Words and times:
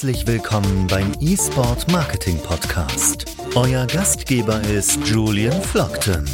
Herzlich 0.00 0.26
willkommen 0.26 0.86
beim 0.86 1.12
eSport 1.20 1.92
Marketing 1.92 2.38
Podcast. 2.38 3.36
Euer 3.54 3.86
Gastgeber 3.86 4.58
ist 4.62 5.06
Julian 5.06 5.60
Flockton. 5.60 6.24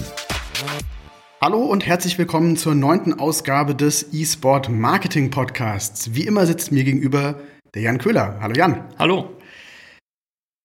Hallo 1.41 1.65
und 1.65 1.85
herzlich 1.85 2.17
willkommen 2.17 2.57
zur 2.57 2.77
neunten 2.77 3.19
Ausgabe 3.19 3.75
des 3.75 4.15
eSport 4.15 4.69
Marketing 4.69 5.31
Podcasts. 5.31 6.15
Wie 6.15 6.29
immer 6.29 6.47
sitzt 6.47 6.71
mir 6.71 6.85
gegenüber 6.85 7.41
der 7.75 7.83
Jan 7.83 7.99
Köhler. 7.99 8.39
Hallo 8.41 8.55
Jan. 8.55 8.85
Hallo. 9.01 9.36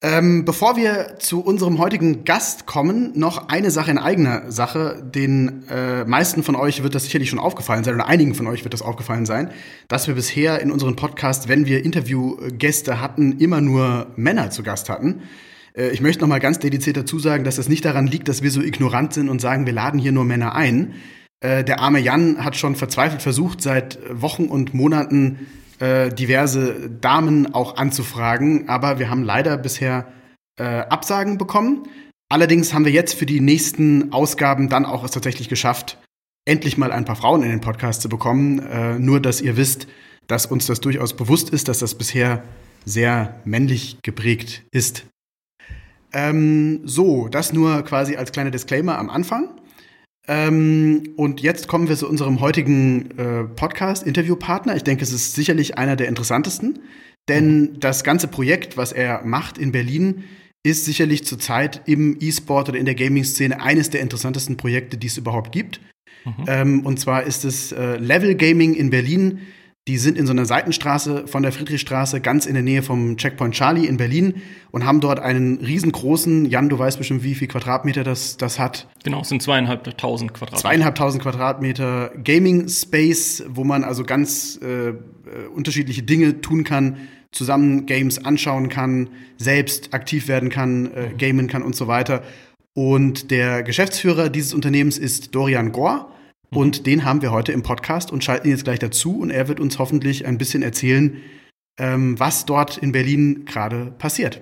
Ähm, 0.04 0.46
bevor 0.46 0.78
wir 0.78 1.20
zu 1.20 1.42
unserem 1.42 1.78
heutigen 1.78 2.26
Gast 2.26 2.66
kommen, 2.66 3.12
noch 3.14 3.50
eine 3.50 3.70
Sache 3.70 3.92
in 3.92 4.00
eigener 4.00 4.52
Sache. 4.52 5.04
Den 5.04 5.68
äh, 5.70 6.06
meisten 6.06 6.42
von 6.42 6.56
euch 6.56 6.82
wird 6.82 6.96
das 6.96 7.04
sicherlich 7.04 7.30
schon 7.30 7.38
aufgefallen 7.38 7.84
sein, 7.84 7.94
oder 7.94 8.08
einigen 8.08 8.34
von 8.34 8.48
euch 8.48 8.64
wird 8.64 8.74
das 8.74 8.82
aufgefallen 8.82 9.28
sein, 9.28 9.52
dass 9.90 10.08
wir 10.08 10.16
bisher 10.16 10.60
in 10.60 10.72
unserem 10.72 10.96
Podcast, 10.96 11.50
wenn 11.50 11.68
wir 11.68 11.86
Interviewgäste 11.86 13.00
hatten, 13.00 13.38
immer 13.38 13.62
nur 13.62 14.08
Männer 14.16 14.50
zu 14.50 14.64
Gast 14.64 14.90
hatten. 14.90 15.22
Äh, 15.78 15.90
ich 15.92 16.02
möchte 16.02 16.22
noch 16.22 16.30
mal 16.30 16.40
ganz 16.40 16.58
dediziert 16.58 16.98
dazu 16.98 17.20
sagen, 17.20 17.44
dass 17.44 17.58
das 17.58 17.70
nicht 17.70 17.86
daran 17.86 18.08
liegt, 18.08 18.28
dass 18.28 18.42
wir 18.42 18.50
so 18.50 18.64
ignorant 18.64 19.14
sind 19.14 19.30
und 19.30 19.40
sagen, 19.40 19.68
wir 19.68 19.74
laden 19.74 20.00
hier 20.00 20.14
nur 20.14 20.26
Männer 20.26 20.56
ein. 20.56 20.96
Äh, 21.42 21.64
der 21.64 21.80
arme 21.80 22.00
Jan 22.00 22.44
hat 22.44 22.56
schon 22.56 22.76
verzweifelt 22.76 23.22
versucht, 23.22 23.62
seit 23.62 24.00
Wochen 24.10 24.46
und 24.46 24.74
Monaten 24.74 25.46
äh, 25.82 26.10
diverse 26.10 26.90
Damen 26.90 27.54
auch 27.54 27.78
anzufragen, 27.78 28.70
aber 28.70 29.00
wir 29.00 29.10
haben 29.10 29.24
leider 29.24 29.58
bisher 29.58 30.12
äh, 30.60 30.64
Absagen 30.64 31.38
bekommen. 31.38 31.88
Allerdings 32.30 32.74
haben 32.74 32.86
wir 32.86 32.92
jetzt 32.92 33.16
für 33.16 33.26
die 33.26 33.42
nächsten 33.42 34.14
Ausgaben 34.14 34.70
dann 34.70 34.86
auch 34.86 35.04
es 35.04 35.12
tatsächlich 35.12 35.50
geschafft, 35.50 35.98
endlich 36.46 36.78
mal 36.78 36.92
ein 36.92 37.04
paar 37.04 37.16
Frauen 37.16 37.44
in 37.44 37.50
den 37.50 37.62
Podcast 37.62 38.02
zu 38.02 38.10
bekommen. 38.10 38.60
Äh, 38.60 39.00
nur, 39.00 39.20
dass 39.20 39.42
ihr 39.42 39.58
wisst, 39.58 39.88
dass 40.28 40.46
uns 40.46 40.68
das 40.68 40.80
durchaus 40.80 41.16
bewusst 41.16 41.50
ist, 41.50 41.68
dass 41.68 41.80
das 41.80 41.96
bisher 41.96 42.44
sehr 42.86 43.42
männlich 43.44 43.98
geprägt 44.02 44.64
ist. 44.72 45.06
Ähm, 46.14 46.82
so, 46.84 47.28
das 47.28 47.54
nur 47.54 47.84
quasi 47.84 48.16
als 48.16 48.32
kleiner 48.32 48.52
Disclaimer 48.52 48.98
am 48.98 49.10
Anfang. 49.10 49.61
Ähm, 50.28 51.14
und 51.18 51.42
jetzt 51.42 51.68
kommen 51.68 51.90
wir 51.90 51.98
zu 51.98 52.08
unserem 52.08 52.42
heutigen 52.42 53.18
äh, 53.18 53.44
Podcast, 53.44 54.06
Interviewpartner. 54.06 54.76
Ich 54.76 54.84
denke, 54.84 55.04
es 55.04 55.12
ist 55.12 55.34
sicherlich 55.34 55.78
einer 55.78 55.96
der 55.96 56.08
interessantesten, 56.08 56.80
denn 57.28 57.80
das 57.80 58.04
ganze 58.04 58.28
Projekt, 58.28 58.78
was 58.78 58.92
er 58.92 59.24
macht 59.26 59.58
in 59.58 59.72
Berlin, 59.72 60.24
ist 60.64 60.86
sicherlich 60.86 61.26
zurzeit 61.26 61.82
im 61.86 62.18
E-Sport 62.20 62.70
oder 62.70 62.78
in 62.78 62.86
der 62.86 62.96
Gaming-Szene 62.96 63.62
eines 63.62 63.90
der 63.90 64.02
interessantesten 64.02 64.58
Projekte, 64.58 64.98
die 64.98 65.08
es 65.08 65.18
überhaupt 65.18 65.52
gibt. 65.52 65.82
Mhm. 66.24 66.46
Ähm, 66.48 66.86
und 66.86 67.00
zwar 67.00 67.24
ist 67.24 67.46
es 67.46 67.72
äh, 67.72 67.98
Level 67.98 68.36
Gaming 68.36 68.76
in 68.76 68.92
Berlin. 68.92 69.40
Die 69.88 69.98
sind 69.98 70.16
in 70.16 70.28
so 70.28 70.32
einer 70.32 70.46
Seitenstraße 70.46 71.26
von 71.26 71.42
der 71.42 71.52
Friedrichstraße, 71.52 72.22
ganz 72.22 72.46
in 72.46 72.54
der 72.54 72.62
Nähe 72.62 72.84
vom 72.84 73.18
Checkpoint 73.18 73.56
Charlie 73.56 73.88
in 73.88 73.98
Berlin 73.98 74.36
und 74.70 74.86
haben 74.86 75.00
dort 75.00 75.20
einen 75.20 75.58
riesengroßen, 75.58 76.46
Jan, 76.46 76.70
du 76.70 76.78
weißt 76.78 77.00
bestimmt, 77.00 77.24
wie 77.24 77.34
viel 77.34 77.48
Quadratmeter 77.48 78.04
das, 78.04 78.38
das 78.38 78.60
hat. 78.60 78.88
Genau, 79.04 79.22
es 79.22 79.30
sind 79.30 79.42
zweieinhalbtausend 79.42 80.36
Quadratmeter. 80.36 80.62
Zweieinhalbtausend 80.62 81.24
Quadratmeter 81.24 82.12
Gaming 82.24 82.70
Space, 82.70 83.44
wo 83.48 83.64
man 83.64 83.84
also 83.84 84.04
ganz 84.04 84.60
äh, 84.62 84.90
äh, 84.90 84.94
unterschiedliche 85.56 86.04
Dinge 86.04 86.42
tun 86.42 86.64
kann, 86.64 86.98
zusammen 87.32 87.88
Games 87.88 88.24
anschauen 88.24 88.70
kann, 88.70 89.10
selbst 89.38 89.96
aktiv 89.96 90.28
werden 90.28 90.50
kann, 90.50 90.92
äh, 90.94 91.10
gamen 91.18 91.48
kann 91.48 91.64
und 91.64 91.76
so 91.76 91.88
weiter. 91.88 92.22
Und 92.74 93.32
der 93.32 93.64
Geschäftsführer 93.64 94.30
dieses 94.30 94.54
Unternehmens 94.54 95.00
ist 95.00 95.34
Dorian 95.34 95.72
Gore. 95.72 96.06
Und 96.54 96.80
mhm. 96.80 96.84
den 96.84 97.06
haben 97.06 97.22
wir 97.22 97.32
heute 97.32 97.52
im 97.52 97.64
Podcast 97.64 98.12
und 98.12 98.24
schalten 98.24 98.48
ihn 98.48 98.52
jetzt 98.52 98.66
gleich 98.66 98.80
dazu. 98.80 99.20
Und 99.20 99.32
er 99.32 99.48
wird 99.48 99.60
uns 99.60 99.80
hoffentlich 99.80 100.26
ein 100.26 100.38
bisschen 100.38 100.64
erzählen, 100.64 101.18
ähm, 101.80 102.20
was 102.20 102.46
dort 102.46 102.78
in 102.78 102.92
Berlin 102.92 103.46
gerade 103.46 103.92
passiert. 103.98 104.42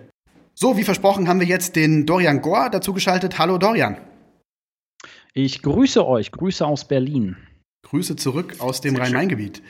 So, 0.56 0.76
wie 0.76 0.84
versprochen, 0.84 1.28
haben 1.28 1.40
wir 1.40 1.48
jetzt 1.48 1.76
den 1.76 2.06
Dorian 2.06 2.42
Gore 2.42 2.70
dazu 2.72 2.94
geschaltet. 2.94 3.40
Hallo 3.40 3.58
Dorian. 3.58 3.98
Ich 5.34 5.62
grüße 5.62 6.06
euch, 6.06 6.32
Grüße 6.32 6.66
aus 6.66 6.88
Berlin. 6.88 7.38
Grüße 7.84 8.16
zurück 8.16 8.56
aus 8.60 8.82
dem 8.82 8.96
Rhein-Main-Gebiet. 8.96 9.62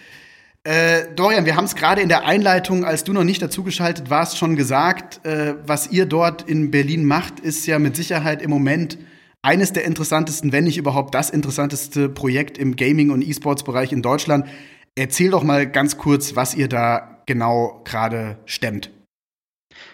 Äh, 0.64 1.14
Dorian, 1.16 1.46
wir 1.46 1.56
haben 1.56 1.66
es 1.66 1.76
gerade 1.76 2.02
in 2.02 2.10
der 2.10 2.26
Einleitung, 2.26 2.86
als 2.86 3.04
du 3.04 3.14
noch 3.14 3.24
nicht 3.24 3.42
dazugeschaltet 3.42 4.10
warst, 4.10 4.38
schon 4.38 4.56
gesagt. 4.56 5.26
Äh, 5.26 5.56
was 5.66 5.92
ihr 5.92 6.06
dort 6.06 6.42
in 6.50 6.72
Berlin 6.72 7.06
macht, 7.06 7.40
ist 7.40 7.66
ja 7.66 7.78
mit 7.78 7.96
Sicherheit 7.96 8.42
im 8.42 8.50
Moment 8.50 8.98
eines 9.42 9.74
der 9.74 9.86
interessantesten, 9.86 10.52
wenn 10.52 10.66
nicht 10.66 10.78
überhaupt 10.78 11.16
das 11.16 11.30
interessanteste 11.30 12.10
Projekt 12.10 12.58
im 12.58 12.76
Gaming- 12.76 13.12
und 13.12 13.22
E-Sports-Bereich 13.22 13.92
in 13.92 14.02
Deutschland. 14.02 14.48
Erzähl 14.96 15.32
doch 15.32 15.44
mal 15.44 15.70
ganz 15.70 15.98
kurz, 15.98 16.36
was 16.36 16.56
ihr 16.56 16.68
da 16.68 17.22
genau 17.26 17.82
gerade 17.86 18.38
stemmt. 18.46 18.92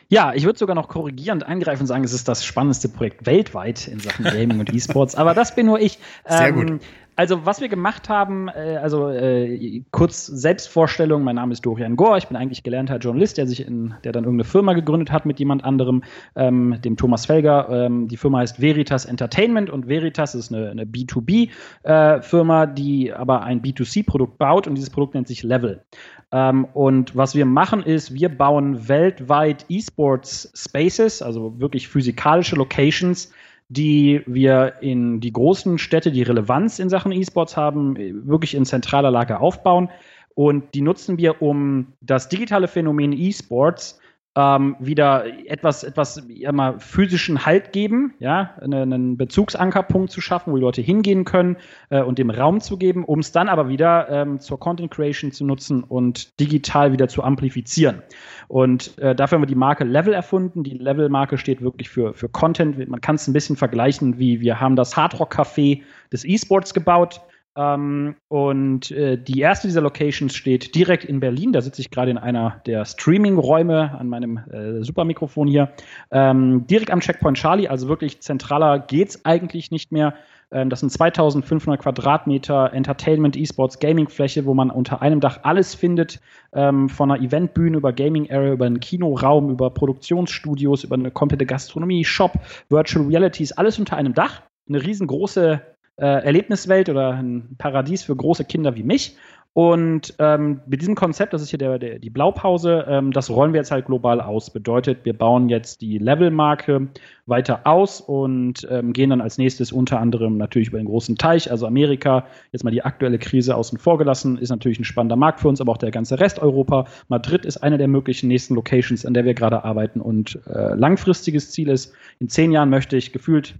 Ja, 0.08 0.34
ich 0.34 0.46
würde 0.46 0.58
sogar 0.58 0.76
noch 0.76 0.88
korrigierend 0.88 1.44
eingreifen 1.44 1.82
und 1.82 1.88
sagen, 1.88 2.04
es 2.04 2.14
ist 2.14 2.28
das 2.28 2.46
spannendste 2.46 2.90
Projekt 2.90 3.26
weltweit 3.26 3.88
in 3.88 4.00
Sachen 4.00 4.24
Gaming 4.26 4.60
und 4.60 4.74
E-Sports. 4.74 5.16
Aber 5.16 5.34
das 5.34 5.56
bin 5.56 5.66
nur 5.66 5.80
ich. 5.80 6.00
Sehr 6.28 6.48
ähm, 6.48 6.56
gut. 6.56 6.82
Also, 7.18 7.46
was 7.46 7.62
wir 7.62 7.70
gemacht 7.70 8.10
haben, 8.10 8.50
äh, 8.50 8.78
also 8.82 9.10
äh, 9.10 9.84
kurz 9.92 10.26
Selbstvorstellung, 10.26 11.24
mein 11.24 11.36
Name 11.36 11.54
ist 11.54 11.66
Dorian 11.66 11.96
Gore, 11.96 12.18
ich 12.18 12.28
bin 12.28 12.36
eigentlich 12.36 12.64
gelernter 12.64 12.98
Journalist, 12.98 13.38
der 13.38 13.48
sich 13.48 13.66
in, 13.66 13.94
der 14.04 14.12
dann 14.12 14.26
irgendeine 14.26 14.50
Firma 14.50 14.74
gegründet 14.74 15.12
hat 15.12 15.26
mit 15.26 15.40
jemand 15.40 15.64
anderem, 15.64 16.04
ähm, 16.36 16.76
dem 16.84 16.98
Thomas 16.98 17.26
Felger. 17.26 17.70
Ähm, 17.70 18.10
die 18.10 18.18
Firma 18.18 18.40
heißt 18.40 18.62
Veritas 18.62 19.06
Entertainment 19.06 19.70
und 19.70 19.88
Veritas 19.88 20.36
ist 20.36 20.54
eine, 20.54 20.70
eine 20.70 20.84
B2B-Firma, 20.84 22.64
äh, 22.64 22.74
die 22.74 23.14
aber 23.14 23.44
ein 23.44 23.62
B2C-Produkt 23.62 24.38
baut 24.38 24.68
und 24.68 24.76
dieses 24.76 24.90
Produkt 24.90 25.14
nennt 25.16 25.28
sich 25.30 25.42
Level. 25.42 25.86
Ähm, 26.34 26.66
und 26.66 27.16
was 27.16 27.34
wir 27.34 27.46
machen 27.46 27.82
ist, 27.82 28.14
wir 28.14 28.28
bauen 28.28 28.90
weltweit 28.90 29.66
E-Sports 29.70 30.52
Spaces, 30.54 31.22
also 31.22 31.60
wirklich 31.60 31.88
physikalische 31.88 32.58
Locations, 32.58 33.32
die 33.68 34.22
wir 34.28 34.76
in 34.82 35.20
die 35.20 35.34
großen 35.34 35.78
Städte, 35.78 36.12
die 36.12 36.24
Relevanz 36.24 36.80
in 36.80 36.90
Sachen 36.90 37.12
E-Sports 37.12 37.58
haben, 37.58 37.96
wirklich 38.28 38.54
in 38.54 38.66
zentraler 38.66 39.12
Lage 39.12 39.40
aufbauen. 39.40 39.90
Und 40.36 40.76
die 40.76 40.82
nutzen 40.82 41.18
wir, 41.18 41.42
um 41.42 41.94
das 42.02 42.30
digitale 42.30 42.68
Phänomen 42.68 43.14
E-Sports 43.14 44.00
ähm, 44.36 44.76
wieder 44.80 45.26
etwas, 45.48 45.84
etwas 45.84 46.22
mal 46.52 46.80
physischen 46.80 47.46
Halt 47.46 47.72
geben, 47.72 48.14
ja, 48.20 48.56
einen 48.62 49.18
Bezugsankerpunkt 49.18 50.12
zu 50.12 50.20
schaffen, 50.20 50.52
wo 50.52 50.58
die 50.58 50.62
Leute 50.62 50.82
hingehen 50.82 51.24
können 51.24 51.56
äh, 51.90 52.02
und 52.02 52.20
dem 52.20 52.30
Raum 52.30 52.60
zu 52.60 52.78
geben, 52.78 53.06
um 53.06 53.20
es 53.20 53.32
dann 53.32 53.48
aber 53.48 53.70
wieder 53.70 54.10
ähm, 54.10 54.40
zur 54.40 54.60
Content 54.60 54.92
Creation 54.92 55.32
zu 55.32 55.46
nutzen 55.46 55.84
und 55.84 56.40
digital 56.40 56.92
wieder 56.92 57.08
zu 57.08 57.24
amplifizieren. 57.24 58.02
Und 58.48 58.98
äh, 59.00 59.16
dafür 59.16 59.38
haben 59.38 59.44
wir 59.44 59.48
die 59.48 59.56
Marke 59.56 59.86
Level 59.86 60.14
erfunden. 60.14 60.64
Die 60.64 60.78
Level-Marke 60.78 61.38
steht 61.38 61.62
wirklich 61.62 61.90
für, 61.90 62.14
für 62.14 62.28
Content. 62.28 62.90
Man 62.90 63.02
kann 63.02 63.16
es 63.16 63.28
ein 63.28 63.34
bisschen 63.34 63.56
vergleichen, 63.56 64.20
wie 64.20 64.42
wir 64.42 64.60
haben 64.60 64.76
das 64.76 64.98
Hardrock 64.98 65.34
Café 65.34 65.82
des 66.12 66.26
E-Sports 66.26 66.74
gebaut 66.74 67.22
ähm, 67.58 68.16
und 68.28 68.92
äh, 68.92 69.18
die 69.18 69.40
erste 69.40 69.68
dieser 69.68 69.82
Locations 69.82 70.36
steht 70.36 70.76
direkt 70.76 71.06
in 71.06 71.22
Berlin. 71.22 71.54
Da 71.54 71.62
sitze 71.62 71.82
ich 71.82 71.90
gerade 71.90 72.12
in 72.12 72.18
einer 72.18 72.62
der 72.66 72.84
Streaming-Räume 72.84 73.98
an 73.98 74.10
meinem 74.10 74.38
äh, 74.38 74.84
Supermikrofon 74.84 75.48
hier. 75.48 75.72
Ähm, 76.12 76.68
direkt 76.68 76.92
am 76.92 77.00
Checkpoint 77.00 77.38
Charlie, 77.38 77.70
also 77.70 77.88
wirklich 77.88 78.22
zentraler 78.22 78.80
geht's 78.80 79.24
eigentlich 79.24 79.72
nicht 79.72 79.92
mehr. 79.94 80.16
Ähm, 80.52 80.70
das 80.70 80.82
sind 80.82 80.92
2500 80.92 81.82
Quadratmeter 81.82 82.74
Entertainment, 82.74 83.38
E-Sports, 83.38 83.80
Gaming-Fläche, 83.80 84.46
wo 84.46 84.54
man 84.54 84.70
unter 84.70 85.02
einem 85.02 85.22
Dach 85.22 85.40
alles 85.44 85.76
findet. 85.76 86.20
Ähm, 86.54 86.90
von 86.90 87.10
einer 87.10 87.24
Eventbühne 87.24 87.78
über 87.78 87.94
Gaming 87.94 88.30
Area, 88.30 88.52
über 88.52 88.66
einen 88.66 88.82
Kinoraum, 88.82 89.50
über 89.50 89.70
Produktionsstudios, 89.70 90.84
über 90.84 90.96
eine 90.96 91.12
komplette 91.12 91.46
Gastronomie, 91.46 92.04
Shop, 92.04 92.34
Virtual 92.70 93.06
Realities, 93.06 93.54
alles 93.54 93.80
unter 93.80 93.96
einem 93.96 94.14
Dach. 94.14 94.42
Eine 94.68 94.84
riesengroße 94.84 95.62
äh, 95.98 96.06
Erlebniswelt 96.06 96.90
oder 96.90 97.14
ein 97.14 97.56
Paradies 97.58 98.04
für 98.04 98.16
große 98.16 98.46
Kinder 98.46 98.76
wie 98.76 98.84
mich. 98.84 99.18
Und 99.58 100.16
ähm, 100.20 100.60
mit 100.68 100.82
diesem 100.82 100.96
Konzept, 100.96 101.32
das 101.32 101.42
ist 101.42 101.50
hier 101.50 101.58
der, 101.58 101.80
der, 101.80 101.98
die 101.98 102.10
Blaupause, 102.10 102.86
ähm, 102.90 103.14
das 103.14 103.30
rollen 103.30 103.54
wir 103.54 103.62
jetzt 103.62 103.72
halt 103.72 103.86
global 103.86 104.20
aus. 104.20 104.50
Bedeutet, 104.50 105.06
wir 105.06 105.18
bauen 105.18 105.48
jetzt 105.48 105.80
die 105.80 105.98
Level-Marke 105.98 106.90
weiter 107.26 107.62
aus 107.64 108.02
und 108.02 108.68
ähm, 108.70 108.92
gehen 108.92 109.12
dann 109.12 109.22
als 109.22 109.38
nächstes 109.38 109.72
unter 109.72 110.02
anderem 110.02 110.36
natürlich 110.36 110.68
über 110.68 110.78
den 110.78 110.88
großen 110.88 111.16
Teich, 111.16 111.50
also 111.50 111.66
Amerika, 111.68 112.26
jetzt 112.52 112.66
mal 112.66 112.72
die 112.72 112.84
aktuelle 112.84 113.18
Krise 113.18 113.56
außen 113.56 113.78
vor 113.78 113.98
gelassen, 113.98 114.38
ist 114.38 114.50
natürlich 114.50 114.78
ein 114.78 114.84
spannender 114.84 115.16
Markt 115.16 115.40
für 115.40 115.48
uns, 115.48 115.62
aber 115.62 115.72
auch 115.72 115.78
der 115.78 115.92
ganze 115.92 116.20
Rest 116.20 116.40
Europa. 116.40 116.84
Madrid 117.08 117.46
ist 117.46 117.64
eine 117.64 117.78
der 117.78 117.88
möglichen 117.88 118.28
nächsten 118.28 118.56
Locations, 118.56 119.06
an 119.06 119.14
der 119.14 119.24
wir 119.24 119.36
gerade 119.36 119.64
arbeiten 119.64 120.02
und 120.02 120.38
äh, 120.48 120.76
langfristiges 120.76 121.52
Ziel 121.52 121.70
ist, 121.70 121.94
in 122.20 122.28
zehn 122.28 122.52
Jahren 122.52 122.70
möchte 122.70 122.98
ich 122.98 123.14
gefühlt 123.14 123.56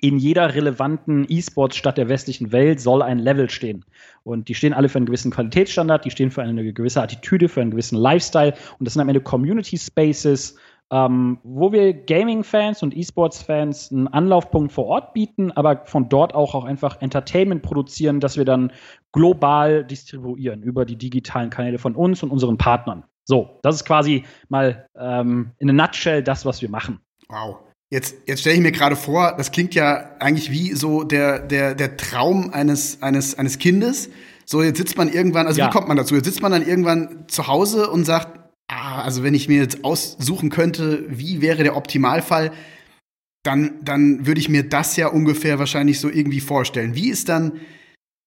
in 0.00 0.18
jeder 0.18 0.54
relevanten 0.54 1.26
E-Sports-Stadt 1.28 1.98
der 1.98 2.08
westlichen 2.08 2.52
Welt 2.52 2.80
soll 2.80 3.02
ein 3.02 3.18
Level 3.18 3.50
stehen. 3.50 3.84
Und 4.22 4.48
die 4.48 4.54
stehen 4.54 4.72
alle 4.72 4.88
für 4.88 4.98
einen 4.98 5.06
gewissen 5.06 5.30
Qualitätsstandard, 5.30 6.04
die 6.04 6.10
stehen 6.10 6.30
für 6.30 6.42
eine 6.42 6.72
gewisse 6.72 7.02
Attitüde, 7.02 7.48
für 7.48 7.60
einen 7.60 7.70
gewissen 7.70 7.96
Lifestyle. 7.96 8.54
Und 8.78 8.86
das 8.86 8.94
sind 8.94 9.02
am 9.02 9.08
Ende 9.08 9.20
Community 9.20 9.76
Spaces, 9.76 10.56
ähm, 10.90 11.38
wo 11.44 11.72
wir 11.72 11.94
Gaming-Fans 11.94 12.82
und 12.82 12.96
E-Sports-Fans 12.96 13.92
einen 13.92 14.08
Anlaufpunkt 14.08 14.72
vor 14.72 14.86
Ort 14.86 15.12
bieten, 15.14 15.52
aber 15.52 15.84
von 15.86 16.08
dort 16.08 16.34
auch, 16.34 16.54
auch 16.54 16.64
einfach 16.64 17.00
Entertainment 17.00 17.62
produzieren, 17.62 18.20
das 18.20 18.36
wir 18.36 18.44
dann 18.44 18.72
global 19.12 19.84
distribuieren 19.84 20.62
über 20.62 20.84
die 20.84 20.96
digitalen 20.96 21.50
Kanäle 21.50 21.78
von 21.78 21.94
uns 21.94 22.22
und 22.22 22.30
unseren 22.30 22.58
Partnern. 22.58 23.04
So, 23.24 23.58
das 23.62 23.76
ist 23.76 23.84
quasi 23.84 24.24
mal 24.48 24.88
ähm, 24.98 25.52
in 25.58 25.70
a 25.70 25.72
nutshell 25.72 26.22
das, 26.22 26.44
was 26.44 26.60
wir 26.62 26.70
machen. 26.70 27.00
Wow. 27.28 27.58
Jetzt, 27.90 28.14
jetzt 28.26 28.40
stelle 28.40 28.54
ich 28.54 28.62
mir 28.62 28.70
gerade 28.70 28.94
vor, 28.94 29.34
das 29.36 29.50
klingt 29.50 29.74
ja 29.74 30.16
eigentlich 30.20 30.52
wie 30.52 30.74
so 30.74 31.02
der, 31.02 31.40
der, 31.40 31.74
der 31.74 31.96
Traum 31.96 32.50
eines, 32.50 33.02
eines, 33.02 33.36
eines 33.36 33.58
Kindes. 33.58 34.10
So, 34.46 34.62
jetzt 34.62 34.78
sitzt 34.78 34.96
man 34.96 35.12
irgendwann, 35.12 35.48
also 35.48 35.58
ja. 35.58 35.66
wie 35.66 35.72
kommt 35.72 35.88
man 35.88 35.96
dazu? 35.96 36.14
Jetzt 36.14 36.26
sitzt 36.26 36.40
man 36.40 36.52
dann 36.52 36.66
irgendwann 36.66 37.24
zu 37.26 37.48
Hause 37.48 37.90
und 37.90 38.04
sagt, 38.04 38.38
ah, 38.68 39.02
also 39.02 39.24
wenn 39.24 39.34
ich 39.34 39.48
mir 39.48 39.58
jetzt 39.58 39.84
aussuchen 39.84 40.50
könnte, 40.50 41.04
wie 41.08 41.40
wäre 41.42 41.64
der 41.64 41.76
Optimalfall, 41.76 42.52
dann, 43.42 43.80
dann 43.82 44.24
würde 44.24 44.40
ich 44.40 44.48
mir 44.48 44.62
das 44.62 44.96
ja 44.96 45.08
ungefähr 45.08 45.58
wahrscheinlich 45.58 45.98
so 45.98 46.08
irgendwie 46.08 46.40
vorstellen. 46.40 46.94
Wie 46.94 47.10
ist 47.10 47.28
dann 47.28 47.60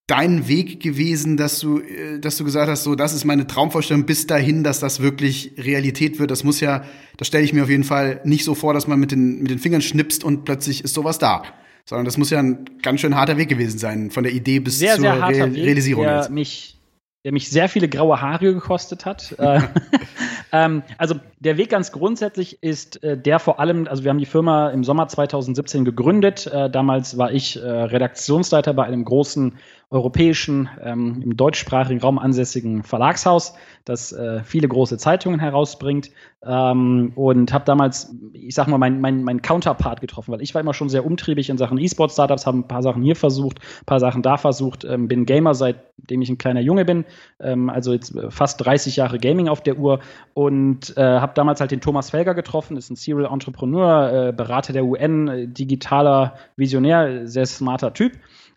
dein 0.08 0.48
Weg 0.48 0.82
gewesen, 0.82 1.38
dass 1.38 1.60
du, 1.60 1.80
äh, 1.80 2.20
dass 2.20 2.38
du 2.38 2.44
gesagt 2.44 2.70
hast, 2.70 2.84
so, 2.84 2.96
das 2.96 3.14
ist 3.14 3.24
meine 3.24 3.48
Traumvorstellung 3.48 4.06
bis 4.06 4.28
dahin, 4.28 4.64
dass 4.64 4.80
das 4.80 5.02
wirklich 5.02 5.54
Realität 5.58 6.20
wird? 6.20 6.32
Das 6.32 6.44
muss 6.44 6.60
ja, 6.60 6.84
das 7.18 7.28
stelle 7.28 7.44
ich 7.44 7.54
mir 7.54 7.64
auf 7.64 7.70
jeden 7.70 7.84
Fall 7.84 8.22
nicht 8.24 8.44
so 8.44 8.56
vor, 8.56 8.74
dass 8.74 8.88
man 8.88 9.00
mit 9.00 9.12
den, 9.12 9.40
mit 9.42 9.52
den 9.52 9.60
Fingern 9.60 9.82
schnipst 9.82 10.24
und 10.24 10.46
plötzlich 10.46 10.84
ist 10.84 10.94
sowas 10.94 11.20
da. 11.20 11.44
Sondern 11.86 12.06
das 12.06 12.18
muss 12.18 12.30
ja 12.30 12.40
ein 12.40 12.66
ganz 12.82 13.02
schön 13.02 13.16
harter 13.16 13.38
Weg 13.38 13.50
gewesen 13.50 13.78
sein, 13.78 14.10
von 14.10 14.24
der 14.24 14.32
Idee 14.34 14.60
bis 14.60 14.80
sehr, 14.80 14.96
zur 14.96 15.02
sehr 15.02 15.22
harter 15.22 15.46
Re 15.46 15.54
Weg, 15.54 15.66
Realisierung. 15.66 16.06
Der 16.06 16.18
jetzt. 16.18 16.32
mich, 16.32 16.80
der 17.26 17.34
mich 17.34 17.50
sehr 17.50 17.68
viele 17.68 17.90
graue 17.90 18.22
Haare 18.22 18.54
gekostet 18.54 19.06
hat. 19.06 19.36
Äh, 19.40 19.62
ähm, 20.54 20.84
also 20.98 21.16
der 21.40 21.58
Weg 21.58 21.70
ganz 21.70 21.92
grundsätzlich 21.92 22.62
ist 22.62 23.04
äh, 23.04 23.18
der 23.18 23.40
vor 23.40 23.60
allem, 23.60 23.88
also 23.88 24.04
wir 24.04 24.12
haben 24.12 24.18
die 24.18 24.26
Firma 24.26 24.70
im 24.70 24.86
Sommer 24.86 25.08
2017 25.10 25.84
gegründet. 25.84 26.48
Äh, 26.48 26.70
damals 26.70 27.18
war 27.18 27.34
ich 27.34 27.58
äh, 27.58 27.68
Redaktionsleiter 27.68 28.74
bei 28.74 28.84
einem 28.84 29.04
großen 29.04 29.58
europäischen, 29.90 30.70
ähm, 30.84 31.22
im 31.24 31.38
deutschsprachigen 31.38 32.02
Raum 32.02 32.18
ansässigen 32.18 32.84
Verlagshaus, 32.84 33.54
das 33.86 34.12
äh, 34.12 34.44
viele 34.44 34.68
große 34.68 34.98
Zeitungen 34.98 35.40
herausbringt. 35.40 36.10
Ähm, 36.46 37.14
und 37.16 37.54
habe 37.54 37.64
damals, 37.64 38.14
ich 38.34 38.54
sag 38.54 38.68
mal, 38.68 38.78
meinen 38.78 39.00
mein, 39.00 39.24
mein 39.24 39.42
Counterpart 39.42 40.02
getroffen, 40.02 40.34
weil 40.34 40.42
ich 40.42 40.54
war 40.54 40.62
immer 40.62 40.74
schon 40.74 40.90
sehr 40.90 41.06
umtriebig 41.06 41.50
in 41.50 41.58
Sachen 41.58 41.78
E-Sport-Startups, 41.78 42.46
habe 42.46 42.58
ein 42.58 42.68
paar 42.68 42.84
Sachen 42.84 43.02
hier 43.02 43.16
versucht, 43.16 43.60
ein 43.60 43.86
paar 43.86 44.02
Sachen 44.02 44.24
da 44.24 44.36
versucht, 44.36 44.84
ähm, 44.84 45.08
bin 45.08 45.26
Gamer, 45.26 45.54
seitdem 45.54 46.22
ich 46.22 46.30
ein 46.30 46.38
kleiner 46.38 46.60
Junge 46.60 46.84
bin, 46.84 47.06
ähm, 47.40 47.70
also 47.70 47.94
jetzt 47.94 48.16
äh, 48.16 48.30
fast 48.30 48.64
30 48.66 48.98
Jahre 48.98 49.20
Gaming 49.20 49.48
auf 49.48 49.62
der 49.62 49.78
Uhr 49.78 50.00
und 50.34 50.98
äh, 50.98 51.02
habe 51.02 51.34
damals 51.34 51.62
halt 51.62 51.72
den 51.72 51.82
Thomas 51.82 52.10
Felger 52.10 52.34
getroffen, 52.34 52.76
ist 52.76 52.90
ein 52.90 52.98
Serial 52.98 53.32
Entrepreneur, 53.32 54.30
äh, 54.30 54.34
Berater 54.34 54.74
der 54.74 54.84
UN, 54.84 55.28
äh, 55.30 55.48
digitaler 55.48 56.36
Visionär, 56.58 57.28
sehr 57.28 57.46
smarter 57.46 57.94
Typ. 57.94 58.14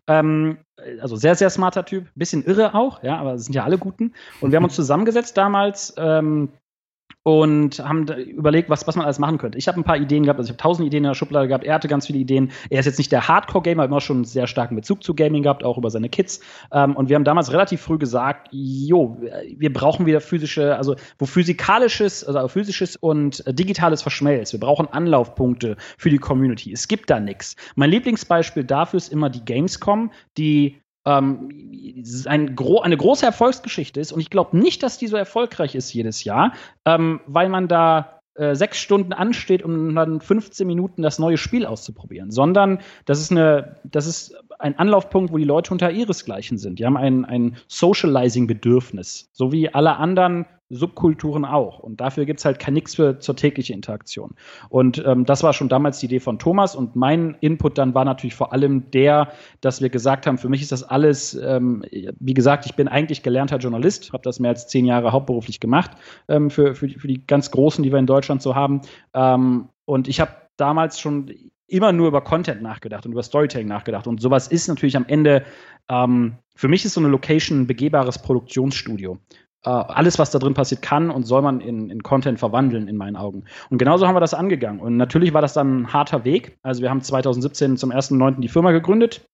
Ähm, 0.08 0.58
also 1.00 1.16
sehr, 1.16 1.34
sehr 1.34 1.50
smarter 1.50 1.84
Typ, 1.84 2.08
bisschen 2.14 2.44
irre 2.44 2.74
auch, 2.74 3.02
ja, 3.02 3.16
aber 3.18 3.38
sind 3.38 3.54
ja 3.54 3.64
alle 3.64 3.78
guten. 3.78 4.14
Und 4.40 4.52
wir 4.52 4.56
haben 4.56 4.64
uns 4.64 4.74
zusammengesetzt 4.76 5.36
damals 5.36 5.94
ähm, 5.96 6.50
und 7.26 7.80
haben 7.80 8.06
überlegt, 8.06 8.70
was, 8.70 8.86
was 8.86 8.94
man 8.94 9.04
alles 9.04 9.18
machen 9.18 9.38
könnte. 9.38 9.58
Ich 9.58 9.66
habe 9.66 9.80
ein 9.80 9.82
paar 9.82 9.96
Ideen 9.96 10.22
gehabt, 10.22 10.38
also 10.38 10.46
ich 10.46 10.52
habe 10.52 10.62
tausend 10.62 10.86
Ideen 10.86 11.02
in 11.02 11.08
der 11.08 11.14
Schublade 11.14 11.48
gehabt, 11.48 11.64
er 11.64 11.74
hatte 11.74 11.88
ganz 11.88 12.06
viele 12.06 12.20
Ideen. 12.20 12.52
Er 12.70 12.78
ist 12.78 12.86
jetzt 12.86 12.98
nicht 12.98 13.10
der 13.10 13.26
Hardcore-Gamer, 13.26 13.84
immer 13.84 14.00
schon 14.00 14.18
einen 14.18 14.24
sehr 14.24 14.46
starken 14.46 14.76
Bezug 14.76 15.02
zu 15.02 15.12
Gaming 15.12 15.42
gehabt, 15.42 15.64
auch 15.64 15.76
über 15.76 15.90
seine 15.90 16.08
Kids. 16.08 16.38
Ähm, 16.70 16.94
und 16.94 17.08
wir 17.08 17.16
haben 17.16 17.24
damals 17.24 17.52
relativ 17.52 17.80
früh 17.80 17.98
gesagt, 17.98 18.46
jo, 18.52 19.20
wir 19.56 19.72
brauchen 19.72 20.06
wieder 20.06 20.20
physische, 20.20 20.76
also 20.76 20.94
wo 21.18 21.26
physikalisches, 21.26 22.22
also 22.22 22.46
physisches 22.46 22.94
und 22.94 23.42
digitales 23.48 24.02
verschmelzt. 24.02 24.52
Wir 24.52 24.60
brauchen 24.60 24.86
Anlaufpunkte 24.86 25.76
für 25.98 26.10
die 26.10 26.18
Community. 26.18 26.70
Es 26.70 26.86
gibt 26.86 27.10
da 27.10 27.18
nichts. 27.18 27.56
Mein 27.74 27.90
Lieblingsbeispiel 27.90 28.62
dafür 28.62 28.98
ist 28.98 29.12
immer 29.12 29.30
die 29.30 29.44
Gamescom, 29.44 30.12
die 30.38 30.76
ähm, 31.06 31.48
ein 32.26 32.54
gro 32.54 32.80
eine 32.80 32.96
große 32.96 33.24
Erfolgsgeschichte 33.24 34.00
ist. 34.00 34.12
Und 34.12 34.20
ich 34.20 34.30
glaube 34.30 34.56
nicht, 34.56 34.82
dass 34.82 34.98
die 34.98 35.06
so 35.06 35.16
erfolgreich 35.16 35.74
ist 35.74 35.92
jedes 35.92 36.24
Jahr, 36.24 36.52
ähm, 36.84 37.20
weil 37.26 37.48
man 37.48 37.68
da 37.68 38.20
äh, 38.34 38.54
sechs 38.54 38.78
Stunden 38.78 39.12
ansteht, 39.14 39.62
um 39.62 39.94
dann 39.94 40.20
15 40.20 40.66
Minuten 40.66 41.00
das 41.00 41.18
neue 41.18 41.38
Spiel 41.38 41.64
auszuprobieren, 41.64 42.30
sondern 42.30 42.80
das 43.06 43.20
ist 43.20 43.30
eine, 43.30 43.76
das 43.84 44.06
ist 44.06 44.34
ein 44.58 44.78
Anlaufpunkt, 44.78 45.32
wo 45.32 45.38
die 45.38 45.44
Leute 45.44 45.72
unter 45.72 45.90
ihresgleichen 45.90 46.58
sind. 46.58 46.78
Die 46.78 46.84
haben 46.84 46.98
ein, 46.98 47.24
ein 47.24 47.56
Socializing-Bedürfnis, 47.68 49.30
so 49.32 49.52
wie 49.52 49.72
alle 49.72 49.96
anderen 49.96 50.44
Subkulturen 50.68 51.44
auch. 51.44 51.78
Und 51.78 52.00
dafür 52.00 52.24
gibt 52.24 52.40
es 52.40 52.44
halt 52.44 52.66
Nix 52.68 52.96
für 52.96 53.18
zur 53.20 53.36
täglichen 53.36 53.74
Interaktion. 53.74 54.34
Und 54.68 55.02
ähm, 55.06 55.24
das 55.24 55.42
war 55.42 55.52
schon 55.52 55.68
damals 55.68 56.00
die 56.00 56.06
Idee 56.06 56.20
von 56.20 56.38
Thomas. 56.38 56.74
Und 56.74 56.96
mein 56.96 57.36
Input 57.40 57.78
dann 57.78 57.94
war 57.94 58.04
natürlich 58.04 58.34
vor 58.34 58.52
allem 58.52 58.90
der, 58.90 59.32
dass 59.60 59.80
wir 59.80 59.90
gesagt 59.90 60.26
haben, 60.26 60.38
für 60.38 60.48
mich 60.48 60.62
ist 60.62 60.72
das 60.72 60.82
alles, 60.82 61.34
ähm, 61.34 61.84
wie 62.18 62.34
gesagt, 62.34 62.66
ich 62.66 62.74
bin 62.74 62.88
eigentlich 62.88 63.22
gelernter 63.22 63.58
Journalist, 63.58 64.12
habe 64.12 64.22
das 64.24 64.40
mehr 64.40 64.50
als 64.50 64.66
zehn 64.66 64.84
Jahre 64.84 65.12
hauptberuflich 65.12 65.60
gemacht, 65.60 65.92
ähm, 66.28 66.50
für, 66.50 66.74
für, 66.74 66.88
die, 66.88 66.98
für 66.98 67.08
die 67.08 67.26
ganz 67.26 67.50
Großen, 67.50 67.82
die 67.84 67.92
wir 67.92 67.98
in 67.98 68.06
Deutschland 68.06 68.42
so 68.42 68.54
haben. 68.54 68.80
Ähm, 69.14 69.68
und 69.84 70.08
ich 70.08 70.20
habe 70.20 70.32
damals 70.56 70.98
schon 70.98 71.30
immer 71.68 71.92
nur 71.92 72.08
über 72.08 72.22
Content 72.22 72.62
nachgedacht 72.62 73.06
und 73.06 73.12
über 73.12 73.22
Storytelling 73.22 73.66
nachgedacht. 73.68 74.06
Und 74.06 74.20
sowas 74.20 74.48
ist 74.48 74.68
natürlich 74.68 74.96
am 74.96 75.04
Ende, 75.06 75.44
ähm, 75.88 76.36
für 76.54 76.68
mich 76.68 76.84
ist 76.84 76.94
so 76.94 77.00
eine 77.00 77.08
Location 77.08 77.62
ein 77.62 77.66
begehbares 77.66 78.20
Produktionsstudio. 78.20 79.18
Äh, 79.66 79.70
alles, 79.70 80.18
was 80.18 80.30
da 80.30 80.38
drin 80.38 80.54
passiert, 80.54 80.80
kann 80.80 81.10
und 81.10 81.24
soll 81.24 81.42
man 81.42 81.60
in, 81.60 81.90
in 81.90 82.02
Content 82.02 82.38
verwandeln, 82.38 82.86
in 82.86 82.96
meinen 82.96 83.16
Augen. 83.16 83.44
Und 83.68 83.78
genauso 83.78 84.06
haben 84.06 84.14
wir 84.14 84.20
das 84.20 84.32
angegangen. 84.32 84.80
Und 84.80 84.96
natürlich 84.96 85.34
war 85.34 85.42
das 85.42 85.54
dann 85.54 85.82
ein 85.82 85.92
harter 85.92 86.24
Weg. 86.24 86.56
Also 86.62 86.82
wir 86.82 86.90
haben 86.90 87.02
2017 87.02 87.76
zum 87.76 87.90
1.9. 87.90 88.40
die 88.40 88.48
Firma 88.48 88.70
gegründet. 88.70 89.28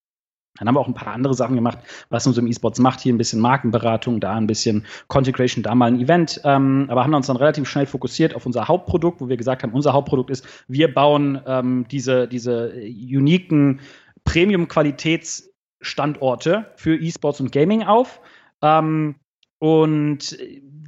Dann 0.57 0.67
haben 0.67 0.75
wir 0.75 0.81
auch 0.81 0.87
ein 0.87 0.93
paar 0.93 1.13
andere 1.13 1.33
Sachen 1.33 1.55
gemacht, 1.55 1.79
was 2.09 2.27
uns 2.27 2.37
im 2.37 2.45
E-Sports 2.47 2.79
macht. 2.79 2.99
Hier 3.01 3.13
ein 3.13 3.17
bisschen 3.17 3.39
Markenberatung, 3.39 4.19
da 4.19 4.35
ein 4.35 4.47
bisschen 4.47 4.85
Content 5.07 5.35
Creation, 5.35 5.63
da 5.63 5.73
mal 5.75 5.87
ein 5.87 5.99
Event. 5.99 6.41
Ähm, 6.43 6.87
aber 6.89 7.03
haben 7.03 7.13
uns 7.13 7.27
dann 7.27 7.37
relativ 7.37 7.67
schnell 7.67 7.85
fokussiert 7.85 8.35
auf 8.35 8.45
unser 8.45 8.67
Hauptprodukt, 8.67 9.21
wo 9.21 9.29
wir 9.29 9.37
gesagt 9.37 9.63
haben, 9.63 9.73
unser 9.73 9.93
Hauptprodukt 9.93 10.31
ist, 10.31 10.45
wir 10.67 10.93
bauen 10.93 11.41
ähm, 11.45 11.85
diese, 11.89 12.27
diese 12.27 12.71
uniken 12.71 13.79
Premium-Qualitätsstandorte 14.25 16.71
für 16.75 16.97
E-Sports 16.97 17.41
und 17.41 17.51
Gaming 17.51 17.83
auf. 17.83 18.21
Ähm, 18.61 19.15
und 19.63 20.37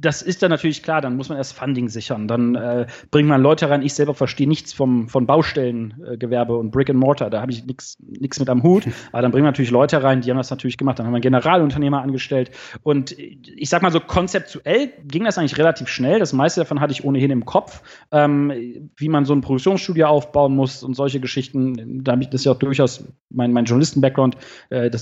das 0.00 0.22
ist 0.22 0.42
dann 0.42 0.50
natürlich 0.50 0.82
klar, 0.82 1.00
dann 1.00 1.16
muss 1.16 1.28
man 1.28 1.38
erst 1.38 1.54
Funding 1.54 1.88
sichern. 1.88 2.28
Dann 2.28 2.54
äh, 2.54 2.86
bringt 3.10 3.28
man 3.28 3.40
Leute 3.40 3.70
rein. 3.70 3.82
Ich 3.82 3.94
selber 3.94 4.14
verstehe 4.14 4.46
nichts 4.46 4.72
vom, 4.72 5.08
von 5.08 5.26
Baustellengewerbe 5.26 6.52
äh, 6.52 6.56
und 6.56 6.70
Brick 6.70 6.90
and 6.90 6.98
Mortar. 6.98 7.30
Da 7.30 7.40
habe 7.40 7.52
ich 7.52 7.64
nichts 7.64 7.96
mit 8.38 8.48
am 8.48 8.62
Hut. 8.62 8.86
Aber 9.12 9.22
dann 9.22 9.32
bringen 9.32 9.44
wir 9.44 9.50
natürlich 9.50 9.70
Leute 9.70 10.02
rein, 10.02 10.20
die 10.20 10.30
haben 10.30 10.36
das 10.36 10.50
natürlich 10.50 10.76
gemacht. 10.76 10.98
Dann 10.98 11.06
haben 11.06 11.12
wir 11.12 11.16
einen 11.16 11.22
Generalunternehmer 11.22 12.02
angestellt. 12.02 12.50
Und 12.82 13.16
ich 13.18 13.68
sag 13.68 13.82
mal 13.82 13.90
so, 13.90 14.00
konzeptuell 14.00 14.92
ging 15.04 15.24
das 15.24 15.38
eigentlich 15.38 15.58
relativ 15.58 15.88
schnell. 15.88 16.18
Das 16.18 16.32
meiste 16.32 16.60
davon 16.60 16.80
hatte 16.80 16.92
ich 16.92 17.04
ohnehin 17.04 17.30
im 17.30 17.44
Kopf, 17.46 17.82
ähm, 18.12 18.90
wie 18.96 19.08
man 19.08 19.24
so 19.24 19.34
ein 19.34 19.40
Produktionsstudio 19.40 20.06
aufbauen 20.06 20.54
muss 20.54 20.82
und 20.82 20.94
solche 20.94 21.20
Geschichten. 21.20 22.04
Da 22.04 22.12
habe 22.12 22.22
ich 22.22 22.28
das 22.28 22.44
ja 22.44 22.52
auch 22.52 22.58
durchaus 22.58 23.04
mein, 23.30 23.52
mein 23.52 23.64
Journalisten-Background. 23.64 24.36
Äh, 24.68 24.90
da 24.90 24.98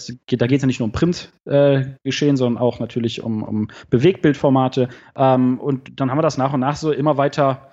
geht 0.47 0.53
es 0.53 0.63
ja 0.63 0.67
nicht 0.67 0.79
nur 0.79 0.87
um 0.87 0.93
Print-Geschehen, 0.93 2.35
äh, 2.35 2.37
sondern 2.37 2.63
auch 2.63 2.79
natürlich 2.79 3.23
um, 3.23 3.43
um 3.43 3.64
Bewegtbildformate. 3.91 4.89
Ähm, 5.17 5.59
und 5.59 6.01
dann 6.01 6.11
haben 6.11 6.19
wir 6.19 6.23
das 6.23 6.39
nach 6.39 6.53
und 6.53 6.61
nach 6.61 6.77
so 6.77 6.93
immer 6.93 7.17
weiter 7.17 7.71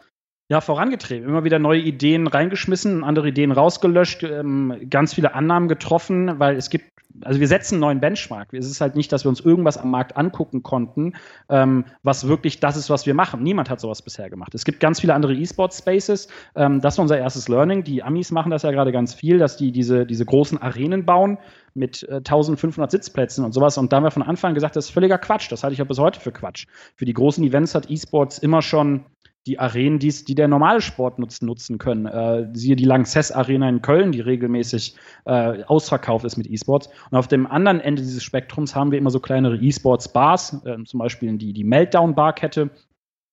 ja, 0.52 0.60
vorangetrieben, 0.60 1.30
immer 1.30 1.46
wieder 1.46 1.60
neue 1.60 1.80
Ideen 1.80 2.28
reingeschmissen, 2.28 3.06
andere 3.06 3.30
Ideen 3.30 3.54
rausgelöscht, 3.54 4.24
ähm, 4.24 4.76
ganz 4.90 5.14
viele 5.14 5.34
Annahmen 5.34 5.70
getroffen, 5.70 6.40
weil 6.40 6.58
es 6.58 6.70
gibt, 6.70 6.92
also 7.22 7.40
wir 7.40 7.48
setzen 7.48 7.76
einen 7.76 7.80
neuen 7.80 8.00
Benchmark. 8.02 8.54
Es 8.54 8.70
ist 8.70 8.82
halt 8.82 8.98
nicht, 8.98 9.14
dass 9.14 9.24
wir 9.24 9.30
uns 9.30 9.40
irgendwas 9.40 9.78
am 9.78 9.90
Markt 9.92 10.18
angucken 10.18 10.62
konnten, 10.62 11.14
ähm, 11.48 11.86
was 12.04 12.28
wirklich 12.28 12.60
das 12.60 12.76
ist, 12.76 12.90
was 12.90 13.06
wir 13.06 13.14
machen. 13.14 13.44
Niemand 13.44 13.70
hat 13.70 13.80
sowas 13.80 14.02
bisher 14.02 14.30
gemacht. 14.30 14.54
Es 14.54 14.66
gibt 14.66 14.82
ganz 14.82 15.00
viele 15.00 15.14
andere 15.14 15.34
E-Sport-Spaces. 15.36 16.28
Ähm, 16.58 16.82
das 16.82 16.98
war 16.98 17.04
unser 17.04 17.18
erstes 17.18 17.48
Learning. 17.48 17.86
Die 17.86 18.04
Amis 18.04 18.32
machen 18.32 18.52
das 18.52 18.64
ja 18.64 18.72
gerade 18.72 18.92
ganz 18.92 19.14
viel, 19.14 19.38
dass 19.38 19.56
die 19.56 19.72
diese, 19.72 20.06
diese 20.06 20.26
großen 20.26 20.62
Arenen 20.62 21.06
bauen 21.06 21.38
mit 21.74 22.04
äh, 22.04 22.16
1500 22.16 22.92
Sitzplätzen 22.92 23.46
und 23.46 23.54
sowas. 23.54 23.78
Und 23.78 23.92
da 23.92 23.98
haben 23.98 24.04
wir 24.04 24.12
von 24.12 24.24
Anfang 24.24 24.50
an 24.50 24.56
gesagt, 24.56 24.76
das 24.76 24.86
ist 24.86 24.92
völliger 24.92 25.18
Quatsch. 25.18 25.52
Das 25.52 25.64
halte 25.64 25.74
ich 25.74 25.82
auch 25.82 25.88
bis 25.88 26.00
heute 26.00 26.20
für 26.20 26.32
Quatsch. 26.32 26.68
Für 26.96 27.06
die 27.06 27.14
großen 27.14 27.44
Events 27.44 27.76
hat 27.76 27.90
E-Sports 27.90 28.40
immer 28.40 28.62
schon 28.62 29.06
die 29.48 29.58
Arenen, 29.58 29.98
die's, 29.98 30.24
die 30.24 30.36
der 30.36 30.48
normale 30.48 30.82
Sport 30.82 31.18
nutzen, 31.18 31.48
nutzen 31.48 31.80
können. 31.80 32.06
Äh, 32.06 32.50
siehe 32.54 32.76
die 32.76 32.86
Lanxess 32.86 33.32
Arena 33.32 33.68
in 33.70 33.82
Köln, 33.82 34.12
die 34.12 34.22
regelmäßig 34.22 34.96
äh, 35.26 35.64
ausverkauft 35.64 36.26
ist 36.26 36.38
mit 36.38 36.48
E-Sports. 36.48 36.90
Und 37.10 37.18
auf 37.18 37.28
dem 37.28 37.48
anderen 37.48 37.80
Ende 37.80 38.04
dieses 38.04 38.24
Spektrums 38.24 38.76
haben 38.76 38.92
wir 38.92 39.00
immer 39.00 39.10
so 39.10 39.20
kleinere 39.20 39.58
E-Sports-Bars, 39.58 40.64
äh, 40.66 40.84
zum 40.84 41.00
Beispiel 41.00 41.36
die, 41.38 41.54
die 41.54 41.64
Meltdown-Bar-Kette. 41.64 42.70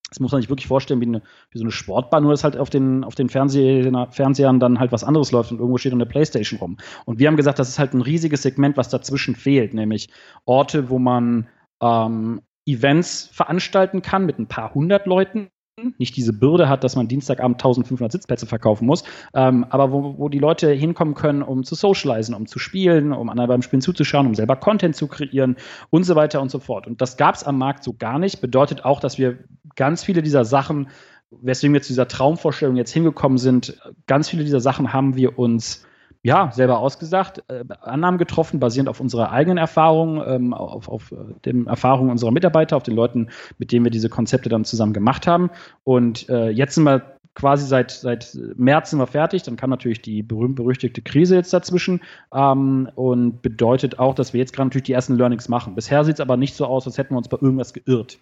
Das 0.09 0.21
muss 0.21 0.33
man 0.33 0.41
sich 0.41 0.49
wirklich 0.49 0.67
vorstellen 0.67 1.01
wie, 1.01 1.07
eine, 1.07 1.23
wie 1.51 1.59
so 1.59 1.65
eine 1.65 1.71
Sportbar, 1.71 2.21
nur 2.21 2.33
dass 2.33 2.45
halt 2.45 2.57
auf 2.57 2.71
den, 2.71 3.05
auf 3.05 3.15
den 3.15 3.29
Fernseh, 3.29 3.91
Fernsehern 4.11 4.61
dann 4.61 4.81
halt 4.81 4.93
was 4.93 5.05
anderes 5.05 5.33
läuft 5.33 5.53
und 5.53 5.59
irgendwo 5.59 5.79
steht 5.79 5.93
eine 5.93 6.07
Playstation 6.07 6.59
rum. 6.59 6.79
Und 7.05 7.19
wir 7.19 7.29
haben 7.29 7.37
gesagt, 7.37 7.59
das 7.59 7.69
ist 7.69 7.79
halt 7.79 7.93
ein 7.95 8.01
riesiges 8.01 8.43
Segment, 8.43 8.77
was 8.77 8.89
dazwischen 8.89 9.37
fehlt, 9.37 9.75
nämlich 9.75 10.09
Orte, 10.45 10.89
wo 10.89 10.99
man 10.99 11.49
ähm, 11.83 12.41
Events 12.67 13.31
veranstalten 13.33 14.03
kann 14.03 14.27
mit 14.27 14.39
ein 14.39 14.47
paar 14.47 14.75
hundert 14.75 15.07
Leuten 15.07 15.51
nicht 15.99 16.17
diese 16.17 16.33
Bürde 16.33 16.69
hat, 16.69 16.85
dass 16.85 16.97
man 16.97 17.09
Dienstagabend 17.09 17.57
1500 17.57 18.13
Sitzplätze 18.13 18.47
verkaufen 18.47 18.87
muss, 18.87 19.05
ähm, 19.35 19.67
aber 19.71 19.93
wo, 19.93 20.19
wo 20.19 20.29
die 20.29 20.39
Leute 20.39 20.71
hinkommen 20.71 21.15
können, 21.15 21.43
um 21.43 21.65
zu 21.65 21.75
socialisen, 21.75 22.35
um 22.35 22.47
zu 22.47 22.59
spielen, 22.59 23.13
um 23.13 23.29
anderen 23.29 23.49
beim 23.49 23.63
Spielen 23.63 23.83
zuzuschauen, 23.83 24.27
um 24.27 24.35
selber 24.35 24.57
Content 24.57 24.97
zu 24.97 25.07
kreieren 25.07 25.57
und 25.91 26.05
so 26.05 26.17
weiter 26.17 26.41
und 26.41 26.51
so 26.51 26.59
fort. 26.59 26.87
Und 26.87 27.01
das 27.01 27.17
gab 27.17 27.35
es 27.35 27.45
am 27.45 27.59
Markt 27.59 27.85
so 27.85 27.95
gar 27.95 28.19
nicht. 28.19 28.41
Bedeutet 28.41 28.85
auch, 28.85 29.01
dass 29.01 29.19
wir 29.19 29.39
ganz 29.77 30.05
viele 30.05 30.23
dieser 30.23 30.45
Sachen, 30.45 30.89
weswegen 31.31 31.75
wir 31.75 31.83
zu 31.83 31.89
dieser 31.89 32.09
Traumvorstellung 32.09 32.77
jetzt 32.77 32.93
hingekommen 32.93 33.39
sind, 33.39 33.79
ganz 34.07 34.29
viele 34.29 34.45
dieser 34.45 34.61
Sachen 34.61 34.93
haben 34.93 35.17
wir 35.17 35.39
uns 35.39 35.87
ja, 36.23 36.51
selber 36.53 36.79
ausgesagt, 36.79 37.45
äh, 37.49 37.65
Annahmen 37.81 38.19
getroffen, 38.19 38.61
basierend 38.61 38.89
auf 38.89 39.01
unserer 39.01 39.31
eigenen 39.31 39.59
Erfahrung, 39.59 40.23
ähm, 40.27 40.53
auf, 40.53 40.89
auf 40.89 41.13
äh, 41.13 41.17
den 41.45 41.67
Erfahrungen 41.67 42.11
unserer 42.11 42.33
Mitarbeiter, 42.33 42.77
auf 42.77 42.83
den 42.83 42.97
Leuten, 42.97 43.29
mit 43.59 43.73
denen 43.73 43.85
wir 43.85 43.91
diese 43.91 44.09
Konzepte 44.09 44.49
dann 44.49 44.65
zusammen 44.65 44.93
gemacht 44.93 45.27
haben. 45.27 45.51
Und 45.85 46.29
äh, 46.29 46.51
jetzt 46.51 46.75
sind 46.75 46.85
wir 46.85 47.19
quasi 47.39 47.67
seit, 47.67 47.93
seit 47.93 48.37
März 48.57 48.91
sind 48.91 48.99
wir 48.99 49.07
fertig. 49.07 49.45
Dann 49.45 49.57
kam 49.57 49.71
natürlich 49.71 50.03
die 50.03 50.23
berühmt-berüchtigte 50.23 51.03
Krise 51.03 51.37
jetzt 51.37 51.53
dazwischen 51.53 52.01
ähm, 52.35 52.91
und 52.97 53.41
bedeutet 53.43 53.99
auch, 54.01 54.15
dass 54.15 54.33
wir 54.33 54.41
jetzt 54.41 54.53
gerade 54.53 54.69
natürlich 54.69 54.87
die 54.87 54.93
ersten 54.93 55.17
Learnings 55.17 55.49
machen. 55.49 55.77
Bisher 55.77 56.05
sieht 56.05 56.15
es 56.15 56.21
aber 56.21 56.37
nicht 56.37 56.57
so 56.57 56.67
aus, 56.67 56.87
als 56.87 56.99
hätten 56.99 57.15
wir 57.15 57.19
uns 57.19 57.29
bei 57.29 57.39
irgendwas 57.41 57.73
geirrt. 57.73 58.19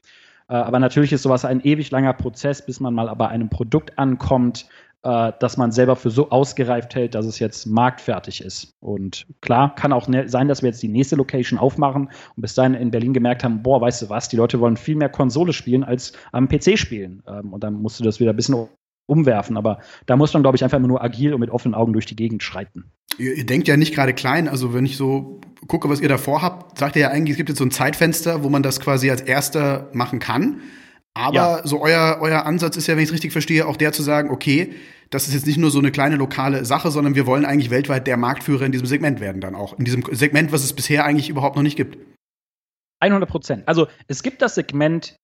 Äh, 0.49 0.55
aber 0.55 0.79
natürlich 0.79 1.13
ist 1.13 1.23
sowas 1.23 1.45
ein 1.45 1.61
ewig 1.63 1.91
langer 1.91 2.13
Prozess, 2.13 2.65
bis 2.65 2.79
man 2.79 2.95
mal 2.95 3.13
bei 3.15 3.29
einem 3.29 3.49
Produkt 3.49 3.99
ankommt, 3.99 4.67
äh, 5.03 5.33
dass 5.41 5.57
man 5.57 5.73
selber 5.73 5.97
für 5.97 6.11
so 6.11 6.31
ausgereift 6.31 6.95
hält, 6.95 7.15
dass 7.15 7.27
es 7.27 7.39
jetzt 7.39 7.67
marktfertig 7.67 8.41
ist. 8.41 8.75
Und 8.81 9.27
klar, 9.41 9.75
kann 9.75 9.93
auch 9.93 10.09
ne 10.09 10.29
sein, 10.29 10.49
dass 10.49 10.63
wir 10.63 10.71
jetzt 10.71 10.83
die 10.83 10.89
nächste 10.89 11.17
Location 11.17 11.59
aufmachen 11.59 12.11
und 12.37 12.41
bis 12.41 12.55
dahin 12.55 12.75
in 12.75 12.91
Berlin 12.91 13.13
gemerkt 13.13 13.45
haben, 13.45 13.63
boah, 13.63 13.81
weißt 13.81 14.03
du 14.03 14.09
was, 14.09 14.29
die 14.29 14.37
Leute 14.37 14.61
wollen 14.61 14.77
viel 14.77 14.97
mehr 14.97 15.09
Konsole 15.09 15.53
spielen 15.53 15.85
als 15.85 16.13
am 16.33 16.49
PC 16.49 16.79
spielen. 16.79 17.23
Ähm, 17.29 17.53
und 17.53 17.63
dann 17.63 17.75
musst 17.75 18.01
du 18.01 18.05
das 18.05 18.21
wieder 18.21 18.31
ein 18.31 18.37
bisschen 18.37 18.69
umwerfen. 19.07 19.57
Aber 19.57 19.79
da 20.07 20.17
muss 20.17 20.33
man, 20.33 20.43
glaube 20.43 20.57
ich, 20.57 20.65
einfach 20.65 20.79
nur 20.79 21.03
agil 21.03 21.33
und 21.33 21.41
mit 21.41 21.51
offenen 21.51 21.75
Augen 21.75 21.93
durch 21.93 22.07
die 22.07 22.17
Gegend 22.17 22.43
schreiten. 22.43 22.91
Ihr, 23.19 23.35
ihr 23.35 23.47
denkt 23.47 23.69
ja 23.69 23.77
nicht 23.77 23.95
gerade 23.95 24.13
klein. 24.13 24.49
Also 24.49 24.75
wenn 24.75 24.85
ich 24.85 24.97
so 24.97 25.41
gucke, 25.69 25.89
was 25.89 26.01
ihr 26.01 26.09
davor 26.09 26.43
habt, 26.43 26.79
sagt 26.79 26.97
ihr 26.97 27.03
ja 27.03 27.11
eigentlich, 27.11 27.33
es 27.33 27.37
gibt 27.37 27.49
jetzt 27.49 27.59
so 27.59 27.65
ein 27.65 27.71
Zeitfenster, 27.71 28.43
wo 28.43 28.49
man 28.49 28.63
das 28.63 28.81
quasi 28.81 29.11
als 29.11 29.23
erster 29.23 29.89
machen 29.93 30.19
kann. 30.19 30.61
Aber 31.17 31.35
ja. 31.35 31.67
so 31.67 31.81
euer, 31.81 32.19
euer 32.21 32.45
Ansatz 32.45 32.77
ist 32.77 32.89
ja, 32.89 32.95
wenn 32.95 33.03
ich 33.03 33.09
es 33.09 33.15
richtig 33.15 33.33
verstehe, 33.33 33.67
auch 33.67 33.79
der 33.79 33.91
zu 33.93 34.03
sagen, 34.03 34.31
okay, 34.31 34.75
das 35.09 35.27
ist 35.27 35.33
jetzt 35.33 35.47
nicht 35.47 35.57
nur 35.57 35.71
so 35.71 35.79
eine 35.79 35.91
kleine 35.91 36.17
lokale 36.17 36.67
Sache, 36.67 36.91
sondern 36.91 37.15
wir 37.15 37.27
wollen 37.27 37.47
eigentlich 37.47 37.71
weltweit 37.71 38.07
der 38.07 38.19
Marktführer 38.19 38.67
in 38.67 38.73
diesem 38.73 38.87
Segment 38.87 39.19
werden 39.19 39.41
dann 39.41 39.55
auch. 39.55 39.79
In 39.79 39.87
diesem 39.87 40.05
Segment, 40.13 40.53
was 40.53 40.63
es 40.63 40.75
bisher 40.75 41.07
eigentlich 41.07 41.31
überhaupt 41.31 41.57
noch 41.57 41.63
nicht 41.63 41.77
gibt. 41.77 41.97
100 43.01 43.31
Prozent. 43.31 43.63
Also 43.67 43.89
es 44.09 44.23
gibt 44.23 44.43
das 44.43 44.57
Segment 44.57 45.17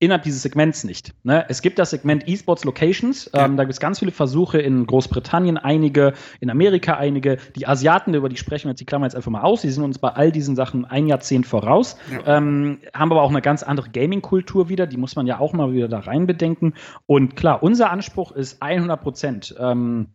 innerhalb 0.00 0.22
dieses 0.22 0.42
Segments 0.42 0.84
nicht. 0.84 1.14
Ne? 1.24 1.44
Es 1.48 1.60
gibt 1.60 1.78
das 1.78 1.90
Segment 1.90 2.28
Esports 2.28 2.64
Locations. 2.64 3.30
Ja. 3.34 3.44
Ähm, 3.44 3.56
da 3.56 3.64
gibt 3.64 3.72
es 3.72 3.80
ganz 3.80 3.98
viele 3.98 4.12
Versuche 4.12 4.58
in 4.58 4.86
Großbritannien, 4.86 5.56
einige, 5.58 6.14
in 6.40 6.50
Amerika 6.50 6.94
einige. 6.94 7.38
Die 7.56 7.66
Asiaten, 7.66 8.14
über 8.14 8.28
die 8.28 8.36
sprechen 8.36 8.66
wir 8.66 8.70
jetzt, 8.70 8.80
die 8.80 8.84
klammern 8.84 9.08
jetzt 9.08 9.16
einfach 9.16 9.30
mal 9.30 9.42
aus, 9.42 9.62
die 9.62 9.70
sind 9.70 9.82
uns 9.82 9.98
bei 9.98 10.10
all 10.10 10.30
diesen 10.30 10.54
Sachen 10.54 10.84
ein 10.84 11.06
Jahrzehnt 11.06 11.46
voraus. 11.46 11.96
Ja. 12.12 12.38
Ähm, 12.38 12.78
haben 12.94 13.10
aber 13.10 13.22
auch 13.22 13.30
eine 13.30 13.42
ganz 13.42 13.62
andere 13.62 13.90
Gaming-Kultur 13.90 14.68
wieder, 14.68 14.86
die 14.86 14.96
muss 14.96 15.16
man 15.16 15.26
ja 15.26 15.40
auch 15.40 15.52
mal 15.52 15.72
wieder 15.72 15.88
da 15.88 16.00
rein 16.00 16.26
bedenken. 16.26 16.74
Und 17.06 17.34
klar, 17.34 17.62
unser 17.62 17.90
Anspruch 17.90 18.32
ist 18.32 18.62
100 18.62 19.00
Prozent. 19.00 19.54
Ähm, 19.58 20.14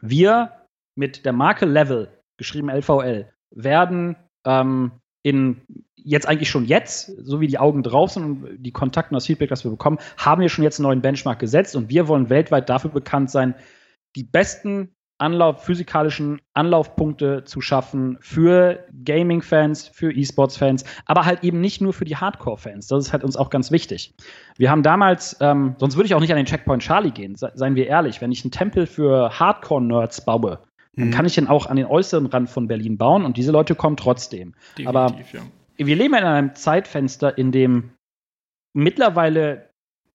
wir 0.00 0.52
mit 0.94 1.24
der 1.24 1.32
Marke 1.32 1.66
Level, 1.66 2.08
geschrieben 2.36 2.70
LVL, 2.70 3.32
werden 3.50 4.16
ähm, 4.44 4.92
in 5.26 5.60
jetzt 5.96 6.28
eigentlich 6.28 6.48
schon 6.48 6.66
jetzt, 6.66 7.06
so 7.26 7.40
wie 7.40 7.48
die 7.48 7.58
Augen 7.58 7.82
drauf 7.82 8.12
sind 8.12 8.24
und 8.24 8.62
die 8.62 8.70
Kontakte 8.70 9.10
und 9.10 9.16
das 9.16 9.26
Feedback, 9.26 9.48
das 9.48 9.64
wir 9.64 9.72
bekommen, 9.72 9.98
haben 10.16 10.40
wir 10.40 10.48
schon 10.48 10.62
jetzt 10.62 10.78
einen 10.78 10.84
neuen 10.84 11.02
Benchmark 11.02 11.40
gesetzt 11.40 11.74
und 11.74 11.90
wir 11.90 12.06
wollen 12.06 12.30
weltweit 12.30 12.68
dafür 12.68 12.92
bekannt 12.92 13.28
sein, 13.28 13.56
die 14.14 14.22
besten 14.22 14.94
Anlauf, 15.18 15.64
physikalischen 15.64 16.40
Anlaufpunkte 16.54 17.42
zu 17.42 17.60
schaffen 17.60 18.18
für 18.20 18.84
Gaming-Fans, 19.04 19.88
für 19.88 20.12
E-Sports-Fans, 20.12 20.84
aber 21.06 21.24
halt 21.24 21.42
eben 21.42 21.60
nicht 21.60 21.80
nur 21.80 21.92
für 21.92 22.04
die 22.04 22.16
Hardcore-Fans. 22.16 22.86
Das 22.86 23.06
ist 23.06 23.12
halt 23.12 23.24
uns 23.24 23.36
auch 23.36 23.50
ganz 23.50 23.72
wichtig. 23.72 24.14
Wir 24.58 24.70
haben 24.70 24.84
damals, 24.84 25.36
ähm, 25.40 25.74
sonst 25.78 25.96
würde 25.96 26.06
ich 26.06 26.14
auch 26.14 26.20
nicht 26.20 26.30
an 26.30 26.36
den 26.36 26.46
Checkpoint 26.46 26.82
Charlie 26.82 27.10
gehen, 27.10 27.34
seien 27.34 27.74
wir 27.74 27.88
ehrlich, 27.88 28.20
wenn 28.20 28.30
ich 28.30 28.44
einen 28.44 28.52
Tempel 28.52 28.86
für 28.86 29.36
Hardcore-Nerds 29.40 30.24
baue, 30.24 30.60
dann 30.96 31.08
mhm. 31.08 31.12
kann 31.12 31.26
ich 31.26 31.34
den 31.34 31.46
auch 31.46 31.66
an 31.66 31.76
den 31.76 31.86
äußeren 31.86 32.26
Rand 32.26 32.50
von 32.50 32.68
Berlin 32.68 32.98
bauen 32.98 33.24
und 33.24 33.36
diese 33.36 33.52
Leute 33.52 33.74
kommen 33.74 33.96
trotzdem. 33.96 34.54
Definitiv, 34.76 34.88
aber 34.88 35.16
ja 35.32 35.42
wir 35.76 35.96
leben 35.96 36.14
in 36.14 36.24
einem 36.24 36.54
Zeitfenster, 36.54 37.36
in 37.36 37.52
dem 37.52 37.90
mittlerweile 38.72 39.70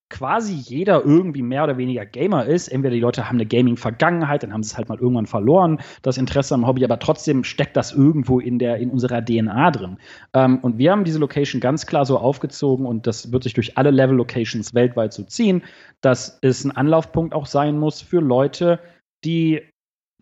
quasi 0.09 0.53
jeder 0.53 1.05
irgendwie 1.05 1.41
mehr 1.41 1.63
oder 1.63 1.77
weniger 1.77 2.05
Gamer 2.05 2.45
ist. 2.45 2.67
Entweder 2.67 2.93
die 2.93 2.99
Leute 2.99 3.29
haben 3.29 3.37
eine 3.37 3.45
Gaming-Vergangenheit, 3.45 4.43
dann 4.43 4.51
haben 4.51 4.61
sie 4.61 4.71
es 4.71 4.77
halt 4.77 4.89
mal 4.89 4.99
irgendwann 4.99 5.25
verloren, 5.25 5.79
das 6.01 6.17
Interesse 6.17 6.53
am 6.53 6.67
Hobby, 6.67 6.83
aber 6.83 6.99
trotzdem 6.99 7.45
steckt 7.45 7.77
das 7.77 7.93
irgendwo 7.93 8.41
in, 8.41 8.59
der, 8.59 8.77
in 8.77 8.89
unserer 8.89 9.23
DNA 9.23 9.71
drin. 9.71 9.97
Ähm, 10.33 10.59
und 10.59 10.77
wir 10.77 10.91
haben 10.91 11.05
diese 11.05 11.19
Location 11.19 11.61
ganz 11.61 11.85
klar 11.85 12.05
so 12.05 12.17
aufgezogen 12.17 12.85
und 12.85 13.07
das 13.07 13.31
wird 13.31 13.43
sich 13.43 13.53
durch 13.53 13.77
alle 13.77 13.91
Level-Locations 13.91 14.73
weltweit 14.73 15.13
so 15.13 15.23
ziehen, 15.23 15.63
dass 16.01 16.39
es 16.41 16.65
ein 16.65 16.71
Anlaufpunkt 16.71 17.33
auch 17.33 17.45
sein 17.45 17.79
muss 17.79 18.01
für 18.01 18.19
Leute, 18.19 18.79
die 19.23 19.61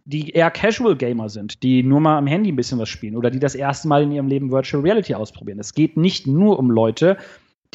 die 0.10 0.32
eher 0.32 0.50
Casual 0.50 0.96
Gamer 0.96 1.30
sind, 1.30 1.62
die 1.62 1.84
nur 1.84 2.00
mal 2.00 2.18
am 2.18 2.26
Handy 2.26 2.52
ein 2.52 2.56
bisschen 2.56 2.80
was 2.80 2.90
spielen 2.90 3.16
oder 3.16 3.30
die 3.30 3.40
das 3.40 3.54
erste 3.54 3.88
Mal 3.88 4.02
in 4.02 4.12
ihrem 4.12 4.28
Leben 4.28 4.52
Virtual 4.52 4.82
Reality 4.82 5.14
ausprobieren. 5.14 5.60
Es 5.60 5.74
geht 5.74 5.98
nicht 5.98 6.26
nur 6.26 6.58
um 6.58 6.72
Leute, 6.72 7.18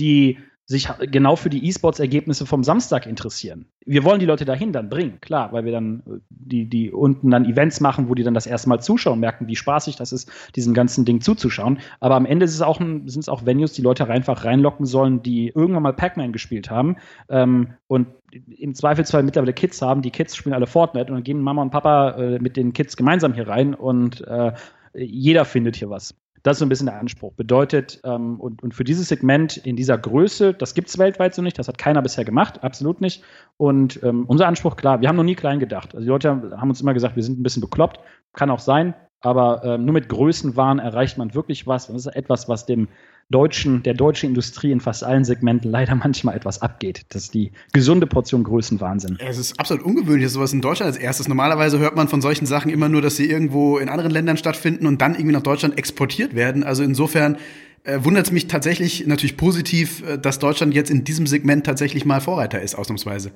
die 0.00 0.38
sich 0.66 0.88
genau 1.10 1.36
für 1.36 1.50
die 1.50 1.66
E-Sports-Ergebnisse 1.66 2.46
vom 2.46 2.64
Samstag 2.64 3.06
interessieren. 3.06 3.66
Wir 3.84 4.02
wollen 4.02 4.18
die 4.18 4.26
Leute 4.26 4.46
dahin 4.46 4.72
dann 4.72 4.88
bringen, 4.88 5.20
klar, 5.20 5.52
weil 5.52 5.66
wir 5.66 5.72
dann 5.72 6.02
äh, 6.06 6.20
die, 6.30 6.68
die 6.68 6.90
unten 6.90 7.30
dann 7.30 7.44
Events 7.44 7.80
machen, 7.80 8.08
wo 8.08 8.14
die 8.14 8.22
dann 8.22 8.32
das 8.32 8.46
erste 8.46 8.70
Mal 8.70 8.80
zuschauen, 8.80 9.20
merken, 9.20 9.46
wie 9.46 9.56
spaßig 9.56 9.96
das 9.96 10.12
ist, 10.12 10.30
diesem 10.56 10.72
ganzen 10.72 11.04
Ding 11.04 11.20
zuzuschauen. 11.20 11.80
Aber 12.00 12.14
am 12.14 12.24
Ende 12.24 12.46
ist 12.46 12.54
es 12.54 12.62
auch 12.62 12.78
sind 12.78 13.18
es 13.18 13.28
auch 13.28 13.44
Venues, 13.44 13.74
die 13.74 13.82
Leute 13.82 14.08
einfach 14.08 14.44
reinlocken 14.44 14.86
sollen, 14.86 15.22
die 15.22 15.48
irgendwann 15.48 15.82
mal 15.82 15.92
Pac-Man 15.92 16.32
gespielt 16.32 16.70
haben 16.70 16.96
ähm, 17.28 17.74
und 17.86 18.06
im 18.30 18.74
Zweifelsfall 18.74 19.22
mittlerweile 19.22 19.52
Kids 19.52 19.82
haben. 19.82 20.02
Die 20.02 20.10
Kids 20.10 20.34
spielen 20.34 20.54
alle 20.54 20.66
Fortnite 20.66 21.08
und 21.08 21.18
dann 21.18 21.24
gehen 21.24 21.40
Mama 21.40 21.62
und 21.62 21.70
Papa 21.70 22.10
äh, 22.12 22.38
mit 22.38 22.56
den 22.56 22.72
Kids 22.72 22.96
gemeinsam 22.96 23.34
hier 23.34 23.48
rein 23.48 23.74
und 23.74 24.26
äh, 24.26 24.52
jeder 24.94 25.44
findet 25.44 25.76
hier 25.76 25.90
was. 25.90 26.14
Das 26.44 26.56
ist 26.56 26.58
so 26.58 26.66
ein 26.66 26.68
bisschen 26.68 26.86
der 26.86 27.00
Anspruch. 27.00 27.32
Bedeutet, 27.32 28.00
ähm, 28.04 28.38
und, 28.38 28.62
und 28.62 28.74
für 28.74 28.84
dieses 28.84 29.08
Segment 29.08 29.56
in 29.56 29.76
dieser 29.76 29.96
Größe, 29.96 30.52
das 30.52 30.74
gibt 30.74 30.90
es 30.90 30.98
weltweit 30.98 31.34
so 31.34 31.40
nicht, 31.40 31.58
das 31.58 31.68
hat 31.68 31.78
keiner 31.78 32.02
bisher 32.02 32.26
gemacht, 32.26 32.62
absolut 32.62 33.00
nicht. 33.00 33.24
Und 33.56 34.02
ähm, 34.02 34.26
unser 34.26 34.46
Anspruch, 34.46 34.76
klar, 34.76 35.00
wir 35.00 35.08
haben 35.08 35.16
noch 35.16 35.24
nie 35.24 35.36
klein 35.36 35.58
gedacht. 35.58 35.94
Also 35.94 36.04
die 36.04 36.10
Leute 36.10 36.28
haben 36.28 36.68
uns 36.68 36.82
immer 36.82 36.92
gesagt, 36.92 37.16
wir 37.16 37.22
sind 37.22 37.40
ein 37.40 37.42
bisschen 37.42 37.62
bekloppt, 37.62 37.98
kann 38.34 38.50
auch 38.50 38.58
sein, 38.58 38.92
aber 39.22 39.64
äh, 39.64 39.78
nur 39.78 39.94
mit 39.94 40.10
Größenwahn 40.10 40.80
erreicht 40.80 41.16
man 41.16 41.34
wirklich 41.34 41.66
was. 41.66 41.88
Und 41.88 41.94
das 41.94 42.04
ist 42.04 42.14
etwas, 42.14 42.46
was 42.46 42.66
dem 42.66 42.88
deutschen, 43.30 43.82
der 43.82 43.94
deutschen 43.94 44.28
Industrie 44.30 44.70
in 44.70 44.80
fast 44.80 45.04
allen 45.04 45.24
Segmenten 45.24 45.70
leider 45.70 45.94
manchmal 46.04 46.36
etwas 46.36 46.62
abgeht. 46.62 47.02
Das 47.10 47.24
ist 47.24 47.34
die 47.34 47.52
gesunde 47.72 48.06
Portion 48.06 48.44
Größenwahnsinn. 48.44 49.18
Es 49.20 49.38
ist 49.38 49.58
absolut 49.58 49.84
ungewöhnlich, 49.84 50.24
dass 50.26 50.32
sowas 50.32 50.52
in 50.52 50.60
Deutschland 50.60 50.92
als 50.92 51.02
erstes. 51.02 51.28
Normalerweise 51.28 51.78
hört 51.78 51.96
man 51.96 52.08
von 52.08 52.20
solchen 52.20 52.46
Sachen 52.46 52.70
immer 52.70 52.88
nur, 52.88 53.02
dass 53.02 53.16
sie 53.16 53.28
irgendwo 53.28 53.78
in 53.78 53.88
anderen 53.88 54.10
Ländern 54.10 54.36
stattfinden 54.36 54.86
und 54.86 55.00
dann 55.00 55.14
irgendwie 55.14 55.32
nach 55.32 55.42
Deutschland 55.42 55.78
exportiert 55.78 56.34
werden. 56.34 56.64
Also 56.64 56.82
insofern 56.82 57.38
äh, 57.84 57.98
wundert 58.02 58.26
es 58.26 58.32
mich 58.32 58.46
tatsächlich 58.46 59.06
natürlich 59.06 59.36
positiv, 59.36 60.02
äh, 60.08 60.18
dass 60.18 60.38
Deutschland 60.38 60.74
jetzt 60.74 60.90
in 60.90 61.04
diesem 61.04 61.26
Segment 61.26 61.66
tatsächlich 61.66 62.04
mal 62.04 62.20
Vorreiter 62.20 62.60
ist, 62.60 62.74
ausnahmsweise. 62.74 63.32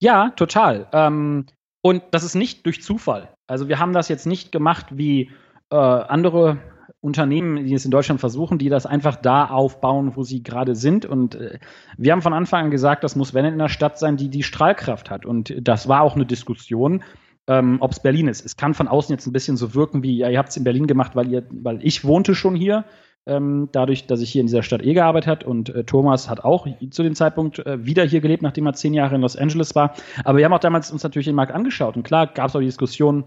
Ja, 0.00 0.30
total. 0.30 0.88
Ähm, 0.92 1.46
und 1.82 2.02
das 2.10 2.24
ist 2.24 2.34
nicht 2.34 2.66
durch 2.66 2.82
Zufall. 2.82 3.32
Also 3.46 3.68
wir 3.68 3.78
haben 3.78 3.92
das 3.92 4.08
jetzt 4.08 4.26
nicht 4.26 4.50
gemacht 4.52 4.86
wie 4.90 5.30
äh, 5.70 5.76
andere 5.76 6.58
Unternehmen, 7.00 7.64
die 7.64 7.74
es 7.74 7.84
in 7.84 7.90
Deutschland 7.90 8.20
versuchen, 8.20 8.58
die 8.58 8.68
das 8.68 8.86
einfach 8.86 9.16
da 9.16 9.46
aufbauen, 9.46 10.16
wo 10.16 10.22
sie 10.22 10.42
gerade 10.42 10.74
sind. 10.74 11.06
Und 11.06 11.34
äh, 11.36 11.58
wir 11.96 12.12
haben 12.12 12.22
von 12.22 12.32
Anfang 12.32 12.66
an 12.66 12.70
gesagt, 12.70 13.04
das 13.04 13.16
muss, 13.16 13.34
wenn 13.34 13.44
in 13.44 13.54
einer 13.54 13.68
Stadt 13.68 13.98
sein, 13.98 14.16
die 14.16 14.28
die 14.28 14.42
Strahlkraft 14.42 15.10
hat. 15.10 15.26
Und 15.26 15.54
das 15.60 15.88
war 15.88 16.02
auch 16.02 16.16
eine 16.16 16.26
Diskussion, 16.26 17.04
ähm, 17.46 17.78
ob 17.80 17.92
es 17.92 18.00
Berlin 18.00 18.28
ist. 18.28 18.44
Es 18.44 18.56
kann 18.56 18.74
von 18.74 18.88
außen 18.88 19.12
jetzt 19.14 19.26
ein 19.26 19.32
bisschen 19.32 19.56
so 19.56 19.74
wirken, 19.74 20.02
wie, 20.02 20.18
ja, 20.18 20.28
ihr 20.28 20.38
habt 20.38 20.48
es 20.48 20.56
in 20.56 20.64
Berlin 20.64 20.86
gemacht, 20.86 21.14
weil 21.14 21.30
ihr, 21.30 21.46
weil 21.50 21.78
ich 21.82 22.04
wohnte 22.04 22.34
schon 22.34 22.56
hier. 22.56 22.84
Ähm, 23.28 23.70
dadurch, 23.72 24.06
dass 24.06 24.20
ich 24.20 24.30
hier 24.30 24.40
in 24.40 24.46
dieser 24.46 24.62
Stadt 24.62 24.84
eh 24.84 24.94
gearbeitet 24.94 25.26
hat 25.26 25.42
und 25.42 25.70
äh, 25.70 25.82
Thomas 25.82 26.30
hat 26.30 26.44
auch 26.44 26.68
zu 26.90 27.02
dem 27.02 27.16
Zeitpunkt 27.16 27.58
äh, 27.58 27.84
wieder 27.84 28.04
hier 28.04 28.20
gelebt, 28.20 28.44
nachdem 28.44 28.66
er 28.66 28.74
zehn 28.74 28.94
Jahre 28.94 29.16
in 29.16 29.20
Los 29.20 29.36
Angeles 29.36 29.74
war. 29.74 29.94
Aber 30.22 30.38
wir 30.38 30.44
haben 30.44 30.52
auch 30.52 30.60
damals 30.60 30.92
uns 30.92 31.02
natürlich 31.02 31.26
den 31.26 31.34
Markt 31.34 31.50
angeschaut 31.50 31.96
und 31.96 32.04
klar 32.04 32.28
gab 32.28 32.50
es 32.50 32.54
auch 32.54 32.60
die 32.60 32.66
Diskussion, 32.66 33.24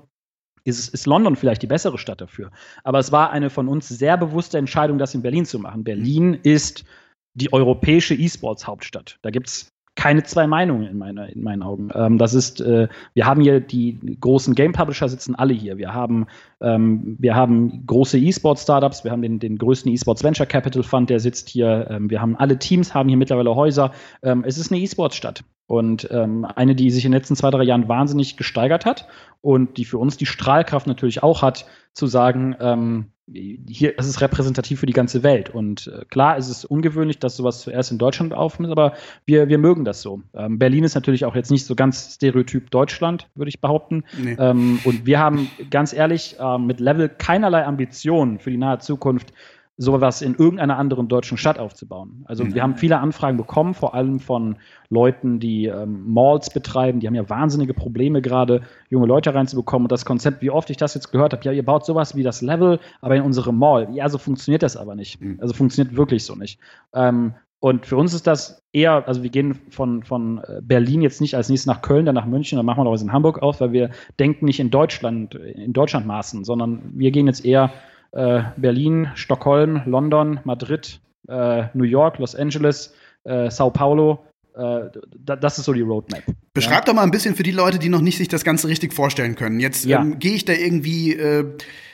ist, 0.70 0.94
ist 0.94 1.06
London 1.08 1.36
vielleicht 1.36 1.62
die 1.62 1.68
bessere 1.68 1.98
Stadt 1.98 2.22
dafür. 2.22 2.52
Aber 2.84 3.00
es 3.00 3.12
war 3.12 3.32
eine 3.32 3.50
von 3.50 3.68
uns 3.68 3.90
sehr 3.90 4.18
bewusste 4.18 4.58
Entscheidung, 4.58 4.98
das 4.98 5.16
in 5.16 5.22
Berlin 5.22 5.46
zu 5.46 5.60
machen. 5.60 5.84
Berlin 5.84 6.34
ist 6.34 6.86
die 7.34 7.52
europäische 7.54 8.16
E-Sports-Hauptstadt. 8.16 9.20
Da 9.22 9.30
gibt 9.30 9.48
es 9.48 9.72
keine 9.96 10.24
zwei 10.24 10.48
Meinungen 10.48 10.88
in, 10.88 10.98
meine, 10.98 11.30
in 11.30 11.44
meinen 11.44 11.62
Augen. 11.62 11.90
Ähm, 11.94 12.18
das 12.18 12.34
ist, 12.34 12.62
äh, 12.62 12.88
wir 13.14 13.26
haben 13.26 13.42
hier 13.42 13.60
die 13.60 14.18
großen 14.22 14.56
Game 14.56 14.72
Publisher 14.72 15.10
sitzen 15.10 15.36
alle 15.36 15.54
hier. 15.54 15.78
Wir 15.78 15.94
haben, 15.94 16.28
ähm, 16.62 17.18
wir 17.20 17.36
haben 17.36 17.86
große 17.86 18.18
E-Sport 18.18 18.60
Startups, 18.60 19.04
wir 19.04 19.12
haben 19.12 19.22
den, 19.22 19.40
den 19.40 19.58
größten 19.58 19.92
E-Sports 19.92 20.24
Venture 20.24 20.46
Capital 20.46 20.84
Fund, 20.84 21.10
der 21.10 21.20
sitzt 21.20 21.50
hier. 21.50 21.88
Ähm, 21.90 22.10
wir 22.10 22.22
haben 22.22 22.38
alle 22.38 22.58
Teams, 22.58 22.94
haben 22.94 23.10
hier 23.10 23.18
mittlerweile 23.18 23.54
Häuser. 23.56 23.92
Ähm, 24.24 24.46
es 24.48 24.58
ist 24.58 24.72
eine 24.72 24.80
E-Sports 24.80 25.18
Stadt 25.18 25.44
und 25.70 26.10
ähm, 26.10 26.48
eine, 26.56 26.74
die 26.74 26.90
sich 26.90 27.06
in 27.06 27.12
den 27.12 27.20
letzten 27.20 27.36
zwei, 27.36 27.52
drei 27.52 27.62
Jahren 27.62 27.88
wahnsinnig 27.88 28.38
gesteigert 28.38 28.88
hat 28.88 29.08
und 29.42 29.78
die 29.78 29.86
für 29.86 30.00
uns 30.00 30.18
die 30.18 30.26
Strahlkraft 30.26 30.88
natürlich 30.88 31.22
auch 31.22 31.44
hat, 31.44 31.68
zu 31.94 32.08
sagen, 32.08 32.56
ähm, 32.60 33.12
hier, 33.32 33.94
es 34.00 34.08
ist 34.08 34.20
repräsentativ 34.20 34.80
für 34.80 34.88
die 34.88 34.94
ganze 34.94 35.22
Welt. 35.22 35.52
Und 35.52 35.86
äh, 35.86 36.06
klar, 36.06 36.40
es 36.40 36.50
ist 36.50 36.66
ungewöhnlich, 36.66 37.20
dass 37.20 37.36
sowas 37.36 37.62
zuerst 37.62 37.92
in 37.92 38.00
Deutschland 38.00 38.34
aufnimmt, 38.34 38.72
aber 38.72 38.94
wir, 39.28 39.48
wir 39.48 39.60
mögen 39.60 39.86
das 39.86 40.02
so. 40.02 40.24
Ähm, 40.34 40.58
Berlin 40.58 40.84
ist 40.84 40.96
natürlich 40.96 41.26
auch 41.26 41.36
jetzt 41.36 41.52
nicht 41.52 41.68
so 41.68 41.76
ganz 41.76 42.16
stereotyp 42.16 42.72
Deutschland, 42.72 43.30
würde 43.36 43.50
ich 43.50 43.62
behaupten. 43.62 44.06
Nee. 44.20 44.38
Ähm, 44.40 44.80
und 44.86 45.06
wir 45.06 45.20
haben 45.20 45.52
ganz 45.70 45.94
ehrlich 45.94 46.38
äh, 46.40 46.58
mit 46.58 46.80
Level 46.80 47.10
keinerlei 47.10 47.64
Ambitionen 47.64 48.40
für 48.40 48.50
die 48.50 48.58
nahe 48.58 48.80
Zukunft, 48.80 49.34
sowas 49.82 50.22
in 50.22 50.36
irgendeiner 50.36 50.78
anderen 50.78 51.08
deutschen 51.08 51.38
Stadt 51.38 51.58
aufzubauen. 51.58 52.26
Also 52.26 52.44
mhm. 52.44 52.54
wir 52.54 52.64
haben 52.64 52.76
viele 52.76 53.00
Anfragen 53.00 53.38
bekommen, 53.38 53.74
vor 53.74 53.96
allem 53.96 54.20
von 54.20 54.58
Leuten, 54.90 55.40
die 55.40 55.68
ähm, 55.68 56.04
Malls 56.06 56.50
betreiben. 56.50 57.00
Die 57.00 57.08
haben 57.08 57.16
ja 57.16 57.30
wahnsinnige 57.30 57.74
Probleme 57.74 58.22
gerade, 58.22 58.64
junge 58.90 59.08
Leute 59.08 59.34
reinzubekommen. 59.34 59.86
Und 59.86 59.92
das 59.94 60.04
Konzept, 60.04 60.42
wie 60.42 60.52
oft 60.52 60.70
ich 60.70 60.76
das 60.76 60.96
jetzt 60.96 61.14
gehört 61.14 61.32
habe, 61.32 61.46
ja, 61.46 61.54
ihr 61.54 61.64
baut 61.64 61.86
sowas 61.86 62.14
wie 62.18 62.24
das 62.24 62.42
Level, 62.42 62.80
aber 63.00 63.16
in 63.16 63.24
unsere 63.24 63.54
Mall. 63.54 63.88
Ja, 63.94 64.10
so 64.10 64.18
funktioniert 64.18 64.64
das 64.64 64.76
aber 64.76 64.96
nicht. 64.96 65.22
Mhm. 65.22 65.38
Also 65.40 65.54
funktioniert 65.54 65.96
wirklich 65.96 66.26
so 66.26 66.36
nicht. 66.36 66.60
Ähm, 66.94 67.36
und 67.62 67.86
für 67.86 67.96
uns 67.96 68.14
ist 68.14 68.28
das 68.28 68.66
eher, 68.74 69.08
also 69.08 69.24
wir 69.24 69.30
gehen 69.30 69.62
von, 69.70 70.04
von 70.04 70.40
äh, 70.40 70.60
Berlin 70.62 71.02
jetzt 71.02 71.22
nicht 71.22 71.36
als 71.36 71.48
nächstes 71.48 71.68
nach 71.68 71.82
Köln, 71.82 72.06
dann 72.06 72.16
nach 72.16 72.26
München, 72.26 72.58
dann 72.58 72.66
machen 72.66 72.80
wir 72.80 72.84
noch 72.84 72.92
was 72.92 73.02
in 73.02 73.14
Hamburg 73.14 73.42
aus, 73.42 73.62
weil 73.62 73.72
wir 73.72 73.92
denken 74.20 74.44
nicht 74.44 74.60
in 74.60 74.72
Deutschland, 74.72 75.36
in 75.36 75.72
Deutschland 75.72 76.06
maßen, 76.06 76.44
sondern 76.44 76.82
wir 76.96 77.12
gehen 77.12 77.28
jetzt 77.28 77.46
eher 77.46 77.72
äh, 78.12 78.42
Berlin, 78.58 79.10
Stockholm, 79.16 79.82
London, 79.86 80.40
Madrid, 80.44 81.00
äh, 81.28 81.64
New 81.74 81.84
York, 81.84 82.18
Los 82.18 82.36
Angeles, 82.36 82.94
äh, 83.24 83.50
Sao 83.50 83.70
Paulo. 83.70 84.24
Äh, 84.56 84.90
das 85.16 85.60
ist 85.60 85.66
so 85.66 85.74
die 85.74 85.82
Roadmap. 85.82 86.24
Beschreib 86.54 86.80
ja. 86.80 86.86
doch 86.86 86.94
mal 86.94 87.04
ein 87.04 87.12
bisschen 87.12 87.36
für 87.36 87.44
die 87.44 87.52
Leute, 87.52 87.80
die 87.80 87.90
noch 87.90 88.02
nicht 88.02 88.18
sich 88.18 88.28
das 88.28 88.44
Ganze 88.44 88.68
richtig 88.68 88.94
vorstellen 88.94 89.36
können. 89.36 89.60
Jetzt 89.60 89.86
ja. 89.86 90.02
ähm, 90.02 90.20
gehe 90.20 90.34
ich 90.34 90.46
da 90.46 90.54
irgendwie 90.54 91.14
äh, 91.14 91.46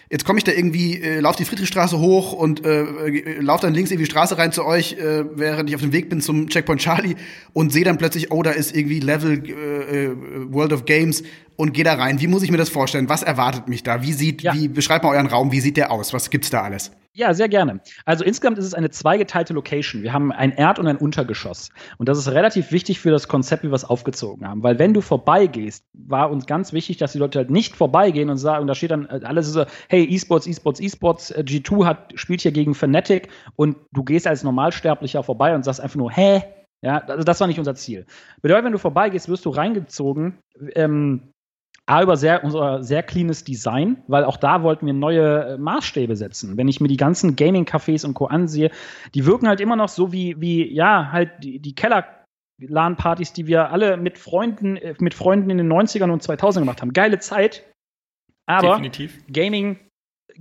jetzt 0.10 0.26
komme 0.26 0.38
ich 0.38 0.44
da 0.44 0.52
irgendwie, 0.52 1.02
äh, 1.02 1.20
laufe 1.20 1.38
die 1.38 1.46
Friedrichstraße 1.46 2.00
hoch 2.00 2.34
und 2.34 2.66
äh, 2.66 2.82
äh, 2.82 3.40
laufe 3.40 3.64
dann 3.64 3.74
links 3.74 3.92
irgendwie 3.92 4.06
die 4.06 4.12
Straße 4.12 4.38
rein 4.38 4.52
zu 4.52 4.66
euch, 4.66 4.94
äh, 4.94 5.24
während 5.36 5.70
ich 5.70 5.76
auf 5.76 5.82
dem 5.82 5.94
Weg 5.94 6.10
bin 6.10 6.22
zum 6.22 6.48
Checkpoint 6.48 6.82
Charlie 6.82 7.16
und 7.54 7.72
sehe 7.72 7.84
dann 7.84 7.98
plötzlich, 7.98 8.32
oh, 8.32 8.44
da 8.44 8.52
ist 8.52 8.76
irgendwie 8.76 9.00
Level 9.00 9.44
äh, 9.46 10.06
äh, 10.06 10.16
World 10.52 10.74
of 10.74 10.86
Games 10.86 11.24
und 11.56 11.74
gehe 11.74 11.84
da 11.84 11.94
rein. 11.94 12.20
Wie 12.20 12.28
muss 12.28 12.44
ich 12.44 12.52
mir 12.52 12.58
das 12.58 12.70
vorstellen? 12.70 13.10
Was 13.10 13.24
erwartet 13.24 13.68
mich 13.68 13.84
da? 13.84 14.02
Wie 14.02 14.14
sieht, 14.14 14.42
ja. 14.42 14.54
wie, 14.54 14.68
beschreibt 14.68 15.04
mal 15.04 15.12
euren 15.12 15.28
Raum, 15.28 15.52
wie 15.52 15.62
sieht 15.62 15.78
der 15.78 15.92
aus? 15.92 16.14
Was 16.14 16.30
gibt's 16.30 16.50
da 16.50 16.62
alles? 16.62 16.92
Ja, 17.18 17.34
sehr 17.34 17.48
gerne. 17.48 17.80
Also 18.04 18.26
insgesamt 18.26 18.58
ist 18.58 18.66
es 18.66 18.74
eine 18.74 18.90
zweigeteilte 18.90 19.54
Location. 19.54 20.04
Wir 20.04 20.12
haben 20.12 20.34
ein 20.34 20.52
Erd- 20.52 20.80
und 20.80 20.88
ein 20.88 20.98
Untergeschoss. 20.98 21.70
Und 21.98 22.10
das 22.10 22.18
ist 22.18 22.28
relativ 22.28 22.74
wichtig 22.74 23.00
für 23.00 23.10
das 23.10 23.30
Konzept, 23.30 23.64
wie 23.64 23.70
wir 23.70 23.76
es 23.76 23.86
aufgezogen 23.86 24.46
haben. 24.46 24.64
Weil 24.64 24.80
wenn 24.80 24.94
du 24.94 25.00
vorbeigehst, 25.00 25.86
war 25.94 26.30
uns 26.30 26.46
ganz 26.46 26.74
wichtig, 26.74 26.98
dass 26.98 27.14
die 27.14 27.20
Leute 27.20 27.40
halt 27.40 27.52
nicht 27.52 27.74
vorbeigehen 27.74 28.30
und 28.30 28.38
sagen, 28.38 28.68
da 28.68 28.76
steht 28.76 28.92
dann 28.92 29.08
alles 29.08 29.48
so, 29.48 29.64
hey, 29.88 30.04
E-Sports, 30.04 30.46
E-Sports, 30.46 30.82
E-Sports, 30.82 31.32
äh, 31.32 31.46
G2 31.48 31.86
hat, 31.86 32.12
spielt 32.16 32.42
hier 32.42 32.52
gegen 32.52 32.76
Fnatic 32.76 33.30
und 33.56 33.78
du 33.94 34.04
gehst 34.04 34.28
als 34.28 34.44
Normalsterblicher 34.44 35.24
vorbei 35.24 35.56
und 35.56 35.64
sagst 35.64 35.80
einfach 35.80 35.96
nur, 35.96 36.12
hä? 36.12 36.44
Ja, 36.82 36.98
also 36.98 37.24
das 37.24 37.40
war 37.40 37.48
nicht 37.48 37.60
unser 37.60 37.76
Ziel. 37.76 38.06
Bedeutet, 38.42 38.66
wenn 38.66 38.74
du 38.74 38.78
vorbeigehst, 38.78 39.30
wirst 39.30 39.46
du 39.46 39.52
reingezogen, 39.52 40.38
ähm, 40.74 41.32
A, 41.88 42.02
über 42.02 42.18
sehr, 42.18 42.44
unser 42.44 42.84
sehr 42.84 43.04
cleanes 43.04 43.44
Design, 43.44 44.04
weil 44.08 44.24
auch 44.24 44.38
da 44.38 44.64
wollten 44.64 44.88
wir 44.88 44.94
neue 44.94 45.54
äh, 45.54 45.58
Maßstäbe 45.58 46.16
setzen. 46.16 46.58
Wenn 46.58 46.68
ich 46.68 46.82
mir 46.82 46.88
die 46.88 46.98
ganzen 46.98 47.36
Gaming-Cafés 47.36 48.06
und 48.06 48.16
Co. 48.16 48.26
ansehe, 48.26 48.72
die 49.14 49.26
wirken 49.26 49.48
halt 49.48 49.62
immer 49.62 49.76
noch 49.76 49.90
so 49.90 50.12
wie, 50.12 50.40
wie 50.42 50.74
ja, 50.74 51.12
halt 51.12 51.32
die, 51.44 51.60
die 51.60 51.76
Keller- 51.76 52.06
LAN-Partys, 52.58 53.34
die 53.34 53.48
wir 53.48 53.72
alle 53.72 53.98
mit 53.98 54.18
Freunden, 54.18 54.78
äh, 54.78 54.96
mit 55.00 55.14
Freunden 55.14 55.50
in 55.50 55.58
den 55.58 55.72
90ern 55.72 56.10
und 56.10 56.24
2000ern 56.24 56.60
gemacht 56.60 56.82
haben. 56.82 56.94
Geile 56.94 57.20
Zeit. 57.20 57.64
Aber 58.46 58.70
Definitiv. 58.70 59.22
Gaming 59.32 59.80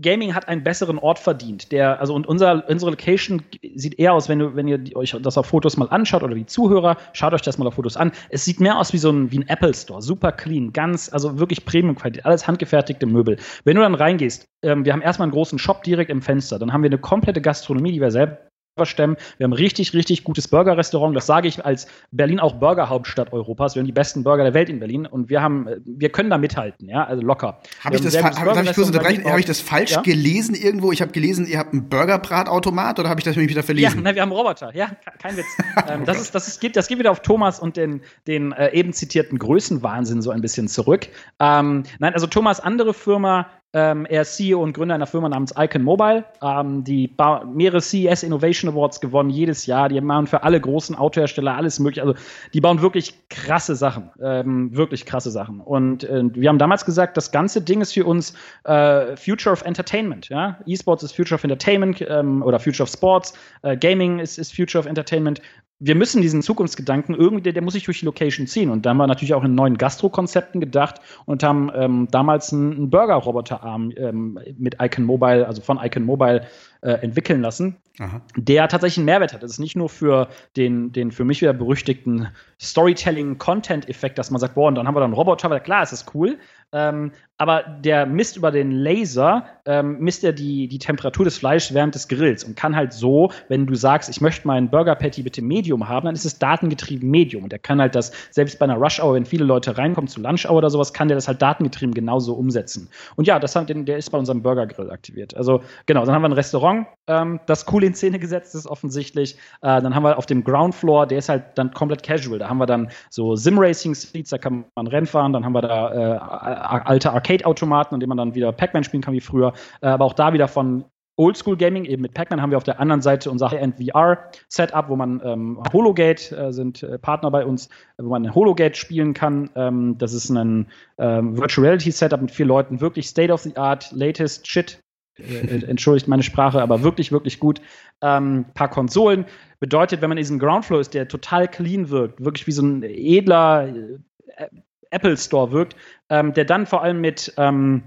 Gaming 0.01 0.35
hat 0.35 0.49
einen 0.49 0.63
besseren 0.63 0.99
Ort 0.99 1.19
verdient. 1.19 1.73
Der, 1.73 2.01
also 2.01 2.15
und 2.15 2.27
unser, 2.27 2.69
unsere 2.69 2.91
Location 2.91 3.43
sieht 3.75 3.99
eher 3.99 4.13
aus, 4.13 4.29
wenn, 4.29 4.39
du, 4.39 4.57
wenn 4.57 4.69
ihr 4.69 4.81
euch 4.97 5.17
das 5.21 5.39
auf 5.39 5.47
Fotos 5.47 5.77
mal 5.77 5.89
anschaut 5.89 6.23
oder 6.23 6.35
die 6.35 6.47
Zuhörer, 6.47 6.97
schaut 7.13 7.33
euch 7.35 7.43
das 7.43 7.59
mal 7.59 7.67
auf 7.67 7.75
Fotos 7.75 7.97
an. 7.97 8.13
Es 8.31 8.45
sieht 8.45 8.61
mehr 8.61 8.79
aus 8.79 8.93
wie 8.93 8.99
so 8.99 9.11
ein, 9.11 9.31
wie 9.31 9.39
ein 9.39 9.49
Apple 9.49 9.75
Store. 9.75 10.03
Super 10.03 10.33
clean, 10.33 10.73
ganz, 10.73 11.13
also 11.13 11.39
wirklich 11.39 11.65
Premium-Qualität, 11.65 12.25
alles 12.25 12.47
handgefertigte 12.47 13.07
Möbel. 13.07 13.37
Wenn 13.65 13.77
du 13.77 13.83
dann 13.83 13.95
reingehst, 13.95 14.49
ähm, 14.63 14.85
wir 14.85 14.93
haben 14.93 15.03
erstmal 15.03 15.27
einen 15.27 15.33
großen 15.33 15.59
Shop 15.59 15.83
direkt 15.83 16.11
im 16.11 16.23
Fenster, 16.23 16.59
dann 16.59 16.73
haben 16.73 16.83
wir 16.83 16.91
eine 16.91 16.99
komplette 16.99 17.41
Gastronomie, 17.41 17.93
die 17.93 18.01
wir 18.01 18.11
selbst 18.11 18.39
stemmen. 18.85 19.17
Wir 19.39 19.45
haben 19.45 19.53
richtig, 19.53 19.95
richtig 19.95 20.25
gutes 20.25 20.49
Burger-Restaurant. 20.49 21.15
Das 21.15 21.27
sage 21.27 21.47
ich 21.47 21.65
als 21.65 21.87
Berlin 22.11 22.41
auch 22.41 22.55
Burger-Hauptstadt 22.55 23.33
Europas. 23.33 23.77
Wir 23.77 23.81
haben 23.81 23.87
die 23.87 23.93
besten 23.93 24.25
Burger 24.25 24.43
der 24.43 24.55
Welt 24.55 24.69
in 24.69 24.81
Berlin 24.81 25.07
und 25.07 25.29
wir 25.29 25.41
haben, 25.41 25.69
wir 25.85 26.11
können 26.11 26.29
da 26.29 26.39
mithalten, 26.39 26.89
ja, 26.89 27.05
also 27.05 27.23
locker. 27.23 27.61
Habe 27.85 27.95
ich, 27.95 28.03
das 28.03 28.21
hab, 28.21 28.33
ich? 28.33 29.25
Hab 29.25 29.39
ich 29.39 29.45
das 29.45 29.61
falsch 29.61 29.93
ja? 29.93 30.03
gelesen 30.03 30.57
irgendwo? 30.57 30.91
Ich 30.91 31.01
habe 31.01 31.13
gelesen, 31.13 31.47
ihr 31.47 31.59
habt 31.59 31.73
einen 31.73 31.89
Burger-Bratautomat 31.89 32.99
oder 32.99 33.09
habe 33.09 33.21
ich 33.21 33.25
das 33.25 33.37
nämlich 33.37 33.51
wieder 33.51 33.63
verlesen? 33.63 33.99
Ja, 33.99 34.03
nein, 34.03 34.17
wir 34.17 34.23
haben 34.23 34.33
Roboter. 34.33 34.75
Ja, 34.75 34.91
kein 35.23 35.37
Witz. 35.37 35.47
ähm, 35.89 36.05
das, 36.05 36.21
ist, 36.21 36.35
das, 36.35 36.49
ist, 36.49 36.61
geht, 36.61 36.75
das 36.75 36.89
geht 36.89 36.99
wieder 36.99 37.13
auf 37.13 37.21
Thomas 37.21 37.61
und 37.61 37.77
den, 37.77 38.01
den 38.27 38.51
äh, 38.53 38.73
eben 38.73 38.93
zitierten 38.93 39.39
Größenwahnsinn 39.39 40.21
so 40.21 40.31
ein 40.31 40.41
bisschen 40.41 40.67
zurück. 40.67 41.07
Ähm, 41.39 41.85
nein, 42.01 42.13
also 42.13 42.27
Thomas 42.27 42.59
andere 42.59 42.93
Firma 42.93 43.47
ähm, 43.75 44.07
er 44.07 44.23
ist 44.23 44.37
CEO 44.37 44.63
und 44.63 44.73
Gründer 44.73 44.95
einer 44.95 45.07
Firma 45.07 45.29
namens 45.29 45.53
Icon 45.59 45.83
Mobile, 45.83 46.25
ähm, 46.41 46.85
die 46.85 47.13
mehrere 47.53 47.81
CES 47.81 48.23
Innovation 48.23 48.71
Awards 48.71 49.01
gewonnen 49.01 49.31
jedes 49.31 49.67
Jahr. 49.67 49.89
Die 49.89 50.01
machen 50.01 50.29
für 50.29 50.45
alle 50.45 50.61
großen 50.61 50.95
Autohersteller 50.97 51.57
alles 51.57 51.81
mögliche. 51.81 52.03
Also 52.03 52.15
die 52.55 52.61
bauen 52.61 52.81
wirklich 52.81 53.29
krasse 53.31 53.75
Sachen, 53.75 54.11
ähm, 54.23 54.75
wirklich 54.77 55.07
krasse 55.07 55.33
Sachen. 55.33 55.61
Und 55.61 56.05
äh, 56.05 56.23
wir 56.35 56.49
haben 56.49 56.59
damals 56.59 56.85
gesagt, 56.85 57.17
das 57.17 57.33
ganze 57.33 57.61
Ding 57.61 57.81
ist 57.81 57.93
für 57.93 58.05
uns 58.07 58.35
äh, 58.63 59.17
Future 59.17 59.53
of 59.53 59.63
Entertainment. 59.63 60.29
Ja? 60.29 60.59
E-Sports 60.67 61.03
ist 61.03 61.17
Future 61.17 61.35
of 61.35 61.43
Entertainment 61.43 62.05
ähm, 62.09 62.43
oder 62.43 62.61
Future 62.61 62.85
of 62.85 62.91
Sports. 62.91 63.35
Äh, 63.63 63.77
Gaming 63.77 64.21
ist, 64.21 64.39
ist 64.39 64.55
Future 64.55 64.81
of 64.81 64.87
Entertainment 64.87 65.43
wir 65.87 65.95
müssen 65.95 66.23
diesen 66.23 66.41
Zukunftsgedanken 66.41 67.15
irgendwie, 67.15 67.43
der, 67.43 67.53
der, 67.53 67.63
muss 67.63 67.75
sich 67.75 67.85
durch 67.85 68.01
die 68.01 68.07
Location 68.07 68.47
ziehen. 68.47 68.71
Und 68.71 68.87
da 68.87 68.91
haben 68.91 68.97
wir 68.97 69.07
natürlich 69.07 69.35
auch 69.35 69.45
in 69.45 69.55
neuen 69.55 69.77
Gastro-Konzepten 69.77 70.59
gedacht 70.61 71.01
und 71.27 71.43
haben 71.43 71.71
ähm, 71.75 72.09
damals 72.11 72.55
einen, 72.55 72.89
Burger-Roboterarm 72.89 73.93
ähm, 73.97 74.39
mit 74.57 74.77
Icon 74.81 75.05
Mobile, 75.05 75.47
also 75.47 75.61
von 75.61 75.79
Icon 75.83 76.05
Mobile 76.05 76.47
äh, 76.81 76.93
entwickeln 76.93 77.43
lassen, 77.43 77.77
Aha. 77.99 78.23
der 78.35 78.67
tatsächlich 78.69 78.99
einen 78.99 79.07
Mehrwert 79.07 79.35
hat. 79.35 79.43
Das 79.43 79.51
ist 79.51 79.59
nicht 79.59 79.77
nur 79.77 79.91
für 79.91 80.29
den, 80.57 80.93
den 80.93 81.11
für 81.11 81.25
mich 81.25 81.43
wieder 81.43 81.53
berüchtigten 81.53 82.29
Storytelling-Content-Effekt, 82.61 84.17
dass 84.17 84.31
man 84.31 84.41
sagt, 84.41 84.55
boah, 84.55 84.69
und 84.69 84.77
dann 84.77 84.87
haben 84.87 84.95
wir 84.95 85.01
dann 85.01 85.11
einen 85.11 85.15
Roboter, 85.15 85.51
weil 85.51 85.61
klar, 85.61 85.83
es 85.83 85.93
ist 85.93 86.15
cool, 86.15 86.39
ähm, 86.75 87.13
aber 87.37 87.63
der 87.63 88.07
misst 88.07 88.37
über 88.37 88.53
den 88.53 88.71
Laser, 88.71 89.45
ähm, 89.67 89.99
misst 89.99 90.23
er 90.23 90.33
die, 90.33 90.69
die 90.69 90.79
Temperatur 90.79 91.25
des 91.25 91.37
Fleisches 91.37 91.75
während 91.75 91.95
des 91.95 92.07
Grills 92.07 92.45
und 92.45 92.57
kann 92.57 92.77
halt 92.77 92.93
so, 92.93 93.33
wenn 93.49 93.67
du 93.67 93.75
sagst, 93.75 94.09
ich 94.09 94.21
möchte 94.21 94.47
meinen 94.47 94.71
Burger 94.71 94.95
Patty 94.95 95.23
bitte 95.23 95.43
Medium 95.43 95.89
haben, 95.89 96.07
dann 96.07 96.15
ist 96.15 96.25
es 96.25 96.39
datengetrieben 96.39 97.11
Medium. 97.11 97.43
Und 97.45 97.51
der 97.51 97.59
kann 97.59 97.81
halt 97.81 97.97
das, 97.97 98.13
selbst 98.31 98.59
bei 98.59 98.65
einer 98.65 98.77
Rush 98.77 99.01
Hour, 99.01 99.15
wenn 99.15 99.25
viele 99.25 99.45
Leute 99.45 99.77
reinkommen 99.77 100.07
zu 100.07 100.21
Lunch 100.21 100.47
Hour 100.47 100.59
oder 100.59 100.71
sowas, 100.71 100.93
kann 100.93 101.09
der 101.09 101.17
das 101.17 101.27
halt 101.27 101.43
datengetrieben 101.43 101.93
genauso 101.93 102.35
umsetzen. 102.35 102.89
Und 103.17 103.27
ja, 103.27 103.41
das 103.41 103.57
hat 103.57 103.69
der 103.69 103.97
ist 103.97 104.11
bei 104.11 104.19
unserem 104.19 104.43
Burger 104.43 104.67
Grill 104.67 104.91
aktiviert. 104.91 105.37
Also 105.37 105.63
genau, 105.87 106.05
dann 106.05 106.15
haben 106.15 106.23
wir 106.23 106.29
ein 106.29 106.33
Restaurant, 106.33 106.87
ähm, 107.09 107.41
das 107.47 107.67
cool 107.73 107.83
in 107.83 107.95
Szene 107.95 108.19
gesetzt 108.21 108.55
ist 108.55 108.67
offensichtlich. 108.67 109.37
Äh, 109.63 109.83
dann 109.83 109.95
haben 109.95 110.05
wir 110.05 110.19
auf 110.19 110.27
dem 110.27 110.45
Ground 110.45 110.75
Floor, 110.75 111.07
der 111.07 111.19
ist 111.19 111.29
halt 111.29 111.45
dann 111.57 111.73
komplett 111.73 112.03
casual. 112.03 112.39
Da 112.39 112.49
haben 112.49 112.59
wir 112.59 112.67
dann 112.67 112.91
so 113.11 113.35
Sim 113.35 113.59
Racing 113.59 113.95
Seats, 113.95 114.31
da 114.31 114.39
kann 114.39 114.65
man 114.77 114.87
Rennen 114.87 115.07
fahren. 115.07 115.33
Dann 115.33 115.45
haben 115.45 115.53
wir 115.53 115.63
da 115.63 115.93
äh, 115.93 116.64
alte 116.65 117.13
Arcade-Automaten, 117.13 117.95
an 117.95 118.01
denen 118.01 118.09
man 118.09 118.19
dann 118.19 118.35
wieder 118.35 118.53
Pac-Man 118.53 118.85
spielen 118.85 119.03
kann 119.03 119.15
wie 119.15 119.21
früher. 119.21 119.53
Äh, 119.81 119.89
aber 119.89 120.05
auch 120.05 120.15
da 120.15 120.33
wieder 120.33 120.49
von 120.49 120.85
Oldschool 121.17 121.57
Gaming, 121.57 121.85
eben 121.85 122.03
mit 122.03 122.15
Pac-Man 122.15 122.43
haben 122.43 122.51
wir 122.51 122.57
auf 122.57 122.65
der 122.65 122.81
anderen 122.81 123.01
Seite 123.01 123.31
unser 123.31 123.51
High-End 123.51 123.77
VR-Setup, 123.77 124.89
wo 124.89 124.97
man 124.97 125.21
ähm, 125.25 125.63
Hologate 125.73 126.37
äh, 126.37 126.53
sind 126.53 126.83
äh, 126.83 126.99
Partner 126.99 127.31
bei 127.31 127.47
uns, 127.47 127.69
wo 127.99 128.09
man 128.09 128.35
Hologate 128.35 128.75
spielen 128.75 129.15
kann. 129.15 129.51
Ähm, 129.55 129.97
das 129.99 130.13
ist 130.13 130.31
ein 130.31 130.69
ähm, 130.99 131.39
Virtual 131.39 131.67
Reality 131.67 131.93
Setup 131.93 132.21
mit 132.21 132.33
vier 132.33 132.47
Leuten, 132.47 132.81
wirklich 132.81 133.07
State 133.07 133.33
of 133.33 133.43
the 133.43 133.57
Art, 133.57 133.93
latest 133.93 134.49
Shit. 134.49 134.81
Äh, 135.17 135.65
entschuldigt 135.67 136.09
meine 136.09 136.25
Sprache, 136.25 136.61
aber 136.61 136.83
wirklich, 136.83 137.13
wirklich 137.13 137.39
gut. 137.39 137.61
Ähm, 138.01 138.47
paar 138.55 138.69
Konsolen. 138.69 139.27
Bedeutet, 139.61 140.03
wenn 140.03 140.09
man 140.09 140.19
in 140.19 140.23
diesem 140.23 140.41
Groundfloor 140.41 140.81
ist, 140.81 140.95
der 140.95 141.07
total 141.07 141.47
clean 141.47 141.91
wirkt, 141.91 142.25
wirklich 142.25 142.49
wie 142.49 142.53
so 142.53 142.63
ein 142.63 142.83
edler 142.83 143.69
äh, 143.69 144.49
Apple 144.95 145.17
Store 145.17 145.53
wirkt, 145.53 145.77
ähm, 146.09 146.33
der 146.33 146.45
dann 146.45 146.67
vor 146.67 146.83
allem 146.83 147.01
mit, 147.01 147.33
ähm, 147.37 147.85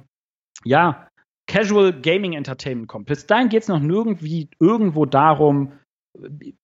ja, 0.64 1.08
Casual 1.48 1.94
Gaming 1.94 2.34
Entertainment 2.34 2.90
kommt. 2.90 3.06
Bis 3.06 3.26
dahin 3.26 3.50
geht 3.50 3.64
es 3.64 3.70
noch 3.70 3.80
nirgendwie 3.80 4.50
irgendwo 4.60 5.06
darum, 5.06 5.72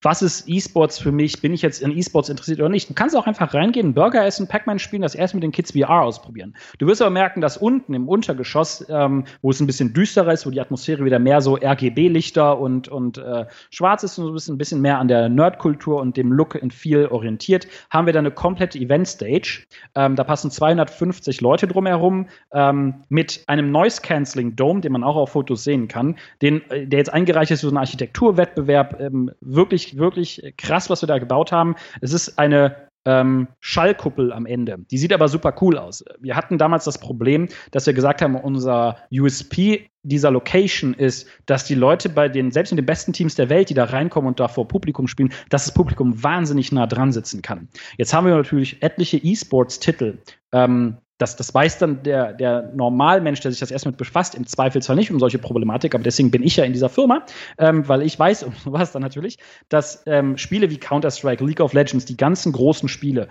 was 0.01 0.21
ist 0.21 0.47
E-Sports 0.47 0.99
für 0.99 1.11
mich? 1.11 1.41
Bin 1.41 1.53
ich 1.53 1.61
jetzt 1.61 1.81
in 1.81 1.95
E-Sports 1.95 2.29
interessiert 2.29 2.59
oder 2.59 2.69
nicht? 2.69 2.89
Du 2.89 2.93
kannst 2.93 3.15
auch 3.15 3.27
einfach 3.27 3.53
reingehen, 3.53 3.93
Burger 3.93 4.25
essen, 4.25 4.47
Pac-Man 4.47 4.79
spielen, 4.79 5.01
das 5.01 5.15
erst 5.15 5.33
mit 5.33 5.43
den 5.43 5.51
Kids 5.51 5.71
VR 5.71 6.01
ausprobieren. 6.01 6.55
Du 6.79 6.87
wirst 6.87 7.01
aber 7.01 7.11
merken, 7.11 7.41
dass 7.41 7.57
unten 7.57 7.93
im 7.93 8.07
Untergeschoss, 8.07 8.85
ähm, 8.89 9.25
wo 9.41 9.51
es 9.51 9.59
ein 9.59 9.67
bisschen 9.67 9.93
düsterer 9.93 10.33
ist, 10.33 10.45
wo 10.45 10.49
die 10.49 10.59
Atmosphäre 10.59 11.05
wieder 11.05 11.19
mehr 11.19 11.41
so 11.41 11.55
RGB-Lichter 11.55 12.57
und, 12.59 12.87
und 12.87 13.17
äh, 13.17 13.45
schwarz 13.69 14.03
ist 14.03 14.17
und 14.17 14.37
so 14.37 14.53
ein 14.53 14.57
bisschen 14.57 14.81
mehr 14.81 14.99
an 14.99 15.07
der 15.07 15.29
Nerdkultur 15.29 16.01
und 16.01 16.17
dem 16.17 16.31
Look 16.31 16.55
in 16.55 16.71
viel 16.71 17.07
orientiert, 17.07 17.67
haben 17.89 18.05
wir 18.05 18.13
da 18.13 18.19
eine 18.19 18.31
komplette 18.31 18.79
Event-Stage. 18.79 19.65
Ähm, 19.95 20.15
da 20.15 20.23
passen 20.23 20.51
250 20.51 21.41
Leute 21.41 21.67
drumherum 21.67 22.27
ähm, 22.51 22.95
mit 23.09 23.43
einem 23.47 23.71
Noise-Canceling-Dome, 23.71 24.81
den 24.81 24.91
man 24.91 25.03
auch 25.03 25.15
auf 25.15 25.31
Fotos 25.31 25.63
sehen 25.63 25.87
kann, 25.87 26.15
den, 26.41 26.69
äh, 26.71 26.87
der 26.87 26.99
jetzt 26.99 27.13
eingereicht 27.13 27.51
ist 27.51 27.61
für 27.61 27.67
so 27.67 27.71
einen 27.71 27.77
Architekturwettbewerb. 27.77 28.99
Wirklich, 29.45 29.97
wirklich 29.97 30.53
krass, 30.57 30.89
was 30.89 31.01
wir 31.01 31.07
da 31.07 31.17
gebaut 31.17 31.51
haben. 31.51 31.75
Es 32.01 32.13
ist 32.13 32.37
eine 32.39 32.75
ähm, 33.05 33.47
Schallkuppel 33.59 34.31
am 34.31 34.45
Ende. 34.45 34.77
Die 34.91 34.97
sieht 34.97 35.13
aber 35.13 35.27
super 35.27 35.53
cool 35.61 35.77
aus. 35.77 36.03
Wir 36.19 36.35
hatten 36.35 36.57
damals 36.57 36.85
das 36.85 36.97
Problem, 36.97 37.49
dass 37.71 37.85
wir 37.85 37.93
gesagt 37.93 38.21
haben, 38.21 38.35
unser 38.35 38.97
USP 39.11 39.89
dieser 40.03 40.31
Location 40.31 40.93
ist, 40.93 41.27
dass 41.45 41.65
die 41.65 41.75
Leute 41.75 42.09
bei 42.09 42.29
den, 42.29 42.51
selbst 42.51 42.71
in 42.71 42.77
den 42.77 42.85
besten 42.85 43.13
Teams 43.13 43.35
der 43.35 43.49
Welt, 43.49 43.69
die 43.69 43.73
da 43.73 43.85
reinkommen 43.85 44.27
und 44.27 44.39
da 44.39 44.47
vor 44.47 44.67
Publikum 44.67 45.07
spielen, 45.07 45.33
dass 45.49 45.65
das 45.65 45.73
Publikum 45.73 46.23
wahnsinnig 46.23 46.71
nah 46.71 46.87
dran 46.87 47.11
sitzen 47.11 47.41
kann. 47.41 47.67
Jetzt 47.97 48.13
haben 48.13 48.27
wir 48.27 48.35
natürlich 48.35 48.81
etliche 48.81 49.17
E-Sports-Titel, 49.17 50.19
ähm, 50.51 50.97
das, 51.23 51.37
das 51.37 51.53
weiß 51.53 51.77
dann 51.77 52.03
der, 52.03 52.33
der 52.33 52.71
Normalmensch, 52.75 53.39
der 53.39 53.51
sich 53.51 53.61
das 53.61 53.71
erst 53.71 53.85
mit 53.85 53.95
befasst, 53.95 54.35
im 54.35 54.45
Zweifelsfall 54.45 54.97
nicht 54.97 55.09
um 55.09 55.19
solche 55.19 55.39
Problematik, 55.39 55.95
aber 55.95 56.03
deswegen 56.03 56.31
bin 56.31 56.43
ich 56.43 56.57
ja 56.57 56.65
in 56.65 56.73
dieser 56.73 56.89
Firma, 56.89 57.25
ähm, 57.57 57.87
weil 57.87 58.01
ich 58.01 58.19
weiß, 58.19 58.43
um 58.43 58.53
was 58.65 58.91
dann 58.91 59.01
natürlich, 59.01 59.37
dass 59.69 60.03
ähm, 60.05 60.37
Spiele 60.37 60.69
wie 60.69 60.77
Counter-Strike, 60.77 61.43
League 61.43 61.61
of 61.61 61.71
Legends, 61.73 62.05
die 62.05 62.17
ganzen 62.17 62.51
großen 62.51 62.89
Spiele, 62.89 63.29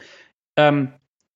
ähm, 0.57 0.93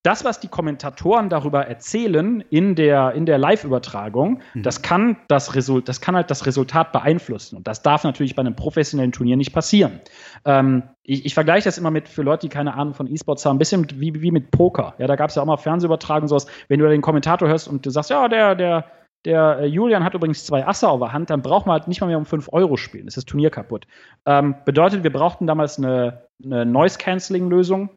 das, 0.07 0.23
was 0.23 0.39
die 0.39 0.47
Kommentatoren 0.47 1.27
darüber 1.27 1.67
erzählen 1.67 2.39
in 2.49 2.75
der, 2.75 3.11
in 3.11 3.25
der 3.25 3.37
Live-Übertragung, 3.37 4.39
mhm. 4.53 4.63
das, 4.63 4.81
kann 4.81 5.17
das, 5.27 5.53
Result, 5.53 5.89
das 5.89 5.99
kann 5.99 6.15
halt 6.15 6.31
das 6.31 6.45
Resultat 6.45 6.93
beeinflussen. 6.93 7.57
Und 7.57 7.67
das 7.67 7.81
darf 7.81 8.05
natürlich 8.05 8.33
bei 8.33 8.39
einem 8.39 8.55
professionellen 8.55 9.11
Turnier 9.11 9.35
nicht 9.35 9.51
passieren. 9.51 9.99
Ähm, 10.45 10.83
ich, 11.03 11.25
ich 11.25 11.33
vergleiche 11.33 11.65
das 11.65 11.77
immer 11.77 11.91
mit, 11.91 12.07
für 12.07 12.21
Leute, 12.21 12.47
die 12.47 12.49
keine 12.49 12.75
Ahnung 12.75 12.93
von 12.93 13.07
E-Sports 13.07 13.45
haben, 13.45 13.57
ein 13.57 13.59
bisschen 13.59 13.85
wie, 13.99 14.21
wie 14.21 14.31
mit 14.31 14.49
Poker. 14.49 14.95
Ja, 14.97 15.07
da 15.07 15.17
gab 15.17 15.29
es 15.29 15.35
ja 15.35 15.41
auch 15.41 15.45
mal 15.45 15.57
Fernsehübertragungen, 15.57 16.29
sowas. 16.29 16.47
Wenn 16.69 16.79
du 16.79 16.87
den 16.87 17.01
Kommentator 17.01 17.49
hörst 17.49 17.67
und 17.67 17.85
du 17.85 17.89
sagst, 17.89 18.09
ja, 18.09 18.29
der, 18.29 18.55
der, 18.55 18.85
der 19.25 19.59
äh, 19.59 19.65
Julian 19.65 20.05
hat 20.05 20.13
übrigens 20.13 20.45
zwei 20.45 20.65
Asse 20.65 20.87
auf 20.87 21.01
der 21.01 21.11
Hand, 21.11 21.31
dann 21.31 21.41
braucht 21.41 21.65
man 21.65 21.73
halt 21.73 21.89
nicht 21.89 21.99
mal 21.99 22.07
mehr 22.07 22.17
um 22.17 22.25
5 22.25 22.47
Euro 22.53 22.77
spielen. 22.77 23.07
Ist 23.07 23.17
das 23.17 23.25
Turnier 23.25 23.49
kaputt. 23.49 23.87
Ähm, 24.25 24.55
bedeutet, 24.63 25.03
wir 25.03 25.11
brauchten 25.11 25.47
damals 25.47 25.77
eine, 25.77 26.21
eine 26.41 26.65
Noise-Canceling-Lösung 26.65 27.89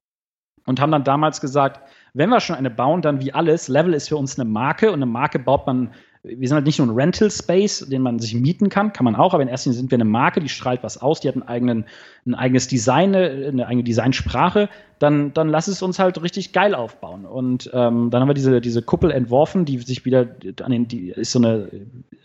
und 0.67 0.81
haben 0.81 0.91
dann 0.91 1.05
damals 1.05 1.41
gesagt, 1.41 1.81
wenn 2.15 2.31
wir 2.31 2.41
schon 2.41 2.57
eine 2.57 2.71
bauen, 2.71 3.03
dann 3.03 3.21
wie 3.21 3.33
alles, 3.33 3.69
Level 3.69 3.95
ist 3.95 4.09
für 4.09 4.17
uns 4.17 4.39
eine 4.39 4.49
Marke 4.49 4.89
und 4.89 4.97
eine 4.97 5.07
Marke 5.07 5.39
baut 5.39 5.67
man 5.67 5.91
wir 6.23 6.47
sind 6.47 6.55
halt 6.55 6.67
nicht 6.67 6.79
nur 6.79 6.89
ein 6.89 6.95
Rental 6.95 7.31
Space, 7.31 7.87
den 7.89 8.03
man 8.03 8.19
sich 8.19 8.35
mieten 8.35 8.69
kann, 8.69 8.93
kann 8.93 9.05
man 9.05 9.17
auch, 9.17 9.33
aber 9.33 9.43
in 9.43 9.49
erster 9.49 9.71
Linie 9.71 9.81
sind 9.81 9.91
wir 9.91 9.97
eine 9.97 10.05
Marke, 10.05 10.41
die 10.41 10.49
strahlt 10.49 10.83
was 10.83 11.01
aus, 11.01 11.21
die 11.21 11.29
hat 11.29 11.35
einen 11.35 11.49
eigenen, 11.49 11.85
ein 12.27 12.35
eigenes 12.35 12.69
Design, 12.69 13.15
eine 13.15 13.67
eigene 13.67 13.85
Designsprache, 13.85 14.69
dann, 15.01 15.33
dann 15.33 15.49
lass 15.49 15.67
es 15.67 15.83
uns 15.83 15.99
halt 15.99 16.23
richtig 16.23 16.53
geil 16.53 16.75
aufbauen. 16.75 17.25
Und 17.25 17.71
ähm, 17.73 18.11
dann 18.11 18.21
haben 18.21 18.29
wir 18.29 18.35
diese, 18.35 18.61
diese 18.61 18.83
Kuppel 18.83 19.11
entworfen, 19.11 19.65
die 19.65 19.79
sich 19.79 20.05
wieder 20.05 20.37
an 20.63 20.71
den, 20.71 20.87
die 20.87 21.09
ist 21.09 21.33
so 21.33 21.39
eine 21.39 21.69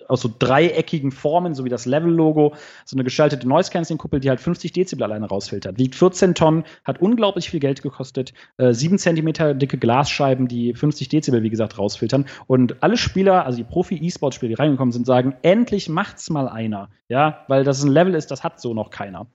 aus 0.08 0.22
so 0.22 0.30
dreieckigen 0.38 1.12
Formen, 1.12 1.56
so 1.56 1.66
wie 1.66 1.70
das 1.70 1.86
Level-Logo, 1.86 2.54
so 2.86 2.96
eine 2.96 3.04
gestaltete 3.04 3.48
Noise-Canceling-Kuppel, 3.48 4.20
die 4.20 4.30
halt 4.30 4.40
50 4.40 4.72
Dezibel 4.72 5.04
alleine 5.04 5.28
rausfiltert. 5.28 5.80
Wiegt 5.80 5.96
14 5.96 6.36
Tonnen, 6.36 6.64
hat 6.84 7.02
unglaublich 7.02 7.50
viel 7.50 7.60
Geld 7.60 7.82
gekostet, 7.82 8.34
äh, 8.58 8.74
7 8.74 8.98
Zentimeter 8.98 9.54
dicke 9.54 9.78
Glasscheiben, 9.78 10.48
die 10.48 10.74
50 10.74 11.10
Dezibel, 11.10 11.44
wie 11.44 11.50
gesagt, 11.50 11.80
rausfiltern. 11.80 12.26
Und 12.46 12.84
alle 12.84 12.98
Spieler, 12.98 13.46
also 13.46 13.58
die 13.58 13.64
Profi-E-Sport-Spieler, 13.64 14.50
die 14.50 14.56
reingekommen 14.56 14.92
sind, 14.92 15.06
sagen, 15.06 15.36
endlich 15.42 15.90
macht's 15.90 16.30
mal 16.30 16.48
einer. 16.48 16.90
Ja, 17.08 17.46
weil 17.48 17.64
das 17.64 17.84
ein 17.84 17.92
Level 17.92 18.16
ist, 18.16 18.32
das 18.32 18.44
hat 18.44 18.60
so 18.60 18.74
noch 18.74 18.90
keiner. 18.90 19.28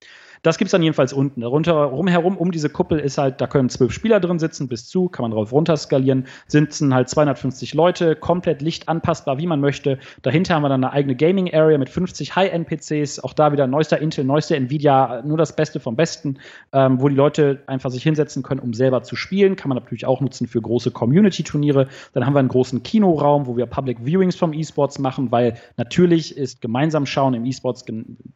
Das 0.42 0.56
gibt 0.56 0.68
es 0.68 0.72
dann 0.72 0.82
jedenfalls 0.82 1.12
unten. 1.12 1.42
Darunter 1.42 1.74
rumherum 1.74 2.36
um 2.38 2.50
diese 2.50 2.70
Kuppel 2.70 2.98
ist 2.98 3.18
halt, 3.18 3.40
da 3.40 3.46
können 3.46 3.68
zwölf 3.68 3.92
Spieler 3.92 4.20
drin 4.20 4.38
sitzen, 4.38 4.68
bis 4.68 4.88
zu, 4.88 5.08
kann 5.08 5.22
man 5.22 5.32
drauf 5.32 5.52
runter 5.52 5.76
skalieren, 5.76 6.26
sitzen 6.46 6.94
halt 6.94 7.10
250 7.10 7.74
Leute, 7.74 8.16
komplett 8.16 8.62
lichtanpassbar, 8.62 9.36
wie 9.38 9.46
man 9.46 9.60
möchte. 9.60 9.98
Dahinter 10.22 10.54
haben 10.54 10.62
wir 10.62 10.70
dann 10.70 10.82
eine 10.82 10.92
eigene 10.94 11.14
Gaming 11.14 11.52
Area 11.52 11.76
mit 11.76 11.90
50 11.90 12.36
High-End-PCs, 12.36 13.20
auch 13.20 13.34
da 13.34 13.52
wieder 13.52 13.66
neuester 13.66 13.98
Intel, 13.98 14.24
neuester 14.24 14.56
Nvidia, 14.56 15.22
nur 15.26 15.36
das 15.36 15.54
Beste 15.54 15.78
vom 15.78 15.94
Besten, 15.94 16.38
ähm, 16.72 17.02
wo 17.02 17.08
die 17.08 17.16
Leute 17.16 17.62
einfach 17.66 17.90
sich 17.90 18.02
hinsetzen 18.02 18.42
können, 18.42 18.60
um 18.60 18.72
selber 18.72 19.02
zu 19.02 19.16
spielen. 19.16 19.56
Kann 19.56 19.68
man 19.68 19.76
natürlich 19.76 20.06
auch 20.06 20.22
nutzen 20.22 20.46
für 20.46 20.62
große 20.62 20.90
Community-Turniere. 20.90 21.88
Dann 22.14 22.24
haben 22.24 22.34
wir 22.34 22.40
einen 22.40 22.48
großen 22.48 22.82
Kinoraum, 22.82 23.46
wo 23.46 23.58
wir 23.58 23.66
Public 23.66 23.98
Viewings 24.06 24.36
vom 24.36 24.54
E-Sports 24.54 24.98
machen, 24.98 25.30
weil 25.30 25.58
natürlich 25.76 26.36
ist 26.36 26.62
gemeinsam 26.62 27.04
schauen 27.04 27.34
im 27.34 27.44
E-Sports 27.44 27.84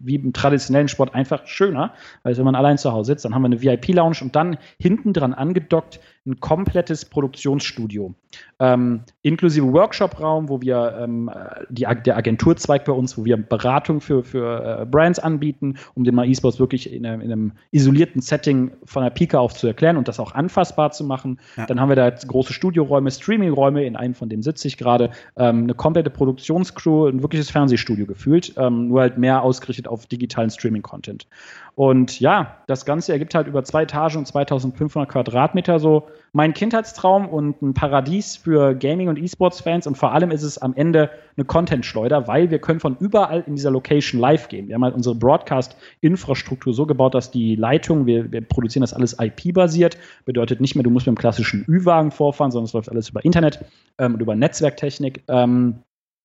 wie 0.00 0.16
im 0.16 0.32
traditionellen 0.34 0.88
Sport 0.88 1.14
einfach 1.14 1.46
schöner 1.46 1.93
weil 2.22 2.36
wenn 2.36 2.44
man 2.44 2.54
allein 2.54 2.78
zu 2.78 2.92
Hause 2.92 3.12
sitzt, 3.12 3.24
dann 3.24 3.34
haben 3.34 3.42
wir 3.42 3.46
eine 3.46 3.62
VIP-Lounge 3.62 4.18
und 4.22 4.36
dann 4.36 4.58
hinten 4.78 5.12
dran 5.12 5.34
angedockt 5.34 6.00
ein 6.26 6.40
komplettes 6.40 7.04
Produktionsstudio. 7.04 8.14
Ähm, 8.58 9.02
inklusive 9.22 9.72
Workshop-Raum, 9.72 10.48
wo 10.48 10.60
wir 10.62 10.98
ähm, 11.00 11.30
die, 11.68 11.86
der 12.04 12.16
Agenturzweig 12.16 12.84
bei 12.86 12.92
uns, 12.92 13.18
wo 13.18 13.24
wir 13.24 13.36
Beratung 13.36 14.00
für, 14.00 14.24
für 14.24 14.80
äh, 14.80 14.86
Brands 14.86 15.18
anbieten, 15.18 15.76
um 15.94 16.04
den 16.04 16.14
mal 16.14 16.26
E-Sports 16.26 16.58
wirklich 16.58 16.92
in 16.92 17.04
einem, 17.04 17.20
in 17.20 17.30
einem, 17.30 17.52
isolierten 17.72 18.22
Setting 18.22 18.72
von 18.84 19.02
der 19.02 19.10
Pika 19.10 19.38
auf 19.38 19.54
zu 19.54 19.66
erklären 19.66 19.96
und 19.96 20.08
das 20.08 20.18
auch 20.18 20.32
anfassbar 20.32 20.92
zu 20.92 21.04
machen. 21.04 21.40
Ja. 21.56 21.66
Dann 21.66 21.78
haben 21.78 21.88
wir 21.90 21.96
da 21.96 22.08
große 22.10 22.52
Studioräume, 22.52 23.10
Streaming-Räume, 23.10 23.84
in 23.84 23.96
einem 23.96 24.14
von 24.14 24.28
denen 24.28 24.42
sitze 24.42 24.66
ich 24.68 24.78
gerade, 24.78 25.10
ähm, 25.36 25.64
eine 25.64 25.74
komplette 25.74 26.10
Produktionscrew, 26.10 27.06
ein 27.06 27.22
wirkliches 27.22 27.50
Fernsehstudio 27.50 28.06
gefühlt, 28.06 28.54
ähm, 28.56 28.88
nur 28.88 29.02
halt 29.02 29.18
mehr 29.18 29.42
ausgerichtet 29.42 29.88
auf 29.88 30.06
digitalen 30.06 30.50
Streaming-Content. 30.50 31.26
Und 31.74 32.20
ja, 32.20 32.58
das 32.66 32.86
Ganze 32.86 33.12
ergibt 33.12 33.34
halt 33.34 33.48
über 33.48 33.64
zwei 33.64 33.82
Etagen 33.82 34.18
und 34.18 34.26
2500 34.26 35.08
Quadratmeter 35.08 35.80
so 35.80 36.08
mein 36.32 36.54
Kindheitstraum 36.54 37.28
und 37.28 37.62
ein 37.62 37.74
Paradies 37.74 38.36
für 38.36 38.74
Gaming- 38.74 39.08
und 39.08 39.18
E-Sports-Fans. 39.18 39.86
Und 39.86 39.96
vor 39.96 40.12
allem 40.12 40.30
ist 40.30 40.42
es 40.42 40.58
am 40.58 40.74
Ende 40.74 41.10
eine 41.36 41.44
Content-Schleuder, 41.44 42.26
weil 42.28 42.50
wir 42.50 42.58
können 42.58 42.80
von 42.80 42.96
überall 42.98 43.44
in 43.46 43.56
dieser 43.56 43.70
Location 43.70 44.20
live 44.20 44.48
gehen. 44.48 44.68
Wir 44.68 44.74
haben 44.74 44.84
halt 44.84 44.94
unsere 44.94 45.14
Broadcast-Infrastruktur 45.14 46.74
so 46.74 46.86
gebaut, 46.86 47.14
dass 47.14 47.30
die 47.30 47.56
Leitung, 47.56 48.06
wir, 48.06 48.30
wir 48.32 48.40
produzieren 48.40 48.82
das 48.82 48.94
alles 48.94 49.16
IP-basiert, 49.20 49.98
bedeutet 50.24 50.60
nicht 50.60 50.74
mehr, 50.74 50.82
du 50.82 50.90
musst 50.90 51.06
mit 51.06 51.16
dem 51.16 51.18
klassischen 51.18 51.64
Ü-Wagen 51.68 52.10
vorfahren, 52.10 52.50
sondern 52.50 52.66
es 52.66 52.72
läuft 52.72 52.90
alles 52.90 53.10
über 53.10 53.24
Internet 53.24 53.64
ähm, 53.98 54.14
und 54.14 54.20
über 54.20 54.34
Netzwerktechnik. 54.34 55.22
Ähm, 55.28 55.80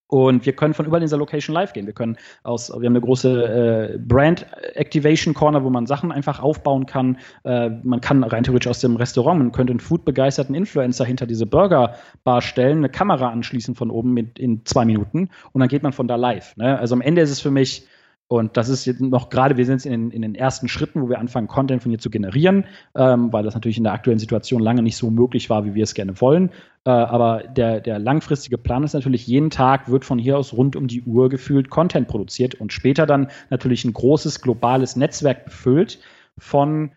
und 0.10 0.48
wir 0.48 0.54
können 0.54 0.74
von 0.74 0.88
überall 0.88 1.02
in 1.02 1.06
dieser 1.06 1.18
Location 1.18 1.54
live 1.54 1.72
gehen. 1.72 1.86
Wir 1.86 1.94
können 1.94 2.18
aus, 2.42 2.70
wir 2.70 2.76
haben 2.76 2.86
eine 2.88 3.02
große 3.02 3.94
äh, 3.94 3.98
Brand 4.00 4.48
Activation 4.74 5.36
Corner, 5.36 5.64
wo 5.64 5.70
man 5.70 5.86
Sachen 5.86 6.12
einfach 6.12 6.40
aufbauen 6.40 6.88
kann. 6.88 7.20
Äh, 7.44 7.70
man 7.84 8.02
kann 8.02 8.24
rein 8.24 8.44
theoretisch 8.44 8.68
aus 8.68 8.80
dem 8.80 8.96
Restaurant, 8.96 9.38
man 9.38 9.52
könnte 9.52 9.70
einen 9.72 9.80
foodbegeisterten 9.80 10.56
Influencer 10.56 11.06
hinter 11.06 11.28
diese 11.28 11.46
Burger 11.46 11.94
Bar 12.24 12.42
stellen, 12.42 12.80
eine 12.80 12.90
Kamera 12.90 13.30
anschließen 13.30 13.76
von 13.76 13.92
oben 13.92 14.14
mit, 14.16 14.40
in 14.40 14.66
zwei 14.66 14.84
Minuten 14.84 15.30
und 15.54 15.60
dann 15.60 15.70
geht 15.70 15.84
man 15.84 15.94
von 15.94 16.08
da 16.08 16.16
live. 16.16 16.58
Ne? 16.58 16.80
Also 16.80 16.96
am 16.96 17.02
Ende 17.02 17.22
ist 17.22 17.30
es 17.30 17.40
für 17.40 17.52
mich 17.52 17.88
und 18.32 18.58
das 18.58 18.70
ist 18.70 18.86
jetzt 18.86 19.02
noch 19.02 19.30
gerade, 19.30 19.58
wir 19.58 19.66
sind 19.66 19.74
jetzt 19.74 19.88
in 19.88 19.92
den, 19.92 20.12
in 20.12 20.22
den 20.22 20.36
ersten 20.36 20.68
Schritten, 20.68 21.02
wo 21.02 21.10
wir 21.10 21.18
anfangen, 21.18 21.48
Content 21.48 21.82
von 21.82 21.90
hier 21.90 21.98
zu 21.98 22.12
generieren, 22.12 22.66
ähm, 22.96 23.34
weil 23.34 23.44
das 23.44 23.56
natürlich 23.56 23.80
in 23.80 23.84
der 23.84 23.94
aktuellen 23.94 24.20
Situation 24.20 24.62
lange 24.62 24.84
nicht 24.84 24.98
so 24.98 25.10
möglich 25.10 25.50
war, 25.50 25.66
wie 25.66 25.74
wir 25.74 25.82
es 25.82 25.96
gerne 25.96 26.22
wollen. 26.22 26.52
Äh, 26.86 26.92
aber 26.92 27.42
der, 27.48 27.82
der 27.82 27.98
langfristige 27.98 28.60
Plan 28.60 28.84
ist 28.84 28.94
natürlich, 28.94 29.26
jeden 29.26 29.50
Tag 29.50 29.90
wird 29.90 30.06
von 30.06 30.20
hier 30.20 30.38
aus 30.38 30.54
rund 30.54 30.76
um 30.76 30.88
die 30.88 31.02
Uhr 31.02 31.28
gefühlt 31.30 31.72
Content 31.72 32.08
produziert 32.08 32.54
und 32.54 32.72
später 32.72 33.08
dann 33.08 33.32
natürlich 33.50 33.84
ein 33.84 33.94
großes 33.94 34.42
globales 34.42 34.96
Netzwerk 34.96 35.46
befüllt 35.46 36.00
von 36.38 36.92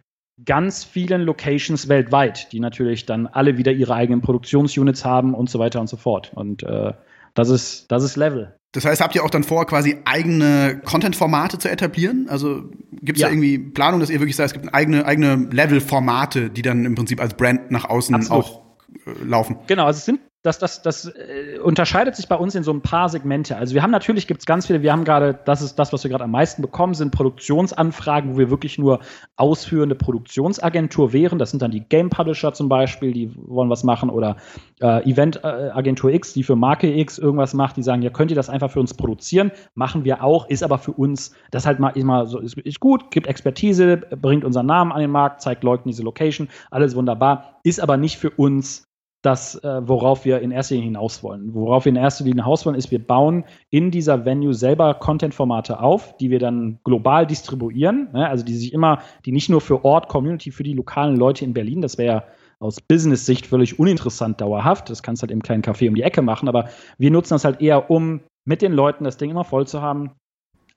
ganz 0.45 0.85
vielen 0.85 1.23
Locations 1.23 1.89
weltweit, 1.89 2.53
die 2.53 2.61
natürlich 2.61 3.07
dann 3.07 3.27
alle 3.27 3.57
wieder 3.57 3.73
ihre 3.73 3.95
eigenen 3.95 4.21
Produktionsunits 4.21 5.07
haben 5.07 5.33
und 5.33 5.49
so 5.49 5.59
weiter 5.59 5.81
und 5.81 5.89
so 5.89 5.97
fort. 5.97 6.31
Und 6.35 6.63
äh, 6.63 6.93
das 7.33 7.49
ist, 7.49 7.91
das 7.91 8.05
ist 8.05 8.17
Level. 8.17 8.55
Das 8.73 8.87
heißt, 8.87 9.03
habt 9.03 9.15
ihr 9.15 9.23
auch 9.23 9.31
dann 9.31 9.45
vor, 9.45 9.67
quasi 9.67 9.99
eigene 10.07 10.81
Content-Formate 10.85 11.59
zu 11.59 11.71
etablieren? 11.71 12.27
Also 12.29 12.65
gibt 13.03 13.19
es 13.19 13.21
ja. 13.21 13.29
da 13.29 13.33
irgendwie 13.33 13.59
Planung, 13.59 14.01
dass 14.01 14.09
ihr 14.09 14.19
wirklich 14.19 14.37
sagt, 14.37 14.49
es 14.49 14.53
gibt 14.55 14.75
eigene, 14.75 15.05
eigene 15.05 15.49
Level-Formate, 15.51 16.49
die 16.49 16.63
dann 16.63 16.87
im 16.87 16.95
Prinzip 16.95 17.21
als 17.21 17.35
Brand 17.35 17.71
nach 17.71 17.85
außen 17.85 18.15
Absolut. 18.15 18.45
auch 18.45 18.63
äh, 19.07 19.25
laufen? 19.25 19.57
Genau, 19.67 19.85
also 19.85 19.99
es 19.99 20.05
sind 20.07 20.21
das, 20.43 20.59
das, 20.59 20.83
das 20.83 21.07
äh, 21.07 21.59
unterscheidet 21.63 22.17
sich 22.17 22.27
bei 22.27 22.35
uns 22.35 22.57
in 22.57 22.65
so 22.65 22.73
ein 22.73 22.81
paar 22.81 23.09
Segmente. 23.09 23.57
Also 23.57 23.75
wir 23.75 23.83
haben 23.83 23.93
natürlich, 23.93 24.27
gibt 24.27 24.41
es 24.41 24.47
ganz 24.47 24.67
viele, 24.67 24.83
wir 24.83 24.91
haben 24.91 25.05
gerade, 25.05 25.39
das 25.45 25.63
ist 25.63 25.79
das, 25.79 25.93
was 25.93 26.03
wir 26.03 26.11
gerade 26.11 26.25
am 26.25 26.33
meisten 26.33 26.63
bekommen, 26.63 26.95
sind 26.95 27.13
Produktionsanfragen, 27.13 28.35
wo 28.35 28.39
wir 28.39 28.51
wirklich 28.51 28.77
nur 28.77 28.99
ausführende 29.37 29.95
Produktionsagentur 29.95 31.13
wären. 31.13 31.39
Das 31.39 31.51
sind 31.51 31.63
dann 31.63 31.71
die 31.71 31.81
Game 31.81 32.11
Publisher 32.11 32.53
zum 32.53 32.69
Beispiel, 32.69 33.13
die 33.13 33.33
wollen 33.37 33.71
was 33.71 33.85
machen 33.85 34.11
oder 34.11 34.37
äh, 34.81 35.09
Event-Agentur 35.09 36.11
X, 36.11 36.33
die 36.33 36.43
für 36.43 36.57
Marke 36.57 36.93
X 36.93 37.19
irgendwas 37.19 37.55
macht, 37.55 37.77
die 37.77 37.85
sagen, 37.85 38.03
ja, 38.03 38.11
könnt 38.11 38.33
ihr 38.33 38.37
das 38.37 38.51
einfach 38.51 38.71
für 38.71 38.81
uns 38.81 38.95
produzieren? 38.95 39.53
Machen 39.75 40.05
wir 40.05 40.25
auch, 40.25 40.49
ist 40.49 40.65
aber 40.65 40.79
für 40.79 40.93
uns, 40.93 41.37
das 41.53 41.67
halt 41.67 41.79
mal 41.79 41.91
immer 41.91 42.27
so, 42.27 42.41
ist, 42.41 42.59
ist 42.59 42.81
gut, 42.81 43.13
gibt 43.13 43.29
Expertise, 43.29 43.97
bringt 43.97 44.45
unseren 44.45 44.67
Namen 44.67 44.91
an 44.91 45.01
den 45.01 45.11
Markt, 45.11 45.41
zeigt 45.41 45.63
Leuten 45.63 45.89
diese 45.89 46.03
Location, 46.03 46.49
alles 46.73 46.97
wunderbar, 46.97 47.61
ist 47.63 47.81
aber 47.81 47.97
nicht 47.97 48.19
für 48.19 48.31
uns 48.31 48.89
das, 49.23 49.55
äh, 49.63 49.89
worauf 49.89 50.25
wir 50.25 50.41
in 50.41 50.51
erster 50.51 50.75
Linie 50.75 50.89
hinaus 50.91 51.23
wollen. 51.23 51.55
Worauf 51.55 51.85
wir 51.85 51.91
in 51.91 51.97
erster 51.97 52.25
Linie 52.25 52.43
hinaus 52.43 52.67
wollen, 52.67 52.77
ist, 52.77 52.91
wir 52.91 53.05
bauen 53.05 53.45
in 53.71 53.93
dieser 53.93 54.25
Venue 54.25 54.53
selber 54.53 54.95
Content-Formate 54.95 55.81
auf, 55.81 56.17
die 56.17 56.31
wir 56.31 56.41
dann 56.41 56.81
global 56.85 57.27
distribuieren, 57.27 58.09
ne? 58.13 58.29
also 58.29 58.45
die 58.45 58.55
sich 58.55 58.73
immer, 58.73 58.99
die 59.25 59.33
nicht 59.33 59.49
nur 59.49 59.61
für 59.61 59.85
Ort, 59.85 60.09
Community, 60.09 60.51
für 60.51 60.65
die 60.65 60.75
lokalen 60.75 61.17
Leute 61.17 61.45
in 61.45 61.55
Berlin, 61.55 61.81
das 61.83 61.99
wäre 61.99 62.15
ja 62.15 62.25
aus 62.59 62.81
Business-Sicht 62.81 63.47
völlig 63.47 63.79
uninteressant 63.79 64.41
dauerhaft, 64.41 64.91
das 64.91 65.03
kannst 65.03 65.23
du 65.23 65.25
halt 65.25 65.33
im 65.33 65.43
kleinen 65.43 65.63
Café 65.63 65.89
um 65.89 65.95
die 65.95 66.03
Ecke 66.03 66.23
machen, 66.23 66.49
aber 66.49 66.69
wir 66.99 67.11
nutzen 67.11 67.35
das 67.35 67.45
halt 67.45 67.61
eher, 67.61 67.91
um 67.91 68.21
mit 68.45 68.61
den 68.61 68.73
Leuten 68.73 69.05
das 69.05 69.17
Ding 69.17 69.31
immer 69.31 69.45
voll 69.45 69.67
zu 69.67 69.83
haben, 69.83 70.11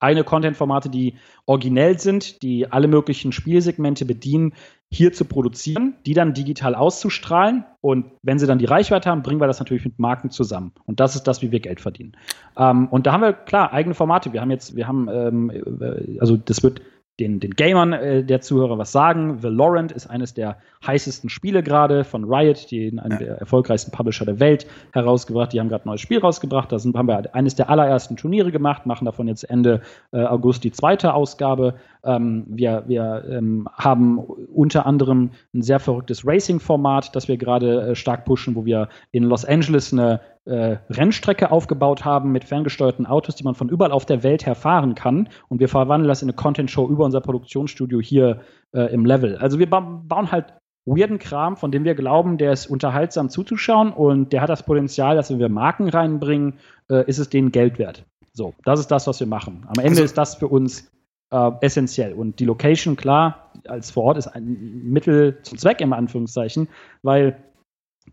eine 0.05 0.23
Content-Formate, 0.23 0.89
die 0.89 1.15
originell 1.45 1.99
sind, 1.99 2.41
die 2.43 2.71
alle 2.71 2.87
möglichen 2.87 3.31
Spielsegmente 3.31 4.05
bedienen, 4.05 4.53
hier 4.91 5.11
zu 5.11 5.25
produzieren, 5.25 5.95
die 6.05 6.13
dann 6.13 6.33
digital 6.33 6.75
auszustrahlen. 6.75 7.65
Und 7.81 8.05
wenn 8.21 8.39
sie 8.39 8.45
dann 8.47 8.59
die 8.59 8.65
Reichweite 8.65 9.09
haben, 9.09 9.23
bringen 9.23 9.41
wir 9.41 9.47
das 9.47 9.59
natürlich 9.59 9.83
mit 9.83 9.99
Marken 9.99 10.29
zusammen. 10.29 10.73
Und 10.85 10.99
das 10.99 11.15
ist 11.15 11.23
das, 11.23 11.41
wie 11.41 11.51
wir 11.51 11.59
Geld 11.59 11.81
verdienen. 11.81 12.15
Ähm, 12.55 12.87
und 12.87 13.07
da 13.07 13.13
haben 13.13 13.21
wir 13.21 13.33
klar 13.33 13.73
eigene 13.73 13.95
Formate. 13.95 14.31
Wir 14.31 14.41
haben 14.41 14.51
jetzt, 14.51 14.75
wir 14.75 14.87
haben, 14.87 15.09
ähm, 15.11 15.49
äh, 15.49 16.19
also 16.19 16.37
das 16.37 16.61
wird 16.61 16.81
den, 17.19 17.39
den 17.39 17.51
Gamern 17.51 17.93
äh, 17.93 18.23
der 18.23 18.41
Zuhörer 18.41 18.77
was 18.77 18.91
sagen. 18.91 19.41
Valorant 19.41 19.91
ist 19.91 20.07
eines 20.07 20.33
der 20.33 20.57
heißesten 20.85 21.29
Spiele 21.29 21.63
gerade 21.63 22.03
von 22.03 22.25
Riot, 22.25 22.69
die 22.71 22.87
einen 22.87 23.11
ja. 23.11 23.17
der 23.17 23.37
erfolgreichsten 23.37 23.91
Publisher 23.91 24.25
der 24.25 24.39
Welt 24.39 24.67
herausgebracht. 24.91 25.53
Die 25.53 25.59
haben 25.59 25.69
gerade 25.69 25.85
ein 25.85 25.89
neues 25.89 26.01
Spiel 26.01 26.19
rausgebracht. 26.19 26.71
Da 26.71 26.79
sind, 26.79 26.95
haben 26.97 27.07
wir 27.07 27.33
eines 27.33 27.55
der 27.55 27.69
allerersten 27.69 28.17
Turniere 28.17 28.51
gemacht, 28.51 28.85
machen 28.85 29.05
davon 29.05 29.27
jetzt 29.27 29.43
Ende 29.43 29.81
äh, 30.11 30.23
August 30.23 30.63
die 30.63 30.71
zweite 30.71 31.13
Ausgabe. 31.13 31.75
Ähm, 32.03 32.45
wir 32.47 32.83
wir 32.87 33.23
ähm, 33.29 33.67
haben 33.73 34.19
unter 34.19 34.85
anderem 34.85 35.31
ein 35.53 35.61
sehr 35.61 35.79
verrücktes 35.79 36.25
Racing-Format, 36.27 37.15
das 37.15 37.27
wir 37.27 37.37
gerade 37.37 37.91
äh, 37.91 37.95
stark 37.95 38.25
pushen, 38.25 38.55
wo 38.55 38.65
wir 38.65 38.89
in 39.11 39.23
Los 39.23 39.45
Angeles 39.45 39.93
eine 39.93 40.19
äh, 40.45 40.77
Rennstrecke 40.89 41.51
aufgebaut 41.51 42.05
haben 42.05 42.31
mit 42.31 42.43
ferngesteuerten 42.43 43.05
Autos, 43.05 43.35
die 43.35 43.43
man 43.43 43.55
von 43.55 43.69
überall 43.69 43.91
auf 43.91 44.05
der 44.05 44.23
Welt 44.23 44.45
her 44.45 44.55
fahren 44.55 44.95
kann. 44.95 45.29
Und 45.49 45.59
wir 45.59 45.69
verwandeln 45.69 46.07
das 46.07 46.21
in 46.21 46.29
eine 46.29 46.35
Content-Show 46.35 46.87
über 46.87 47.05
unser 47.05 47.21
Produktionsstudio 47.21 47.99
hier 47.99 48.41
äh, 48.73 48.93
im 48.93 49.05
Level. 49.05 49.37
Also 49.37 49.59
wir 49.59 49.69
ba 49.69 49.79
bauen 49.79 50.31
halt 50.31 50.53
weirden 50.85 51.17
Kram, 51.17 51.57
von 51.57 51.71
dem 51.71 51.83
wir 51.83 51.95
glauben, 51.95 52.37
der 52.37 52.51
ist 52.51 52.67
unterhaltsam 52.67 53.29
zuzuschauen 53.29 53.91
und 53.91 54.33
der 54.33 54.41
hat 54.41 54.49
das 54.49 54.63
Potenzial, 54.63 55.15
dass 55.15 55.31
wenn 55.31 55.39
wir 55.39 55.49
Marken 55.49 55.89
reinbringen, 55.89 56.59
äh, 56.89 57.03
ist 57.09 57.17
es 57.17 57.29
denen 57.29 57.51
Geld 57.51 57.79
wert. 57.79 58.05
So, 58.33 58.53
das 58.65 58.79
ist 58.79 58.91
das, 58.91 59.07
was 59.07 59.19
wir 59.19 59.27
machen. 59.27 59.65
Am 59.67 59.79
Ende 59.79 60.01
also, 60.01 60.03
ist 60.03 60.17
das 60.17 60.35
für 60.35 60.47
uns 60.47 60.91
äh, 61.31 61.51
essentiell. 61.61 62.13
Und 62.13 62.39
die 62.39 62.45
Location, 62.45 62.95
klar, 62.95 63.51
als 63.67 63.89
vor 63.89 64.03
Ort 64.03 64.17
ist 64.17 64.27
ein 64.27 64.83
Mittel 64.83 65.39
zum 65.41 65.57
Zweck, 65.57 65.81
im 65.81 65.93
Anführungszeichen, 65.93 66.67
weil 67.01 67.37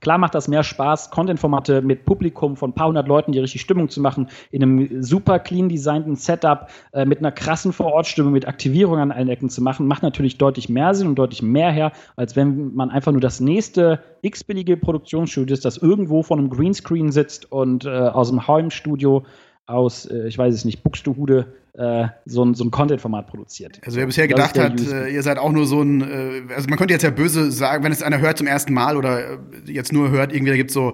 Klar 0.02 0.18
macht 0.18 0.34
das 0.34 0.48
mehr 0.48 0.64
Spaß, 0.64 1.10
Content-Formate 1.10 1.80
mit 1.80 2.04
Publikum 2.04 2.56
von 2.56 2.70
ein 2.70 2.72
paar 2.74 2.88
hundert 2.88 3.06
Leuten, 3.06 3.30
die 3.30 3.38
richtig 3.38 3.60
Stimmung 3.60 3.88
zu 3.88 4.00
machen, 4.00 4.28
in 4.50 4.60
einem 4.60 5.00
super 5.00 5.38
clean 5.38 5.68
designten 5.68 6.16
Setup, 6.16 6.68
äh, 6.92 7.04
mit 7.04 7.20
einer 7.20 7.30
krassen 7.30 7.72
Vorortstimmung, 7.72 8.32
mit 8.32 8.48
Aktivierung 8.48 8.98
an 8.98 9.12
allen 9.12 9.28
Ecken 9.28 9.48
zu 9.48 9.62
machen, 9.62 9.86
macht 9.86 10.02
natürlich 10.02 10.38
deutlich 10.38 10.68
mehr 10.68 10.92
Sinn 10.94 11.06
und 11.06 11.14
deutlich 11.14 11.40
mehr 11.40 11.70
her, 11.70 11.92
als 12.16 12.34
wenn 12.34 12.74
man 12.74 12.90
einfach 12.90 13.12
nur 13.12 13.20
das 13.20 13.38
nächste 13.38 14.00
x-billige 14.22 14.76
Produktionsstudio 14.76 15.54
ist, 15.54 15.64
das 15.64 15.76
irgendwo 15.76 16.24
vor 16.24 16.36
einem 16.36 16.50
Greenscreen 16.50 17.12
sitzt 17.12 17.52
und 17.52 17.84
äh, 17.84 17.90
aus 17.90 18.28
dem 18.28 18.48
Heimstudio 18.48 19.22
aus, 19.66 20.06
äh, 20.06 20.28
ich 20.28 20.38
weiß 20.38 20.54
es 20.54 20.64
nicht, 20.64 20.82
Buxtehude 20.82 21.54
äh, 21.74 22.08
so 22.26 22.44
ein, 22.44 22.54
so 22.54 22.64
ein 22.64 22.70
Content-Format 22.70 23.28
produziert. 23.28 23.80
Also 23.84 23.98
wer 23.98 24.06
bisher 24.06 24.28
gedacht 24.28 24.58
hat, 24.58 24.80
äh, 24.80 25.08
ihr 25.08 25.22
seid 25.22 25.38
auch 25.38 25.52
nur 25.52 25.66
so 25.66 25.80
ein, 25.80 26.02
äh, 26.02 26.54
also 26.54 26.68
man 26.68 26.78
könnte 26.78 26.92
jetzt 26.92 27.02
ja 27.02 27.10
böse 27.10 27.50
sagen, 27.50 27.82
wenn 27.82 27.92
es 27.92 28.02
einer 28.02 28.20
hört 28.20 28.38
zum 28.38 28.46
ersten 28.46 28.74
Mal 28.74 28.96
oder 28.96 29.20
äh, 29.20 29.38
jetzt 29.66 29.92
nur 29.92 30.10
hört, 30.10 30.32
irgendwie 30.32 30.50
da 30.50 30.56
gibt's 30.56 30.74
so 30.74 30.92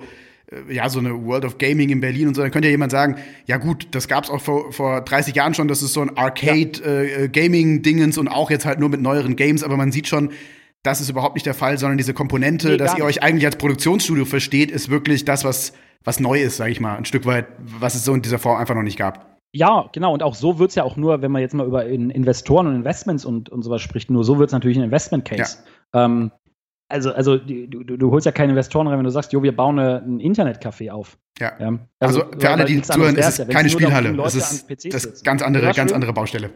äh, 0.53 0.73
ja, 0.73 0.89
so 0.89 1.01
eine 1.01 1.25
World 1.25 1.45
of 1.45 1.59
Gaming 1.59 1.91
in 1.91 2.01
Berlin 2.01 2.29
und 2.29 2.35
so, 2.35 2.43
dann 2.43 2.53
könnte 2.53 2.69
ja 2.69 2.73
jemand 2.73 2.93
sagen, 2.93 3.17
ja 3.47 3.57
gut, 3.57 3.89
das 3.91 4.07
gab's 4.07 4.31
auch 4.31 4.41
vor, 4.41 4.73
vor 4.73 5.01
30 5.01 5.35
Jahren 5.35 5.55
schon, 5.55 5.67
das 5.67 5.83
ist 5.83 5.95
so 5.95 6.01
ein 6.01 6.17
Arcade-Gaming-Dingens 6.17 8.17
ja. 8.17 8.23
äh, 8.23 8.25
und 8.25 8.29
auch 8.29 8.51
jetzt 8.51 8.65
halt 8.65 8.79
nur 8.79 8.89
mit 8.89 9.03
neueren 9.03 9.35
Games, 9.35 9.65
aber 9.65 9.77
man 9.77 9.91
sieht 9.91 10.07
schon, 10.07 10.31
das 10.85 11.01
ist 11.01 11.11
überhaupt 11.11 11.35
nicht 11.35 11.47
der 11.47 11.55
Fall, 11.55 11.77
sondern 11.77 11.99
diese 11.99 12.15
Komponente, 12.15 12.69
nee, 12.69 12.77
dass 12.77 12.97
ihr 12.97 13.05
euch 13.05 13.23
eigentlich 13.23 13.47
als 13.47 13.57
Produktionsstudio 13.57 14.25
versteht, 14.25 14.71
ist 14.71 14.91
wirklich 14.91 15.25
das, 15.25 15.45
was, 15.45 15.73
was 16.05 16.21
neu 16.21 16.41
ist, 16.41 16.57
sag 16.57 16.71
ich 16.71 16.81
mal, 16.81 16.97
ein 16.97 17.05
Stück 17.05 17.27
weit, 17.27 17.47
was 17.59 17.95
es 17.95 18.05
so 18.05 18.15
in 18.15 18.23
dieser 18.23 18.39
Form 18.39 18.59
einfach 18.59 18.75
noch 18.75 18.83
nicht 18.83 18.99
gab. 18.99 19.39
Ja, 19.53 19.89
genau. 19.93 20.13
Und 20.13 20.23
auch 20.23 20.35
so 20.35 20.59
wird 20.59 20.71
es 20.71 20.75
ja 20.77 20.85
auch 20.85 20.97
nur, 20.97 21.23
wenn 21.23 21.33
man 21.33 21.41
jetzt 21.41 21.55
mal 21.55 21.67
über 21.67 21.87
Investoren 21.87 22.67
und 22.67 22.75
Investments 22.75 23.25
und, 23.25 23.49
und 23.49 23.63
sowas 23.63 23.81
spricht, 23.81 24.11
nur 24.11 24.25
so 24.25 24.39
wird 24.39 24.51
es 24.51 24.53
natürlich 24.53 24.77
ein 24.77 24.85
Investment-Case. 24.85 25.59
Ja. 25.95 26.05
Ähm, 26.05 26.33
also, 26.91 27.13
also 27.13 27.37
du, 27.37 27.67
du, 27.67 27.97
du, 27.97 28.11
holst 28.11 28.25
ja 28.25 28.33
keine 28.33 28.51
Investoren 28.53 28.87
rein, 28.87 28.97
wenn 28.97 29.05
du 29.05 29.11
sagst, 29.11 29.33
jo, 29.33 29.43
wir 29.43 29.55
bauen 29.55 29.79
eine, 29.79 30.03
ein 30.03 30.21
Internetcafé 30.21 30.91
auf. 30.91 31.19
Ja. 31.39 31.53
ja. 31.59 31.79
Also, 32.01 32.25
also, 32.25 32.39
für 32.39 32.51
alle, 32.51 32.65
die 32.65 32.81
zuhören, 32.81 33.17
ist 33.17 33.39
es 33.39 33.49
keine 33.49 33.69
Spielhalle. 33.69 34.15
Das 34.15 34.35
ist 34.35 34.95
das 34.95 35.23
ganz 35.23 35.43
andere, 35.43 35.73
ganz 35.73 35.93
andere 35.93 36.13
Baustelle. 36.13 36.51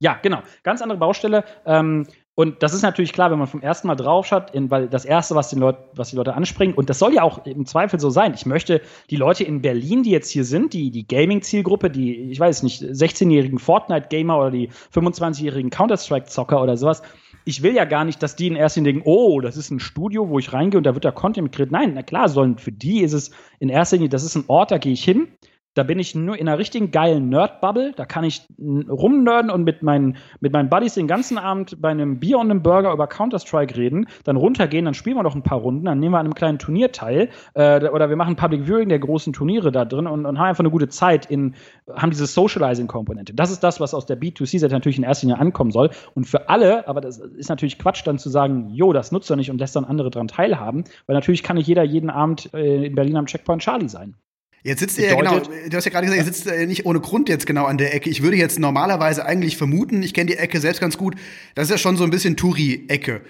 Ja, 0.00 0.18
genau. 0.20 0.42
Ganz 0.62 0.82
andere 0.82 0.98
Baustelle. 0.98 1.44
Ähm, 1.66 2.06
und 2.36 2.64
das 2.64 2.74
ist 2.74 2.82
natürlich 2.82 3.12
klar, 3.12 3.30
wenn 3.30 3.38
man 3.38 3.46
vom 3.46 3.60
ersten 3.60 3.86
Mal 3.86 3.94
draufschaut, 3.94 4.50
weil 4.54 4.88
das 4.88 5.04
erste, 5.04 5.36
was, 5.36 5.50
den 5.50 5.60
Leut, 5.60 5.76
was 5.94 6.10
die 6.10 6.16
Leute 6.16 6.34
anspringen, 6.34 6.74
und 6.74 6.90
das 6.90 6.98
soll 6.98 7.14
ja 7.14 7.22
auch 7.22 7.46
im 7.46 7.64
Zweifel 7.64 8.00
so 8.00 8.10
sein. 8.10 8.34
Ich 8.34 8.44
möchte 8.44 8.80
die 9.10 9.16
Leute 9.16 9.44
in 9.44 9.62
Berlin, 9.62 10.02
die 10.02 10.10
jetzt 10.10 10.30
hier 10.30 10.44
sind, 10.44 10.72
die, 10.72 10.90
die 10.90 11.06
Gaming-Zielgruppe, 11.06 11.90
die, 11.90 12.30
ich 12.32 12.40
weiß 12.40 12.64
nicht, 12.64 12.82
16-jährigen 12.82 13.60
Fortnite-Gamer 13.60 14.36
oder 14.36 14.50
die 14.50 14.70
25-jährigen 14.92 15.70
Counter-Strike-Zocker 15.70 16.60
oder 16.60 16.76
sowas, 16.76 17.02
ich 17.44 17.62
will 17.62 17.74
ja 17.74 17.84
gar 17.84 18.04
nicht, 18.04 18.20
dass 18.20 18.34
die 18.34 18.48
in 18.48 18.56
erster 18.56 18.80
Linie 18.80 18.94
denken, 18.94 19.08
oh, 19.08 19.40
das 19.40 19.56
ist 19.56 19.70
ein 19.70 19.78
Studio, 19.78 20.28
wo 20.28 20.40
ich 20.40 20.52
reingehe 20.52 20.78
und 20.78 20.84
da 20.84 20.94
wird 20.94 21.04
da 21.04 21.12
Content 21.12 21.44
mitgekriegt. 21.44 21.70
Nein, 21.70 21.92
na 21.94 22.02
klar, 22.02 22.28
sollen 22.28 22.58
für 22.58 22.72
die 22.72 23.00
ist 23.00 23.12
es 23.12 23.30
in 23.60 23.68
erster 23.68 23.96
Linie, 23.96 24.08
das 24.08 24.24
ist 24.24 24.34
ein 24.34 24.44
Ort, 24.48 24.72
da 24.72 24.78
gehe 24.78 24.92
ich 24.92 25.04
hin, 25.04 25.28
da 25.74 25.82
bin 25.82 25.98
ich 25.98 26.14
nur 26.14 26.38
in 26.38 26.48
einer 26.48 26.58
richtigen 26.58 26.90
geilen 26.90 27.28
Nerd-Bubble. 27.28 27.92
Da 27.96 28.04
kann 28.06 28.24
ich 28.24 28.46
rumnerden 28.58 29.50
und 29.50 29.64
mit 29.64 29.82
meinen, 29.82 30.16
mit 30.40 30.52
meinen 30.52 30.68
Buddies 30.68 30.94
den 30.94 31.08
ganzen 31.08 31.36
Abend 31.36 31.80
bei 31.80 31.90
einem 31.90 32.20
Bier 32.20 32.38
und 32.38 32.50
einem 32.50 32.62
Burger 32.62 32.92
über 32.92 33.06
Counter-Strike 33.06 33.76
reden, 33.76 34.06
dann 34.24 34.36
runtergehen, 34.36 34.84
dann 34.84 34.94
spielen 34.94 35.16
wir 35.16 35.22
noch 35.22 35.34
ein 35.34 35.42
paar 35.42 35.58
Runden, 35.58 35.84
dann 35.84 35.98
nehmen 35.98 36.14
wir 36.14 36.18
an 36.18 36.26
einem 36.26 36.34
kleinen 36.34 36.58
Turnier 36.58 36.92
teil 36.92 37.28
äh, 37.54 37.88
oder 37.88 38.08
wir 38.08 38.16
machen 38.16 38.36
Public 38.36 38.66
Viewing 38.66 38.88
der 38.88 39.00
großen 39.00 39.32
Turniere 39.32 39.72
da 39.72 39.84
drin 39.84 40.06
und, 40.06 40.26
und 40.26 40.38
haben 40.38 40.46
einfach 40.46 40.60
eine 40.60 40.70
gute 40.70 40.88
Zeit 40.88 41.26
in, 41.26 41.54
haben 41.92 42.10
diese 42.10 42.26
Socializing-Komponente. 42.26 43.34
Das 43.34 43.50
ist 43.50 43.64
das, 43.64 43.80
was 43.80 43.94
aus 43.94 44.06
der 44.06 44.20
B2C-Seite 44.20 44.74
natürlich 44.74 44.98
in 44.98 45.04
erster 45.04 45.26
Linie 45.26 45.40
ankommen 45.40 45.72
soll. 45.72 45.90
Und 46.14 46.26
für 46.26 46.48
alle, 46.48 46.86
aber 46.86 47.00
das 47.00 47.18
ist 47.18 47.48
natürlich 47.48 47.78
Quatsch, 47.78 48.06
dann 48.06 48.18
zu 48.18 48.30
sagen, 48.30 48.70
jo, 48.70 48.92
das 48.92 49.10
nutzt 49.10 49.30
er 49.30 49.36
nicht 49.36 49.50
und 49.50 49.58
lässt 49.58 49.74
dann 49.74 49.84
andere 49.84 50.10
dran 50.10 50.28
teilhaben, 50.28 50.84
weil 51.06 51.14
natürlich 51.14 51.42
kann 51.42 51.56
nicht 51.56 51.66
jeder 51.66 51.82
jeden 51.82 52.10
Abend 52.10 52.52
äh, 52.54 52.86
in 52.86 52.94
Berlin 52.94 53.16
am 53.16 53.26
Checkpoint 53.26 53.62
Charlie 53.62 53.88
sein. 53.88 54.14
Jetzt 54.64 54.80
sitzt 54.80 54.98
ihr 54.98 55.08
ja 55.08 55.14
genau, 55.14 55.40
du 55.40 55.76
hast 55.76 55.84
ja 55.84 55.90
gerade 55.90 56.06
gesagt, 56.06 56.18
ihr 56.18 56.24
sitzt 56.24 56.46
äh, 56.46 56.66
nicht 56.66 56.86
ohne 56.86 56.98
Grund 56.98 57.28
jetzt 57.28 57.44
genau 57.44 57.66
an 57.66 57.76
der 57.76 57.94
Ecke. 57.94 58.08
Ich 58.08 58.22
würde 58.22 58.38
jetzt 58.38 58.58
normalerweise 58.58 59.26
eigentlich 59.26 59.58
vermuten, 59.58 60.02
ich 60.02 60.14
kenne 60.14 60.30
die 60.30 60.38
Ecke 60.38 60.58
selbst 60.58 60.80
ganz 60.80 60.96
gut, 60.96 61.16
das 61.54 61.64
ist 61.64 61.70
ja 61.70 61.76
schon 61.76 61.98
so 61.98 62.04
ein 62.04 62.10
bisschen 62.10 62.38
Touri-Ecke. 62.38 63.20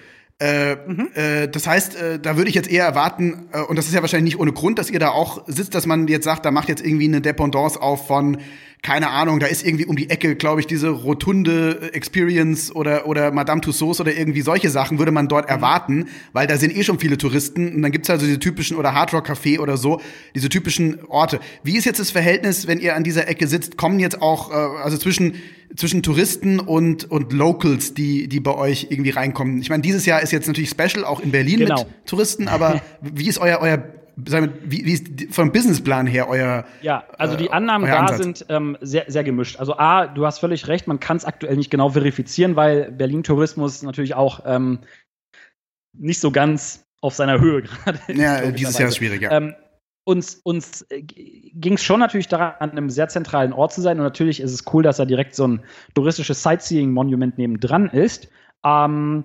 Äh, 0.41 0.75
mhm. 0.75 1.09
äh, 1.15 1.47
das 1.47 1.67
heißt, 1.67 1.95
äh, 1.95 2.19
da 2.19 2.37
würde 2.37 2.49
ich 2.49 2.57
jetzt 2.57 2.69
eher 2.69 2.85
erwarten, 2.85 3.49
äh, 3.53 3.61
und 3.61 3.77
das 3.77 3.87
ist 3.87 3.95
ja 3.95 4.01
wahrscheinlich 4.01 4.35
nicht 4.35 4.41
ohne 4.41 4.53
Grund, 4.53 4.81
dass 4.81 4.91
ihr 4.91 4.99
da 4.99 5.11
auch 5.11 5.45
sitzt, 5.47 5.75
dass 5.77 5.87
man 5.87 6.09
jetzt 6.09 6.25
sagt, 6.25 6.45
da 6.45 6.51
macht 6.51 6.69
jetzt 6.69 6.85
irgendwie 6.85 7.07
eine 7.07 7.21
Dependance 7.21 7.81
auf 7.81 8.09
von 8.09 8.39
keine 8.83 9.09
Ahnung, 9.09 9.41
da 9.41 9.47
ist 9.47 9.65
irgendwie 9.67 9.87
um 9.87 9.97
die 9.97 10.11
Ecke, 10.11 10.37
glaube 10.37 10.61
ich, 10.61 10.67
diese 10.67 10.91
rotunde 10.91 11.95
Experience 11.95 12.71
oder, 12.71 13.07
oder 13.07 13.33
Madame 13.33 13.63
Tussauds 13.63 13.99
oder 13.99 14.15
irgendwie 14.15 14.43
solche 14.43 14.69
Sachen 14.69 14.99
würde 14.99 15.11
man 15.11 15.27
dort 15.27 15.47
mhm. 15.47 15.53
erwarten, 15.53 16.09
weil 16.35 16.47
da 16.47 16.59
sind 16.59 16.77
eh 16.77 16.85
schon 16.85 16.99
viele 16.99 17.17
Touristen 17.17 17.77
und 17.77 17.81
dann 17.81 17.93
gibt's 17.93 18.11
also 18.11 18.27
diese 18.27 18.39
typischen 18.39 18.77
oder 18.77 18.93
Hardrock 18.93 19.27
Café 19.27 19.59
oder 19.59 19.79
so, 19.79 20.03
diese 20.35 20.51
typischen 20.51 21.03
Orte. 21.07 21.41
Wie 21.63 21.79
ist 21.79 21.87
jetzt 21.87 21.99
das 21.99 22.11
Verhältnis, 22.11 22.67
wenn 22.67 22.79
ihr 22.79 22.95
an 22.95 23.05
dieser 23.05 23.27
Ecke 23.27 23.47
sitzt? 23.47 23.79
Kommen 23.79 24.01
jetzt 24.01 24.21
auch, 24.21 24.51
also 24.51 24.99
zwischen, 24.99 25.37
zwischen 25.77 26.03
Touristen 26.03 26.61
und, 26.61 27.11
und 27.11 27.33
Locals, 27.33 27.95
die, 27.95 28.29
die 28.29 28.41
bei 28.41 28.55
euch 28.55 28.89
irgendwie 28.91 29.11
reinkommen? 29.11 29.61
Ich 29.61 29.71
meine, 29.71 29.83
dieses 29.83 30.07
Jahr 30.07 30.23
ist 30.23 30.33
jetzt 30.33 30.47
natürlich 30.47 30.71
special, 30.71 31.05
auch 31.05 31.21
in 31.21 31.31
Berlin 31.31 31.61
genau. 31.61 31.85
mit 31.85 32.07
Touristen, 32.07 32.49
aber 32.49 32.81
wie 33.01 33.29
ist 33.29 33.39
euer, 33.39 33.59
euer 33.61 33.83
sagen 34.27 34.47
wir, 34.47 34.71
wie, 34.71 34.85
wie 34.85 34.93
ist 34.93 35.35
vom 35.35 35.53
Businessplan 35.53 36.07
her 36.07 36.29
euer 36.29 36.65
Ja, 36.83 37.05
also 37.19 37.37
die 37.37 37.47
äh, 37.47 37.51
Annahmen 37.51 37.89
da 37.89 38.01
Ansatz? 38.01 38.19
sind 38.19 38.47
ähm, 38.49 38.79
sehr, 38.81 39.05
sehr 39.09 39.25
gemischt. 39.25 39.59
Also 39.59 39.77
A, 39.77 40.07
du 40.07 40.25
hast 40.25 40.39
völlig 40.39 40.69
recht, 40.69 40.87
man 40.87 41.01
kann 41.01 41.17
es 41.17 41.25
aktuell 41.25 41.57
nicht 41.57 41.71
genau 41.71 41.91
verifizieren, 41.91 42.57
weil 42.57 42.93
Berlin 42.93 43.23
Tourismus 43.23 43.83
natürlich 43.83 44.15
auch 44.15 44.43
ähm, 44.47 44.81
nicht 45.93 46.21
so 46.21 46.31
ganz 46.31 46.87
auf 47.01 47.15
seiner 47.15 47.41
Höhe 47.41 47.63
gerade 47.85 47.99
ist. 48.07 48.19
Ja, 48.19 48.51
dieses 48.51 48.79
Jahr 48.79 48.89
ist 48.89 48.97
schwierig, 48.97 49.23
ja. 49.23 49.33
Ähm, 49.33 49.55
uns, 50.05 50.41
uns 50.45 50.83
äh, 50.91 51.03
ging 51.03 51.75
es 51.75 51.83
schon 51.83 52.01
natürlich 52.01 52.29
daran, 52.29 52.55
an 52.61 52.71
einem 52.71 52.91
sehr 52.91 53.09
zentralen 53.09 53.53
Ort 53.53 53.73
zu 53.73 53.81
sein. 53.81 53.99
Und 53.99 54.05
natürlich 54.05 54.41
ist 54.41 54.53
es 54.53 54.65
cool, 54.73 54.83
dass 54.83 54.99
da 54.99 55.05
direkt 55.05 55.35
so 55.35 55.47
ein 55.47 55.63
touristisches 55.95 56.43
Sightseeing-Monument 56.43 57.39
nebendran 57.39 57.89
ist. 57.89 58.29
Ähm, 58.65 59.25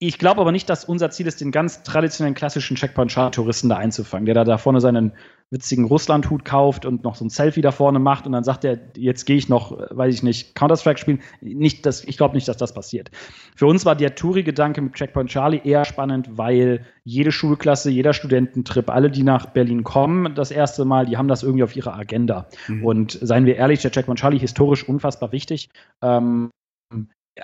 ich 0.00 0.18
glaube 0.18 0.40
aber 0.40 0.52
nicht, 0.52 0.70
dass 0.70 0.84
unser 0.84 1.10
Ziel 1.10 1.26
ist, 1.26 1.40
den 1.40 1.50
ganz 1.50 1.82
traditionellen 1.82 2.34
klassischen 2.34 2.76
Checkpoint-Touristen 2.76 3.68
da 3.68 3.76
einzufangen, 3.76 4.26
der 4.26 4.34
da, 4.34 4.44
da 4.44 4.56
vorne 4.56 4.80
seinen 4.80 5.12
witzigen 5.50 5.86
Russland-Hut 5.86 6.44
kauft 6.44 6.84
und 6.84 7.02
noch 7.02 7.16
so 7.16 7.24
ein 7.24 7.30
Selfie 7.30 7.62
da 7.62 7.72
vorne 7.72 7.98
macht 7.98 8.26
und 8.26 8.32
dann 8.32 8.44
sagt 8.44 8.64
er, 8.64 8.78
jetzt 8.96 9.24
gehe 9.24 9.36
ich 9.36 9.48
noch, 9.48 9.72
weiß 9.90 10.14
ich 10.14 10.22
nicht, 10.22 10.54
Counter-Strike 10.54 11.00
spielen. 11.00 11.20
Nicht, 11.40 11.84
dass, 11.84 12.04
ich 12.04 12.16
glaube 12.16 12.36
nicht, 12.36 12.46
dass 12.46 12.58
das 12.58 12.74
passiert. 12.74 13.10
Für 13.56 13.66
uns 13.66 13.84
war 13.86 13.96
der 13.96 14.14
Touri-Gedanke 14.14 14.80
mit 14.82 14.92
Checkpoint 14.92 15.30
Charlie 15.30 15.62
eher 15.64 15.84
spannend, 15.84 16.36
weil 16.36 16.86
jede 17.02 17.32
Schulklasse, 17.32 17.90
jeder 17.90 18.12
Studententrip, 18.12 18.90
alle, 18.90 19.10
die 19.10 19.24
nach 19.24 19.46
Berlin 19.46 19.82
kommen, 19.82 20.34
das 20.34 20.52
erste 20.52 20.84
Mal, 20.84 21.06
die 21.06 21.16
haben 21.16 21.28
das 21.28 21.42
irgendwie 21.42 21.64
auf 21.64 21.74
ihrer 21.74 21.94
Agenda. 21.94 22.46
Mhm. 22.68 22.84
Und 22.84 23.18
seien 23.20 23.46
wir 23.46 23.56
ehrlich, 23.56 23.82
der 23.82 23.90
Checkpoint 23.90 24.20
Charlie 24.20 24.38
historisch 24.38 24.88
unfassbar 24.88 25.32
wichtig. 25.32 25.70
Ähm, 26.02 26.50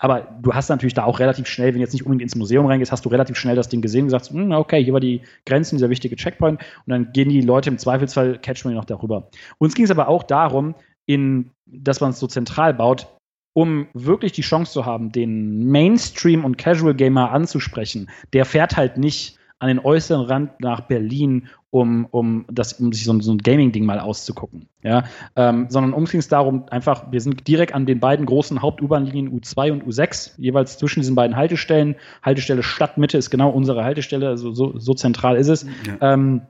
aber 0.01 0.39
du 0.43 0.53
hast 0.55 0.69
natürlich 0.69 0.95
da 0.95 1.05
auch 1.05 1.19
relativ 1.19 1.47
schnell, 1.47 1.69
wenn 1.69 1.75
du 1.75 1.81
jetzt 1.81 1.93
nicht 1.93 2.05
unbedingt 2.05 2.23
ins 2.23 2.37
Museum 2.37 2.67
reingehst, 2.67 2.93
hast 2.93 3.05
du 3.05 3.09
relativ 3.09 3.37
schnell 3.37 3.57
das 3.57 3.69
Ding 3.69 3.81
gesehen 3.81 4.03
und 4.03 4.07
gesagt, 4.09 4.31
hm, 4.31 4.53
okay, 4.53 4.83
hier 4.83 4.93
war 4.93 5.01
die 5.01 5.23
Grenzen, 5.47 5.77
dieser 5.77 5.91
wichtige 5.91 6.17
Checkpoint. 6.17 6.61
Und 6.61 6.91
dann 6.91 7.13
gehen 7.13 7.29
die 7.29 7.41
Leute 7.41 7.71
im 7.71 7.79
Zweifelsfall, 7.79 8.39
catchen 8.39 8.71
wir 8.71 8.77
noch 8.77 8.85
darüber. 8.85 9.29
Uns 9.59 9.75
ging 9.75 9.85
es 9.85 9.91
aber 9.91 10.09
auch 10.09 10.23
darum, 10.23 10.75
in, 11.07 11.51
dass 11.67 12.01
man 12.01 12.11
es 12.11 12.19
so 12.19 12.27
zentral 12.27 12.75
baut, 12.75 13.07
um 13.53 13.87
wirklich 13.95 14.33
die 14.33 14.43
Chance 14.43 14.73
zu 14.73 14.85
haben, 14.85 15.13
den 15.13 15.67
Mainstream 15.67 16.45
und 16.45 16.59
Casual 16.59 16.95
Gamer 16.95 17.31
anzusprechen. 17.31 18.11
Der 18.33 18.45
fährt 18.45 18.77
halt 18.77 18.99
nicht 18.99 19.39
an 19.65 19.69
den 19.69 19.79
äußeren 19.79 20.27
Rand 20.27 20.61
nach 20.61 20.83
Berlin, 20.83 21.49
um, 21.71 22.07
um, 22.11 22.45
das, 22.53 22.75
um 22.75 22.93
sich 22.93 23.05
so, 23.05 23.19
so 23.21 23.33
ein 23.33 23.39
Gaming-Ding 23.39 23.87
mal 23.87 23.99
auszugucken. 23.99 24.69
Ja? 24.83 25.05
Ähm, 25.37 25.69
sondern 25.71 25.95
uns 25.95 26.11
ging 26.11 26.21
es 26.21 26.29
darum, 26.29 26.67
einfach, 26.69 27.11
wir 27.11 27.21
sind 27.23 27.49
direkt 27.49 27.75
an 27.75 27.87
den 27.87 27.99
beiden 27.99 28.27
großen 28.27 28.61
Haupt-U-Bahn-Linien 28.61 29.41
U2 29.41 29.73
und 29.73 29.85
U6, 29.85 30.33
jeweils 30.37 30.77
zwischen 30.77 31.01
diesen 31.01 31.15
beiden 31.15 31.35
Haltestellen. 31.35 31.97
Haltestelle 32.23 32.63
Stadtmitte 32.63 33.17
ist 33.17 33.31
genau 33.31 33.49
unsere 33.49 33.85
Haltestelle, 33.85 34.29
also 34.29 34.53
so, 34.53 34.79
so 34.79 34.93
zentral 34.93 35.37
ist 35.37 35.49
es. 35.49 35.67
Ja. 35.87 36.13
Ähm, 36.13 36.43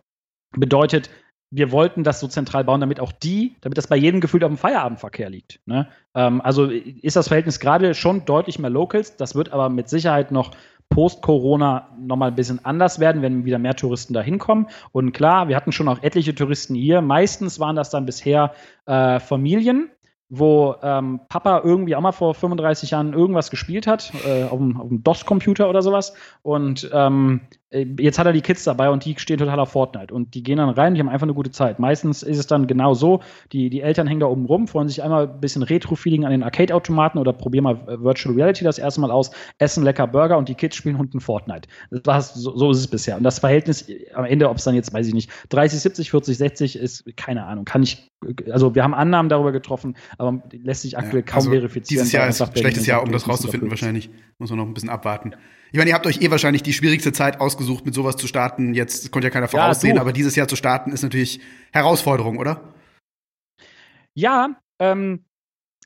bedeutet, 0.50 1.08
wir 1.56 1.70
wollten 1.70 2.02
das 2.02 2.18
so 2.18 2.26
zentral 2.26 2.64
bauen, 2.64 2.80
damit 2.80 2.98
auch 2.98 3.12
die, 3.12 3.54
damit 3.60 3.78
das 3.78 3.86
bei 3.86 3.96
jedem 3.96 4.20
gefühlt 4.20 4.42
auf 4.42 4.50
dem 4.50 4.58
Feierabendverkehr 4.58 5.30
liegt. 5.30 5.60
Ne? 5.66 5.86
Ähm, 6.16 6.40
also 6.40 6.64
ist 6.64 7.14
das 7.14 7.28
Verhältnis 7.28 7.60
gerade 7.60 7.94
schon 7.94 8.24
deutlich 8.24 8.58
mehr 8.58 8.70
Locals. 8.70 9.16
Das 9.16 9.36
wird 9.36 9.52
aber 9.52 9.68
mit 9.68 9.88
Sicherheit 9.88 10.32
noch 10.32 10.50
Post-Corona 10.90 11.88
nochmal 11.98 12.30
ein 12.30 12.36
bisschen 12.36 12.64
anders 12.64 13.00
werden, 13.00 13.22
wenn 13.22 13.44
wieder 13.44 13.58
mehr 13.58 13.74
Touristen 13.74 14.14
da 14.14 14.20
hinkommen. 14.20 14.66
Und 14.92 15.12
klar, 15.12 15.48
wir 15.48 15.56
hatten 15.56 15.72
schon 15.72 15.88
auch 15.88 16.02
etliche 16.02 16.34
Touristen 16.34 16.74
hier. 16.74 17.00
Meistens 17.00 17.58
waren 17.58 17.76
das 17.76 17.90
dann 17.90 18.06
bisher 18.06 18.52
äh, 18.86 19.18
Familien, 19.18 19.90
wo 20.28 20.76
ähm, 20.82 21.20
Papa 21.28 21.62
irgendwie 21.64 21.96
auch 21.96 22.00
mal 22.00 22.12
vor 22.12 22.34
35 22.34 22.90
Jahren 22.90 23.12
irgendwas 23.12 23.50
gespielt 23.50 23.86
hat, 23.86 24.12
äh, 24.26 24.44
auf 24.44 24.58
dem, 24.58 24.78
dem 24.88 25.02
DOS-Computer 25.02 25.68
oder 25.68 25.82
sowas. 25.82 26.14
Und 26.42 26.88
ähm, 26.92 27.40
äh, 27.63 27.63
jetzt 27.98 28.18
hat 28.18 28.26
er 28.26 28.32
die 28.32 28.40
Kids 28.40 28.64
dabei 28.64 28.90
und 28.90 29.04
die 29.04 29.14
stehen 29.18 29.38
total 29.38 29.58
auf 29.58 29.70
Fortnite. 29.72 30.14
Und 30.14 30.34
die 30.34 30.42
gehen 30.42 30.58
dann 30.58 30.68
rein, 30.68 30.94
die 30.94 31.00
haben 31.00 31.08
einfach 31.08 31.26
eine 31.26 31.34
gute 31.34 31.50
Zeit. 31.50 31.78
Meistens 31.78 32.22
ist 32.22 32.38
es 32.38 32.46
dann 32.46 32.66
genau 32.66 32.94
so, 32.94 33.20
die, 33.52 33.68
die 33.68 33.80
Eltern 33.80 34.06
hängen 34.06 34.20
da 34.20 34.26
oben 34.26 34.46
rum, 34.46 34.68
freuen 34.68 34.88
sich 34.88 35.02
einmal 35.02 35.28
ein 35.28 35.40
bisschen 35.40 35.62
Retro-Feeling 35.62 36.24
an 36.24 36.30
den 36.30 36.42
Arcade-Automaten 36.42 37.18
oder 37.18 37.32
probieren 37.32 37.64
mal 37.64 37.80
äh, 37.88 38.00
Virtual 38.00 38.34
Reality 38.34 38.64
das 38.64 38.78
erste 38.78 39.00
Mal 39.00 39.10
aus, 39.10 39.32
essen 39.58 39.82
lecker 39.82 40.06
Burger 40.06 40.38
und 40.38 40.48
die 40.48 40.54
Kids 40.54 40.76
spielen 40.76 40.96
unten 40.96 41.20
Fortnite. 41.20 41.68
Das, 41.90 42.34
so, 42.34 42.56
so 42.56 42.70
ist 42.70 42.78
es 42.78 42.86
bisher. 42.86 43.16
Und 43.16 43.24
das 43.24 43.40
Verhältnis 43.40 43.88
äh, 43.88 44.12
am 44.14 44.24
Ende, 44.24 44.48
ob 44.48 44.58
es 44.58 44.64
dann 44.64 44.76
jetzt, 44.76 44.92
weiß 44.92 45.08
ich 45.08 45.14
nicht, 45.14 45.30
30, 45.48 45.80
70, 45.80 46.10
40, 46.10 46.38
60 46.38 46.76
ist, 46.76 47.16
keine 47.16 47.44
Ahnung. 47.44 47.64
Kann 47.64 47.82
ich, 47.82 48.10
also 48.50 48.74
wir 48.74 48.84
haben 48.84 48.94
Annahmen 48.94 49.28
darüber 49.28 49.50
getroffen, 49.50 49.96
aber 50.18 50.42
lässt 50.52 50.82
sich 50.82 50.96
aktuell 50.96 51.22
ja, 51.22 51.26
kaum 51.26 51.38
also 51.38 51.50
verifizieren. 51.50 52.04
Dieses 52.04 52.12
Jahr 52.12 52.28
ist 52.28 52.40
ein 52.40 52.56
schlechtes 52.56 52.86
Jahr, 52.86 53.02
um 53.02 53.10
das 53.10 53.28
rauszufinden 53.28 53.70
wahrscheinlich. 53.70 54.10
Muss 54.38 54.50
man 54.50 54.58
noch 54.58 54.66
ein 54.66 54.74
bisschen 54.74 54.90
abwarten. 54.90 55.34
Ich 55.74 55.78
meine, 55.78 55.90
ihr 55.90 55.96
habt 55.96 56.06
euch 56.06 56.22
eh 56.22 56.30
wahrscheinlich 56.30 56.62
die 56.62 56.72
schwierigste 56.72 57.12
Zeit 57.12 57.40
ausgesucht, 57.40 57.63
mit 57.84 57.94
sowas 57.94 58.16
zu 58.16 58.26
starten. 58.26 58.74
Jetzt 58.74 59.10
konnte 59.10 59.26
ja 59.26 59.30
keiner 59.30 59.48
voraussehen, 59.48 59.96
ja, 59.96 60.00
aber 60.00 60.12
dieses 60.12 60.36
Jahr 60.36 60.48
zu 60.48 60.56
starten 60.56 60.92
ist 60.92 61.02
natürlich 61.02 61.40
Herausforderung, 61.72 62.38
oder? 62.38 62.60
Ja, 64.14 64.50
ähm, 64.78 65.24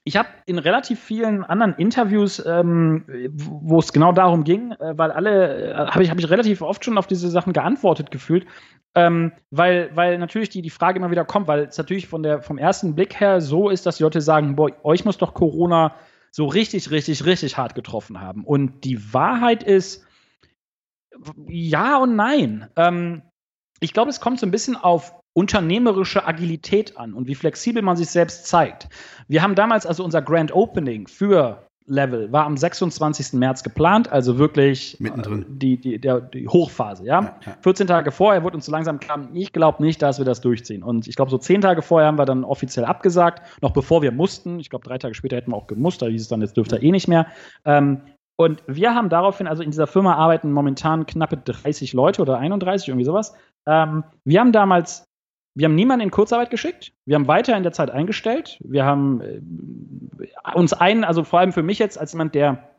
ich 0.05 0.17
habe 0.17 0.29
in 0.47 0.59
relativ 0.59 1.01
vielen 1.01 1.45
anderen 1.45 1.75
Interviews, 1.75 2.43
ähm, 2.47 3.05
wo 3.31 3.79
es 3.79 3.93
genau 3.93 4.13
darum 4.13 4.45
ging, 4.45 4.73
äh, 4.73 4.97
weil 4.97 5.11
alle, 5.11 5.73
äh, 5.73 5.75
habe 5.75 6.03
ich, 6.03 6.11
hab 6.11 6.19
ich 6.19 6.31
relativ 6.31 6.63
oft 6.63 6.85
schon 6.85 6.97
auf 6.97 7.07
diese 7.07 7.29
Sachen 7.29 7.53
geantwortet 7.53 8.11
gefühlt, 8.11 8.47
ähm, 8.95 9.33
weil, 9.51 9.91
weil 9.95 10.19
natürlich 10.19 10.49
die, 10.49 10.63
die 10.63 10.71
Frage 10.71 10.99
immer 10.99 11.11
wieder 11.11 11.27
kommt, 11.27 11.47
weil 11.47 11.65
es 11.65 11.77
natürlich 11.77 12.09
von 12.09 12.23
der, 12.23 12.43
vom 12.43 12.57
ersten 12.57 12.95
Blick 12.95 13.21
her 13.21 13.41
so 13.41 13.69
ist, 13.69 13.85
dass 13.85 13.99
die 13.99 14.03
Leute 14.03 14.23
sagen, 14.23 14.57
boah, 14.57 14.71
euch 14.83 15.05
muss 15.05 15.19
doch 15.19 15.35
Corona 15.35 15.95
so 16.31 16.47
richtig, 16.47 16.91
richtig, 16.91 17.27
richtig 17.27 17.59
hart 17.59 17.75
getroffen 17.75 18.21
haben. 18.21 18.45
Und 18.45 18.85
die 18.85 19.13
Wahrheit 19.13 19.63
ist, 19.63 20.07
ja 21.47 21.99
und 21.99 22.17
nein. 22.17 22.69
Ähm, 22.77 23.23
ich 23.81 23.93
glaube, 23.93 24.11
es 24.11 24.21
kommt 24.21 24.41
so 24.41 24.47
ein 24.47 24.51
bisschen 24.51 24.77
auf 24.77 25.15
unternehmerische 25.35 26.27
Agilität 26.27 26.97
an 26.97 27.15
und 27.15 27.29
wie 27.29 27.35
flexibel 27.35 27.83
man 27.83 27.97
sich 27.97 28.09
selbst 28.09 28.47
zeigt. 28.47 28.89
Wir 29.29 29.43
haben 29.43 29.55
damals 29.55 29.87
also 29.87 30.03
unser 30.05 30.21
Grand 30.21 30.53
Opening 30.53 31.07
für 31.07 31.69
Level 31.89 32.31
war 32.33 32.45
am 32.45 32.57
26. 32.57 33.33
März 33.35 33.63
geplant, 33.63 34.13
also 34.13 34.39
wirklich 34.39 34.97
mittendrin. 35.01 35.43
Äh, 35.43 35.47
die, 35.49 35.81
die, 35.81 35.99
der, 35.99 36.21
die 36.21 36.47
Hochphase, 36.47 37.05
ja? 37.05 37.21
Ja, 37.23 37.41
ja. 37.47 37.57
14 37.63 37.87
Tage 37.87 38.13
vorher 38.13 38.43
wurde 38.45 38.57
uns 38.57 38.67
so 38.67 38.73
langsam 38.73 39.01
klar, 39.01 39.27
ich 39.33 39.53
glaube 39.53 39.83
nicht, 39.83 40.03
dass 40.03 40.19
wir 40.19 40.25
das 40.25 40.41
durchziehen. 40.41 40.83
Und 40.83 41.09
ich 41.09 41.17
glaube, 41.17 41.31
so 41.31 41.39
10 41.39 41.63
Tage 41.63 41.83
vorher 41.83 42.09
haben 42.09 42.19
wir 42.19 42.27
dann 42.27 42.45
offiziell 42.45 42.85
abgesagt, 42.85 43.43
noch 43.63 43.73
bevor 43.73 44.03
wir 44.03 44.13
mussten. 44.13 44.61
Ich 44.61 44.71
glaube, 44.71 44.87
drei 44.87 44.99
Tage 44.99 45.15
später 45.15 45.37
hätten 45.37 45.51
wir 45.51 45.57
auch 45.57 45.67
gemusst, 45.67 46.03
da 46.03 46.07
hieß 46.07 46.23
es 46.23 46.29
dann, 46.29 46.43
jetzt 46.43 46.57
dürfte 46.57 46.77
er 46.77 46.83
eh 46.83 46.91
nicht 46.91 47.09
mehr. 47.09 47.27
Ähm, 47.65 48.03
und 48.39 48.63
wir 48.67 48.95
haben 48.95 49.09
daraufhin, 49.09 49.47
also 49.47 49.63
in 49.63 49.71
dieser 49.71 49.87
Firma 49.87 50.15
arbeiten 50.15 50.53
momentan 50.53 51.07
knappe 51.07 51.37
30 51.39 51.93
Leute 51.93 52.23
oder 52.23 52.39
31, 52.39 52.89
irgendwie 52.89 53.05
sowas. 53.05 53.35
Ähm, 53.67 54.05
wir 54.25 54.41
haben 54.41 54.53
damals 54.53 55.09
wir 55.59 55.65
haben 55.65 55.75
niemanden 55.75 56.05
in 56.05 56.13
Kurzarbeit 56.13 56.51
geschickt. 56.51 56.93
Wir 57.05 57.17
haben 57.17 57.27
weiter 57.27 57.57
in 57.57 57.65
der 57.65 57.73
Zeit 57.73 57.91
eingestellt. 57.91 58.59
Wir 58.61 58.85
haben 58.85 59.21
äh, 59.21 59.41
uns 60.55 60.73
einen, 60.73 61.03
also 61.03 61.25
vor 61.25 61.41
allem 61.41 61.53
für 61.53 61.65
mich 61.65 61.81
jetzt 61.81 61.99
als 61.99 62.13
jemand, 62.13 62.37
der 62.37 62.77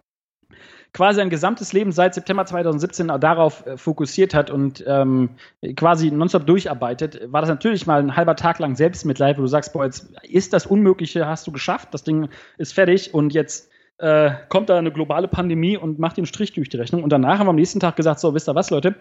quasi 0.93 1.19
ein 1.19 1.29
gesamtes 1.29 1.73
Leben 1.73 1.91
seit 1.91 2.13
September 2.13 2.45
2017 2.45 3.09
darauf 3.19 3.65
äh, 3.65 3.75
fokussiert 3.75 4.33
hat 4.33 4.49
und 4.49 4.81
ähm, 4.87 5.31
quasi 5.75 6.09
nonstop 6.09 6.47
durcharbeitet, 6.47 7.31
war 7.31 7.41
das 7.41 7.49
natürlich 7.49 7.85
mal 7.85 7.99
ein 7.99 8.15
halber 8.15 8.37
Tag 8.37 8.59
lang 8.59 8.77
Selbstmitleid, 8.77 9.37
wo 9.37 9.41
du 9.41 9.47
sagst, 9.47 9.73
boah, 9.73 9.83
jetzt 9.83 10.13
ist 10.23 10.53
das 10.53 10.65
Unmögliche, 10.65 11.27
hast 11.27 11.45
du 11.47 11.51
geschafft, 11.51 11.89
das 11.93 12.05
Ding 12.05 12.29
ist 12.57 12.73
fertig 12.73 13.13
und 13.13 13.33
jetzt 13.33 13.69
äh, 13.99 14.31
kommt 14.49 14.69
da 14.69 14.77
eine 14.77 14.91
globale 14.91 15.27
Pandemie 15.27 15.77
und 15.77 15.99
macht 15.99 16.17
den 16.17 16.25
Strich 16.25 16.53
durch 16.53 16.69
die 16.69 16.77
Rechnung. 16.77 17.03
Und 17.03 17.11
danach 17.11 17.39
haben 17.39 17.47
wir 17.47 17.51
am 17.51 17.55
nächsten 17.55 17.79
Tag 17.79 17.95
gesagt, 17.95 18.19
so, 18.19 18.33
wisst 18.33 18.49
ihr 18.49 18.55
was, 18.55 18.69
Leute, 18.69 18.95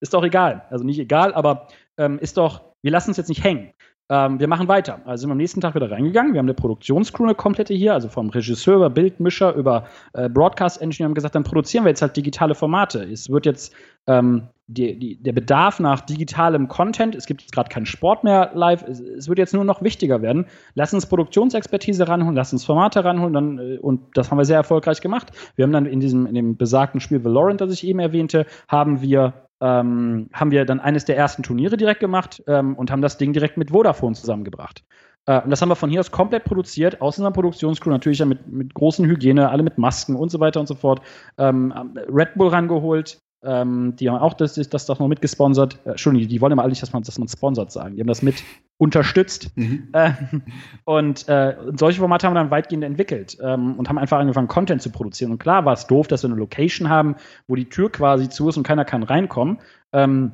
ist 0.00 0.14
doch 0.14 0.22
egal. 0.22 0.66
Also 0.70 0.84
nicht 0.84 0.98
egal, 0.98 1.34
aber 1.34 1.68
ähm, 1.96 2.18
ist 2.18 2.36
doch, 2.36 2.74
wir 2.82 2.92
lassen 2.92 3.10
uns 3.10 3.16
jetzt 3.16 3.28
nicht 3.28 3.42
hängen. 3.42 3.72
Ähm, 4.08 4.38
wir 4.38 4.46
machen 4.46 4.68
weiter. 4.68 5.00
Also 5.04 5.22
sind 5.22 5.30
wir 5.30 5.32
am 5.32 5.38
nächsten 5.38 5.60
Tag 5.60 5.74
wieder 5.74 5.90
reingegangen. 5.90 6.32
Wir 6.32 6.38
haben 6.38 6.46
eine 6.46 6.54
Produktionscrew 6.54 7.24
eine 7.24 7.34
komplette 7.34 7.74
hier, 7.74 7.92
also 7.92 8.08
vom 8.08 8.30
Regisseur 8.30 8.76
über 8.76 8.90
Bildmischer 8.90 9.54
über 9.54 9.86
äh, 10.12 10.28
Broadcast 10.28 10.80
Engineer 10.80 11.08
haben 11.08 11.14
gesagt, 11.14 11.34
dann 11.34 11.42
produzieren 11.42 11.84
wir 11.84 11.88
jetzt 11.88 12.02
halt 12.02 12.16
digitale 12.16 12.54
Formate. 12.54 13.02
Es 13.02 13.30
wird 13.30 13.46
jetzt 13.46 13.74
ähm, 14.06 14.48
die, 14.68 14.96
die, 14.98 15.22
der 15.22 15.32
Bedarf 15.32 15.80
nach 15.80 16.00
digitalem 16.00 16.68
Content, 16.68 17.14
es 17.14 17.26
gibt 17.26 17.50
gerade 17.52 17.68
keinen 17.68 17.86
Sport 17.86 18.24
mehr 18.24 18.50
live, 18.54 18.84
es, 18.86 19.00
es, 19.00 19.28
wird 19.28 19.38
jetzt 19.38 19.54
nur 19.54 19.64
noch 19.64 19.82
wichtiger 19.82 20.22
werden. 20.22 20.46
Lass 20.74 20.94
uns 20.94 21.06
Produktionsexpertise 21.06 22.06
ranholen, 22.06 22.36
lass 22.36 22.52
uns 22.52 22.64
Formate 22.64 23.04
ranholen 23.04 23.32
dann, 23.32 23.58
äh, 23.58 23.78
und 23.78 24.02
das 24.14 24.30
haben 24.30 24.38
wir 24.38 24.44
sehr 24.44 24.56
erfolgreich 24.56 25.00
gemacht. 25.00 25.32
Wir 25.56 25.64
haben 25.64 25.72
dann 25.72 25.86
in 25.86 25.98
diesem, 25.98 26.26
in 26.26 26.34
dem 26.34 26.56
besagten 26.56 27.00
Spiel 27.00 27.24
Valorant, 27.24 27.60
das 27.60 27.72
ich 27.72 27.86
eben 27.86 27.98
erwähnte, 27.98 28.46
haben 28.68 29.02
wir 29.02 29.45
ähm, 29.60 30.28
haben 30.32 30.50
wir 30.50 30.64
dann 30.64 30.80
eines 30.80 31.04
der 31.04 31.16
ersten 31.16 31.42
Turniere 31.42 31.76
direkt 31.76 32.00
gemacht 32.00 32.42
ähm, 32.46 32.74
und 32.74 32.90
haben 32.90 33.02
das 33.02 33.18
Ding 33.18 33.32
direkt 33.32 33.56
mit 33.56 33.70
Vodafone 33.70 34.14
zusammengebracht. 34.14 34.84
Äh, 35.26 35.40
und 35.42 35.50
das 35.50 35.62
haben 35.62 35.68
wir 35.68 35.76
von 35.76 35.90
hier 35.90 36.00
aus 36.00 36.10
komplett 36.10 36.44
produziert, 36.44 37.00
aus 37.00 37.18
unserer 37.18 37.32
Produktionscrew, 37.32 37.90
natürlich 37.90 38.24
mit, 38.24 38.46
mit 38.46 38.74
großen 38.74 39.06
Hygiene, 39.06 39.48
alle 39.50 39.62
mit 39.62 39.78
Masken 39.78 40.16
und 40.16 40.30
so 40.30 40.40
weiter 40.40 40.60
und 40.60 40.66
so 40.66 40.74
fort. 40.74 41.00
Ähm, 41.38 41.72
Red 42.08 42.34
Bull 42.34 42.48
rangeholt, 42.48 43.20
ähm, 43.46 43.94
die 43.96 44.10
haben 44.10 44.18
auch 44.18 44.34
das, 44.34 44.54
das, 44.54 44.68
das 44.68 44.88
noch 44.88 45.06
mitgesponsert. 45.08 45.78
Äh, 45.84 45.90
Entschuldigung, 45.90 46.28
die 46.28 46.40
wollen 46.40 46.52
immer 46.52 46.64
eigentlich, 46.64 46.80
dass 46.80 46.92
man, 46.92 47.02
dass 47.02 47.18
man 47.18 47.28
sponsert 47.28 47.72
sagen. 47.72 47.94
Die 47.94 48.00
haben 48.00 48.08
das 48.08 48.22
mit 48.22 48.42
unterstützt. 48.78 49.50
Mhm. 49.56 49.88
Äh, 49.92 50.12
und 50.84 51.28
äh, 51.28 51.56
solche 51.76 52.00
Formate 52.00 52.26
haben 52.26 52.34
wir 52.34 52.40
dann 52.40 52.50
weitgehend 52.50 52.84
entwickelt 52.84 53.38
ähm, 53.40 53.74
und 53.74 53.88
haben 53.88 53.98
einfach 53.98 54.18
angefangen, 54.18 54.48
Content 54.48 54.82
zu 54.82 54.90
produzieren. 54.90 55.32
Und 55.32 55.38
klar 55.38 55.64
war 55.64 55.72
es 55.72 55.86
doof, 55.86 56.08
dass 56.08 56.22
wir 56.22 56.30
eine 56.30 56.38
Location 56.38 56.88
haben, 56.88 57.16
wo 57.46 57.54
die 57.54 57.68
Tür 57.68 57.90
quasi 57.90 58.28
zu 58.28 58.48
ist 58.48 58.56
und 58.56 58.64
keiner 58.64 58.84
kann 58.84 59.02
reinkommen. 59.02 59.58
Ähm, 59.92 60.32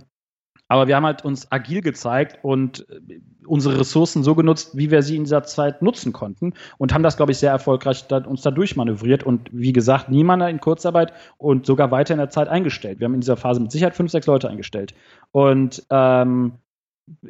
aber 0.72 0.88
wir 0.88 0.96
haben 0.96 1.04
halt 1.04 1.22
uns 1.22 1.52
agil 1.52 1.82
gezeigt 1.82 2.38
und 2.40 2.86
äh, 2.88 3.20
unsere 3.44 3.80
Ressourcen 3.80 4.22
so 4.22 4.34
genutzt, 4.34 4.74
wie 4.74 4.90
wir 4.90 5.02
sie 5.02 5.16
in 5.16 5.24
dieser 5.24 5.42
Zeit 5.42 5.82
nutzen 5.82 6.14
konnten 6.14 6.54
und 6.78 6.94
haben 6.94 7.02
das, 7.02 7.18
glaube 7.18 7.32
ich, 7.32 7.38
sehr 7.38 7.50
erfolgreich 7.50 8.06
da, 8.06 8.24
uns 8.24 8.40
da 8.40 8.50
durchmanövriert 8.50 9.22
und 9.22 9.50
wie 9.52 9.74
gesagt, 9.74 10.08
niemand 10.08 10.42
in 10.44 10.60
Kurzarbeit 10.60 11.12
und 11.36 11.66
sogar 11.66 11.90
weiter 11.90 12.14
in 12.14 12.18
der 12.18 12.30
Zeit 12.30 12.48
eingestellt. 12.48 13.00
Wir 13.00 13.04
haben 13.04 13.12
in 13.12 13.20
dieser 13.20 13.36
Phase 13.36 13.60
mit 13.60 13.70
Sicherheit 13.70 13.94
fünf, 13.94 14.10
sechs 14.10 14.26
Leute 14.26 14.48
eingestellt. 14.48 14.94
Und 15.30 15.84
ähm, 15.90 16.52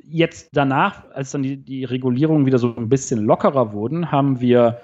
jetzt 0.05 0.51
danach, 0.53 1.11
als 1.13 1.33
dann 1.33 1.43
die, 1.43 1.57
die 1.57 1.83
Regulierungen 1.83 2.47
wieder 2.47 2.59
so 2.59 2.77
ein 2.77 2.89
bisschen 2.89 3.25
lockerer 3.25 3.73
wurden, 3.73 4.13
haben 4.13 4.41
wir 4.41 4.81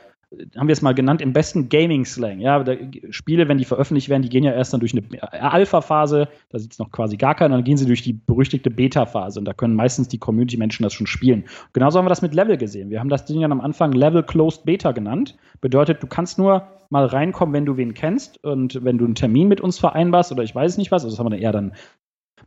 haben 0.57 0.69
wir 0.69 0.73
es 0.73 0.83
mal 0.83 0.95
genannt, 0.95 1.23
im 1.23 1.33
besten 1.33 1.69
Gaming-Slang. 1.69 2.41
Ja, 2.41 2.63
Spiele, 3.11 3.49
wenn 3.49 3.57
die 3.59 3.65
veröffentlicht 3.65 4.09
werden, 4.09 4.23
die 4.23 4.29
gehen 4.29 4.45
ja 4.45 4.53
erst 4.53 4.73
dann 4.73 4.81
durch 4.81 4.93
eine 4.93 5.23
Alpha-Phase, 5.33 6.29
da 6.51 6.59
sieht 6.59 6.73
es 6.73 6.79
noch 6.79 6.91
quasi 6.91 7.17
gar 7.17 7.35
keiner, 7.35 7.57
dann 7.57 7.65
gehen 7.65 7.79
sie 7.79 7.87
durch 7.87 8.03
die 8.03 8.13
berüchtigte 8.13 8.71
Beta-Phase 8.71 9.39
und 9.39 9.47
da 9.47 9.55
können 9.55 9.75
meistens 9.75 10.09
die 10.09 10.19
Community-Menschen 10.19 10.83
das 10.83 10.93
schon 10.93 11.07
spielen. 11.07 11.45
genauso 11.73 11.99
haben 11.99 12.05
wir 12.05 12.11
das 12.11 12.23
mit 12.23 12.35
Level 12.35 12.59
gesehen. 12.59 12.91
Wir 12.91 13.01
haben 13.01 13.09
das 13.09 13.25
Ding 13.25 13.41
dann 13.41 13.53
am 13.53 13.61
Anfang 13.61 13.93
Level 13.93 14.23
Closed 14.23 14.65
Beta 14.65 14.93
genannt. 14.93 15.37
Bedeutet, 15.61 16.03
du 16.03 16.07
kannst 16.07 16.39
nur 16.39 16.69
mal 16.91 17.07
reinkommen, 17.07 17.55
wenn 17.55 17.67
du 17.67 17.77
wen 17.77 17.95
kennst 17.95 18.43
und 18.45 18.85
wenn 18.85 18.99
du 18.99 19.07
einen 19.07 19.15
Termin 19.15 19.49
mit 19.49 19.61
uns 19.61 19.79
vereinbarst 19.79 20.31
oder 20.33 20.43
ich 20.43 20.55
weiß 20.55 20.77
nicht 20.77 20.91
was, 20.91 21.05
also 21.05 21.15
das 21.15 21.19
haben 21.19 21.27
wir 21.27 21.31
dann 21.31 21.41
eher 21.41 21.53
dann 21.53 21.73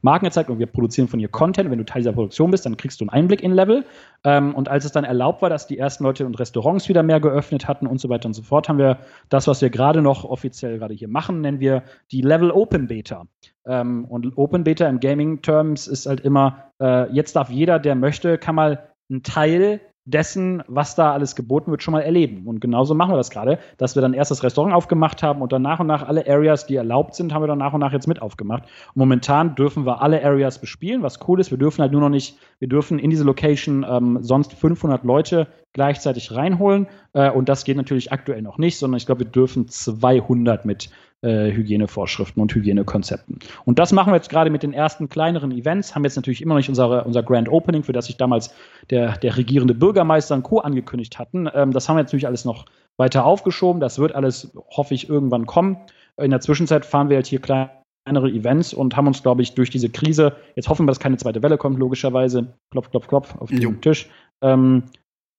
Marken 0.01 0.25
gezeigt 0.25 0.49
und 0.49 0.59
wir 0.59 0.67
produzieren 0.67 1.07
von 1.07 1.19
ihr 1.19 1.27
Content. 1.27 1.69
Wenn 1.69 1.77
du 1.77 1.85
Teil 1.85 2.01
dieser 2.01 2.13
Produktion 2.13 2.51
bist, 2.51 2.65
dann 2.65 2.77
kriegst 2.77 3.01
du 3.01 3.05
einen 3.05 3.09
Einblick 3.09 3.43
in 3.43 3.51
Level. 3.51 3.85
Ähm, 4.23 4.55
und 4.55 4.69
als 4.69 4.85
es 4.85 4.91
dann 4.91 5.03
erlaubt 5.03 5.41
war, 5.41 5.49
dass 5.49 5.67
die 5.67 5.77
ersten 5.77 6.03
Leute 6.03 6.25
und 6.25 6.39
Restaurants 6.39 6.89
wieder 6.89 7.03
mehr 7.03 7.19
geöffnet 7.19 7.67
hatten 7.67 7.87
und 7.87 7.99
so 7.99 8.09
weiter 8.09 8.27
und 8.27 8.33
so 8.33 8.41
fort, 8.41 8.69
haben 8.69 8.77
wir 8.77 8.99
das, 9.29 9.47
was 9.47 9.61
wir 9.61 9.69
gerade 9.69 10.01
noch 10.01 10.23
offiziell 10.23 10.77
gerade 10.79 10.93
hier 10.93 11.07
machen, 11.07 11.41
nennen 11.41 11.59
wir 11.59 11.83
die 12.11 12.21
Level 12.21 12.51
Open 12.51 12.87
Beta. 12.87 13.25
Ähm, 13.65 14.05
und 14.05 14.37
Open 14.37 14.63
Beta 14.63 14.87
im 14.87 14.99
Gaming-Terms 14.99 15.87
ist 15.87 16.05
halt 16.05 16.21
immer, 16.21 16.71
äh, 16.81 17.11
jetzt 17.11 17.35
darf 17.35 17.49
jeder, 17.49 17.79
der 17.79 17.95
möchte, 17.95 18.37
kann 18.37 18.55
mal 18.55 18.89
einen 19.09 19.23
Teil 19.23 19.81
dessen, 20.05 20.63
was 20.67 20.95
da 20.95 21.13
alles 21.13 21.35
geboten 21.35 21.69
wird, 21.69 21.83
schon 21.83 21.91
mal 21.91 22.01
erleben. 22.01 22.47
Und 22.47 22.59
genauso 22.59 22.95
machen 22.95 23.11
wir 23.13 23.17
das 23.17 23.29
gerade, 23.29 23.59
dass 23.77 23.95
wir 23.95 24.01
dann 24.01 24.13
erst 24.13 24.31
das 24.31 24.43
Restaurant 24.43 24.73
aufgemacht 24.73 25.21
haben 25.21 25.41
und 25.41 25.51
dann 25.51 25.61
nach 25.61 25.79
und 25.79 25.87
nach 25.87 26.07
alle 26.07 26.27
Areas, 26.27 26.65
die 26.65 26.75
erlaubt 26.75 27.13
sind, 27.15 27.33
haben 27.33 27.43
wir 27.43 27.47
dann 27.47 27.59
nach 27.59 27.73
und 27.73 27.81
nach 27.81 27.93
jetzt 27.93 28.07
mit 28.07 28.21
aufgemacht. 28.21 28.63
Und 28.63 28.95
momentan 28.95 29.55
dürfen 29.55 29.85
wir 29.85 30.01
alle 30.01 30.23
Areas 30.23 30.59
bespielen, 30.59 31.03
was 31.03 31.19
cool 31.27 31.39
ist. 31.39 31.51
Wir 31.51 31.57
dürfen 31.57 31.81
halt 31.81 31.91
nur 31.91 32.01
noch 32.01 32.09
nicht, 32.09 32.37
wir 32.59 32.67
dürfen 32.67 32.97
in 32.97 33.09
diese 33.09 33.23
Location 33.23 33.85
ähm, 33.87 34.19
sonst 34.21 34.53
500 34.53 35.03
Leute 35.03 35.47
gleichzeitig 35.73 36.33
reinholen. 36.33 36.87
Äh, 37.13 37.29
und 37.29 37.47
das 37.47 37.63
geht 37.63 37.77
natürlich 37.77 38.11
aktuell 38.11 38.41
noch 38.41 38.57
nicht, 38.57 38.77
sondern 38.77 38.97
ich 38.97 39.05
glaube, 39.05 39.25
wir 39.25 39.31
dürfen 39.31 39.67
200 39.67 40.65
mit 40.65 40.89
äh, 41.21 41.51
Hygienevorschriften 41.51 42.41
und 42.41 42.53
Hygienekonzepten. 42.53 43.39
Und 43.65 43.79
das 43.79 43.91
machen 43.91 44.11
wir 44.11 44.15
jetzt 44.15 44.29
gerade 44.29 44.49
mit 44.49 44.63
den 44.63 44.73
ersten 44.73 45.09
kleineren 45.09 45.51
Events, 45.51 45.95
haben 45.95 46.03
jetzt 46.03 46.15
natürlich 46.15 46.41
immer 46.41 46.55
noch 46.55 46.59
nicht 46.59 46.69
unsere, 46.69 47.03
unser 47.03 47.23
Grand 47.23 47.49
Opening, 47.49 47.83
für 47.83 47.93
das 47.93 48.07
sich 48.07 48.17
damals 48.17 48.53
der, 48.89 49.17
der 49.17 49.37
regierende 49.37 49.75
Bürgermeister 49.75 50.35
und 50.35 50.43
Co. 50.43 50.59
angekündigt 50.59 51.19
hatten. 51.19 51.47
Ähm, 51.53 51.71
das 51.71 51.87
haben 51.87 51.95
wir 51.95 52.01
jetzt 52.01 52.09
natürlich 52.09 52.27
alles 52.27 52.45
noch 52.45 52.65
weiter 52.97 53.25
aufgeschoben. 53.25 53.79
Das 53.79 53.99
wird 53.99 54.15
alles, 54.15 54.51
hoffe 54.69 54.93
ich, 54.93 55.09
irgendwann 55.09 55.45
kommen. 55.45 55.77
In 56.17 56.31
der 56.31 56.41
Zwischenzeit 56.41 56.85
fahren 56.85 57.09
wir 57.09 57.17
halt 57.17 57.27
hier 57.27 57.39
kleinere 57.39 58.29
Events 58.29 58.73
und 58.73 58.95
haben 58.95 59.07
uns, 59.07 59.23
glaube 59.23 59.41
ich, 59.41 59.55
durch 59.55 59.69
diese 59.69 59.89
Krise, 59.89 60.35
jetzt 60.55 60.69
hoffen 60.69 60.85
wir, 60.85 60.87
dass 60.87 60.99
keine 60.99 61.17
zweite 61.17 61.41
Welle 61.41 61.57
kommt, 61.57 61.79
logischerweise, 61.79 62.53
klopf, 62.71 62.89
klopf, 62.89 63.07
klopf 63.07 63.35
auf 63.37 63.49
den 63.49 63.61
jo. 63.61 63.71
Tisch, 63.73 64.09
ähm, 64.41 64.83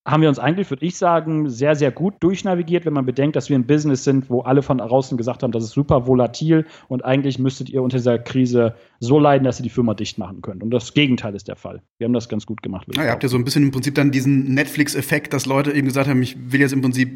haben 0.05 0.21
wir 0.21 0.29
uns 0.29 0.41
eigentlich, 0.41 0.69
würde 0.69 0.85
ich 0.85 0.97
sagen, 0.97 1.49
sehr, 1.49 1.77
sehr 1.77 1.93
gut 1.93 2.15
durchnavigiert, 2.21 2.85
wenn 2.85 2.93
man 2.93 3.07
bedenkt, 3.07 3.37
dass 3.37 3.49
wir 3.49 3.57
ein 3.57 3.67
Business 3.67 4.03
sind, 4.03 4.29
wo 4.31 4.41
alle 4.41 4.63
von 4.63 4.79
draußen 4.79 5.17
gesagt 5.17 5.45
haben, 5.45 5.53
das 5.53 5.63
ist 5.63 5.71
super 5.71 6.09
volatil 6.09 6.67
und 6.89 7.05
eigentlich 7.05 7.39
müsstet 7.39 7.71
ihr 7.71 7.83
unter 7.83 7.99
dieser 7.99 8.19
Krise 8.19 8.75
so 8.99 9.21
leiden, 9.21 9.45
dass 9.45 9.61
ihr 9.61 9.63
die 9.63 9.71
Firma 9.71 9.95
dicht 9.95 10.19
machen 10.19 10.43
könnt. 10.43 10.63
Und 10.63 10.71
das 10.71 10.93
Gegenteil 10.95 11.37
ist 11.37 11.47
der 11.47 11.55
Fall. 11.55 11.83
Wir 11.99 12.07
haben 12.07 12.13
das 12.13 12.29
ganz 12.29 12.47
gut 12.47 12.63
gemacht. 12.63 12.89
Ja, 12.97 13.05
ihr 13.05 13.11
habt 13.13 13.23
ja 13.23 13.29
so 13.29 13.37
ein 13.37 13.45
bisschen 13.45 13.63
im 13.63 13.71
Prinzip 13.71 13.95
dann 13.95 14.11
diesen 14.11 14.53
Netflix-Effekt, 14.55 15.33
dass 15.33 15.47
Leute 15.47 15.71
eben 15.71 15.87
gesagt 15.87 16.09
haben, 16.09 16.21
ich 16.21 16.37
will 16.51 16.61
jetzt 16.61 16.73
im 16.73 16.81
Prinzip 16.83 17.09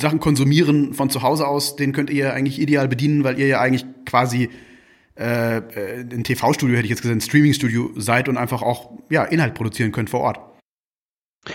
Sachen 0.00 0.18
konsumieren 0.18 0.94
von 0.94 1.10
zu 1.10 1.22
Hause 1.22 1.46
aus, 1.46 1.76
den 1.76 1.92
könnt 1.92 2.08
ihr 2.08 2.32
eigentlich 2.32 2.58
ideal 2.58 2.88
bedienen, 2.88 3.22
weil 3.22 3.38
ihr 3.38 3.48
ja 3.48 3.60
eigentlich 3.60 3.84
quasi 4.06 4.48
äh, 5.16 5.58
äh 5.58 6.00
ein 6.10 6.24
TV-Studio, 6.24 6.74
hätte 6.74 6.86
ich 6.86 6.90
jetzt 6.90 7.02
gesagt, 7.02 7.18
ein 7.18 7.20
Streaming-Studio 7.20 7.90
seid 7.96 8.30
und 8.30 8.38
einfach 8.38 8.62
auch 8.62 8.92
ja, 9.10 9.24
Inhalt 9.24 9.54
produzieren 9.54 9.92
könnt 9.92 10.08
vor 10.08 10.20
Ort. 10.20 10.53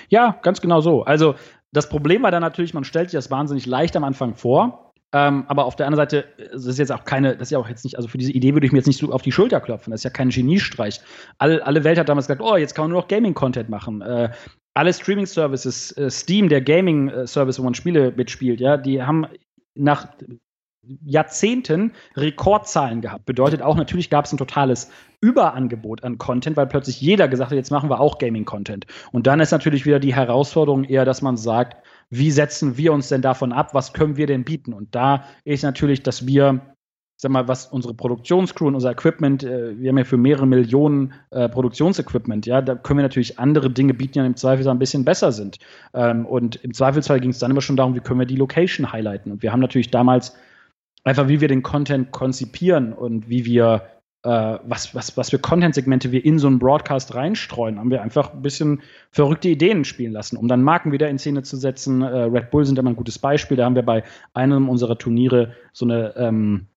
Ja, 0.09 0.39
ganz 0.41 0.61
genau 0.61 0.81
so. 0.81 1.03
Also 1.03 1.35
das 1.71 1.89
Problem 1.89 2.23
war 2.23 2.31
dann 2.31 2.41
natürlich, 2.41 2.73
man 2.73 2.83
stellt 2.83 3.09
sich 3.09 3.17
das 3.17 3.31
wahnsinnig 3.31 3.65
leicht 3.65 3.95
am 3.95 4.03
Anfang 4.03 4.35
vor. 4.35 4.93
Ähm, 5.11 5.45
aber 5.47 5.65
auf 5.65 5.75
der 5.75 5.87
anderen 5.87 6.03
Seite, 6.03 6.25
das 6.51 6.65
ist 6.65 6.77
jetzt 6.77 6.91
auch 6.91 7.03
keine, 7.03 7.33
das 7.33 7.47
ist 7.47 7.51
ja 7.51 7.57
auch 7.57 7.67
jetzt 7.67 7.83
nicht, 7.83 7.95
also 7.95 8.07
für 8.07 8.19
diese 8.19 8.31
Idee 8.31 8.53
würde 8.53 8.67
ich 8.67 8.71
mir 8.71 8.77
jetzt 8.77 8.85
nicht 8.85 8.99
so 8.99 9.11
auf 9.11 9.23
die 9.23 9.31
Schulter 9.31 9.59
klopfen. 9.59 9.89
Das 9.89 10.01
ist 10.01 10.03
ja 10.03 10.11
kein 10.11 10.29
Geniestreich. 10.29 11.01
All, 11.39 11.61
alle 11.61 11.83
Welt 11.83 11.97
hat 11.97 12.09
damals 12.09 12.27
gesagt, 12.27 12.41
oh, 12.41 12.57
jetzt 12.57 12.75
kann 12.75 12.83
man 12.83 12.91
nur 12.91 13.01
noch 13.01 13.07
Gaming-Content 13.07 13.69
machen. 13.69 14.01
Äh, 14.01 14.29
alle 14.75 14.93
Streaming-Services, 14.93 15.97
äh, 15.97 16.11
Steam, 16.11 16.47
der 16.47 16.61
Gaming-Service, 16.61 17.59
wo 17.59 17.63
man 17.63 17.73
Spiele 17.73 18.11
mitspielt, 18.11 18.59
ja, 18.59 18.77
die 18.77 19.01
haben 19.01 19.25
nach 19.73 20.09
Jahrzehnten 21.05 21.93
Rekordzahlen 22.15 23.01
gehabt. 23.01 23.25
Bedeutet 23.25 23.61
auch, 23.61 23.75
natürlich 23.75 24.09
gab 24.09 24.25
es 24.25 24.33
ein 24.33 24.37
totales 24.37 24.89
Überangebot 25.21 26.03
an 26.03 26.17
Content, 26.17 26.57
weil 26.57 26.67
plötzlich 26.67 27.01
jeder 27.01 27.27
gesagt 27.27 27.51
hat, 27.51 27.57
jetzt 27.57 27.71
machen 27.71 27.89
wir 27.89 27.99
auch 27.99 28.17
Gaming-Content. 28.17 28.85
Und 29.11 29.27
dann 29.27 29.39
ist 29.39 29.51
natürlich 29.51 29.85
wieder 29.85 29.99
die 29.99 30.15
Herausforderung 30.15 30.85
eher, 30.85 31.05
dass 31.05 31.21
man 31.21 31.37
sagt, 31.37 31.77
wie 32.09 32.31
setzen 32.31 32.77
wir 32.77 32.93
uns 32.93 33.09
denn 33.09 33.21
davon 33.21 33.51
ab? 33.51 33.73
Was 33.73 33.93
können 33.93 34.17
wir 34.17 34.27
denn 34.27 34.43
bieten? 34.43 34.73
Und 34.73 34.95
da 34.95 35.25
ist 35.43 35.63
natürlich, 35.63 36.01
dass 36.03 36.25
wir, 36.25 36.61
sag 37.17 37.31
mal, 37.31 37.47
was 37.47 37.67
unsere 37.67 37.93
Produktionscrew 37.93 38.67
und 38.67 38.75
unser 38.75 38.91
Equipment, 38.91 39.43
äh, 39.43 39.77
wir 39.77 39.89
haben 39.89 39.97
ja 39.97 40.05
für 40.05 40.17
mehrere 40.17 40.47
Millionen 40.47 41.13
äh, 41.31 41.49
Produktionsequipment, 41.49 42.45
ja, 42.45 42.61
da 42.61 42.75
können 42.75 42.99
wir 42.99 43.03
natürlich 43.03 43.37
andere 43.37 43.69
Dinge 43.69 43.93
bieten, 43.93 44.13
die 44.13 44.19
dann 44.19 44.27
im 44.27 44.37
Zweifelsfall 44.37 44.75
ein 44.75 44.79
bisschen 44.79 45.05
besser 45.05 45.31
sind. 45.31 45.57
Ähm, 45.93 46.25
und 46.25 46.55
im 46.63 46.73
Zweifelsfall 46.73 47.19
ging 47.19 47.31
es 47.31 47.39
dann 47.39 47.51
immer 47.51 47.61
schon 47.61 47.75
darum, 47.75 47.93
wie 47.93 47.99
können 47.99 48.19
wir 48.19 48.25
die 48.25 48.37
Location 48.37 48.91
highlighten. 48.91 49.31
Und 49.31 49.43
wir 49.43 49.51
haben 49.51 49.59
natürlich 49.59 49.91
damals 49.91 50.35
einfach 51.03 51.27
wie 51.27 51.41
wir 51.41 51.47
den 51.47 51.63
Content 51.63 52.11
konzipieren 52.11 52.93
und 52.93 53.29
wie 53.29 53.45
wir 53.45 53.83
äh, 54.23 54.57
was, 54.63 54.93
was, 54.93 55.15
was 55.15 55.29
für 55.29 55.39
Content-Segmente 55.39 56.11
wir 56.11 56.25
in 56.25 56.39
so 56.39 56.47
einen 56.47 56.59
Broadcast 56.59 57.15
reinstreuen, 57.15 57.79
haben 57.79 57.89
wir 57.89 58.01
einfach 58.01 58.33
ein 58.33 58.41
bisschen 58.41 58.81
verrückte 59.11 59.47
Ideen 59.47 59.85
spielen 59.85 60.11
lassen, 60.11 60.35
um 60.35 60.47
dann 60.47 60.61
Marken 60.61 60.91
wieder 60.91 61.09
in 61.09 61.17
Szene 61.17 61.43
zu 61.43 61.55
setzen. 61.55 62.01
Äh, 62.01 62.23
Red 62.23 62.51
Bull 62.51 62.65
sind 62.65 62.77
immer 62.77 62.89
ein 62.89 62.97
gutes 62.97 63.17
Beispiel. 63.17 63.55
Da 63.55 63.65
haben 63.65 63.75
wir 63.75 63.83
bei 63.83 64.03
einem 64.33 64.67
unserer 64.67 64.97
Turniere 64.97 65.55
so 65.71 65.85
eine 65.85 66.15
ähm, 66.17 66.67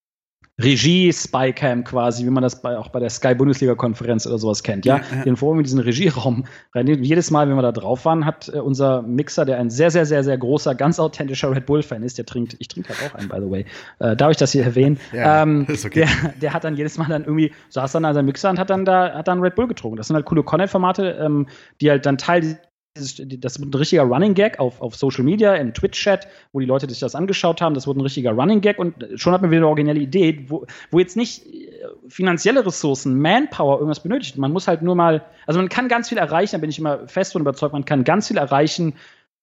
Regie-Spycam 0.61 1.85
quasi, 1.85 2.25
wie 2.27 2.31
man 2.31 2.43
das 2.43 2.61
bei, 2.61 2.77
auch 2.77 2.89
bei 2.89 3.01
der 3.01 3.09
Sky-Bundesliga-Konferenz 3.09 4.27
oder 4.27 4.39
sowas 4.39 4.63
kennt, 4.63 4.85
ja. 4.85 4.99
ja, 4.99 5.03
ja. 5.17 5.23
Den 5.25 5.37
Forum 5.37 5.59
in 5.59 5.65
diesen 5.65 5.81
Regieraum 5.81 6.45
rein. 6.75 6.87
Jedes 6.87 7.31
Mal, 7.31 7.49
wenn 7.49 7.57
wir 7.57 7.63
da 7.63 7.73
drauf 7.73 8.05
waren, 8.05 8.27
hat 8.27 8.49
äh, 8.49 8.59
unser 8.59 9.03
Mixer, 9.03 9.45
der 9.45 9.59
ein 9.59 9.71
sehr, 9.71 9.91
sehr, 9.91 10.05
sehr, 10.05 10.23
sehr 10.23 10.37
großer, 10.37 10.75
ganz 10.75 11.01
authentischer 11.01 11.51
Red 11.51 11.67
Bull-Fan 11.67 12.03
ist, 12.03 12.19
der 12.19 12.27
trinkt, 12.27 12.57
ich 12.59 12.69
trinke 12.69 12.91
halt 12.91 13.11
auch 13.11 13.19
einen, 13.19 13.29
by 13.29 13.37
the 13.41 13.51
way. 13.51 13.65
Äh, 13.99 14.15
darf 14.15 14.31
ich 14.31 14.37
das 14.37 14.53
hier 14.53 14.65
erwähnen? 14.65 15.01
Ja, 15.13 15.43
ähm, 15.43 15.65
ist 15.69 15.87
okay. 15.87 16.07
der, 16.07 16.33
der 16.41 16.53
hat 16.53 16.65
dann 16.65 16.77
jedes 16.77 16.99
Mal 16.99 17.09
dann 17.09 17.23
irgendwie, 17.23 17.53
saß 17.71 17.93
dann 17.93 18.05
an 18.05 18.15
seinem 18.15 18.27
Mixer 18.27 18.51
und 18.51 18.59
hat 18.59 18.69
dann 18.69 18.85
da, 18.85 19.15
hat 19.15 19.29
dann 19.29 19.41
Red 19.41 19.55
Bull 19.55 19.69
getrunken. 19.69 19.97
Das 19.97 20.09
sind 20.09 20.17
halt 20.17 20.27
coole 20.27 20.43
Content-Formate, 20.43 21.19
ähm, 21.21 21.47
die 21.81 21.91
halt 21.91 22.05
dann 22.05 22.19
Teil 22.19 22.59
das 22.95 23.19
wird 23.59 23.75
ein 23.75 23.75
richtiger 23.75 24.03
Running 24.03 24.35
Gag 24.35 24.59
auf, 24.59 24.83
auf 24.83 24.97
Social 24.97 25.25
Media, 25.25 25.55
im 25.55 25.73
Twitch-Chat, 25.73 26.29
wo 26.53 26.61
die 26.61 26.67
Leute 26.67 26.89
sich 26.89 26.99
das 26.99 27.15
angeschaut 27.15 27.63
haben. 27.63 27.75
Das 27.75 27.87
wurde 27.87 28.01
ein 28.01 28.03
richtiger 28.03 28.33
Running 28.33 28.61
Gag 28.61 28.79
und 28.79 28.95
schon 29.17 29.33
hat 29.33 29.41
man 29.41 29.51
wieder 29.51 29.61
eine 29.61 29.69
originelle 29.69 30.01
Idee, 30.01 30.45
wo, 30.49 30.67
wo 30.91 30.99
jetzt 30.99 31.17
nicht 31.17 31.47
äh, 31.47 31.71
finanzielle 32.09 32.67
Ressourcen, 32.67 33.19
Manpower 33.19 33.77
irgendwas 33.77 34.03
benötigt. 34.03 34.37
Man 34.37 34.53
muss 34.53 34.69
halt 34.69 34.83
nur 34.83 34.95
mal, 34.95 35.25
also 35.47 35.59
man 35.59 35.71
kann 35.71 35.89
ganz 35.89 36.11
viel 36.11 36.19
erreichen, 36.19 36.53
da 36.53 36.59
bin 36.59 36.71
ich 36.71 36.79
immer 36.79 37.09
fest 37.09 37.35
und 37.35 37.43
überzeugt, 37.43 37.73
man 37.73 37.87
kann 37.87 38.05
ganz 38.05 38.29
viel 38.29 38.37
erreichen, 38.37 38.95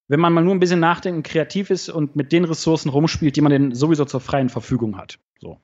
wenn 0.07 0.19
man 0.19 0.33
mal 0.33 0.43
nur 0.43 0.53
ein 0.53 0.59
bisschen 0.59 0.79
nachdenken, 0.79 1.23
kreativ 1.23 1.71
ist 1.71 1.89
und 1.89 2.15
mit 2.15 2.31
den 2.31 2.45
Ressourcen 2.45 2.89
rumspielt, 2.89 3.35
die 3.35 3.41
man 3.41 3.51
denn 3.51 3.73
sowieso 3.73 4.05
zur 4.05 4.19
freien 4.19 4.49
Verfügung 4.49 4.97
hat. 4.97 5.17
So. 5.39 5.59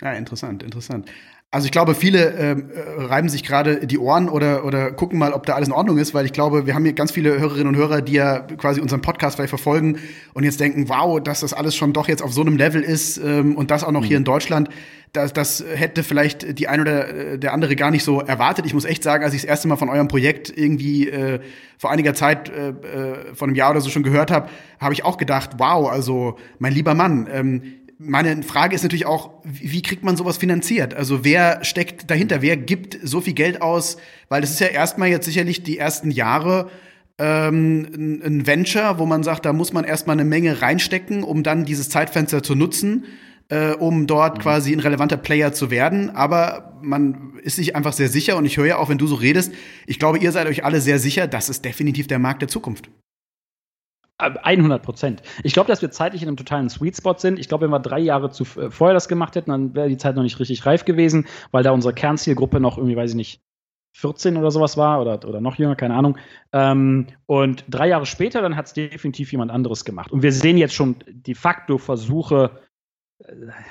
Ja, 0.00 0.12
interessant, 0.12 0.62
interessant. 0.64 1.08
Also 1.54 1.66
ich 1.66 1.70
glaube, 1.70 1.94
viele 1.94 2.30
ähm, 2.32 2.64
äh, 2.74 3.04
reiben 3.04 3.28
sich 3.28 3.44
gerade 3.44 3.86
die 3.86 3.96
Ohren 3.96 4.28
oder, 4.28 4.64
oder 4.64 4.90
gucken 4.90 5.20
mal, 5.20 5.32
ob 5.32 5.46
da 5.46 5.52
alles 5.52 5.68
in 5.68 5.72
Ordnung 5.72 5.98
ist, 5.98 6.12
weil 6.12 6.26
ich 6.26 6.32
glaube, 6.32 6.66
wir 6.66 6.74
haben 6.74 6.82
hier 6.82 6.94
ganz 6.94 7.12
viele 7.12 7.38
Hörerinnen 7.38 7.68
und 7.68 7.76
Hörer, 7.76 8.02
die 8.02 8.14
ja 8.14 8.40
quasi 8.40 8.80
unseren 8.80 9.02
Podcast 9.02 9.36
vielleicht 9.36 9.50
verfolgen 9.50 9.98
und 10.32 10.42
jetzt 10.42 10.58
denken, 10.58 10.88
wow, 10.88 11.22
dass 11.22 11.42
das 11.42 11.54
alles 11.54 11.76
schon 11.76 11.92
doch 11.92 12.08
jetzt 12.08 12.24
auf 12.24 12.32
so 12.32 12.40
einem 12.40 12.56
Level 12.56 12.82
ist 12.82 13.18
ähm, 13.18 13.54
und 13.54 13.70
das 13.70 13.84
auch 13.84 13.92
noch 13.92 14.00
mhm. 14.00 14.06
hier 14.06 14.16
in 14.16 14.24
Deutschland. 14.24 14.68
Das, 15.12 15.32
das 15.32 15.64
hätte 15.76 16.02
vielleicht 16.02 16.58
die 16.58 16.66
eine 16.66 16.82
oder 16.82 17.08
äh, 17.14 17.38
der 17.38 17.52
andere 17.52 17.76
gar 17.76 17.92
nicht 17.92 18.02
so 18.02 18.20
erwartet. 18.20 18.66
Ich 18.66 18.74
muss 18.74 18.84
echt 18.84 19.04
sagen, 19.04 19.22
als 19.22 19.32
ich 19.32 19.42
das 19.42 19.48
erste 19.48 19.68
Mal 19.68 19.76
von 19.76 19.88
eurem 19.88 20.08
Projekt 20.08 20.52
irgendwie 20.58 21.08
äh, 21.08 21.38
vor 21.78 21.92
einiger 21.92 22.14
Zeit, 22.14 22.48
äh, 22.48 22.70
äh, 22.70 23.32
vor 23.32 23.46
einem 23.46 23.54
Jahr 23.54 23.70
oder 23.70 23.80
so 23.80 23.90
schon 23.90 24.02
gehört 24.02 24.32
habe, 24.32 24.48
habe 24.80 24.92
ich 24.92 25.04
auch 25.04 25.18
gedacht, 25.18 25.50
wow, 25.58 25.88
also 25.88 26.36
mein 26.58 26.72
lieber 26.72 26.94
Mann, 26.94 27.28
ähm, 27.32 27.62
meine 27.98 28.42
Frage 28.42 28.74
ist 28.74 28.82
natürlich 28.82 29.06
auch, 29.06 29.42
wie 29.44 29.82
kriegt 29.82 30.02
man 30.02 30.16
sowas 30.16 30.36
finanziert? 30.36 30.94
Also 30.94 31.24
wer 31.24 31.64
steckt 31.64 32.10
dahinter? 32.10 32.42
Wer 32.42 32.56
gibt 32.56 32.98
so 33.02 33.20
viel 33.20 33.34
Geld 33.34 33.62
aus? 33.62 33.96
Weil 34.28 34.40
das 34.40 34.50
ist 34.50 34.60
ja 34.60 34.68
erstmal 34.68 35.08
jetzt 35.08 35.26
sicherlich 35.26 35.62
die 35.62 35.78
ersten 35.78 36.10
Jahre 36.10 36.70
ähm, 37.18 38.20
ein 38.24 38.46
Venture, 38.46 38.98
wo 38.98 39.06
man 39.06 39.22
sagt, 39.22 39.44
da 39.44 39.52
muss 39.52 39.72
man 39.72 39.84
erstmal 39.84 40.14
eine 40.14 40.24
Menge 40.24 40.62
reinstecken, 40.62 41.22
um 41.22 41.42
dann 41.42 41.64
dieses 41.64 41.88
Zeitfenster 41.88 42.42
zu 42.42 42.54
nutzen, 42.54 43.04
äh, 43.48 43.72
um 43.72 44.06
dort 44.06 44.38
mhm. 44.38 44.42
quasi 44.42 44.72
ein 44.72 44.80
relevanter 44.80 45.16
Player 45.16 45.52
zu 45.52 45.70
werden. 45.70 46.10
Aber 46.10 46.78
man 46.82 47.34
ist 47.42 47.56
sich 47.56 47.76
einfach 47.76 47.92
sehr 47.92 48.08
sicher 48.08 48.36
und 48.36 48.44
ich 48.44 48.56
höre 48.56 48.66
ja 48.66 48.76
auch, 48.78 48.88
wenn 48.88 48.98
du 48.98 49.06
so 49.06 49.14
redest, 49.14 49.52
ich 49.86 49.98
glaube, 49.98 50.18
ihr 50.18 50.32
seid 50.32 50.46
euch 50.48 50.64
alle 50.64 50.80
sehr 50.80 50.98
sicher, 50.98 51.26
das 51.26 51.48
ist 51.48 51.64
definitiv 51.64 52.06
der 52.08 52.18
Markt 52.18 52.42
der 52.42 52.48
Zukunft. 52.48 52.90
100 54.18 54.82
Prozent. 54.82 55.22
Ich 55.42 55.54
glaube, 55.54 55.68
dass 55.68 55.82
wir 55.82 55.90
zeitlich 55.90 56.22
in 56.22 56.28
einem 56.28 56.36
totalen 56.36 56.68
Sweet 56.68 56.96
Spot 56.96 57.16
sind. 57.18 57.38
Ich 57.38 57.48
glaube, 57.48 57.64
wenn 57.64 57.70
wir 57.70 57.80
drei 57.80 57.98
Jahre 57.98 58.30
zu, 58.30 58.44
äh, 58.60 58.70
vorher 58.70 58.94
das 58.94 59.08
gemacht 59.08 59.34
hätten, 59.34 59.50
dann 59.50 59.74
wäre 59.74 59.88
die 59.88 59.96
Zeit 59.96 60.14
noch 60.14 60.22
nicht 60.22 60.38
richtig 60.38 60.64
reif 60.66 60.84
gewesen, 60.84 61.26
weil 61.50 61.64
da 61.64 61.72
unsere 61.72 61.94
Kernzielgruppe 61.94 62.60
noch 62.60 62.78
irgendwie, 62.78 62.96
weiß 62.96 63.10
ich 63.10 63.16
nicht, 63.16 63.42
14 63.96 64.36
oder 64.36 64.50
sowas 64.50 64.76
war 64.76 65.00
oder, 65.00 65.26
oder 65.26 65.40
noch 65.40 65.56
jünger, 65.56 65.76
keine 65.76 65.94
Ahnung. 65.94 66.18
Ähm, 66.52 67.06
und 67.26 67.64
drei 67.68 67.88
Jahre 67.88 68.06
später, 68.06 68.42
dann 68.42 68.56
hat 68.56 68.66
es 68.66 68.72
definitiv 68.72 69.30
jemand 69.30 69.52
anderes 69.52 69.84
gemacht. 69.84 70.10
Und 70.10 70.22
wir 70.22 70.32
sehen 70.32 70.58
jetzt 70.58 70.74
schon 70.74 70.96
de 71.06 71.34
facto 71.34 71.78
Versuche, 71.78 72.50
äh, 72.54 72.63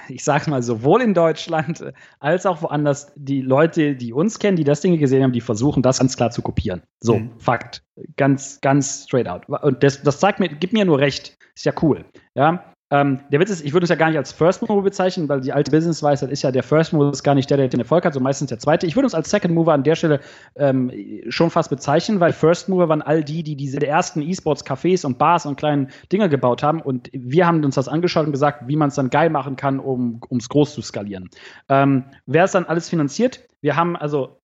ich 0.07 0.23
sag's 0.23 0.47
mal, 0.47 0.63
sowohl 0.63 1.01
in 1.01 1.13
Deutschland 1.13 1.81
äh, 1.81 1.93
als 2.19 2.45
auch 2.45 2.61
woanders, 2.61 3.11
die 3.15 3.41
Leute, 3.41 3.95
die 3.95 4.13
uns 4.13 4.39
kennen, 4.39 4.57
die 4.57 4.63
das 4.63 4.81
Ding 4.81 4.97
gesehen 4.97 5.23
haben, 5.23 5.33
die 5.33 5.41
versuchen, 5.41 5.83
das 5.83 5.99
ganz 5.99 6.15
klar 6.15 6.31
zu 6.31 6.41
kopieren. 6.41 6.81
So, 7.01 7.19
mhm. 7.19 7.39
Fakt. 7.39 7.83
Ganz, 8.15 8.59
ganz 8.61 9.03
straight 9.03 9.27
out. 9.27 9.47
Und 9.49 9.83
das, 9.83 10.01
das 10.01 10.19
zeigt 10.19 10.39
mir, 10.39 10.49
gibt 10.49 10.73
mir 10.73 10.85
nur 10.85 10.99
recht. 10.99 11.37
Ist 11.55 11.65
ja 11.65 11.73
cool. 11.81 12.05
Ja. 12.35 12.73
Ähm, 12.93 13.21
der 13.31 13.39
Witz 13.39 13.49
ist, 13.49 13.65
ich 13.65 13.73
würde 13.73 13.85
es 13.85 13.89
ja 13.89 13.95
gar 13.95 14.09
nicht 14.09 14.19
als 14.19 14.31
First 14.31 14.61
Mover 14.61 14.83
bezeichnen, 14.83 15.27
weil 15.27 15.41
die 15.41 15.51
alte 15.51 15.71
Business-Weisheit 15.71 16.29
ist 16.29 16.43
ja, 16.43 16.51
der 16.51 16.61
First 16.61 16.93
Mover 16.93 17.11
ist 17.11 17.23
gar 17.23 17.33
nicht 17.33 17.49
der, 17.49 17.57
der 17.57 17.67
den 17.67 17.79
Erfolg 17.79 18.05
hat, 18.05 18.13
so 18.13 18.19
meistens 18.19 18.49
der 18.49 18.59
zweite. 18.59 18.85
Ich 18.85 18.95
würde 18.95 19.07
uns 19.07 19.15
als 19.15 19.31
Second 19.31 19.55
Mover 19.55 19.73
an 19.73 19.81
der 19.81 19.95
Stelle 19.95 20.19
ähm, 20.55 20.91
schon 21.29 21.49
fast 21.49 21.71
bezeichnen, 21.71 22.19
weil 22.19 22.33
First 22.33 22.69
Mover 22.69 22.89
waren 22.89 23.01
all 23.01 23.23
die, 23.23 23.41
die 23.41 23.55
diese 23.55 23.81
ersten 23.81 24.21
E-Sports-Cafés 24.21 25.07
und 25.07 25.17
Bars 25.17 25.47
und 25.47 25.55
kleinen 25.55 25.87
Dinger 26.11 26.29
gebaut 26.29 26.61
haben. 26.61 26.81
Und 26.81 27.09
wir 27.13 27.47
haben 27.47 27.65
uns 27.65 27.73
das 27.73 27.87
angeschaut 27.87 28.27
und 28.27 28.31
gesagt, 28.31 28.67
wie 28.67 28.75
man 28.75 28.89
es 28.89 28.95
dann 28.95 29.09
geil 29.09 29.31
machen 29.31 29.55
kann, 29.55 29.79
um 29.79 30.21
es 30.37 30.47
groß 30.47 30.75
zu 30.75 30.83
skalieren. 30.83 31.31
Ähm, 31.69 32.03
wer 32.27 32.45
ist 32.45 32.53
dann 32.53 32.65
alles 32.65 32.89
finanziert? 32.89 33.39
Wir 33.61 33.75
haben 33.75 33.95
also 33.95 34.42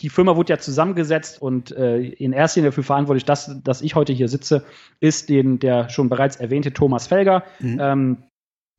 die 0.00 0.08
Firma 0.08 0.36
wurde 0.36 0.52
ja 0.52 0.58
zusammengesetzt 0.58 1.40
und 1.40 1.70
äh, 1.72 1.98
in 2.00 2.32
erster 2.32 2.60
Linie 2.60 2.70
dafür 2.70 2.84
verantwortlich, 2.84 3.24
dass, 3.24 3.62
dass 3.62 3.82
ich 3.82 3.94
heute 3.94 4.12
hier 4.12 4.28
sitze, 4.28 4.64
ist 5.00 5.28
den, 5.28 5.58
der 5.58 5.88
schon 5.88 6.08
bereits 6.08 6.36
erwähnte 6.36 6.72
Thomas 6.72 7.06
Felger. 7.06 7.44
Mhm. 7.60 7.78
Ähm, 7.80 8.16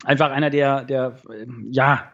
einfach 0.04 0.30
einer 0.30 0.50
der, 0.50 0.84
der 0.84 1.16
äh, 1.30 1.46
ja, 1.70 2.12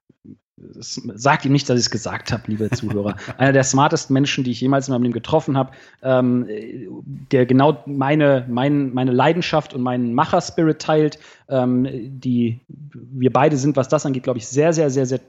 sagt 0.58 1.44
ihm 1.44 1.52
nicht, 1.52 1.68
dass 1.68 1.78
ich 1.78 1.86
es 1.86 1.90
gesagt 1.90 2.32
habe, 2.32 2.44
liebe 2.46 2.70
Zuhörer. 2.70 3.16
einer 3.38 3.52
der 3.52 3.64
smartesten 3.64 4.14
Menschen, 4.14 4.44
die 4.44 4.52
ich 4.52 4.60
jemals 4.60 4.88
in 4.88 4.92
meinem 4.92 5.02
Leben 5.02 5.12
getroffen 5.12 5.56
habe, 5.56 5.72
ähm, 6.02 6.46
der 7.30 7.44
genau 7.44 7.82
meine, 7.86 8.46
mein, 8.48 8.94
meine 8.94 9.12
Leidenschaft 9.12 9.74
und 9.74 9.82
meinen 9.82 10.14
Macher-Spirit 10.14 10.80
teilt. 10.80 11.18
Ähm, 11.48 11.86
die 12.20 12.60
wir 12.68 13.32
beide 13.32 13.56
sind, 13.56 13.76
was 13.76 13.88
das 13.88 14.04
angeht, 14.06 14.24
glaube 14.24 14.38
ich, 14.38 14.48
sehr, 14.48 14.72
sehr, 14.72 14.90
sehr, 14.90 15.06
sehr 15.06 15.20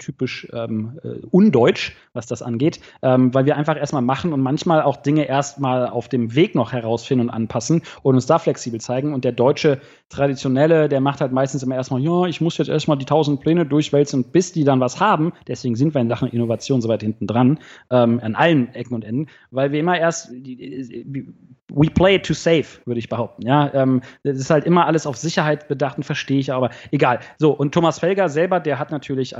typisch 0.00 0.48
ähm, 0.52 0.98
äh, 1.04 1.24
undeutsch, 1.30 1.96
was 2.12 2.26
das 2.26 2.42
angeht, 2.42 2.80
ähm, 3.02 3.32
weil 3.32 3.46
wir 3.46 3.56
einfach 3.56 3.76
erstmal 3.76 4.02
machen 4.02 4.32
und 4.32 4.40
manchmal 4.40 4.82
auch 4.82 4.96
Dinge 4.96 5.24
erstmal 5.24 5.88
auf 5.88 6.08
dem 6.08 6.34
Weg 6.34 6.54
noch 6.54 6.72
herausfinden 6.72 7.28
und 7.28 7.30
anpassen 7.30 7.82
und 8.02 8.16
uns 8.16 8.26
da 8.26 8.38
flexibel 8.38 8.80
zeigen. 8.80 9.14
Und 9.14 9.24
der 9.24 9.32
deutsche 9.32 9.80
Traditionelle, 10.08 10.88
der 10.88 11.00
macht 11.00 11.20
halt 11.20 11.32
meistens 11.32 11.62
immer 11.62 11.76
erstmal, 11.76 12.00
ja, 12.00 12.24
ich 12.26 12.40
muss 12.40 12.58
jetzt 12.58 12.68
erstmal 12.68 12.98
die 12.98 13.04
tausend 13.04 13.40
Pläne 13.40 13.64
durchwälzen, 13.64 14.24
bis 14.24 14.52
die 14.52 14.64
dann 14.64 14.80
was 14.80 14.98
haben. 14.98 15.32
Deswegen 15.46 15.76
sind 15.76 15.94
wir 15.94 16.00
in 16.00 16.08
Sachen 16.08 16.28
Innovation 16.28 16.80
so 16.80 16.88
weit 16.88 17.02
hinten 17.02 17.26
dran, 17.26 17.60
ähm, 17.90 18.20
an 18.22 18.34
allen 18.34 18.74
Ecken 18.74 18.94
und 18.94 19.04
Enden, 19.04 19.28
weil 19.50 19.70
wir 19.72 19.80
immer 19.80 19.98
erst, 19.98 20.32
we 20.32 21.90
play 21.90 22.16
it 22.16 22.26
to 22.26 22.34
save, 22.34 22.66
würde 22.84 22.98
ich 22.98 23.08
behaupten. 23.08 23.46
Ja, 23.46 23.72
ähm, 23.74 24.02
das 24.24 24.38
ist 24.38 24.50
halt 24.50 24.64
immer 24.64 24.86
alles 24.86 25.06
auf 25.06 25.16
Sicherheit 25.16 25.68
bedacht 25.68 25.96
und 25.96 26.04
verstehe 26.04 26.40
ich, 26.40 26.52
aber 26.52 26.70
egal. 26.90 27.20
So, 27.38 27.52
und 27.52 27.72
Thomas 27.72 27.98
Felger 27.98 28.28
selber, 28.28 28.60
der 28.60 28.78
hat 28.78 28.90
natürlich 28.90 29.36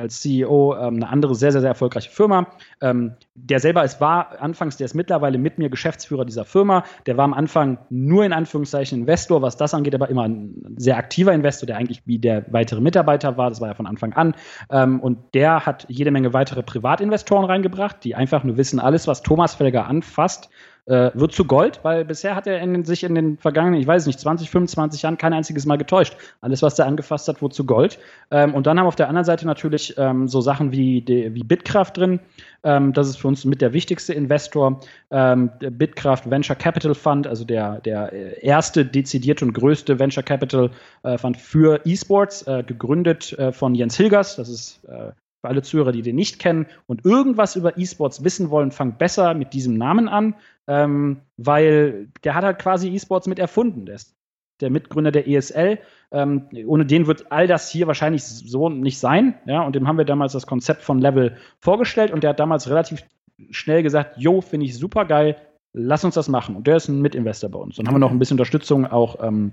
als 0.00 0.20
CEO 0.20 0.74
ähm, 0.76 0.96
eine 0.96 1.08
andere 1.08 1.34
sehr, 1.34 1.52
sehr, 1.52 1.60
sehr 1.60 1.70
erfolgreiche 1.70 2.10
Firma. 2.10 2.48
Ähm, 2.80 3.12
der 3.34 3.60
selber 3.60 3.84
ist, 3.84 4.00
war 4.00 4.40
anfangs, 4.40 4.76
der 4.76 4.86
ist 4.86 4.94
mittlerweile 4.94 5.38
mit 5.38 5.58
mir 5.58 5.70
Geschäftsführer 5.70 6.24
dieser 6.24 6.44
Firma. 6.44 6.84
Der 7.06 7.16
war 7.16 7.24
am 7.24 7.34
Anfang 7.34 7.78
nur 7.90 8.24
in 8.24 8.32
Anführungszeichen 8.32 9.00
Investor, 9.00 9.42
was 9.42 9.56
das 9.56 9.74
angeht, 9.74 9.94
aber 9.94 10.08
immer 10.08 10.24
ein 10.24 10.74
sehr 10.76 10.96
aktiver 10.96 11.32
Investor, 11.32 11.66
der 11.66 11.76
eigentlich 11.76 12.02
wie 12.06 12.18
der 12.18 12.44
weitere 12.50 12.80
Mitarbeiter 12.80 13.36
war. 13.36 13.50
Das 13.50 13.60
war 13.60 13.68
ja 13.68 13.74
von 13.74 13.86
Anfang 13.86 14.12
an. 14.14 14.34
Ähm, 14.70 15.00
und 15.00 15.34
der 15.34 15.66
hat 15.66 15.86
jede 15.88 16.10
Menge 16.10 16.32
weitere 16.32 16.62
Privatinvestoren 16.62 17.44
reingebracht, 17.44 18.02
die 18.02 18.14
einfach 18.14 18.42
nur 18.44 18.56
wissen, 18.56 18.80
alles, 18.80 19.06
was 19.06 19.22
Thomas 19.22 19.54
Felger 19.54 19.86
anfasst, 19.86 20.50
äh, 20.90 21.12
wird 21.14 21.32
zu 21.32 21.44
Gold, 21.44 21.78
weil 21.84 22.04
bisher 22.04 22.34
hat 22.34 22.48
er 22.48 22.60
in, 22.60 22.84
sich 22.84 23.04
in 23.04 23.14
den 23.14 23.38
vergangenen, 23.38 23.80
ich 23.80 23.86
weiß 23.86 24.06
nicht, 24.06 24.18
20, 24.18 24.50
25 24.50 25.02
Jahren 25.02 25.18
kein 25.18 25.32
einziges 25.32 25.64
Mal 25.64 25.78
getäuscht. 25.78 26.16
Alles, 26.40 26.62
was 26.62 26.78
er 26.80 26.86
angefasst 26.86 27.28
hat, 27.28 27.40
wurde 27.40 27.54
zu 27.54 27.64
Gold. 27.64 28.00
Ähm, 28.32 28.54
und 28.54 28.66
dann 28.66 28.76
haben 28.76 28.86
wir 28.86 28.88
auf 28.88 28.96
der 28.96 29.08
anderen 29.08 29.24
Seite 29.24 29.46
natürlich 29.46 29.94
ähm, 29.98 30.26
so 30.26 30.40
Sachen 30.40 30.72
wie, 30.72 31.00
die, 31.00 31.32
wie 31.32 31.44
Bitkraft 31.44 31.96
drin. 31.96 32.18
Ähm, 32.64 32.92
das 32.92 33.08
ist 33.08 33.18
für 33.18 33.28
uns 33.28 33.44
mit 33.44 33.60
der 33.60 33.72
wichtigste 33.72 34.12
Investor. 34.14 34.80
Ähm, 35.12 35.50
Bitkraft 35.60 36.28
Venture 36.28 36.56
Capital 36.56 36.96
Fund, 36.96 37.28
also 37.28 37.44
der, 37.44 37.80
der 37.80 38.42
erste 38.42 38.84
dezidierte 38.84 39.44
und 39.44 39.52
größte 39.52 40.00
Venture 40.00 40.24
Capital 40.24 40.70
äh, 41.04 41.16
Fund 41.16 41.36
für 41.36 41.80
E-Sports, 41.84 42.42
äh, 42.48 42.64
gegründet 42.66 43.38
äh, 43.38 43.52
von 43.52 43.76
Jens 43.76 43.96
Hilgers. 43.96 44.34
Das 44.34 44.48
ist 44.48 44.80
äh, 44.88 45.12
für 45.40 45.48
alle 45.48 45.62
Zuhörer, 45.62 45.92
die 45.92 46.02
den 46.02 46.16
nicht 46.16 46.38
kennen 46.38 46.66
und 46.86 47.04
irgendwas 47.04 47.56
über 47.56 47.78
E-Sports 47.78 48.24
wissen 48.24 48.50
wollen, 48.50 48.72
fangt 48.72 48.98
besser 48.98 49.34
mit 49.34 49.52
diesem 49.52 49.78
Namen 49.78 50.08
an 50.08 50.34
ähm, 50.70 51.22
weil 51.36 52.08
der 52.22 52.36
hat 52.36 52.44
halt 52.44 52.60
quasi 52.60 52.88
E-Sports 52.94 53.26
mit 53.26 53.40
erfunden. 53.40 53.86
Der 53.86 53.96
ist 53.96 54.14
der 54.60 54.70
Mitgründer 54.70 55.10
der 55.10 55.26
ESL. 55.26 55.80
Ähm, 56.12 56.48
ohne 56.66 56.86
den 56.86 57.08
wird 57.08 57.32
all 57.32 57.48
das 57.48 57.68
hier 57.70 57.88
wahrscheinlich 57.88 58.24
so 58.24 58.68
nicht 58.68 59.00
sein. 59.00 59.34
Ja, 59.46 59.62
und 59.62 59.74
dem 59.74 59.88
haben 59.88 59.98
wir 59.98 60.04
damals 60.04 60.32
das 60.32 60.46
Konzept 60.46 60.82
von 60.82 61.00
Level 61.00 61.36
vorgestellt 61.58 62.12
und 62.12 62.22
der 62.22 62.30
hat 62.30 62.40
damals 62.40 62.70
relativ 62.70 63.02
schnell 63.50 63.82
gesagt: 63.82 64.16
Jo, 64.18 64.40
finde 64.40 64.66
ich 64.66 64.78
super 64.78 65.06
geil, 65.06 65.36
lass 65.72 66.04
uns 66.04 66.14
das 66.14 66.28
machen. 66.28 66.54
Und 66.54 66.68
der 66.68 66.76
ist 66.76 66.88
ein 66.88 67.02
Mitinvestor 67.02 67.50
bei 67.50 67.58
uns. 67.58 67.76
Dann 67.76 67.88
haben 67.88 67.94
wir 67.94 68.00
noch 68.00 68.12
ein 68.12 68.20
bisschen 68.20 68.36
Unterstützung 68.36 68.86
auch 68.86 69.24
ähm, 69.24 69.52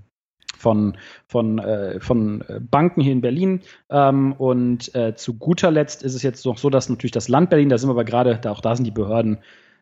von, 0.58 0.97
von, 1.28 1.60
äh, 1.60 1.99
von 1.99 2.43
Banken 2.70 3.01
hier 3.01 3.14
in 3.14 3.22
Berlin. 3.22 3.62
Ähm, 3.89 4.34
und 4.34 4.93
äh, 4.95 5.16
zu 5.16 5.36
guter 5.36 5.72
Letzt 5.72 6.03
ist 6.03 6.16
es 6.16 6.24
jetzt 6.24 6.45
noch 6.45 6.58
so, 6.58 6.70
dass 6.70 6.89
natürlich 6.89 7.12
das 7.12 7.30
Land 7.30 7.49
Berlin, 7.49 7.70
da 7.70 7.78
sind 7.78 7.89
wir 7.89 7.93
aber 7.93 8.05
gerade, 8.05 8.38
da, 8.41 8.51
auch 8.51 8.62
da 8.62 8.76
sind 8.76 8.86
die 8.86 8.91
Behörden 8.91 9.39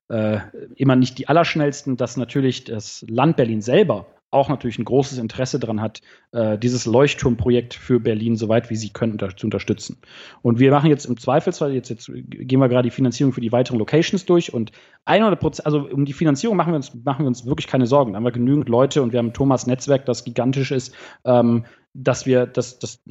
äh, 0.09 0.37
immer 0.75 0.95
nicht 0.95 1.17
die 1.17 1.27
allerschnellsten, 1.27 1.97
dass 1.97 2.17
natürlich 2.17 2.63
das 2.65 3.05
Land 3.09 3.37
Berlin 3.37 3.61
selber 3.61 4.05
auch 4.35 4.49
natürlich 4.49 4.77
ein 4.77 4.85
großes 4.85 5.17
Interesse 5.17 5.59
daran 5.59 5.81
hat, 5.81 6.01
äh, 6.31 6.57
dieses 6.57 6.85
Leuchtturmprojekt 6.85 7.73
für 7.73 7.99
Berlin 7.99 8.35
so 8.35 8.49
weit 8.49 8.69
wie 8.69 8.75
sie 8.75 8.89
können 8.89 9.13
unter 9.13 9.35
zu 9.35 9.47
unterstützen. 9.47 9.97
Und 10.41 10.59
wir 10.59 10.71
machen 10.71 10.89
jetzt 10.89 11.05
im 11.05 11.17
Zweifelsfall, 11.17 11.73
jetzt, 11.73 11.89
jetzt 11.89 12.11
gehen 12.13 12.59
wir 12.59 12.69
gerade 12.69 12.87
die 12.87 12.95
Finanzierung 12.95 13.33
für 13.33 13.41
die 13.41 13.51
weiteren 13.51 13.79
Locations 13.79 14.25
durch 14.25 14.53
und 14.53 14.71
100 15.05 15.39
Prozent, 15.39 15.65
also 15.65 15.87
um 15.87 16.05
die 16.05 16.13
Finanzierung 16.13 16.57
machen 16.57 16.73
wir, 16.73 16.77
uns, 16.77 16.93
machen 16.93 17.23
wir 17.23 17.27
uns 17.27 17.45
wirklich 17.45 17.67
keine 17.67 17.87
Sorgen. 17.87 18.13
Da 18.13 18.17
haben 18.17 18.25
wir 18.25 18.31
genügend 18.31 18.69
Leute 18.69 19.01
und 19.01 19.13
wir 19.13 19.19
haben 19.19 19.33
Thomas 19.33 19.65
Netzwerk, 19.65 20.05
das 20.05 20.23
gigantisch 20.23 20.71
ist, 20.71 20.93
ähm, 21.23 21.65
dass 21.93 22.25
wir, 22.25 22.45
dass, 22.45 22.77
dass, 22.77 23.01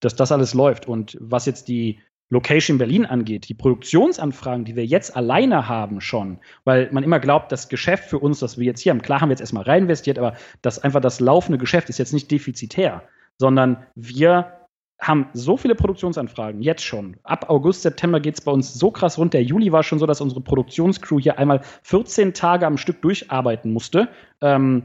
dass 0.00 0.16
das 0.16 0.32
alles 0.32 0.54
läuft. 0.54 0.88
Und 0.88 1.16
was 1.20 1.46
jetzt 1.46 1.68
die 1.68 2.00
Location 2.28 2.78
Berlin 2.78 3.06
angeht, 3.06 3.48
die 3.48 3.54
Produktionsanfragen, 3.54 4.64
die 4.64 4.74
wir 4.74 4.84
jetzt 4.84 5.14
alleine 5.14 5.68
haben 5.68 6.00
schon, 6.00 6.38
weil 6.64 6.88
man 6.90 7.04
immer 7.04 7.20
glaubt, 7.20 7.52
das 7.52 7.68
Geschäft 7.68 8.04
für 8.04 8.18
uns, 8.18 8.40
das 8.40 8.58
wir 8.58 8.64
jetzt 8.64 8.80
hier 8.80 8.90
haben, 8.90 9.02
klar 9.02 9.20
haben 9.20 9.28
wir 9.28 9.34
jetzt 9.34 9.40
erstmal 9.40 9.62
reinvestiert, 9.62 10.18
aber 10.18 10.34
das 10.62 10.80
einfach 10.80 11.00
das 11.00 11.20
laufende 11.20 11.58
Geschäft 11.58 11.88
ist 11.88 11.98
jetzt 11.98 12.12
nicht 12.12 12.30
defizitär, 12.30 13.02
sondern 13.38 13.86
wir 13.94 14.52
haben 14.98 15.28
so 15.34 15.56
viele 15.56 15.74
Produktionsanfragen 15.74 16.62
jetzt 16.62 16.82
schon. 16.82 17.16
Ab 17.22 17.50
August, 17.50 17.82
September 17.82 18.18
geht 18.18 18.34
es 18.34 18.40
bei 18.40 18.50
uns 18.50 18.74
so 18.74 18.90
krass 18.90 19.18
runter. 19.18 19.38
Der 19.38 19.44
Juli 19.44 19.70
war 19.70 19.82
schon 19.82 19.98
so, 19.98 20.06
dass 20.06 20.22
unsere 20.22 20.40
Produktionscrew 20.40 21.20
hier 21.20 21.38
einmal 21.38 21.60
14 21.82 22.32
Tage 22.32 22.66
am 22.66 22.78
Stück 22.78 23.02
durcharbeiten 23.02 23.72
musste. 23.72 24.08
Ähm, 24.40 24.84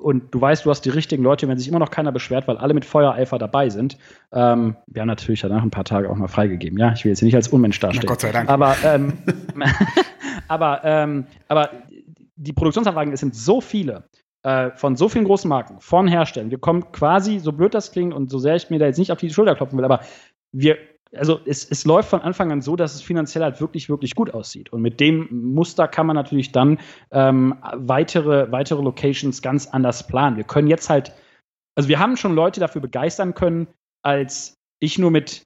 und 0.00 0.34
du 0.34 0.40
weißt, 0.40 0.64
du 0.64 0.70
hast 0.70 0.82
die 0.82 0.90
richtigen 0.90 1.22
Leute, 1.22 1.48
wenn 1.48 1.58
sich 1.58 1.68
immer 1.68 1.78
noch 1.78 1.90
keiner 1.90 2.12
beschwert, 2.12 2.48
weil 2.48 2.56
alle 2.56 2.74
mit 2.74 2.84
Feuereifer 2.84 3.38
dabei 3.38 3.68
sind. 3.70 3.96
Ähm, 4.32 4.76
wir 4.86 5.02
haben 5.02 5.08
natürlich 5.08 5.40
danach 5.40 5.62
ein 5.62 5.70
paar 5.70 5.84
Tage 5.84 6.10
auch 6.10 6.16
mal 6.16 6.28
freigegeben. 6.28 6.78
Ja, 6.78 6.92
ich 6.92 7.04
will 7.04 7.12
jetzt 7.12 7.22
nicht 7.22 7.34
als 7.34 7.48
Unmensch 7.48 7.78
darstellen. 7.78 8.06
Na 8.06 8.12
Gott 8.12 8.20
sei 8.20 8.32
Dank. 8.32 8.48
Aber, 8.48 8.76
ähm, 8.84 9.12
aber, 10.48 10.80
ähm, 10.84 11.26
aber 11.48 11.70
die 12.36 12.52
Produktionsanfragen, 12.52 13.16
sind 13.16 13.34
so 13.34 13.60
viele 13.60 14.04
äh, 14.42 14.70
von 14.72 14.96
so 14.96 15.08
vielen 15.08 15.24
großen 15.24 15.48
Marken, 15.48 15.80
von 15.80 16.06
Herstellern. 16.06 16.50
Wir 16.50 16.58
kommen 16.58 16.92
quasi, 16.92 17.38
so 17.38 17.52
blöd 17.52 17.74
das 17.74 17.92
klingt 17.92 18.14
und 18.14 18.30
so 18.30 18.38
sehr 18.38 18.56
ich 18.56 18.70
mir 18.70 18.78
da 18.78 18.86
jetzt 18.86 18.98
nicht 18.98 19.10
auf 19.10 19.18
die 19.18 19.30
Schulter 19.30 19.56
klopfen 19.56 19.76
will, 19.78 19.84
aber 19.84 20.00
wir 20.52 20.78
also 21.18 21.40
es, 21.44 21.64
es 21.70 21.84
läuft 21.84 22.08
von 22.08 22.20
Anfang 22.20 22.52
an 22.52 22.62
so, 22.62 22.76
dass 22.76 22.94
es 22.94 23.02
finanziell 23.02 23.44
halt 23.44 23.60
wirklich, 23.60 23.88
wirklich 23.88 24.14
gut 24.14 24.32
aussieht. 24.32 24.72
Und 24.72 24.82
mit 24.82 25.00
dem 25.00 25.28
Muster 25.30 25.88
kann 25.88 26.06
man 26.06 26.16
natürlich 26.16 26.52
dann 26.52 26.78
ähm, 27.10 27.56
weitere, 27.74 28.50
weitere 28.52 28.82
Locations 28.82 29.42
ganz 29.42 29.66
anders 29.66 30.06
planen. 30.06 30.36
Wir 30.36 30.44
können 30.44 30.68
jetzt 30.68 30.90
halt, 30.90 31.12
also 31.74 31.88
wir 31.88 31.98
haben 31.98 32.16
schon 32.16 32.34
Leute 32.34 32.60
dafür 32.60 32.80
begeistern 32.80 33.34
können, 33.34 33.68
als 34.02 34.54
ich 34.80 34.98
nur 34.98 35.10
mit 35.10 35.42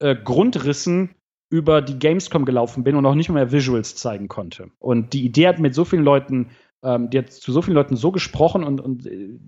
äh, 0.00 0.16
Grundrissen 0.16 1.14
über 1.50 1.82
die 1.82 1.98
Gamescom 1.98 2.44
gelaufen 2.44 2.82
bin 2.82 2.96
und 2.96 3.04
auch 3.04 3.14
nicht 3.14 3.28
mehr 3.28 3.52
Visuals 3.52 3.94
zeigen 3.94 4.28
konnte. 4.28 4.70
Und 4.78 5.12
die 5.12 5.24
Idee 5.24 5.48
hat 5.48 5.58
mit 5.58 5.74
so 5.74 5.84
vielen 5.84 6.04
Leuten 6.04 6.50
ähm, 6.82 7.10
die 7.10 7.18
hat 7.18 7.32
zu 7.32 7.52
so 7.52 7.62
vielen 7.62 7.74
Leuten 7.74 7.96
so 7.96 8.10
gesprochen 8.12 8.64
und, 8.64 8.80
und 8.80 9.06
äh, 9.06 9.38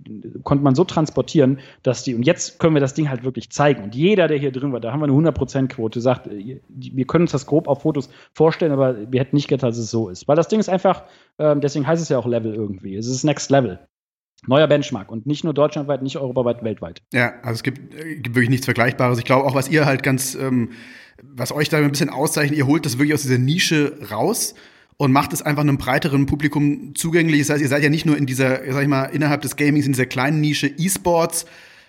konnte 0.43 0.63
man 0.63 0.75
so 0.75 0.85
transportieren, 0.85 1.59
dass 1.83 2.05
die, 2.05 2.15
und 2.15 2.23
jetzt 2.23 2.59
können 2.59 2.75
wir 2.75 2.81
das 2.81 2.95
Ding 2.95 3.09
halt 3.09 3.25
wirklich 3.25 3.51
zeigen. 3.51 3.83
Und 3.83 3.95
jeder, 3.95 4.29
der 4.29 4.39
hier 4.39 4.53
drin 4.53 4.73
war, 4.73 4.81
da 4.81 4.93
haben 4.93 5.01
wir 5.01 5.05
eine 5.05 5.31
100%-Quote, 5.31 6.01
sagt, 6.01 6.29
äh, 6.29 6.61
wir 6.69 7.07
können 7.07 7.25
uns 7.25 7.33
das 7.33 7.47
grob 7.47 7.69
auf 7.69 7.83
Fotos 7.83 8.09
vorstellen, 8.33 8.73
aber 8.73 9.11
wir 9.11 9.21
hätten 9.21 9.37
nicht 9.37 9.49
gedacht, 9.49 9.71
dass 9.71 9.79
es 9.79 9.91
so 9.91 10.09
ist. 10.09 10.29
Weil 10.29 10.37
das 10.37 10.49
Ding 10.49 10.61
ist 10.61 10.69
einfach, 10.69 11.03
ähm, 11.39 11.61
deswegen 11.61 11.87
heißt 11.87 12.03
es 12.03 12.09
ja 12.09 12.19
auch 12.19 12.27
Level 12.27 12.55
irgendwie. 12.55 12.97
Es 12.97 13.07
ist 13.07 13.25
Next 13.25 13.51
Level. 13.51 13.81
Neuer 14.47 14.67
Benchmark 14.67 15.11
und 15.11 15.27
nicht 15.27 15.43
nur 15.43 15.55
deutschlandweit, 15.55 16.03
nicht 16.03 16.19
europaweit, 16.19 16.63
weltweit. 16.63 17.01
Ja, 17.15 17.33
also 17.43 17.55
es 17.55 17.63
gibt, 17.63 17.95
äh, 17.95 18.17
gibt 18.17 18.37
wirklich 18.37 18.51
nichts 18.51 18.67
Vergleichbares. 18.67 19.19
Ich 19.19 19.25
glaube 19.25 19.47
auch, 19.47 19.55
was 19.55 19.69
ihr 19.69 19.87
halt 19.87 20.03
ganz 20.03 20.35
ähm, 20.35 20.71
was 21.23 21.53
euch 21.53 21.69
da 21.69 21.79
ein 21.79 21.91
bisschen 21.91 22.11
auszeichnet, 22.11 22.59
ihr 22.59 22.67
holt 22.67 22.85
das 22.85 22.99
wirklich 22.99 23.15
aus 23.15 23.23
dieser 23.23 23.39
Nische 23.39 23.97
raus 24.11 24.55
und 24.97 25.13
macht 25.13 25.33
es 25.33 25.43
einfach 25.43 25.63
einem 25.63 25.79
breiteren 25.79 26.27
Publikum 26.27 26.95
zugänglich. 26.95 27.41
Das 27.41 27.51
heißt, 27.51 27.63
ihr 27.63 27.69
seid 27.69 27.83
ja 27.83 27.91
nicht 27.91 28.07
nur 28.07 28.17
in 28.17 28.27
dieser, 28.27 28.61
sag 28.73 28.83
ich 28.83 28.89
mal, 28.89 29.05
innerhalb 29.05 29.43
des 29.43 29.57
Gamings 29.57 29.87
in 29.87 29.93
dieser 29.93 30.07
kleinen 30.07 30.41
Nische 30.41 30.69
E-Sports, 30.69 31.47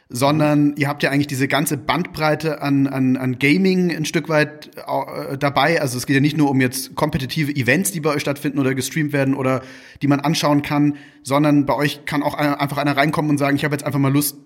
sondern 0.09 0.75
ihr 0.77 0.87
habt 0.87 1.01
ja 1.01 1.09
eigentlich 1.09 1.27
diese 1.27 1.47
ganze 1.47 1.77
Bandbreite 1.77 2.61
an, 2.61 2.87
an, 2.87 3.17
an 3.17 3.39
Gaming 3.39 3.91
ein 3.95 4.05
Stück 4.05 4.29
weit 4.29 4.69
äh, 4.77 5.37
dabei. 5.37 5.81
Also 5.81 5.97
es 5.97 6.05
geht 6.05 6.13
ja 6.13 6.21
nicht 6.21 6.37
nur 6.37 6.49
um 6.49 6.61
jetzt 6.61 6.95
kompetitive 6.95 7.51
Events, 7.55 7.91
die 7.91 8.01
bei 8.01 8.11
euch 8.11 8.21
stattfinden 8.21 8.59
oder 8.59 8.75
gestreamt 8.75 9.13
werden 9.13 9.33
oder 9.33 9.61
die 10.01 10.07
man 10.07 10.19
anschauen 10.19 10.61
kann, 10.61 10.97
sondern 11.23 11.65
bei 11.65 11.75
euch 11.75 12.05
kann 12.05 12.21
auch 12.21 12.35
einer, 12.35 12.61
einfach 12.61 12.77
einer 12.77 12.95
reinkommen 12.95 13.31
und 13.31 13.37
sagen, 13.37 13.55
ich 13.55 13.65
habe 13.65 13.73
jetzt 13.73 13.83
einfach 13.83 13.99
mal 13.99 14.13
Lust, 14.13 14.37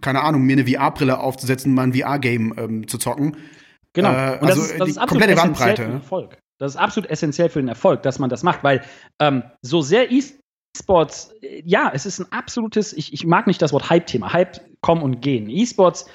keine 0.00 0.22
Ahnung, 0.22 0.42
mir 0.42 0.56
eine 0.56 0.66
VR-Brille 0.66 1.20
aufzusetzen, 1.20 1.74
mal 1.74 1.84
ein 1.84 1.94
VR-Game 1.94 2.54
ähm, 2.56 2.88
zu 2.88 2.98
zocken. 2.98 3.36
Genau. 3.92 4.10
Äh, 4.10 4.38
und 4.40 4.48
das, 4.48 4.58
also 4.58 4.62
ist, 4.62 4.80
das 4.80 4.88
ist 4.88 5.00
die 5.00 5.06
komplette 5.06 5.36
Bandbreite. 5.36 5.82
Erfolg. 5.84 6.38
Das 6.58 6.74
ist 6.74 6.80
absolut 6.80 7.10
essentiell 7.10 7.48
für 7.48 7.60
den 7.60 7.68
Erfolg, 7.68 8.02
dass 8.02 8.18
man 8.18 8.30
das 8.30 8.42
macht, 8.42 8.62
weil 8.62 8.82
ähm, 9.18 9.42
so 9.62 9.80
sehr 9.80 10.10
E-Sports, 10.10 11.34
äh, 11.42 11.62
ja, 11.64 11.90
es 11.92 12.06
ist 12.06 12.20
ein 12.20 12.32
absolutes, 12.32 12.92
ich, 12.92 13.12
ich 13.12 13.26
mag 13.26 13.46
nicht 13.46 13.60
das 13.60 13.72
Wort 13.72 13.90
Hype-Thema. 13.90 14.32
Hype 14.32 14.60
kommen 14.80 15.02
und 15.02 15.20
gehen. 15.20 15.48
E-Sports 15.48 16.06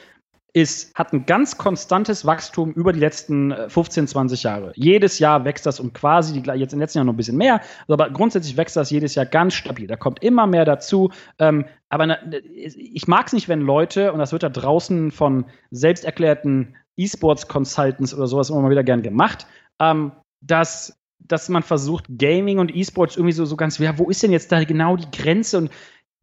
hat 0.96 1.14
ein 1.14 1.26
ganz 1.26 1.58
konstantes 1.58 2.26
Wachstum 2.26 2.74
über 2.74 2.92
die 2.92 3.00
letzten 3.00 3.54
15, 3.70 4.04
äh, 4.04 4.08
20 4.08 4.44
Jahre. 4.44 4.72
Jedes 4.76 5.20
Jahr 5.20 5.46
wächst 5.46 5.66
das 5.66 5.80
um 5.80 5.94
quasi, 5.94 6.42
die, 6.42 6.50
jetzt 6.52 6.74
im 6.74 6.80
letzten 6.80 6.98
Jahr 6.98 7.06
noch 7.06 7.14
ein 7.14 7.18
bisschen 7.18 7.38
mehr, 7.38 7.62
aber 7.88 8.10
grundsätzlich 8.10 8.58
wächst 8.58 8.76
das 8.76 8.90
jedes 8.90 9.14
Jahr 9.16 9.28
ganz 9.28 9.54
stabil. 9.54 9.86
Da 9.86 9.96
kommt 9.96 10.24
immer 10.24 10.48
mehr 10.48 10.66
dazu. 10.66 11.12
Ähm, 11.38 11.66
aber 11.90 12.08
na, 12.08 12.18
ich 12.32 13.08
mag 13.08 13.28
es 13.28 13.34
nicht, 13.34 13.48
wenn 13.48 13.62
Leute, 13.62 14.12
und 14.12 14.20
das 14.20 14.32
wird 14.32 14.44
da 14.44 14.50
draußen 14.50 15.12
von 15.12 15.46
selbsterklärten 15.70 16.76
E-Sports-Consultants 16.98 18.14
oder 18.16 18.28
sowas 18.28 18.50
immer 18.50 18.62
mal 18.62 18.72
wieder 18.72 18.84
gern 18.84 19.04
gemacht, 19.04 19.46
ähm, 19.80 20.12
dass 20.42 20.96
dass 21.20 21.50
man 21.50 21.64
versucht, 21.64 22.06
Gaming 22.18 22.60
und 22.60 22.76
E-Sports 22.76 23.16
irgendwie 23.16 23.34
so, 23.34 23.46
so 23.46 23.56
ganz, 23.56 23.78
ja, 23.78 23.98
wo 23.98 24.10
ist 24.10 24.24
denn 24.24 24.32
jetzt 24.32 24.52
da 24.52 24.64
genau 24.64 24.96
die 24.96 25.12
Grenze? 25.12 25.60
Und 25.60 25.70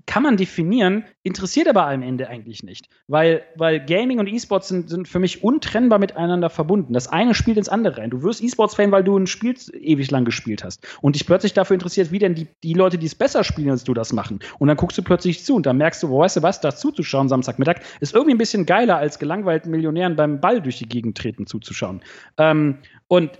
kann 0.07 0.23
man 0.23 0.37
definieren, 0.37 1.05
interessiert 1.25 1.67
aber 1.67 1.89
am 1.89 2.01
Ende 2.01 2.29
eigentlich 2.29 2.63
nicht. 2.63 2.89
Weil, 3.09 3.43
weil 3.57 3.85
Gaming 3.85 4.21
und 4.21 4.29
E-Sports 4.29 4.69
sind, 4.69 4.89
sind 4.89 5.09
für 5.09 5.19
mich 5.19 5.43
untrennbar 5.43 5.99
miteinander 5.99 6.49
verbunden. 6.49 6.93
Das 6.93 7.09
eine 7.09 7.35
spielt 7.35 7.57
ins 7.57 7.69
andere 7.69 7.99
rein. 7.99 8.11
Du 8.11 8.23
wirst 8.23 8.41
E-Sports-Fan, 8.41 8.93
weil 8.93 9.03
du 9.03 9.19
ein 9.19 9.27
Spiel 9.27 9.57
ewig 9.73 10.11
lang 10.13 10.25
gespielt 10.25 10.63
hast. 10.63 10.87
Und 11.03 11.17
dich 11.17 11.27
plötzlich 11.27 11.55
dafür 11.55 11.75
interessiert, 11.75 12.13
wie 12.13 12.21
denn 12.21 12.37
die, 12.37 12.47
die 12.63 12.75
Leute, 12.75 12.99
die 12.99 13.07
es 13.07 13.17
besser 13.17 13.43
spielen 13.43 13.71
als 13.71 13.83
du, 13.83 13.95
das 13.95 14.13
machen. 14.13 14.39
Und 14.61 14.69
dann 14.69 14.77
guckst 14.77 14.97
du 14.97 15.03
plötzlich 15.03 15.45
zu 15.45 15.57
und 15.57 15.67
dann 15.67 15.77
merkst 15.77 16.05
du, 16.05 16.11
weißt 16.11 16.37
du 16.37 16.43
was, 16.43 16.61
da 16.61 16.75
zuzuschauen 16.75 17.29
Samstagmittag 17.29 17.81
ist 17.99 18.15
irgendwie 18.15 18.35
ein 18.35 18.39
bisschen 18.39 18.65
geiler, 18.65 18.99
als 18.99 19.19
gelangweilten 19.19 19.73
Millionären 19.73 20.15
beim 20.15 20.41
Ball 20.41 20.63
durch 20.63 20.79
die 20.79 20.89
Gegend 20.89 21.19
treten 21.19 21.49
zuzuschauen. 21.49 22.01
Ähm, 22.39 22.79
und 23.09 23.31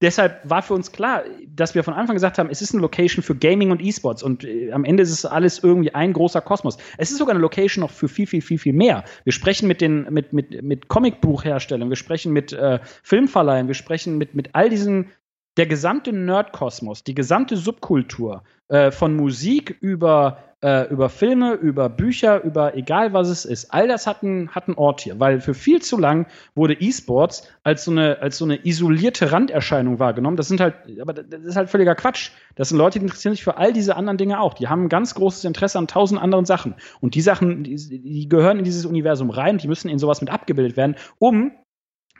deshalb 0.00 0.40
war 0.48 0.62
für 0.62 0.74
uns 0.74 0.92
klar, 0.92 1.22
dass 1.48 1.74
wir 1.74 1.82
von 1.82 1.94
Anfang 1.94 2.16
gesagt 2.16 2.38
haben, 2.38 2.50
es 2.50 2.62
ist 2.62 2.72
eine 2.72 2.82
Location 2.82 3.22
für 3.22 3.34
Gaming 3.34 3.70
und 3.70 3.82
E-Sports 3.82 4.22
und 4.22 4.44
äh, 4.44 4.72
am 4.72 4.84
Ende 4.84 5.02
ist 5.02 5.10
es 5.10 5.24
alles 5.24 5.62
irgendwie 5.62 5.94
ein 5.94 6.12
großer 6.12 6.40
Kosmos. 6.40 6.78
Es 6.96 7.10
ist 7.10 7.18
sogar 7.18 7.34
eine 7.34 7.42
Location 7.42 7.80
noch 7.82 7.90
für 7.90 8.08
viel, 8.08 8.26
viel, 8.26 8.42
viel, 8.42 8.58
viel 8.58 8.72
mehr. 8.72 9.04
Wir 9.24 9.32
sprechen 9.32 9.68
mit 9.68 9.80
den, 9.80 10.06
mit, 10.10 10.32
mit, 10.32 10.62
mit 10.62 10.88
Comicbuchherstellern, 10.88 11.88
wir 11.88 11.96
sprechen 11.96 12.32
mit 12.32 12.52
äh, 12.52 12.78
Filmverleihen, 13.02 13.66
wir 13.66 13.74
sprechen 13.74 14.18
mit, 14.18 14.34
mit 14.34 14.54
all 14.54 14.68
diesen 14.68 15.10
der 15.56 15.66
gesamte 15.66 16.12
Nerdkosmos, 16.12 17.02
die 17.02 17.14
gesamte 17.14 17.56
Subkultur 17.56 18.44
äh, 18.68 18.92
von 18.92 19.16
Musik 19.16 19.76
über, 19.80 20.38
äh, 20.60 20.88
über 20.90 21.08
Filme, 21.08 21.52
über 21.54 21.88
Bücher, 21.88 22.42
über 22.42 22.74
egal 22.76 23.12
was 23.12 23.28
es 23.28 23.44
ist, 23.44 23.72
all 23.72 23.86
das 23.86 24.06
hat 24.06 24.22
einen, 24.22 24.50
hat 24.50 24.66
einen 24.66 24.76
Ort 24.76 25.00
hier, 25.02 25.20
weil 25.20 25.40
für 25.40 25.54
viel 25.54 25.80
zu 25.80 25.96
lang 25.98 26.26
wurde 26.54 26.74
E-Sports 26.74 27.48
als 27.62 27.84
so 27.84 27.92
eine 27.92 28.20
als 28.20 28.38
so 28.38 28.44
eine 28.44 28.66
isolierte 28.66 29.30
Randerscheinung 29.30 29.98
wahrgenommen. 29.98 30.36
Das 30.36 30.48
sind 30.48 30.60
halt, 30.60 30.74
aber 31.00 31.12
das 31.12 31.42
ist 31.42 31.56
halt 31.56 31.70
völliger 31.70 31.94
Quatsch. 31.94 32.30
Das 32.56 32.70
sind 32.70 32.78
Leute, 32.78 32.98
die 32.98 33.04
interessieren 33.04 33.34
sich 33.34 33.44
für 33.44 33.56
all 33.56 33.72
diese 33.72 33.94
anderen 33.94 34.18
Dinge 34.18 34.40
auch. 34.40 34.54
Die 34.54 34.68
haben 34.68 34.84
ein 34.84 34.88
ganz 34.88 35.14
großes 35.14 35.44
Interesse 35.44 35.78
an 35.78 35.86
tausend 35.86 36.20
anderen 36.20 36.44
Sachen 36.44 36.74
und 37.00 37.14
die 37.14 37.20
Sachen, 37.20 37.62
die, 37.62 37.76
die 37.76 38.28
gehören 38.28 38.58
in 38.58 38.64
dieses 38.64 38.84
Universum 38.84 39.30
rein. 39.30 39.58
Die 39.58 39.68
müssen 39.68 39.88
in 39.88 39.98
sowas 39.98 40.20
mit 40.20 40.30
abgebildet 40.30 40.76
werden, 40.76 40.96
um 41.18 41.52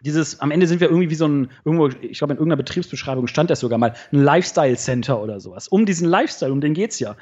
dieses, 0.03 0.41
am 0.41 0.51
Ende 0.51 0.67
sind 0.67 0.81
wir 0.81 0.89
irgendwie 0.89 1.11
wie 1.11 1.15
so 1.17 1.27
ein, 1.27 1.51
irgendwo, 1.65 1.89
ich 1.89 2.19
glaube, 2.19 2.33
in 2.33 2.39
irgendeiner 2.39 2.57
Betriebsbeschreibung 2.57 3.27
stand 3.27 3.51
das 3.51 3.61
sogar 3.61 3.79
mal, 3.79 3.95
ein 4.13 4.23
Lifestyle 4.23 4.77
Center 4.77 5.21
oder 5.21 5.41
sowas. 5.41 5.69
Um 5.69 5.87
diesen 5.87 6.09
Lifestyle, 6.09 6.53
um 6.53 6.61
den 6.61 6.75
geht's 6.75 7.01
ja. 7.01 7.17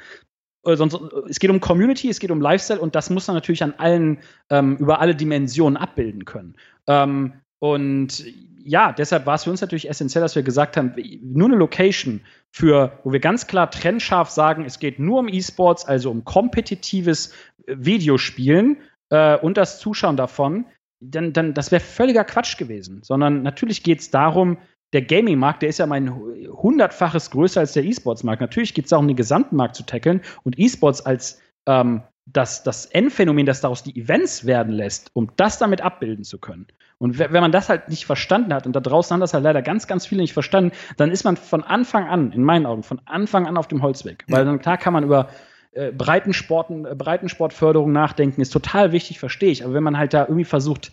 Äh, 0.65 0.75
sonst, 0.75 0.93
äh, 0.95 0.97
es 1.29 1.39
geht 1.39 1.49
um 1.49 1.59
Community, 1.59 2.09
es 2.09 2.19
geht 2.19 2.31
um 2.31 2.41
Lifestyle 2.41 2.79
und 2.79 2.95
das 2.95 3.09
muss 3.09 3.27
man 3.27 3.35
natürlich 3.35 3.63
an 3.63 3.73
allen, 3.77 4.19
ähm, 4.49 4.77
über 4.77 4.99
alle 4.99 5.15
Dimensionen 5.15 5.77
abbilden 5.77 6.25
können. 6.25 6.55
Ähm, 6.87 7.33
und 7.59 8.23
ja, 8.67 8.91
deshalb 8.91 9.25
war 9.25 9.35
es 9.35 9.45
für 9.45 9.49
uns 9.49 9.61
natürlich 9.61 9.89
essentiell, 9.89 10.21
dass 10.21 10.35
wir 10.35 10.43
gesagt 10.43 10.75
haben, 10.75 10.93
nur 11.21 11.47
eine 11.47 11.55
Location 11.55 12.21
für, 12.51 12.99
wo 13.03 13.13
wir 13.13 13.21
ganz 13.21 13.47
klar 13.47 13.71
trennscharf 13.71 14.29
sagen, 14.29 14.65
es 14.65 14.79
geht 14.79 14.99
nur 14.99 15.19
um 15.19 15.29
E-Sports, 15.29 15.85
also 15.85 16.11
um 16.11 16.25
kompetitives 16.25 17.31
äh, 17.65 17.75
Videospielen 17.77 18.77
äh, 19.09 19.37
und 19.37 19.57
das 19.57 19.79
Zuschauen 19.79 20.17
davon, 20.17 20.65
dann, 20.99 21.31
dann 21.31 21.53
das 21.53 21.71
wäre 21.71 21.79
völliger 21.79 22.25
Quatsch 22.25 22.57
gewesen. 22.57 23.01
Sondern 23.03 23.41
natürlich 23.41 23.83
geht 23.83 24.01
es 24.01 24.11
darum, 24.11 24.57
der 24.93 25.01
Gaming-Markt, 25.01 25.61
der 25.61 25.69
ist 25.69 25.79
ja 25.79 25.85
mein 25.85 26.13
hundertfaches 26.13 27.31
größer 27.31 27.59
als 27.59 27.73
der 27.73 27.83
E-Sports-Markt. 27.83 28.41
Natürlich 28.41 28.73
geht 28.73 28.85
es 28.85 28.93
auch 28.93 28.99
um 28.99 29.07
den 29.07 29.17
gesamten 29.17 29.55
Markt 29.55 29.75
zu 29.75 29.83
tackeln 29.83 30.21
und 30.43 30.57
E-Sports 30.57 31.05
als 31.05 31.41
ähm, 31.65 32.03
das, 32.25 32.63
das 32.63 32.85
Endphänomen, 32.87 33.45
das 33.45 33.61
daraus 33.61 33.83
die 33.83 33.97
Events 33.99 34.45
werden 34.45 34.73
lässt, 34.73 35.11
um 35.13 35.31
das 35.37 35.59
damit 35.59 35.81
abbilden 35.81 36.23
zu 36.23 36.39
können. 36.39 36.67
Und 36.99 37.19
wenn 37.19 37.31
man 37.31 37.51
das 37.51 37.69
halt 37.69 37.89
nicht 37.89 38.05
verstanden 38.05 38.53
hat, 38.53 38.65
und 38.65 38.75
da 38.75 38.79
draußen 38.79 39.13
haben 39.13 39.21
das 39.21 39.33
halt 39.33 39.43
leider 39.43 39.61
ganz, 39.61 39.87
ganz 39.87 40.05
viele 40.05 40.21
nicht 40.21 40.33
verstanden, 40.33 40.71
dann 40.97 41.11
ist 41.11 41.23
man 41.23 41.37
von 41.37 41.63
Anfang 41.63 42.07
an, 42.07 42.31
in 42.31 42.43
meinen 42.43 42.65
Augen, 42.65 42.83
von 42.83 42.99
Anfang 43.05 43.45
an 43.45 43.55
auf 43.55 43.67
dem 43.67 43.81
Holzweg. 43.81 44.25
Weil 44.27 44.45
dann 44.45 44.59
klar 44.59 44.77
kann 44.77 44.93
man 44.93 45.03
über 45.03 45.29
äh, 45.73 45.91
Breitensporten, 45.91 46.85
äh, 46.85 46.95
Breitensportförderung 46.95 47.91
nachdenken, 47.91 48.41
ist 48.41 48.51
total 48.51 48.91
wichtig, 48.91 49.19
verstehe 49.19 49.51
ich. 49.51 49.63
Aber 49.63 49.73
wenn 49.73 49.83
man 49.83 49.97
halt 49.97 50.13
da 50.13 50.23
irgendwie 50.23 50.45
versucht, 50.45 50.91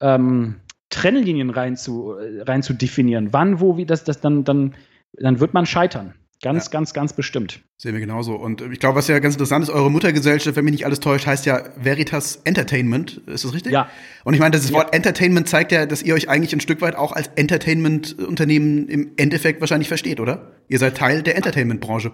ähm, 0.00 0.60
Trennlinien 0.90 1.50
rein 1.50 1.76
zu, 1.76 2.14
äh, 2.14 2.42
rein 2.42 2.62
zu 2.62 2.74
definieren, 2.74 3.32
wann, 3.32 3.60
wo, 3.60 3.76
wie 3.76 3.86
das, 3.86 4.04
das 4.04 4.20
dann, 4.20 4.44
dann, 4.44 4.74
dann 5.14 5.40
wird 5.40 5.54
man 5.54 5.66
scheitern. 5.66 6.14
Ganz, 6.42 6.66
ja. 6.66 6.70
ganz, 6.70 6.94
ganz 6.94 7.12
bestimmt. 7.12 7.60
Sehen 7.76 7.92
wir 7.92 8.00
genauso. 8.00 8.34
Und 8.34 8.62
ich 8.62 8.80
glaube, 8.80 8.96
was 8.96 9.08
ja 9.08 9.18
ganz 9.18 9.34
interessant 9.34 9.62
ist, 9.62 9.70
eure 9.70 9.90
Muttergesellschaft, 9.90 10.56
wenn 10.56 10.64
mich 10.64 10.72
nicht 10.72 10.86
alles 10.86 10.98
täuscht, 11.00 11.26
heißt 11.26 11.44
ja 11.44 11.64
Veritas 11.76 12.40
Entertainment. 12.44 13.20
Ist 13.26 13.44
das 13.44 13.52
richtig? 13.52 13.72
Ja. 13.72 13.90
Und 14.24 14.32
ich 14.32 14.40
meine, 14.40 14.52
das 14.52 14.68
ja. 14.70 14.74
Wort 14.74 14.94
Entertainment 14.94 15.50
zeigt 15.50 15.70
ja, 15.70 15.84
dass 15.84 16.02
ihr 16.02 16.14
euch 16.14 16.30
eigentlich 16.30 16.54
ein 16.54 16.60
Stück 16.60 16.80
weit 16.80 16.96
auch 16.96 17.12
als 17.12 17.28
Entertainment-Unternehmen 17.36 18.88
im 18.88 19.12
Endeffekt 19.18 19.60
wahrscheinlich 19.60 19.88
versteht, 19.88 20.18
oder? 20.18 20.52
Ihr 20.68 20.78
seid 20.78 20.96
Teil 20.96 21.22
der 21.22 21.36
Entertainment-Branche. 21.36 22.12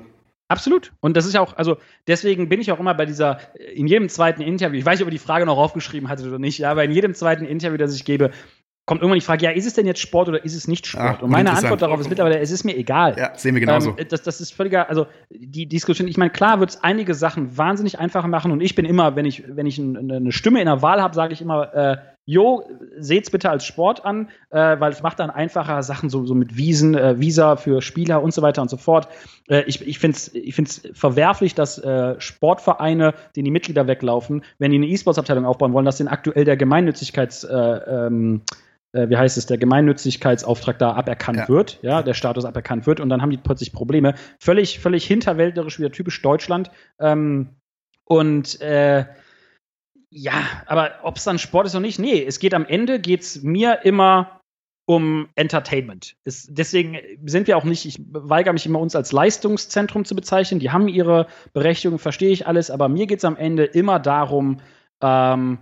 Absolut. 0.49 0.93
Und 1.01 1.17
das 1.17 1.27
ist 1.27 1.35
ja 1.35 1.41
auch, 1.41 1.57
also 1.57 1.79
deswegen 2.07 2.49
bin 2.49 2.61
ich 2.61 2.71
auch 2.71 2.79
immer 2.79 2.95
bei 2.95 3.05
dieser, 3.05 3.41
in 3.75 3.89
jedem 3.89 4.09
zweiten 4.09 4.43
Interview, 4.43 4.79
ich 4.79 4.87
weiß 4.87 4.99
nicht, 4.99 5.07
ob 5.07 5.09
ihr 5.09 5.19
die 5.19 5.25
Frage 5.25 5.45
noch 5.45 5.59
aufgeschrieben 5.59 6.09
hattet 6.09 6.27
oder 6.27 6.39
nicht, 6.39 6.59
ja, 6.59 6.71
aber 6.71 6.85
in 6.85 6.93
jedem 6.93 7.15
zweiten 7.15 7.45
Interview, 7.45 7.77
das 7.77 7.95
ich 7.97 8.05
gebe, 8.05 8.31
kommt 8.87 9.03
irgendwann 9.03 9.19
die 9.19 9.25
Frage, 9.25 9.45
ja, 9.45 9.51
ist 9.51 9.67
es 9.67 9.75
denn 9.75 9.87
jetzt 9.87 10.01
Sport 10.01 10.29
oder 10.29 10.45
ist 10.45 10.55
es 10.55 10.69
nicht 10.69 10.87
Sport? 10.87 11.19
Ah, 11.21 11.25
und 11.25 11.31
meine 11.31 11.53
Antwort 11.53 11.83
darauf 11.83 12.01
ist 12.01 12.09
mittlerweile, 12.09 12.39
es 12.39 12.51
ist 12.51 12.65
mir 12.65 12.77
egal. 12.77 13.17
Ja, 13.19 13.33
sehen 13.37 13.55
wir 13.55 13.61
genauso. 13.61 13.95
Ähm, 13.99 14.07
das, 14.09 14.23
das 14.23 14.41
ist 14.41 14.55
völliger, 14.55 14.89
also 14.89 15.07
die 15.29 15.67
Diskussion, 15.67 16.09
ich 16.09 16.17
meine, 16.17 16.31
klar 16.31 16.61
wird 16.61 16.71
es 16.71 16.83
einige 16.83 17.15
Sachen 17.15 17.59
wahnsinnig 17.59 17.99
einfacher 17.99 18.29
machen 18.29 18.53
und 18.53 18.61
ich 18.61 18.75
bin 18.75 18.85
immer, 18.85 19.17
wenn 19.17 19.27
ich, 19.27 19.45
wenn 19.47 19.67
ich 19.67 19.79
eine 19.79 20.33
Stimme 20.33 20.61
in 20.61 20.67
der 20.67 20.83
Wahl 20.83 21.03
habe, 21.03 21.15
sage 21.15 21.35
ich 21.35 21.43
immer, 21.43 21.75
äh, 21.75 21.97
Jo, 22.29 22.65
seht's 22.99 23.31
bitte 23.31 23.51
als 23.51 23.65
Sport 23.65 24.05
an, 24.05 24.29
äh, 24.51 24.81
weil 24.81 24.91
es 24.91 25.01
macht 25.01 25.21
dann 25.21 25.31
einfacher 25.31 25.81
Sachen 25.85 26.11
so, 26.11 26.27
so 26.27 26.35
mit 26.35 26.57
Wiesen, 26.57 26.97
äh, 26.97 27.21
Visa 27.21 27.55
für 27.55 27.81
Spieler 27.81 28.21
und 28.21 28.35
so 28.35 28.43
weiter 28.43 28.63
und 28.63 28.69
so 28.69 28.77
fort. 28.77 29.07
Äh, 29.49 29.63
ich 29.69 29.87
ich 29.87 30.01
finde 30.01 30.17
es 30.17 30.35
ich 30.35 30.57
find's 30.57 30.83
verwerflich, 30.93 31.55
dass 31.55 31.79
äh, 31.79 32.21
Sportvereine, 32.21 33.15
denen 33.37 33.45
die 33.45 33.51
Mitglieder 33.53 33.87
weglaufen, 33.87 34.43
wenn 34.59 34.73
die 34.73 34.79
eine 34.79 34.89
E-Sports-Abteilung 34.89 35.45
aufbauen 35.45 35.73
wollen, 35.73 35.85
dass 35.85 35.99
denen 35.99 36.09
aktuell 36.09 36.45
der 36.45 36.57
Gemeinnützigkeits, 36.57 37.45
äh, 37.45 37.55
ähm, 37.55 38.43
äh, 38.93 39.09
wie 39.09 39.17
heißt 39.17 39.37
es, 39.37 39.47
der 39.47 39.59
Gemeinnützigkeitsauftrag 39.59 40.79
da 40.79 40.93
aberkannt 40.93 41.39
ja. 41.39 41.49
wird, 41.49 41.79
ja, 41.83 42.03
der 42.03 42.15
Status 42.15 42.45
aberkannt 42.45 42.87
wird 42.87 43.01
und 43.01 43.09
dann 43.09 43.23
haben 43.23 43.31
die 43.31 43.37
plötzlich 43.37 43.73
Probleme. 43.73 44.15
Völlig, 44.39 44.79
völlig 44.81 45.07
hinterwäldlerisch, 45.07 45.79
wieder 45.79 45.93
typisch 45.93 46.21
Deutschland. 46.23 46.71
Ähm, 46.99 47.57
und 48.05 48.61
äh, 48.61 49.07
ja, 50.11 50.35
aber 50.67 51.01
ob 51.03 51.17
es 51.17 51.25
dann 51.25 51.39
Sport 51.39 51.67
ist 51.67 51.75
oder 51.75 51.83
nicht, 51.83 51.99
nee, 51.99 52.25
es 52.25 52.39
geht 52.39 52.55
am 52.55 52.65
Ende, 52.65 53.01
geht 53.01 53.23
es 53.23 53.43
mir 53.43 53.81
immer 53.85 54.41
um 54.87 55.29
Entertainment. 55.35 56.17
Es, 56.25 56.47
deswegen 56.49 56.97
sind 57.25 57.49
wir 57.49 57.57
auch 57.57 57.65
nicht, 57.65 57.85
ich 57.85 57.97
weigere 58.09 58.53
mich 58.53 58.67
immer, 58.67 58.79
uns 58.79 58.95
als 58.95 59.11
Leistungszentrum 59.13 60.05
zu 60.05 60.15
bezeichnen. 60.15 60.61
Die 60.61 60.71
haben 60.71 60.87
ihre 60.89 61.27
Berechtigung, 61.53 61.99
verstehe 61.99 62.31
ich 62.31 62.47
alles, 62.47 62.71
aber 62.71 62.89
mir 62.89 63.07
geht 63.07 63.19
es 63.19 63.25
am 63.25 63.37
Ende 63.37 63.65
immer 63.65 63.99
darum, 63.99 64.61
ähm, 65.03 65.59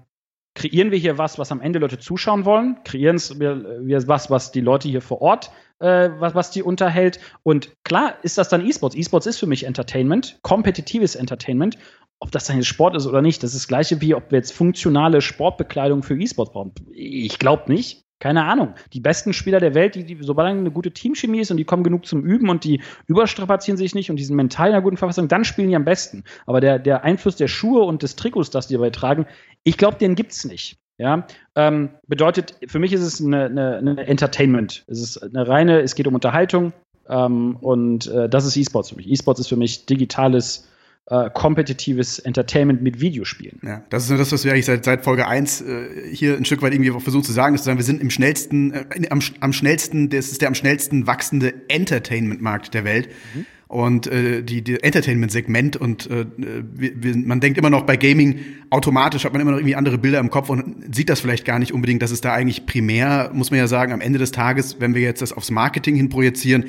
kreieren 0.55 0.91
wir 0.91 0.99
hier 0.99 1.19
was, 1.19 1.39
was 1.39 1.53
am 1.53 1.61
Ende 1.61 1.79
Leute 1.79 1.99
zuschauen 1.99 2.45
wollen? 2.45 2.79
Kreieren 2.85 3.19
wir 3.39 4.09
was, 4.09 4.31
was 4.31 4.53
die 4.53 4.61
Leute 4.61 4.89
hier 4.89 5.03
vor 5.03 5.21
Ort, 5.21 5.51
äh, 5.81 6.11
was, 6.19 6.35
was 6.35 6.51
die 6.51 6.63
unterhält? 6.63 7.21
Und 7.43 7.71
klar 7.85 8.15
ist 8.23 8.39
das 8.39 8.49
dann 8.49 8.65
E-Sports. 8.65 8.97
E-Sports 8.97 9.27
ist 9.27 9.39
für 9.39 9.47
mich 9.47 9.65
Entertainment, 9.65 10.39
kompetitives 10.43 11.17
Entertainment 11.17 11.77
ob 12.21 12.31
das 12.31 12.47
dann 12.47 12.57
jetzt 12.57 12.69
Sport 12.69 12.97
ist 12.97 13.07
oder 13.07 13.21
nicht, 13.21 13.43
das 13.43 13.53
ist 13.53 13.65
das 13.65 13.69
gleiche 13.69 14.01
wie, 14.01 14.15
ob 14.15 14.31
wir 14.31 14.39
jetzt 14.39 14.53
funktionale 14.53 15.21
Sportbekleidung 15.21 16.03
für 16.03 16.19
E-Sports 16.19 16.53
brauchen. 16.53 16.73
Ich 16.91 17.39
glaube 17.39 17.71
nicht. 17.71 18.04
Keine 18.21 18.45
Ahnung, 18.45 18.75
die 18.93 19.01
besten 19.01 19.33
Spieler 19.33 19.61
der 19.61 19.75
Welt, 19.75 19.95
die, 19.95 20.05
die 20.05 20.17
sobald 20.21 20.49
eine 20.49 20.71
gute 20.71 20.93
Teamchemie 20.93 21.41
ist 21.41 21.51
und 21.51 21.57
die 21.57 21.65
kommen 21.65 21.83
genug 21.83 22.07
zum 22.07 22.25
Üben 22.25 22.49
und 22.49 22.65
die 22.65 22.81
überstrapazieren 23.07 23.77
sich 23.77 23.95
nicht 23.95 24.11
und 24.11 24.17
die 24.17 24.25
sind 24.25 24.37
mental 24.37 24.69
in 24.69 24.75
einer 24.75 24.83
guten 24.83 24.97
Verfassung, 24.97 25.29
dann 25.29 25.45
spielen 25.45 25.69
die 25.69 25.77
am 25.77 25.85
besten. 25.85 26.25
Aber 26.47 26.61
der, 26.61 26.79
der 26.79 27.05
Einfluss 27.05 27.37
der 27.37 27.49
Schuhe 27.49 27.83
und 27.83 28.03
des 28.03 28.17
Trikots, 28.17 28.51
das 28.51 28.67
die 28.67 28.75
dabei 28.75 28.91
tragen, 28.91 29.27
ich 29.62 29.77
glaube, 29.77 29.99
den 29.99 30.15
gibt's 30.15 30.45
nicht. 30.45 30.79
Ja, 30.97 31.27
ähm, 31.57 31.91
bedeutet, 32.07 32.55
für 32.69 32.79
mich 32.79 32.93
ist 32.93 33.03
es 33.03 33.21
eine, 33.21 33.47
eine, 33.47 33.77
eine, 33.79 34.07
Entertainment. 34.07 34.85
Es 34.87 35.01
ist 35.01 35.19
eine 35.19 35.49
reine, 35.49 35.81
es 35.81 35.97
geht 35.97 36.07
um 36.07 36.15
Unterhaltung 36.15 36.73
ähm, 37.09 37.57
und 37.57 38.07
äh, 38.07 38.29
das 38.29 38.47
ist 38.47 38.57
E-Sports 38.57 38.91
für 38.91 38.97
mich. 38.97 39.11
E-Sports 39.11 39.41
ist 39.41 39.49
für 39.49 39.57
mich 39.57 39.87
digitales 39.87 40.69
äh, 41.07 41.29
kompetitives 41.31 42.19
Entertainment 42.19 42.83
mit 42.83 43.01
Videospielen. 43.01 43.61
Ja, 43.63 43.85
das 43.91 44.05
ist 44.05 44.09
nur 44.09 44.19
das, 44.19 44.33
was 44.33 44.45
wir 44.45 44.53
eigentlich 44.53 44.65
seit, 44.65 44.85
seit 44.85 45.05
Folge 45.05 45.29
1 45.29 45.61
äh, 45.61 45.89
hier 46.11 46.37
ein 46.37 46.45
Stück 46.45 46.63
weit 46.63 46.73
irgendwie 46.73 46.99
versuchen 46.99 47.25
zu 47.25 47.33
sagen, 47.33 47.55
ist 47.55 47.63
zu 47.63 47.67
sagen, 47.67 47.79
wir 47.79 47.85
sind 47.85 48.01
im 48.01 48.11
schnellsten, 48.11 48.73
äh, 48.73 48.85
am, 49.11 49.21
am 49.41 49.53
schnellsten, 49.53 50.09
das 50.09 50.33
ist 50.33 50.41
der 50.41 50.49
am 50.49 50.55
schnellsten 50.55 51.07
wachsende 51.07 51.55
Entertainment-Markt 51.69 52.73
der 52.73 52.85
Welt. 52.85 53.09
Mhm. 53.35 53.47
Und 53.67 54.07
äh, 54.07 54.43
die, 54.43 54.63
die 54.63 54.83
Entertainment-Segment 54.83 55.77
und 55.77 56.09
äh, 56.09 56.27
wir, 56.37 57.03
wir, 57.03 57.17
man 57.17 57.41
denkt 57.41 57.59
immer 57.59 57.71
noch 57.71 57.83
bei 57.83 57.97
Gaming 57.97 58.41
automatisch 58.71 59.25
hat 59.25 59.33
man 59.33 59.43
immer 59.43 59.51
noch 59.51 59.59
irgendwie 59.59 59.75
andere 59.75 59.99
Bilder 59.99 60.21
im 60.21 60.31
Kopf 60.31 60.49
und 60.49 60.95
sieht 60.95 61.09
das 61.09 61.21
vielleicht 61.21 61.45
gar 61.45 61.59
nicht 61.59 61.73
unbedingt, 61.73 62.01
dass 62.01 62.13
es 62.13 62.21
da 62.21 62.33
eigentlich 62.33 62.67
primär, 62.67 63.31
muss 63.33 63.51
man 63.51 63.59
ja 63.59 63.67
sagen, 63.67 63.93
am 63.93 64.01
Ende 64.01 64.19
des 64.19 64.33
Tages, 64.33 64.77
wenn 64.81 64.95
wir 64.95 65.03
jetzt 65.03 65.23
das 65.23 65.33
aufs 65.33 65.51
Marketing 65.51 65.97
hin 65.97 66.09
projizieren, 66.09 66.67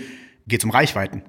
geht 0.48 0.62
es 0.62 0.66
um 0.66 0.72
Reichweiten. 0.72 1.22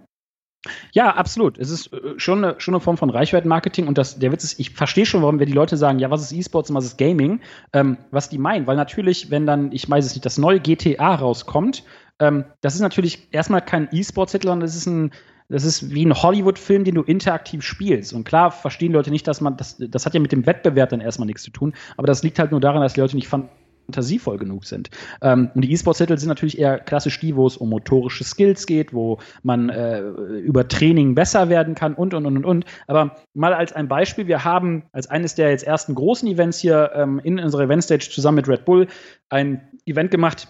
Ja, 0.93 1.15
absolut. 1.15 1.59
Es 1.59 1.71
ist 1.71 1.93
äh, 1.93 2.15
schon 2.19 2.45
eine, 2.45 2.55
schon 2.59 2.75
eine 2.75 2.81
Form 2.81 2.97
von 2.97 3.11
Reichweitenmarketing 3.11 3.87
und 3.87 3.99
das, 3.99 4.19
der 4.19 4.33
Witz 4.33 4.45
ist, 4.45 4.61
ich 4.61 4.71
verstehe 4.71 5.07
schon, 5.07 5.23
warum 5.23 5.39
wir 5.39 5.47
die 5.47 5.53
Leute 5.53 5.77
sagen, 5.77 5.99
ja, 5.99 6.11
was 6.11 6.23
ist 6.23 6.33
E-Sports 6.33 6.71
und 6.71 6.77
was 6.77 6.85
ist 6.85 6.99
Gaming, 6.99 7.41
ähm, 7.73 7.99
was 8.11 8.29
die 8.29 8.39
meinen, 8.39 8.67
weil 8.67 8.77
natürlich, 8.77 9.31
wenn 9.31 9.47
dann, 9.47 9.73
ich 9.73 9.89
weiß 9.89 10.05
es 10.05 10.15
nicht, 10.15 10.25
das 10.25 10.39
neue 10.39 10.61
GTA 10.61 11.15
rauskommt, 11.15 11.85
ähm, 12.19 12.45
das 12.61 12.75
ist 12.75 12.81
natürlich 12.81 13.29
erstmal 13.33 13.63
kein 13.63 13.89
E-Sports-Titel, 13.93 14.49
sondern 14.49 14.67
das 14.67 14.77
ist 14.77 14.87
ein, 14.87 15.13
das 15.49 15.65
ist 15.65 15.95
wie 15.95 16.05
ein 16.05 16.15
Hollywood-Film, 16.15 16.85
den 16.85 16.97
du 16.97 17.03
interaktiv 17.03 17.63
spielst. 17.63 18.13
Und 18.13 18.25
klar 18.25 18.51
verstehen 18.51 18.93
Leute 18.93 19.11
nicht, 19.11 19.29
dass 19.29 19.41
man, 19.41 19.57
das, 19.57 19.77
das 19.79 20.07
hat 20.07 20.15
ja 20.15 20.21
mit 20.21 20.33
dem 20.33 20.47
Wettbewerb 20.47 20.91
dann 20.91 21.01
erstmal 21.01 21.27
nichts 21.27 21.43
zu 21.43 21.51
tun, 21.51 21.75
aber 21.97 22.07
das 22.07 22.23
liegt 22.23 22.39
halt 22.39 22.51
nur 22.51 22.61
daran, 22.61 22.83
dass 22.83 22.95
die 22.95 23.01
Leute 23.01 23.17
nicht 23.17 23.29
fanden, 23.29 23.49
fantasievoll 23.87 24.37
genug 24.39 24.65
sind. 24.65 24.91
Ähm, 25.23 25.51
und 25.55 25.63
die 25.63 25.73
E-Sports-Titel 25.73 26.19
sind 26.19 26.29
natürlich 26.29 26.59
eher 26.59 26.79
klassisch 26.79 27.19
die, 27.21 27.37
wo 27.37 27.47
es 27.47 27.57
um 27.57 27.71
motorische 27.71 28.25
Skills 28.25 28.67
geht, 28.67 28.93
wo 28.93 29.19
man 29.43 29.69
äh, 29.69 30.01
über 30.01 30.69
Training 30.69 31.15
besser 31.15 31.49
werden 31.49 31.75
kann 31.75 31.95
und, 31.95 32.15
und, 32.15 32.27
und, 32.27 32.37
und, 32.37 32.45
und. 32.45 32.65
Aber 32.87 33.17
mal 33.35 33.55
als 33.55 33.73
ein 33.73 33.89
Beispiel, 33.89 34.27
wir 34.27 34.45
haben 34.45 34.85
als 34.93 35.09
eines 35.09 35.35
der 35.35 35.51
jetzt 35.51 35.67
ersten 35.67 35.95
großen 35.95 36.29
Events 36.29 36.59
hier 36.59 36.91
ähm, 36.95 37.21
in 37.23 37.39
unserer 37.39 37.63
Eventstage 37.63 38.09
zusammen 38.11 38.37
mit 38.37 38.49
Red 38.49 38.65
Bull 38.65 38.89
ein 39.29 39.69
Event 39.87 40.11
gemacht, 40.11 40.49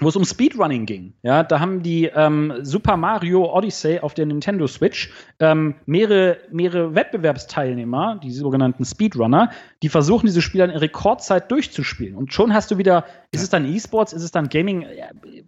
wo 0.00 0.08
es 0.08 0.16
um 0.16 0.24
Speedrunning 0.24 0.86
ging. 0.86 1.12
Ja, 1.22 1.42
da 1.42 1.60
haben 1.60 1.82
die 1.82 2.06
ähm, 2.06 2.54
Super 2.62 2.96
Mario 2.96 3.54
Odyssey 3.54 4.00
auf 4.00 4.14
der 4.14 4.26
Nintendo 4.26 4.66
Switch 4.66 5.12
ähm, 5.38 5.74
mehrere, 5.86 6.38
mehrere 6.50 6.94
Wettbewerbsteilnehmer, 6.94 8.18
die 8.22 8.32
sogenannten 8.32 8.84
Speedrunner, 8.84 9.50
die 9.82 9.88
versuchen, 9.88 10.26
diese 10.26 10.42
Spiele 10.42 10.64
in 10.64 10.70
Rekordzeit 10.70 11.50
durchzuspielen. 11.50 12.16
Und 12.16 12.32
schon 12.32 12.54
hast 12.54 12.70
du 12.70 12.78
wieder, 12.78 13.04
ist 13.30 13.42
es 13.42 13.50
dann 13.50 13.64
E-Sports, 13.64 14.12
ist 14.12 14.22
es 14.22 14.30
dann 14.30 14.48
Gaming? 14.48 14.86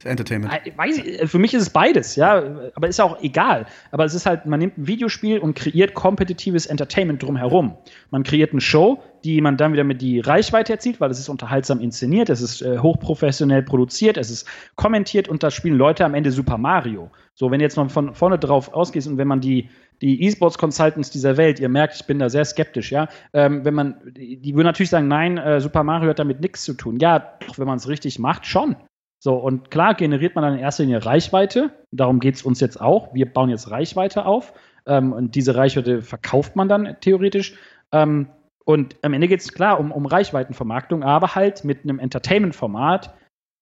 Entertainment. 0.05 0.53
Äh, 0.53 0.76
weiß 0.76 0.98
ich, 0.98 1.30
für 1.30 1.38
mich 1.38 1.55
ist 1.55 1.62
es 1.62 1.70
beides, 1.70 2.16
ja, 2.16 2.42
aber 2.74 2.88
ist 2.88 3.00
auch 3.00 3.22
egal. 3.22 3.66
Aber 3.90 4.05
es 4.05 4.14
ist 4.14 4.26
halt, 4.26 4.46
man 4.46 4.61
nimmt 4.61 4.78
ein 4.78 4.86
Videospiel 4.86 5.38
und 5.38 5.55
kreiert 5.55 5.94
kompetitives 5.94 6.66
Entertainment 6.66 7.22
drumherum. 7.22 7.76
Man 8.11 8.22
kreiert 8.22 8.53
eine 8.53 8.61
Show, 8.61 9.03
die 9.24 9.40
man 9.40 9.56
dann 9.56 9.72
wieder 9.72 9.84
mit 9.84 10.00
die 10.02 10.20
Reichweite 10.20 10.72
erzielt, 10.72 11.00
weil 11.00 11.10
es 11.10 11.18
ist 11.18 11.28
unterhaltsam 11.28 11.80
inszeniert, 11.80 12.30
es 12.30 12.40
ist 12.40 12.62
äh, 12.62 12.78
hochprofessionell 12.78 13.62
produziert, 13.62 14.16
es 14.16 14.30
ist 14.30 14.48
kommentiert 14.76 15.28
und 15.28 15.42
da 15.42 15.50
spielen 15.50 15.76
Leute 15.76 16.04
am 16.04 16.14
Ende 16.14 16.30
Super 16.30 16.58
Mario. 16.58 17.10
So, 17.34 17.50
wenn 17.50 17.60
jetzt 17.60 17.76
mal 17.76 17.88
von 17.88 18.14
vorne 18.14 18.38
drauf 18.38 18.72
ausgeht 18.74 19.06
und 19.06 19.18
wenn 19.18 19.28
man 19.28 19.40
die 19.40 19.68
die 20.02 20.20
E-Sports 20.24 20.58
Consultants 20.58 21.10
dieser 21.10 21.36
Welt, 21.36 21.60
ihr 21.60 21.68
merkt, 21.68 21.94
ich 21.94 22.06
bin 22.06 22.18
da 22.18 22.28
sehr 22.28 22.44
skeptisch, 22.44 22.90
ja, 22.90 23.08
ähm, 23.32 23.64
wenn 23.64 23.72
man, 23.72 23.94
die, 24.04 24.36
die 24.36 24.54
würden 24.54 24.66
natürlich 24.66 24.90
sagen, 24.90 25.06
nein, 25.06 25.38
äh, 25.38 25.60
Super 25.60 25.84
Mario 25.84 26.10
hat 26.10 26.18
damit 26.18 26.40
nichts 26.40 26.64
zu 26.64 26.74
tun. 26.74 26.98
Ja, 27.00 27.38
doch, 27.46 27.58
wenn 27.58 27.68
man 27.68 27.76
es 27.76 27.88
richtig 27.88 28.18
macht, 28.18 28.44
schon. 28.44 28.74
So, 29.20 29.36
und 29.36 29.70
klar 29.70 29.94
generiert 29.94 30.34
man 30.34 30.42
dann 30.42 30.54
in 30.54 30.58
erster 30.58 30.82
Linie 30.82 31.06
Reichweite. 31.06 31.70
Darum 31.92 32.18
geht 32.18 32.34
es 32.34 32.42
uns 32.42 32.58
jetzt 32.58 32.80
auch. 32.80 33.14
Wir 33.14 33.32
bauen 33.32 33.50
jetzt 33.50 33.70
Reichweite 33.70 34.26
auf. 34.26 34.52
Ähm, 34.84 35.12
und 35.12 35.36
diese 35.36 35.54
Reichweite 35.54 36.02
verkauft 36.02 36.56
man 36.56 36.68
dann 36.68 36.96
theoretisch. 37.00 37.54
Ähm, 37.92 38.26
und 38.64 38.96
am 39.02 39.12
Ende 39.12 39.28
geht 39.28 39.40
es 39.40 39.52
klar 39.52 39.80
um, 39.80 39.92
um 39.92 40.06
Reichweitenvermarktung, 40.06 41.02
aber 41.02 41.34
halt 41.34 41.64
mit 41.64 41.82
einem 41.82 41.98
Entertainment-Format, 41.98 43.14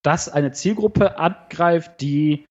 das 0.03 0.29
eine 0.29 0.53
Zielgruppe 0.53 1.19
angreift, 1.19 2.01
die 2.01 2.47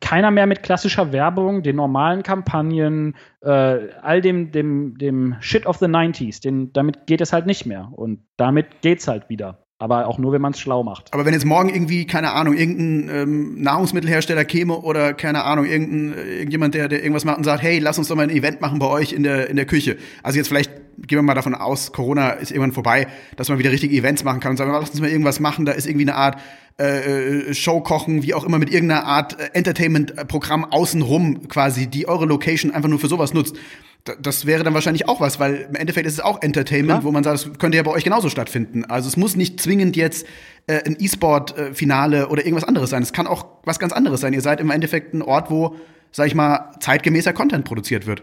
keiner 0.00 0.30
mehr 0.30 0.46
mit 0.46 0.62
klassischer 0.62 1.12
Werbung, 1.12 1.62
den 1.62 1.76
normalen 1.76 2.22
Kampagnen, 2.22 3.16
äh, 3.40 3.48
all 3.48 4.20
dem, 4.20 4.50
dem, 4.50 4.98
dem 4.98 5.36
Shit 5.40 5.66
of 5.66 5.78
the 5.78 5.86
90s, 5.86 6.42
den, 6.42 6.72
damit 6.72 7.06
geht 7.06 7.20
es 7.20 7.32
halt 7.32 7.46
nicht 7.46 7.66
mehr. 7.66 7.88
Und 7.92 8.26
damit 8.36 8.80
geht's 8.82 9.06
halt 9.06 9.28
wieder. 9.28 9.62
Aber 9.80 10.06
auch 10.06 10.18
nur, 10.18 10.32
wenn 10.32 10.42
man 10.42 10.52
es 10.52 10.60
schlau 10.60 10.84
macht. 10.84 11.12
Aber 11.12 11.24
wenn 11.24 11.32
jetzt 11.32 11.46
morgen 11.46 11.70
irgendwie, 11.70 12.06
keine 12.06 12.32
Ahnung, 12.32 12.54
irgendein 12.54 13.08
ähm, 13.22 13.62
Nahrungsmittelhersteller 13.62 14.44
käme 14.44 14.78
oder, 14.78 15.14
keine 15.14 15.44
Ahnung, 15.44 15.64
irgendein, 15.64 16.18
irgendjemand, 16.28 16.74
der, 16.74 16.88
der 16.88 17.02
irgendwas 17.02 17.24
macht 17.24 17.38
und 17.38 17.44
sagt, 17.44 17.62
hey, 17.62 17.78
lass 17.78 17.96
uns 17.96 18.08
doch 18.08 18.14
mal 18.14 18.24
ein 18.24 18.30
Event 18.30 18.60
machen 18.60 18.78
bei 18.78 18.86
euch 18.86 19.14
in 19.14 19.22
der, 19.22 19.48
in 19.48 19.56
der 19.56 19.64
Küche. 19.64 19.96
Also 20.22 20.36
jetzt 20.36 20.48
vielleicht 20.48 20.70
gehen 20.98 21.16
wir 21.16 21.22
mal 21.22 21.32
davon 21.32 21.54
aus, 21.54 21.92
Corona 21.92 22.32
ist 22.32 22.50
irgendwann 22.50 22.72
vorbei, 22.72 23.06
dass 23.36 23.48
man 23.48 23.58
wieder 23.58 23.70
richtige 23.70 23.96
Events 23.96 24.22
machen 24.22 24.40
kann 24.40 24.50
und 24.50 24.58
sagen, 24.58 24.70
lass 24.70 24.90
uns 24.90 25.00
mal 25.00 25.08
irgendwas 25.08 25.40
machen, 25.40 25.64
da 25.64 25.72
ist 25.72 25.86
irgendwie 25.86 26.04
eine 26.04 26.14
Art 26.14 26.38
äh, 26.78 27.48
äh 27.48 27.54
Show 27.54 27.80
kochen, 27.80 28.22
wie 28.22 28.34
auch 28.34 28.44
immer, 28.44 28.58
mit 28.58 28.70
irgendeiner 28.70 29.06
Art 29.06 29.40
äh, 29.40 29.48
Entertainment-Programm 29.54 30.66
außenrum 30.66 31.48
quasi, 31.48 31.86
die 31.86 32.06
eure 32.06 32.26
Location 32.26 32.70
einfach 32.70 32.90
nur 32.90 32.98
für 32.98 33.08
sowas 33.08 33.32
nutzt 33.32 33.56
das 34.04 34.46
wäre 34.46 34.64
dann 34.64 34.74
wahrscheinlich 34.74 35.08
auch 35.08 35.20
was, 35.20 35.38
weil 35.38 35.68
im 35.68 35.74
Endeffekt 35.74 36.06
ist 36.06 36.14
es 36.14 36.20
auch 36.20 36.42
Entertainment, 36.42 37.00
Klar. 37.00 37.04
wo 37.04 37.10
man 37.10 37.22
sagt, 37.24 37.34
das 37.46 37.58
könnte 37.58 37.76
ja 37.76 37.82
bei 37.82 37.90
euch 37.90 38.04
genauso 38.04 38.28
stattfinden. 38.28 38.84
Also 38.84 39.08
es 39.08 39.16
muss 39.16 39.36
nicht 39.36 39.60
zwingend 39.60 39.96
jetzt 39.96 40.26
äh, 40.66 40.82
ein 40.84 40.96
E-Sport-Finale 40.98 42.28
oder 42.28 42.44
irgendwas 42.44 42.64
anderes 42.64 42.90
sein. 42.90 43.02
Es 43.02 43.12
kann 43.12 43.26
auch 43.26 43.46
was 43.64 43.78
ganz 43.78 43.92
anderes 43.92 44.20
sein. 44.20 44.32
Ihr 44.32 44.40
seid 44.40 44.60
im 44.60 44.70
Endeffekt 44.70 45.12
ein 45.14 45.22
Ort, 45.22 45.50
wo, 45.50 45.76
sag 46.12 46.26
ich 46.26 46.34
mal, 46.34 46.72
zeitgemäßer 46.80 47.32
Content 47.32 47.64
produziert 47.64 48.06
wird. 48.06 48.22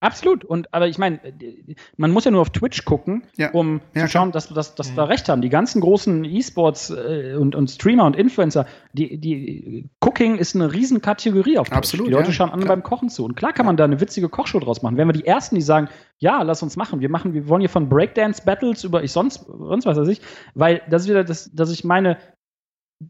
Absolut. 0.00 0.44
Und 0.44 0.72
aber 0.74 0.88
ich 0.88 0.98
meine, 0.98 1.20
man 1.96 2.10
muss 2.10 2.26
ja 2.26 2.30
nur 2.30 2.42
auf 2.42 2.50
Twitch 2.50 2.84
gucken, 2.84 3.22
ja. 3.36 3.50
um 3.52 3.80
ja, 3.94 4.02
zu 4.02 4.08
schauen, 4.08 4.30
dass, 4.30 4.48
dass, 4.48 4.74
dass 4.74 4.90
mhm. 4.90 4.96
da 4.96 5.04
recht 5.04 5.28
haben. 5.28 5.40
Die 5.40 5.48
ganzen 5.48 5.80
großen 5.80 6.24
E-Sports 6.24 6.90
äh, 6.90 7.34
und, 7.38 7.54
und 7.54 7.70
Streamer 7.70 8.04
und 8.04 8.14
Influencer, 8.14 8.66
die, 8.92 9.18
die 9.18 9.88
Cooking 10.00 10.36
ist 10.36 10.54
eine 10.54 10.72
Riesenkategorie 10.72 11.58
auf 11.58 11.68
Twitch. 11.68 11.78
Absolut. 11.78 12.08
Die 12.08 12.12
Leute 12.12 12.28
ja, 12.28 12.34
schauen 12.34 12.50
an 12.50 12.60
beim 12.60 12.82
Kochen 12.82 13.08
zu. 13.08 13.24
Und 13.24 13.36
klar 13.36 13.54
kann 13.54 13.64
man 13.64 13.78
da 13.78 13.84
eine 13.84 13.98
witzige 14.00 14.28
Kochshow 14.28 14.60
draus 14.60 14.82
machen. 14.82 14.98
Wenn 14.98 15.08
wir 15.08 15.14
die 15.14 15.26
ersten, 15.26 15.54
die 15.54 15.62
sagen, 15.62 15.88
ja, 16.18 16.42
lass 16.42 16.62
uns 16.62 16.76
machen. 16.76 17.00
Wir 17.00 17.08
machen, 17.08 17.32
wir 17.32 17.48
wollen 17.48 17.60
hier 17.60 17.70
von 17.70 17.88
Breakdance-Battles 17.88 18.84
über 18.84 19.02
ich 19.02 19.12
sonst, 19.12 19.46
sonst 19.46 19.86
was 19.86 19.96
weiß 19.96 20.08
ich, 20.08 20.20
weil 20.54 20.82
das 20.90 21.02
ist 21.02 21.08
wieder 21.08 21.24
das, 21.24 21.50
dass 21.54 21.70
ich 21.70 21.84
meine, 21.84 22.18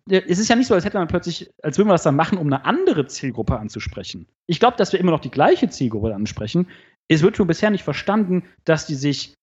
es 0.08 0.38
ist 0.38 0.48
ja 0.48 0.56
nicht 0.56 0.66
so, 0.66 0.74
als 0.74 0.84
hätte 0.84 0.98
man 0.98 1.08
plötzlich, 1.08 1.50
als 1.62 1.78
würden 1.78 1.88
wir 1.88 1.94
das 1.94 2.02
dann 2.02 2.16
machen, 2.16 2.38
um 2.38 2.46
eine 2.46 2.64
andere 2.64 3.06
Zielgruppe 3.06 3.58
anzusprechen. 3.58 4.26
Ich 4.46 4.58
glaube, 4.58 4.76
dass 4.76 4.92
wir 4.92 5.00
immer 5.00 5.12
noch 5.12 5.20
die 5.20 5.30
gleiche 5.30 5.68
Zielgruppe 5.68 6.14
ansprechen. 6.14 6.68
Es 7.08 7.22
wird 7.22 7.36
schon 7.36 7.46
bisher 7.46 7.70
nicht 7.70 7.84
verstanden, 7.84 8.44
dass 8.64 8.86
die 8.86 8.96
sich, 8.96 9.34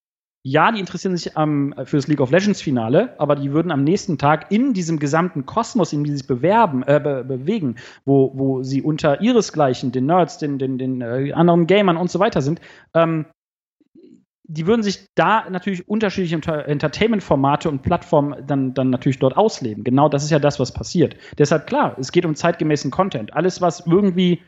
ja, 0.46 0.70
die 0.70 0.80
interessieren 0.80 1.16
sich 1.16 1.32
ähm, 1.36 1.74
für 1.84 1.96
das 1.96 2.08
League 2.08 2.20
of 2.20 2.30
Legends 2.30 2.60
Finale, 2.60 3.18
aber 3.18 3.36
die 3.36 3.52
würden 3.52 3.72
am 3.72 3.84
nächsten 3.84 4.18
Tag 4.18 4.50
in 4.50 4.74
diesem 4.74 4.98
gesamten 4.98 5.46
Kosmos, 5.46 5.94
in 5.94 6.04
dem 6.04 6.10
sie 6.10 6.18
sich 6.18 6.26
bewerben, 6.26 6.82
äh, 6.82 7.00
be 7.02 7.24
bewegen, 7.24 7.76
wo, 8.04 8.32
wo 8.34 8.62
sie 8.62 8.82
unter 8.82 9.22
ihresgleichen, 9.22 9.92
den 9.92 10.06
Nerds, 10.06 10.36
den, 10.36 10.58
den, 10.58 10.76
den 10.76 11.00
äh, 11.00 11.32
anderen 11.32 11.66
Gamern 11.66 11.96
und 11.96 12.10
so 12.10 12.18
weiter 12.18 12.42
sind, 12.42 12.60
ähm, 12.92 13.24
die 14.46 14.66
würden 14.66 14.82
sich 14.82 15.06
da 15.14 15.48
natürlich 15.48 15.88
unterschiedliche 15.88 16.36
Entertainment-Formate 16.36 17.68
und 17.70 17.82
Plattformen 17.82 18.46
dann, 18.46 18.74
dann 18.74 18.90
natürlich 18.90 19.18
dort 19.18 19.36
ausleben. 19.36 19.84
Genau 19.84 20.08
das 20.08 20.22
ist 20.22 20.30
ja 20.30 20.38
das, 20.38 20.60
was 20.60 20.72
passiert. 20.72 21.16
Deshalb 21.38 21.66
klar, 21.66 21.96
es 21.98 22.12
geht 22.12 22.26
um 22.26 22.34
zeitgemäßen 22.34 22.90
Content. 22.90 23.32
Alles, 23.32 23.62
was 23.62 23.86
irgendwie 23.86 24.42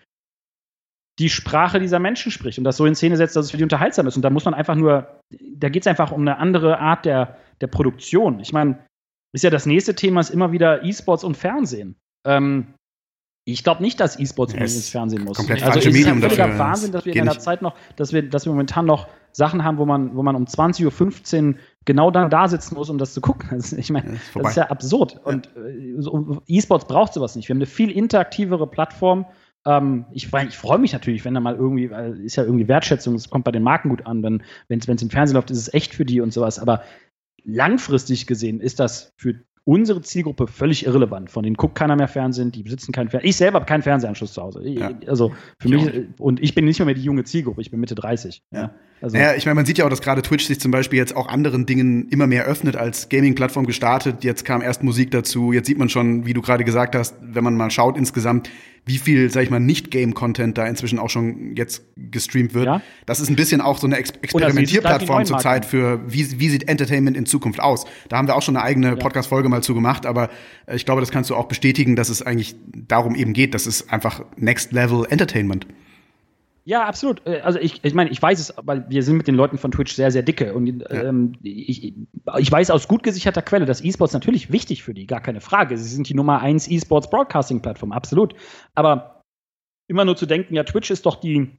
die 1.18 1.30
Sprache 1.30 1.80
dieser 1.80 1.98
Menschen 1.98 2.30
spricht 2.30 2.58
und 2.58 2.64
das 2.64 2.76
so 2.76 2.84
in 2.84 2.94
Szene 2.94 3.16
setzt, 3.16 3.36
dass 3.36 3.46
es 3.46 3.50
für 3.50 3.56
die 3.56 3.62
unterhaltsam 3.62 4.06
ist. 4.06 4.16
Und 4.16 4.22
da 4.22 4.28
muss 4.28 4.44
man 4.44 4.52
einfach 4.52 4.74
nur, 4.74 5.20
da 5.30 5.70
geht 5.70 5.84
es 5.84 5.86
einfach 5.86 6.12
um 6.12 6.20
eine 6.20 6.36
andere 6.36 6.78
Art 6.78 7.06
der, 7.06 7.38
der 7.62 7.68
Produktion. 7.68 8.40
Ich 8.40 8.52
meine, 8.52 8.84
ist 9.32 9.42
ja 9.42 9.50
das 9.50 9.64
nächste 9.64 9.94
Thema, 9.94 10.20
ist 10.20 10.30
immer 10.30 10.52
wieder 10.52 10.84
E-Sports 10.84 11.24
und 11.24 11.38
Fernsehen. 11.38 11.96
Ähm, 12.26 12.74
ich 13.48 13.64
glaube 13.64 13.82
nicht, 13.82 13.98
dass 14.00 14.18
E-Sports 14.18 14.52
ja, 14.52 14.60
ins 14.60 14.90
Fernsehen 14.90 15.24
muss. 15.24 15.38
Komplett 15.38 15.62
also 15.62 15.72
falsche 15.74 15.88
es 15.88 15.94
Medium 15.94 16.18
ist 16.18 16.24
ja 16.24 16.28
völliger 16.28 16.58
Wahnsinn, 16.58 16.92
dass 16.92 17.06
wir 17.06 17.14
in 17.14 17.22
einer 17.22 17.38
Zeit 17.38 17.62
noch, 17.62 17.76
dass 17.96 18.12
wir, 18.12 18.28
dass 18.28 18.44
wir 18.44 18.52
momentan 18.52 18.84
noch 18.84 19.08
Sachen 19.36 19.64
haben, 19.64 19.76
wo 19.76 19.84
man, 19.84 20.16
wo 20.16 20.22
man 20.22 20.34
um 20.34 20.44
20.15 20.44 21.48
Uhr 21.48 21.54
genau 21.84 22.10
dann 22.10 22.30
da 22.30 22.48
sitzen 22.48 22.74
muss, 22.74 22.88
um 22.88 22.96
das 22.96 23.12
zu 23.12 23.20
gucken. 23.20 23.50
Also 23.52 23.76
ich 23.76 23.90
meine, 23.90 24.18
das 24.34 24.48
ist 24.48 24.56
ja 24.56 24.70
absurd. 24.70 25.20
Und 25.24 25.50
äh, 25.56 26.40
E-Sports 26.46 26.86
braucht 26.86 27.12
sowas 27.12 27.36
nicht. 27.36 27.46
Wir 27.46 27.52
haben 27.52 27.58
eine 27.58 27.66
viel 27.66 27.90
interaktivere 27.90 28.66
Plattform. 28.66 29.26
Ähm, 29.66 30.06
ich, 30.10 30.32
ich 30.32 30.56
freue 30.56 30.78
mich 30.78 30.94
natürlich, 30.94 31.26
wenn 31.26 31.34
da 31.34 31.40
mal 31.40 31.54
irgendwie, 31.54 31.90
weil 31.90 32.18
ist 32.20 32.36
ja 32.36 32.44
irgendwie 32.44 32.66
Wertschätzung, 32.66 33.14
es 33.14 33.28
kommt 33.28 33.44
bei 33.44 33.52
den 33.52 33.62
Marken 33.62 33.90
gut 33.90 34.06
an, 34.06 34.22
wenn 34.22 34.42
es 34.70 35.02
im 35.02 35.10
Fernsehen 35.10 35.34
läuft, 35.34 35.50
ist 35.50 35.58
es 35.58 35.74
echt 35.74 35.94
für 35.94 36.06
die 36.06 36.22
und 36.22 36.32
sowas. 36.32 36.58
Aber 36.58 36.82
langfristig 37.44 38.26
gesehen 38.26 38.60
ist 38.60 38.80
das 38.80 39.12
für 39.18 39.34
unsere 39.66 40.00
Zielgruppe 40.00 40.46
völlig 40.46 40.86
irrelevant. 40.86 41.28
Von 41.28 41.42
denen 41.42 41.56
guckt 41.56 41.74
keiner 41.74 41.96
mehr 41.96 42.06
Fernsehen, 42.06 42.52
die 42.52 42.62
besitzen 42.62 42.92
keinen 42.92 43.10
Fernseher. 43.10 43.28
Ich 43.28 43.36
selber 43.36 43.56
habe 43.56 43.66
keinen 43.66 43.82
Fernsehanschluss 43.82 44.32
zu 44.32 44.40
Hause. 44.40 44.62
Ja. 44.64 44.92
Also 45.08 45.32
für 45.58 45.68
ich 45.68 45.74
mich, 45.74 45.88
auch. 45.88 46.20
und 46.20 46.40
ich 46.40 46.54
bin 46.54 46.64
nicht 46.64 46.78
mehr, 46.78 46.86
mehr 46.86 46.94
die 46.94 47.02
junge 47.02 47.24
Zielgruppe, 47.24 47.60
ich 47.60 47.72
bin 47.72 47.80
Mitte 47.80 47.96
30. 47.96 48.42
Ja. 48.52 48.70
Also, 49.02 49.16
naja, 49.16 49.34
ich 49.34 49.44
meine, 49.44 49.56
man 49.56 49.66
sieht 49.66 49.78
ja 49.78 49.84
auch, 49.84 49.90
dass 49.90 50.00
gerade 50.00 50.22
Twitch 50.22 50.46
sich 50.46 50.60
zum 50.60 50.70
Beispiel 50.70 50.98
jetzt 50.98 51.16
auch 51.16 51.28
anderen 51.28 51.66
Dingen 51.66 52.08
immer 52.08 52.28
mehr 52.28 52.44
öffnet 52.44 52.76
als 52.76 53.08
Gaming-Plattform 53.08 53.66
gestartet. 53.66 54.22
Jetzt 54.22 54.44
kam 54.44 54.62
erst 54.62 54.84
Musik 54.84 55.10
dazu. 55.10 55.52
Jetzt 55.52 55.66
sieht 55.66 55.78
man 55.78 55.88
schon, 55.88 56.26
wie 56.26 56.32
du 56.32 56.40
gerade 56.40 56.64
gesagt 56.64 56.94
hast, 56.94 57.16
wenn 57.20 57.44
man 57.44 57.56
mal 57.56 57.70
schaut 57.70 57.98
insgesamt, 57.98 58.48
wie 58.86 58.98
viel, 58.98 59.28
sag 59.30 59.42
ich 59.42 59.50
mal, 59.50 59.58
Nicht-Game-Content 59.58 60.56
da 60.56 60.64
inzwischen 60.64 61.00
auch 61.00 61.10
schon 61.10 61.56
jetzt 61.56 61.82
gestreamt 61.96 62.54
wird. 62.54 62.66
Ja. 62.66 62.82
Das 63.04 63.18
ist 63.18 63.28
ein 63.28 63.34
bisschen 63.34 63.60
auch 63.60 63.78
so 63.78 63.88
eine 63.88 63.96
Ex 63.96 64.10
Experimentierplattform 64.22 65.24
zurzeit 65.24 65.64
für, 65.64 66.00
wie, 66.06 66.38
wie 66.38 66.48
sieht 66.48 66.68
Entertainment 66.68 67.16
in 67.16 67.26
Zukunft 67.26 67.60
aus. 67.60 67.84
Da 68.08 68.16
haben 68.16 68.28
wir 68.28 68.36
auch 68.36 68.42
schon 68.42 68.56
eine 68.56 68.64
eigene 68.64 68.90
ja. 68.90 68.94
Podcast-Folge 68.94 69.48
mal 69.48 69.60
zu 69.60 69.74
gemacht, 69.74 70.06
aber 70.06 70.30
äh, 70.66 70.76
ich 70.76 70.84
glaube, 70.84 71.00
das 71.00 71.10
kannst 71.10 71.30
du 71.30 71.34
auch 71.34 71.46
bestätigen, 71.46 71.96
dass 71.96 72.08
es 72.08 72.22
eigentlich 72.22 72.54
darum 72.72 73.16
eben 73.16 73.32
geht. 73.32 73.54
Das 73.54 73.66
ist 73.66 73.92
einfach 73.92 74.24
Next-Level 74.36 75.06
Entertainment. 75.10 75.66
Ja, 76.66 76.84
absolut. 76.84 77.24
Äh, 77.26 77.40
also 77.42 77.60
ich, 77.60 77.84
ich 77.84 77.94
meine, 77.94 78.10
ich 78.10 78.20
weiß 78.20 78.40
es, 78.40 78.54
weil 78.60 78.84
wir 78.90 79.04
sind 79.04 79.16
mit 79.16 79.28
den 79.28 79.36
Leuten 79.36 79.56
von 79.56 79.70
Twitch 79.70 79.94
sehr, 79.94 80.10
sehr 80.10 80.24
dicke. 80.24 80.52
Und 80.52 80.84
ähm, 80.90 81.34
ich, 81.42 81.94
ich 82.38 82.52
weiß 82.52 82.72
aus 82.72 82.88
gut 82.88 83.04
gesicherter 83.04 83.40
Quelle, 83.40 83.66
dass 83.66 83.84
E-Sports 83.84 84.12
natürlich 84.12 84.50
wichtig 84.50 84.82
für 84.82 84.92
die, 84.92 85.06
gar 85.06 85.20
keine 85.20 85.40
Frage. 85.40 85.78
Sie 85.78 85.88
sind 85.88 86.08
die 86.08 86.14
Nummer 86.14 86.40
eins 86.40 86.68
E-Sports 86.68 87.08
Broadcasting-Plattform, 87.08 87.92
absolut. 87.92 88.34
Aber 88.74 89.22
immer 89.86 90.04
nur 90.04 90.16
zu 90.16 90.26
denken, 90.26 90.54
ja, 90.54 90.64
Twitch 90.64 90.90
ist 90.90 91.06
doch 91.06 91.20
die 91.20 91.56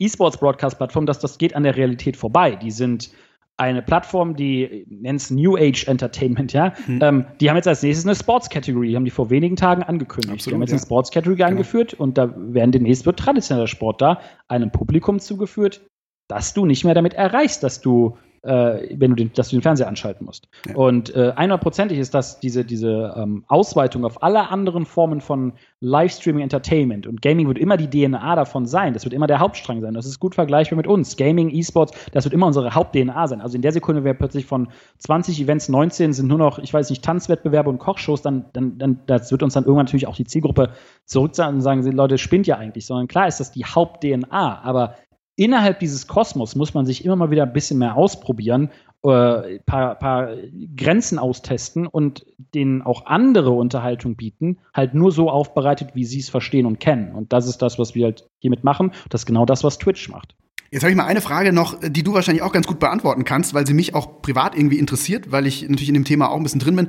E-Sports 0.00 0.38
Broadcast-Plattform, 0.38 1.06
dass 1.06 1.20
das 1.20 1.38
geht 1.38 1.54
an 1.54 1.62
der 1.62 1.76
Realität 1.76 2.16
vorbei. 2.16 2.56
Die 2.56 2.72
sind 2.72 3.12
eine 3.58 3.82
Plattform, 3.82 4.36
die 4.36 4.86
nennt 4.88 5.20
es 5.20 5.30
New 5.30 5.56
Age 5.56 5.86
Entertainment, 5.88 6.52
ja. 6.52 6.74
Hm. 6.84 6.98
Ähm, 7.02 7.26
die 7.40 7.48
haben 7.48 7.56
jetzt 7.56 7.68
als 7.68 7.82
nächstes 7.82 8.04
eine 8.06 8.14
Sports 8.14 8.50
Category, 8.50 8.88
die 8.88 8.96
haben 8.96 9.04
die 9.04 9.10
vor 9.10 9.30
wenigen 9.30 9.56
Tagen 9.56 9.82
angekündigt. 9.82 10.32
Absolut, 10.32 10.52
die 10.52 10.54
haben 10.54 10.62
jetzt 10.62 10.70
ja. 10.70 10.76
eine 10.76 10.82
Sports 10.82 11.10
Category 11.10 11.36
genau. 11.36 11.48
eingeführt 11.48 11.94
und 11.94 12.18
da 12.18 12.34
werden 12.36 12.72
demnächst 12.72 13.06
wird 13.06 13.18
traditioneller 13.18 13.66
Sport 13.66 14.02
da 14.02 14.20
einem 14.48 14.70
Publikum 14.70 15.20
zugeführt, 15.20 15.80
dass 16.28 16.54
du 16.54 16.66
nicht 16.66 16.84
mehr 16.84 16.94
damit 16.94 17.14
erreichst, 17.14 17.62
dass 17.62 17.80
du 17.80 18.18
äh, 18.42 18.96
wenn 18.96 19.10
du 19.10 19.16
den, 19.16 19.32
dass 19.32 19.50
du 19.50 19.56
den 19.56 19.62
Fernseher 19.62 19.88
anschalten 19.88 20.24
musst. 20.24 20.48
Ja. 20.68 20.76
Und 20.76 21.14
äh, 21.14 21.32
100%ig 21.36 21.98
ist 21.98 22.14
das 22.14 22.40
diese, 22.40 22.64
diese 22.64 23.14
ähm, 23.16 23.44
Ausweitung 23.48 24.04
auf 24.04 24.22
alle 24.22 24.48
anderen 24.50 24.86
Formen 24.86 25.20
von 25.20 25.52
Livestreaming 25.80 26.42
Entertainment 26.42 27.06
und 27.06 27.22
Gaming 27.22 27.48
wird 27.48 27.58
immer 27.58 27.76
die 27.76 27.88
DNA 27.88 28.36
davon 28.36 28.66
sein. 28.66 28.94
Das 28.94 29.04
wird 29.04 29.14
immer 29.14 29.26
der 29.26 29.38
Hauptstrang 29.38 29.80
sein. 29.80 29.94
Das 29.94 30.06
ist 30.06 30.20
gut 30.20 30.34
vergleichbar 30.34 30.76
mit 30.76 30.86
uns. 30.86 31.16
Gaming, 31.16 31.50
E-Sports, 31.50 31.92
das 32.12 32.24
wird 32.24 32.34
immer 32.34 32.46
unsere 32.46 32.74
Haupt-DNA 32.74 33.28
sein. 33.28 33.40
Also 33.40 33.56
in 33.56 33.62
der 33.62 33.72
Sekunde 33.72 34.04
wäre 34.04 34.14
plötzlich 34.14 34.46
von 34.46 34.68
20 34.98 35.40
Events 35.40 35.68
19 35.68 36.12
sind 36.12 36.28
nur 36.28 36.38
noch, 36.38 36.58
ich 36.58 36.72
weiß 36.72 36.90
nicht, 36.90 37.04
Tanzwettbewerbe 37.04 37.70
und 37.70 37.78
Kochshows, 37.78 38.22
dann, 38.22 38.46
dann, 38.52 38.78
dann 38.78 39.00
das 39.06 39.30
wird 39.30 39.42
uns 39.42 39.54
dann 39.54 39.64
irgendwann 39.64 39.86
natürlich 39.86 40.06
auch 40.06 40.16
die 40.16 40.24
Zielgruppe 40.24 40.70
zurück 41.04 41.32
und 41.38 41.60
sagen, 41.60 41.82
Leute, 41.92 42.18
spinnt 42.18 42.46
ja 42.46 42.56
eigentlich, 42.56 42.86
sondern 42.86 43.08
klar 43.08 43.28
ist 43.28 43.40
das 43.40 43.52
die 43.52 43.64
Haupt-DNA, 43.64 44.62
aber 44.62 44.94
innerhalb 45.36 45.78
dieses 45.78 46.06
Kosmos 46.06 46.56
muss 46.56 46.74
man 46.74 46.86
sich 46.86 47.04
immer 47.04 47.16
mal 47.16 47.30
wieder 47.30 47.44
ein 47.44 47.52
bisschen 47.52 47.78
mehr 47.78 47.96
ausprobieren, 47.96 48.70
äh, 49.04 49.60
paar, 49.60 49.94
paar 49.94 50.30
Grenzen 50.76 51.18
austesten 51.18 51.86
und 51.86 52.26
denen 52.54 52.82
auch 52.82 53.06
andere 53.06 53.50
Unterhaltung 53.50 54.16
bieten, 54.16 54.58
halt 54.74 54.94
nur 54.94 55.12
so 55.12 55.30
aufbereitet, 55.30 55.90
wie 55.94 56.04
sie 56.04 56.18
es 56.18 56.28
verstehen 56.28 56.66
und 56.66 56.80
kennen. 56.80 57.14
Und 57.14 57.32
das 57.32 57.46
ist 57.46 57.62
das, 57.62 57.78
was 57.78 57.94
wir 57.94 58.06
halt 58.06 58.28
hiermit 58.38 58.64
machen. 58.64 58.92
Das 59.10 59.20
ist 59.22 59.26
genau 59.26 59.46
das, 59.46 59.62
was 59.62 59.78
Twitch 59.78 60.08
macht. 60.08 60.34
Jetzt 60.70 60.82
habe 60.82 60.90
ich 60.90 60.96
mal 60.96 61.06
eine 61.06 61.20
Frage 61.20 61.52
noch, 61.52 61.78
die 61.80 62.02
du 62.02 62.14
wahrscheinlich 62.14 62.42
auch 62.42 62.52
ganz 62.52 62.66
gut 62.66 62.80
beantworten 62.80 63.24
kannst, 63.24 63.54
weil 63.54 63.66
sie 63.66 63.74
mich 63.74 63.94
auch 63.94 64.20
privat 64.20 64.56
irgendwie 64.56 64.78
interessiert, 64.78 65.30
weil 65.30 65.46
ich 65.46 65.62
natürlich 65.62 65.88
in 65.88 65.94
dem 65.94 66.04
Thema 66.04 66.30
auch 66.30 66.36
ein 66.36 66.42
bisschen 66.42 66.60
drin 66.60 66.74
bin. 66.74 66.88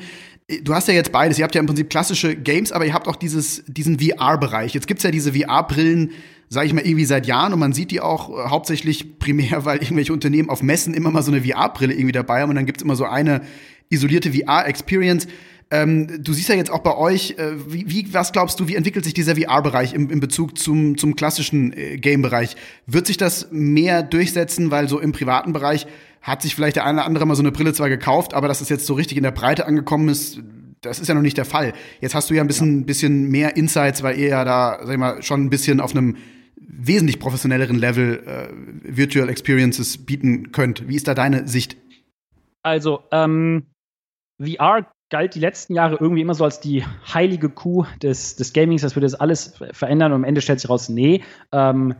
Du 0.63 0.73
hast 0.73 0.87
ja 0.87 0.93
jetzt 0.93 1.11
beides. 1.11 1.37
Ihr 1.37 1.43
habt 1.43 1.55
ja 1.55 1.59
im 1.59 1.67
Prinzip 1.67 1.89
klassische 1.89 2.33
Games, 2.33 2.71
aber 2.71 2.85
ihr 2.85 2.93
habt 2.93 3.09
auch 3.09 3.17
dieses, 3.17 3.65
diesen 3.67 3.99
VR-Bereich. 3.99 4.73
Jetzt 4.73 4.87
gibt's 4.87 5.03
ja 5.03 5.11
diese 5.11 5.33
VR-Brillen, 5.33 6.11
sage 6.47 6.67
ich 6.67 6.73
mal, 6.73 6.85
irgendwie 6.85 7.03
seit 7.03 7.25
Jahren 7.25 7.51
und 7.51 7.59
man 7.59 7.73
sieht 7.73 7.91
die 7.91 7.99
auch 7.99 8.29
äh, 8.29 8.49
hauptsächlich 8.49 9.19
primär, 9.19 9.65
weil 9.65 9.79
irgendwelche 9.79 10.13
Unternehmen 10.13 10.49
auf 10.49 10.63
Messen 10.63 10.93
immer 10.93 11.11
mal 11.11 11.21
so 11.21 11.33
eine 11.33 11.41
VR-Brille 11.41 11.93
irgendwie 11.93 12.13
dabei 12.13 12.41
haben 12.41 12.49
und 12.49 12.55
dann 12.55 12.65
gibt's 12.65 12.81
immer 12.81 12.95
so 12.95 13.03
eine 13.03 13.41
isolierte 13.89 14.31
VR-Experience. 14.31 15.27
Ähm, 15.69 16.23
du 16.23 16.31
siehst 16.31 16.47
ja 16.47 16.55
jetzt 16.55 16.71
auch 16.71 16.79
bei 16.79 16.95
euch, 16.95 17.31
äh, 17.37 17.51
wie, 17.67 17.89
wie, 17.89 18.13
was 18.13 18.31
glaubst 18.31 18.57
du, 18.61 18.69
wie 18.69 18.75
entwickelt 18.75 19.03
sich 19.03 19.13
dieser 19.13 19.35
VR-Bereich 19.35 19.93
im, 19.93 20.09
im 20.09 20.21
Bezug 20.21 20.57
zum, 20.57 20.97
zum 20.97 21.17
klassischen 21.17 21.73
äh, 21.73 21.97
Game-Bereich? 21.97 22.55
Wird 22.85 23.05
sich 23.05 23.17
das 23.17 23.49
mehr 23.51 24.01
durchsetzen, 24.01 24.71
weil 24.71 24.87
so 24.87 24.97
im 24.99 25.11
privaten 25.11 25.51
Bereich 25.51 25.87
hat 26.27 26.41
sich 26.41 26.53
vielleicht 26.53 26.75
der 26.75 26.85
eine 26.85 26.99
oder 26.99 27.05
andere 27.05 27.25
mal 27.25 27.35
so 27.35 27.41
eine 27.41 27.53
Brille 27.53 27.73
zwar 27.73 27.89
gekauft, 27.89 28.33
aber 28.33 28.49
dass 28.49 28.59
es 28.59 28.67
jetzt 28.67 28.85
so 28.85 28.93
richtig 28.93 29.17
in 29.17 29.23
der 29.23 29.31
Breite 29.31 29.65
angekommen 29.65 30.09
ist, 30.09 30.41
das 30.81 30.99
ist 30.99 31.07
ja 31.07 31.15
noch 31.15 31.21
nicht 31.21 31.37
der 31.37 31.45
Fall. 31.45 31.73
Jetzt 32.01 32.13
hast 32.15 32.29
du 32.29 32.33
ja 32.33 32.41
ein 32.41 32.47
bisschen, 32.47 32.79
ja. 32.79 32.85
bisschen 32.85 33.29
mehr 33.29 33.55
Insights, 33.55 34.03
weil 34.03 34.19
ihr 34.19 34.27
ja 34.27 34.43
da, 34.43 34.79
sag 34.83 34.91
ich 34.91 34.99
mal, 34.99 35.23
schon 35.23 35.45
ein 35.45 35.49
bisschen 35.49 35.79
auf 35.79 35.91
einem 35.91 36.17
wesentlich 36.57 37.19
professionelleren 37.19 37.77
Level 37.77 38.23
äh, 38.25 38.49
Virtual 38.83 39.29
Experiences 39.29 40.05
bieten 40.05 40.51
könnt. 40.51 40.87
Wie 40.87 40.95
ist 40.95 41.07
da 41.07 41.15
deine 41.15 41.47
Sicht? 41.47 41.77
Also, 42.61 43.03
ähm, 43.11 43.65
VR 44.43 44.91
galt 45.09 45.33
die 45.33 45.39
letzten 45.39 45.73
Jahre 45.73 45.95
irgendwie 45.95 46.21
immer 46.21 46.33
so 46.33 46.43
als 46.43 46.59
die 46.59 46.83
heilige 47.13 47.49
Kuh 47.49 47.85
des, 48.03 48.35
des 48.35 48.51
Gamings, 48.51 48.81
das 48.81 48.97
würde 48.97 49.05
das 49.05 49.15
alles 49.15 49.57
verändern 49.71 50.11
und 50.11 50.17
am 50.17 50.23
Ende 50.25 50.41
stellt 50.41 50.59
sich 50.59 50.69
raus, 50.69 50.89
nee. 50.89 51.23
Ähm, 51.53 51.95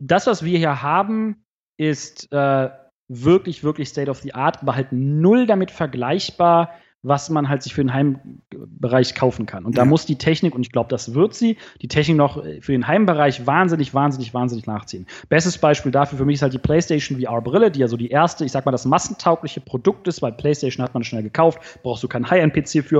das, 0.00 0.28
was 0.28 0.44
wir 0.44 0.56
hier 0.56 0.82
haben, 0.82 1.42
ist 1.76 2.32
äh, 2.32 2.70
wirklich, 3.10 3.64
wirklich 3.64 3.88
State 3.88 4.10
of 4.10 4.18
the 4.18 4.34
Art, 4.34 4.62
aber 4.62 4.76
halt 4.76 4.92
null 4.92 5.46
damit 5.46 5.70
vergleichbar 5.70 6.70
was 7.02 7.30
man 7.30 7.48
halt 7.48 7.62
sich 7.62 7.72
für 7.74 7.82
den 7.82 7.94
Heimbereich 7.94 9.14
kaufen 9.14 9.46
kann. 9.46 9.64
Und 9.64 9.78
da 9.78 9.84
muss 9.84 10.04
die 10.04 10.16
Technik, 10.16 10.54
und 10.54 10.62
ich 10.62 10.72
glaube, 10.72 10.90
das 10.90 11.14
wird 11.14 11.34
sie, 11.34 11.56
die 11.80 11.88
Technik 11.88 12.18
noch 12.18 12.42
für 12.60 12.72
den 12.72 12.86
Heimbereich 12.86 13.46
wahnsinnig, 13.46 13.94
wahnsinnig, 13.94 14.34
wahnsinnig 14.34 14.66
nachziehen. 14.66 15.06
Bestes 15.28 15.56
Beispiel 15.56 15.92
dafür 15.92 16.18
für 16.18 16.24
mich 16.24 16.34
ist 16.36 16.42
halt 16.42 16.52
die 16.52 16.58
PlayStation 16.58 17.18
VR-Brille, 17.18 17.70
die 17.70 17.80
ja 17.80 17.88
so 17.88 17.96
die 17.96 18.08
erste, 18.08 18.44
ich 18.44 18.52
sag 18.52 18.66
mal, 18.66 18.72
das 18.72 18.84
massentaugliche 18.84 19.60
Produkt 19.60 20.08
ist, 20.08 20.20
weil 20.20 20.32
PlayStation 20.32 20.84
hat 20.84 20.92
man 20.92 21.02
schnell 21.02 21.22
gekauft, 21.22 21.80
brauchst 21.82 22.02
du 22.02 22.08
keinen 22.08 22.28
High-End-PC 22.28 22.84
für. 22.84 22.98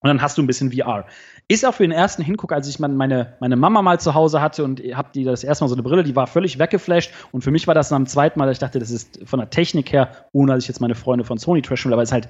Und 0.00 0.06
dann 0.06 0.22
hast 0.22 0.38
du 0.38 0.42
ein 0.42 0.46
bisschen 0.46 0.72
VR. 0.72 1.06
Ist 1.50 1.64
auch 1.64 1.72
für 1.72 1.82
den 1.82 1.92
ersten 1.92 2.22
Hinguck, 2.22 2.52
als 2.52 2.68
ich 2.68 2.78
meine, 2.78 3.34
meine 3.40 3.56
Mama 3.56 3.80
mal 3.80 3.98
zu 3.98 4.12
Hause 4.12 4.42
hatte 4.42 4.64
und 4.64 4.80
hab 4.80 5.14
die 5.14 5.24
das 5.24 5.44
erste 5.44 5.64
Mal 5.64 5.68
so 5.68 5.74
eine 5.74 5.82
Brille, 5.82 6.04
die 6.04 6.14
war 6.14 6.26
völlig 6.26 6.58
weggeflasht. 6.58 7.10
Und 7.32 7.42
für 7.42 7.50
mich 7.50 7.66
war 7.66 7.74
das 7.74 7.88
dann 7.88 8.02
am 8.02 8.06
zweiten 8.06 8.38
Mal, 8.38 8.52
ich 8.52 8.58
dachte, 8.58 8.78
das 8.78 8.90
ist 8.90 9.20
von 9.26 9.38
der 9.38 9.48
Technik 9.48 9.90
her, 9.90 10.10
ohne 10.32 10.52
dass 10.52 10.64
ich 10.64 10.68
jetzt 10.68 10.80
meine 10.80 10.94
Freunde 10.94 11.24
von 11.24 11.38
Sony 11.38 11.62
trashen 11.62 11.88
will, 11.88 11.94
aber 11.94 12.02
es 12.02 12.10
ist 12.10 12.12
halt 12.12 12.28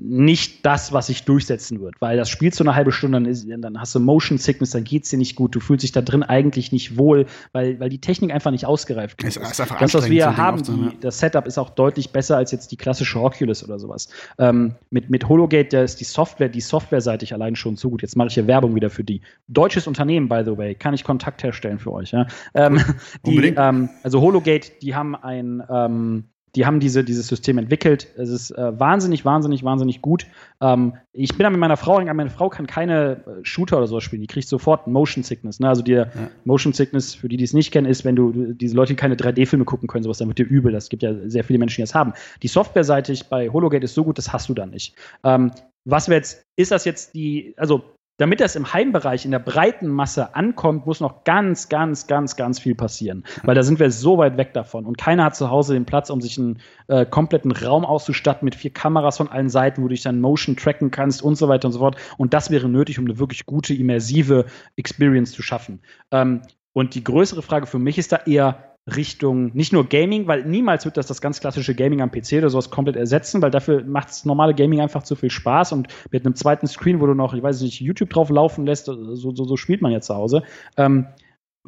nicht 0.00 0.64
das, 0.64 0.92
was 0.92 1.08
sich 1.08 1.24
durchsetzen 1.24 1.80
wird, 1.80 1.94
weil 2.00 2.16
das 2.16 2.28
spielst 2.28 2.60
du 2.60 2.64
eine 2.64 2.74
halbe 2.74 2.92
Stunde, 2.92 3.16
dann, 3.16 3.26
ist, 3.26 3.46
dann 3.48 3.80
hast 3.80 3.94
du 3.94 4.00
Motion 4.00 4.38
Sickness, 4.38 4.70
dann 4.70 4.84
geht's 4.84 5.10
dir 5.10 5.18
nicht 5.18 5.36
gut, 5.36 5.54
du 5.54 5.60
fühlst 5.60 5.82
dich 5.82 5.92
da 5.92 6.02
drin 6.02 6.22
eigentlich 6.22 6.72
nicht 6.72 6.98
wohl, 6.98 7.26
weil, 7.52 7.78
weil 7.80 7.88
die 7.88 8.00
Technik 8.00 8.32
einfach 8.32 8.50
nicht 8.50 8.66
ausgereift 8.66 9.22
ist. 9.22 9.36
ist. 9.36 9.60
Einfach 9.60 9.78
das, 9.78 9.94
was 9.94 10.04
wir 10.04 10.12
hier 10.12 10.36
haben, 10.36 10.62
die, 10.62 10.70
ja. 10.70 10.92
das 11.00 11.18
Setup 11.18 11.46
ist 11.46 11.58
auch 11.58 11.70
deutlich 11.70 12.10
besser 12.10 12.36
als 12.36 12.52
jetzt 12.52 12.72
die 12.72 12.76
klassische 12.76 13.20
Oculus 13.20 13.64
oder 13.64 13.78
sowas. 13.78 14.08
Ähm, 14.38 14.74
mit, 14.90 15.10
mit 15.10 15.28
Hologate, 15.28 15.68
da 15.68 15.82
ist 15.82 16.00
die 16.00 16.04
Software, 16.04 16.48
die 16.48 16.60
softwareseitig 16.60 17.32
allein 17.32 17.56
schon 17.56 17.76
zu 17.76 17.90
gut. 17.90 18.02
Jetzt 18.02 18.16
mache 18.16 18.28
ich 18.28 18.34
hier 18.34 18.46
Werbung 18.46 18.74
wieder 18.74 18.90
für 18.90 19.04
die. 19.04 19.20
Deutsches 19.48 19.86
Unternehmen, 19.86 20.28
by 20.28 20.42
the 20.44 20.56
way, 20.56 20.74
kann 20.74 20.94
ich 20.94 21.04
Kontakt 21.04 21.42
herstellen 21.42 21.78
für 21.78 21.92
euch. 21.92 22.12
Ja? 22.12 22.26
Ähm, 22.54 22.80
die, 23.26 23.54
ähm, 23.56 23.88
also 24.02 24.20
Hologate, 24.20 24.72
die 24.82 24.94
haben 24.94 25.14
ein 25.14 25.62
ähm, 25.70 26.24
die 26.56 26.64
haben 26.64 26.80
diese, 26.80 27.04
dieses 27.04 27.28
System 27.28 27.58
entwickelt. 27.58 28.08
Es 28.16 28.30
ist 28.30 28.50
äh, 28.50 28.80
wahnsinnig, 28.80 29.26
wahnsinnig, 29.26 29.62
wahnsinnig 29.62 30.00
gut. 30.00 30.26
Ähm, 30.62 30.94
ich 31.12 31.36
bin 31.36 31.44
da 31.44 31.50
mit 31.50 31.60
meiner 31.60 31.76
Frau, 31.76 32.02
meine 32.02 32.30
Frau 32.30 32.48
kann 32.48 32.66
keine 32.66 33.24
äh, 33.26 33.44
Shooter 33.44 33.76
oder 33.76 33.86
so 33.86 34.00
spielen. 34.00 34.22
Die 34.22 34.26
kriegt 34.26 34.48
sofort 34.48 34.86
Motion 34.86 35.22
Sickness. 35.22 35.60
Ne? 35.60 35.68
Also 35.68 35.82
die 35.82 35.92
ja. 35.92 36.06
Motion 36.44 36.72
Sickness, 36.72 37.14
für 37.14 37.28
die, 37.28 37.36
die 37.36 37.44
es 37.44 37.52
nicht 37.52 37.72
kennen, 37.72 37.86
ist, 37.86 38.06
wenn 38.06 38.16
du 38.16 38.54
diese 38.54 38.74
Leute 38.74 38.94
die 38.94 38.96
keine 38.96 39.16
3D-Filme 39.16 39.66
gucken 39.66 39.86
können, 39.86 40.02
sowas, 40.02 40.18
dann 40.18 40.28
wird 40.28 40.38
dir 40.38 40.46
übel. 40.46 40.72
Das 40.72 40.88
gibt 40.88 41.02
ja 41.02 41.14
sehr 41.28 41.44
viele 41.44 41.58
Menschen, 41.58 41.76
die 41.76 41.82
das 41.82 41.94
haben. 41.94 42.14
Die 42.42 42.48
Softwareseitig 42.48 43.28
bei 43.28 43.50
Hologate 43.50 43.84
ist 43.84 43.94
so 43.94 44.04
gut, 44.04 44.16
das 44.16 44.32
hast 44.32 44.48
du 44.48 44.54
dann 44.54 44.70
nicht. 44.70 44.94
Ähm, 45.24 45.52
was 45.84 46.08
wir 46.08 46.16
jetzt, 46.16 46.46
ist 46.56 46.70
das 46.70 46.84
jetzt 46.86 47.14
die, 47.14 47.54
also 47.58 47.84
damit 48.18 48.40
das 48.40 48.56
im 48.56 48.72
Heimbereich 48.72 49.24
in 49.24 49.30
der 49.30 49.38
breiten 49.38 49.88
Masse 49.88 50.34
ankommt, 50.34 50.86
muss 50.86 51.00
noch 51.00 51.24
ganz, 51.24 51.68
ganz, 51.68 52.06
ganz, 52.06 52.36
ganz 52.36 52.58
viel 52.58 52.74
passieren. 52.74 53.24
Weil 53.42 53.54
da 53.54 53.62
sind 53.62 53.78
wir 53.78 53.90
so 53.90 54.18
weit 54.18 54.36
weg 54.36 54.54
davon. 54.54 54.86
Und 54.86 54.96
keiner 54.96 55.24
hat 55.24 55.36
zu 55.36 55.50
Hause 55.50 55.74
den 55.74 55.84
Platz, 55.84 56.08
um 56.10 56.20
sich 56.20 56.38
einen 56.38 56.60
äh, 56.88 57.04
kompletten 57.04 57.52
Raum 57.52 57.84
auszustatten 57.84 58.44
mit 58.44 58.54
vier 58.54 58.72
Kameras 58.72 59.18
von 59.18 59.28
allen 59.28 59.50
Seiten, 59.50 59.82
wo 59.82 59.88
du 59.88 59.94
dich 59.94 60.02
dann 60.02 60.20
Motion 60.20 60.56
tracken 60.56 60.90
kannst 60.90 61.22
und 61.22 61.36
so 61.36 61.48
weiter 61.48 61.68
und 61.68 61.72
so 61.72 61.80
fort. 61.80 61.96
Und 62.16 62.32
das 62.32 62.50
wäre 62.50 62.68
nötig, 62.68 62.98
um 62.98 63.04
eine 63.04 63.18
wirklich 63.18 63.44
gute, 63.44 63.74
immersive 63.74 64.46
Experience 64.76 65.32
zu 65.32 65.42
schaffen. 65.42 65.80
Ähm, 66.10 66.42
und 66.72 66.94
die 66.94 67.04
größere 67.04 67.42
Frage 67.42 67.66
für 67.66 67.78
mich 67.78 67.96
ist 67.96 68.12
da 68.12 68.18
eher, 68.26 68.65
Richtung 68.94 69.50
nicht 69.54 69.72
nur 69.72 69.88
Gaming, 69.88 70.28
weil 70.28 70.44
niemals 70.44 70.84
wird 70.84 70.96
das 70.96 71.06
das 71.06 71.20
ganz 71.20 71.40
klassische 71.40 71.74
Gaming 71.74 72.02
am 72.02 72.10
PC 72.10 72.34
oder 72.34 72.50
sowas 72.50 72.70
komplett 72.70 72.96
ersetzen, 72.96 73.42
weil 73.42 73.50
dafür 73.50 73.84
macht 73.84 74.08
das 74.08 74.24
normale 74.24 74.54
Gaming 74.54 74.80
einfach 74.80 75.02
zu 75.02 75.16
viel 75.16 75.30
Spaß 75.30 75.72
und 75.72 75.88
mit 76.12 76.24
einem 76.24 76.36
zweiten 76.36 76.68
Screen, 76.68 77.00
wo 77.00 77.06
du 77.06 77.14
noch, 77.14 77.34
ich 77.34 77.42
weiß 77.42 77.62
nicht, 77.62 77.80
YouTube 77.80 78.10
drauf 78.10 78.30
laufen 78.30 78.64
lässt, 78.64 78.86
so, 78.86 79.14
so, 79.14 79.32
so 79.32 79.56
spielt 79.56 79.82
man 79.82 79.90
ja 79.90 80.00
zu 80.00 80.14
Hause. 80.14 80.42
Ähm, 80.76 81.06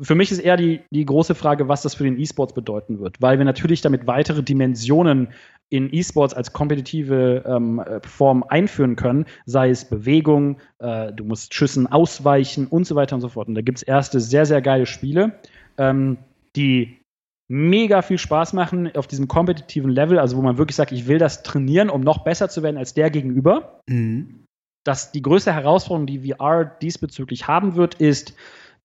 für 0.01 0.15
mich 0.15 0.31
ist 0.31 0.39
eher 0.39 0.57
die, 0.57 0.81
die 0.91 1.05
große 1.05 1.35
Frage, 1.35 1.69
was 1.69 1.83
das 1.83 1.95
für 1.95 2.05
den 2.05 2.21
E-Sports 2.21 2.55
bedeuten 2.55 3.01
wird, 3.01 3.21
weil 3.21 3.39
wir 3.39 3.45
natürlich 3.45 3.81
damit 3.81 4.07
weitere 4.07 4.45
Dimensionen 4.45 5.29
in 5.71 5.93
E-Sports 5.93 6.35
als 6.35 6.53
kompetitive 6.53 7.45
ähm, 7.47 7.83
Form 8.03 8.45
einführen 8.45 8.97
können, 8.97 9.27
sei 9.45 9.71
es 9.71 9.85
Bewegung, 9.85 10.59
äh, 10.79 11.13
du 11.13 11.25
musst 11.25 11.53
Schüssen 11.53 11.87
ausweichen 11.87 12.69
und 12.69 12.87
so 12.87 12.95
weiter 12.95 13.17
und 13.17 13.21
so 13.21 13.29
fort. 13.29 13.49
Und 13.49 13.55
da 13.55 13.61
gibt 13.61 13.79
es 13.79 13.83
erste 13.83 14.21
sehr, 14.21 14.47
sehr 14.47 14.63
geile 14.63 14.87
Spiele, 14.87 15.33
ähm, 15.77 16.19
die 16.57 16.98
mega 17.49 18.03
viel 18.03 18.19
Spaß 18.19 18.53
machen 18.53 18.95
auf 18.95 19.07
diesem 19.07 19.27
kompetitiven 19.27 19.91
Level, 19.91 20.19
also 20.19 20.37
wo 20.37 20.43
man 20.43 20.59
wirklich 20.59 20.77
sagt, 20.77 20.93
ich 20.93 21.07
will 21.07 21.19
das 21.19 21.43
trainieren, 21.43 21.89
um 21.91 22.03
noch 22.03 22.25
besser 22.25 22.49
zu 22.49 22.63
werden 22.63 22.77
als 22.77 22.95
der 22.95 23.11
gegenüber. 23.11 23.81
Mhm. 23.89 24.45
Dass 24.85 25.13
die 25.13 25.23
größte 25.23 25.53
Herausforderung, 25.53 26.07
die 26.07 26.33
VR 26.33 26.65
diesbezüglich 26.65 27.49
haben 27.49 27.75
wird, 27.75 27.95
ist, 27.95 28.35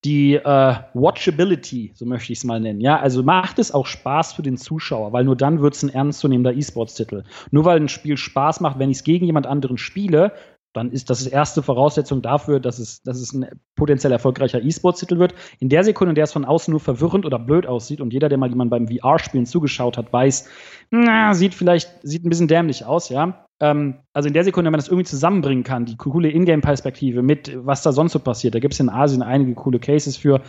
die 0.04 0.34
äh, 0.34 0.74
Watchability, 0.92 1.92
so 1.94 2.04
möchte 2.04 2.32
ich 2.32 2.38
es 2.40 2.44
mal 2.44 2.60
nennen. 2.60 2.80
Ja, 2.80 3.00
also 3.00 3.22
macht 3.22 3.58
es 3.58 3.72
auch 3.72 3.86
Spaß 3.86 4.34
für 4.34 4.42
den 4.42 4.58
Zuschauer, 4.58 5.12
weil 5.14 5.24
nur 5.24 5.36
dann 5.36 5.62
wird 5.62 5.74
es 5.74 5.82
ein 5.82 5.88
ernstzunehmender 5.88 6.52
E-Sports-Titel. 6.52 7.24
Nur 7.50 7.64
weil 7.64 7.80
ein 7.80 7.88
Spiel 7.88 8.18
Spaß 8.18 8.60
macht, 8.60 8.78
wenn 8.78 8.90
ich 8.90 8.98
es 8.98 9.04
gegen 9.04 9.24
jemand 9.24 9.46
anderen 9.46 9.78
spiele, 9.78 10.32
dann 10.74 10.90
ist 10.90 11.08
das 11.08 11.26
erste 11.26 11.62
Voraussetzung 11.62 12.20
dafür, 12.20 12.58
dass 12.60 12.78
es, 12.78 13.00
dass 13.02 13.18
es 13.18 13.32
ein 13.32 13.46
potenziell 13.76 14.12
erfolgreicher 14.12 14.60
E-Sports-Titel 14.60 15.18
wird. 15.18 15.34
In 15.60 15.68
der 15.68 15.84
Sekunde, 15.84 16.10
in 16.10 16.14
der 16.16 16.24
es 16.24 16.32
von 16.32 16.44
außen 16.44 16.72
nur 16.72 16.80
verwirrend 16.80 17.24
oder 17.24 17.38
blöd 17.38 17.66
aussieht 17.66 18.00
und 18.00 18.12
jeder, 18.12 18.28
der 18.28 18.38
mal 18.38 18.50
jemand 18.50 18.70
beim 18.70 18.88
VR-Spielen 18.88 19.46
zugeschaut 19.46 19.96
hat, 19.96 20.12
weiß, 20.12 20.48
na, 20.90 21.32
sieht 21.32 21.54
vielleicht, 21.54 21.90
sieht 22.02 22.24
ein 22.24 22.28
bisschen 22.28 22.48
dämlich 22.48 22.84
aus, 22.84 23.08
ja. 23.08 23.46
Ähm, 23.60 24.00
also 24.12 24.26
in 24.26 24.34
der 24.34 24.42
Sekunde, 24.42 24.66
wenn 24.66 24.72
man 24.72 24.80
das 24.80 24.88
irgendwie 24.88 25.06
zusammenbringen 25.06 25.62
kann, 25.62 25.86
die 25.86 25.96
coole 25.96 26.30
Ingame-Perspektive 26.30 27.22
mit, 27.22 27.56
was 27.64 27.82
da 27.82 27.92
sonst 27.92 28.12
so 28.12 28.18
passiert, 28.18 28.56
da 28.56 28.58
gibt 28.58 28.74
es 28.74 28.80
in 28.80 28.90
Asien 28.90 29.22
einige 29.22 29.54
coole 29.54 29.78
Cases 29.78 30.16
für, 30.16 30.42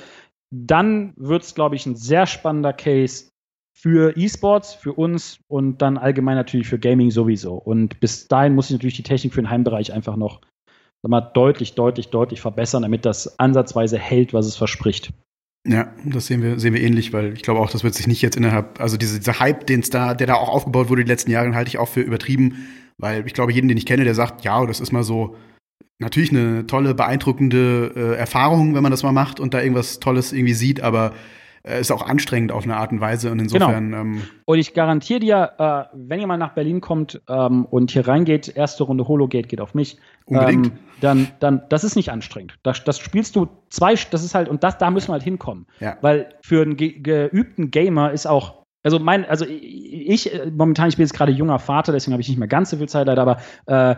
dann 0.52 1.14
wird 1.18 1.44
es, 1.44 1.54
glaube 1.54 1.76
ich, 1.76 1.86
ein 1.86 1.96
sehr 1.96 2.26
spannender 2.26 2.74
Case 2.74 3.30
für 3.78 4.16
E-Sports, 4.18 4.74
für 4.74 4.94
uns 4.94 5.40
und 5.48 5.82
dann 5.82 5.98
allgemein 5.98 6.36
natürlich 6.36 6.68
für 6.68 6.80
Gaming 6.80 7.12
sowieso. 7.12 7.56
Und 7.56 8.00
bis 8.00 8.28
dahin 8.28 8.56
muss 8.56 8.68
ich 8.68 8.74
natürlich 8.74 8.96
die 8.96 9.04
Technik 9.04 9.34
für 9.34 9.42
den 9.42 9.50
Heimbereich 9.50 9.94
einfach 9.94 10.16
noch 10.16 10.42
mal, 11.04 11.22
deutlich, 11.22 11.76
deutlich, 11.76 12.08
deutlich 12.08 12.42
verbessern, 12.42 12.82
damit 12.82 13.06
das 13.06 13.38
ansatzweise 13.38 14.00
hält, 14.00 14.34
was 14.34 14.48
es 14.48 14.56
verspricht. 14.56 15.14
Ja, 15.68 15.94
das 16.06 16.28
sehen 16.28 16.42
wir, 16.42 16.60
sehen 16.60 16.74
wir 16.74 16.82
ähnlich, 16.82 17.12
weil 17.14 17.34
ich 17.34 17.42
glaube 17.42 17.60
auch, 17.60 17.70
das 17.70 17.84
wird 17.84 17.96
sich 17.96 18.08
nicht 18.08 18.22
jetzt 18.22 18.38
innerhalb, 18.38 18.80
also 18.80 18.98
diese, 18.98 19.18
dieser 19.18 19.40
Hype, 19.40 19.66
den 19.68 19.82
da, 19.82 20.14
der 20.14 20.28
da 20.28 20.36
auch 20.36 20.50
aufgebaut 20.50 20.90
wurde 20.90 21.04
die 21.04 21.10
letzten 21.10 21.32
Jahre, 21.32 21.54
halte 21.56 21.70
ich 21.70 21.78
auch 21.78 21.88
für 21.88 22.02
übertrieben, 22.02 22.68
weil 22.98 23.26
ich 23.26 23.34
glaube, 23.34 23.52
jeden, 23.52 23.68
den 23.68 23.78
ich 23.78 23.86
kenne, 23.86 24.04
der 24.04 24.16
sagt, 24.16 24.44
ja, 24.44 24.66
das 24.66 24.80
ist 24.80 24.92
mal 24.92 25.04
so, 25.04 25.36
natürlich 26.00 26.32
eine 26.32 26.68
tolle, 26.68 26.94
beeindruckende 26.94 27.92
äh, 27.96 28.16
Erfahrung, 28.16 28.76
wenn 28.76 28.84
man 28.84 28.92
das 28.92 29.04
mal 29.04 29.12
macht 29.12 29.40
und 29.40 29.54
da 29.54 29.62
irgendwas 29.62 30.00
Tolles 30.00 30.34
irgendwie 30.34 30.54
sieht, 30.54 30.82
aber 30.82 31.14
ist 31.66 31.92
auch 31.92 32.04
anstrengend 32.04 32.52
auf 32.52 32.64
eine 32.64 32.78
Art 32.78 32.92
und 32.92 33.02
Weise 33.02 33.32
und 33.32 33.40
insofern. 33.40 33.92
Genau. 33.92 34.02
Ähm 34.02 34.22
und 34.46 34.60
ich 34.60 34.74
garantiere 34.74 35.20
dir, 35.20 35.52
äh, 35.58 35.84
wenn 35.94 36.20
ihr 36.20 36.28
mal 36.28 36.38
nach 36.38 36.54
Berlin 36.54 36.82
kommt 36.82 37.22
ähm, 37.28 37.66
und 37.66 37.92
hier 37.92 38.08
reingeht, 38.08 38.56
erste 38.56 38.84
Runde 38.84 39.08
Hologate 39.08 39.48
geht 39.48 39.62
auf 39.62 39.74
mich. 39.74 39.98
Unbedingt. 40.26 40.68
Ähm, 40.68 40.74
dann, 41.02 41.28
dann, 41.40 41.64
das 41.70 41.84
ist 41.84 41.96
nicht 41.96 42.12
anstrengend. 42.12 42.58
Das, 42.64 42.84
das 42.84 43.00
spielst 43.00 43.36
du 43.36 43.48
zwei, 43.70 43.96
das 44.12 44.24
ist 44.24 44.36
halt, 44.36 44.48
und 44.48 44.64
das, 44.64 44.78
da 44.78 44.92
müssen 44.92 45.10
wir 45.10 45.14
halt 45.14 45.24
hinkommen. 45.24 45.66
Ja. 45.80 45.98
Weil 46.02 46.30
für 46.42 46.62
einen 46.62 46.78
ge 46.78 47.00
geübten 47.00 47.72
Gamer 47.72 48.12
ist 48.12 48.28
auch 48.28 48.66
also 48.84 49.00
mein, 49.00 49.26
also 49.26 49.46
ich, 49.50 50.32
momentan, 50.56 50.90
ich 50.90 50.98
bin 50.98 51.06
jetzt 51.06 51.16
gerade 51.16 51.32
junger 51.32 51.58
Vater, 51.58 51.92
deswegen 51.92 52.14
habe 52.14 52.22
ich 52.22 52.30
nicht 52.30 52.38
mehr 52.38 52.48
ganz 52.48 52.70
so 52.70 52.78
viel 52.78 52.88
Zeit 52.88 53.08
leider, 53.08 53.24
aber 53.24 53.38
äh, 53.66 53.96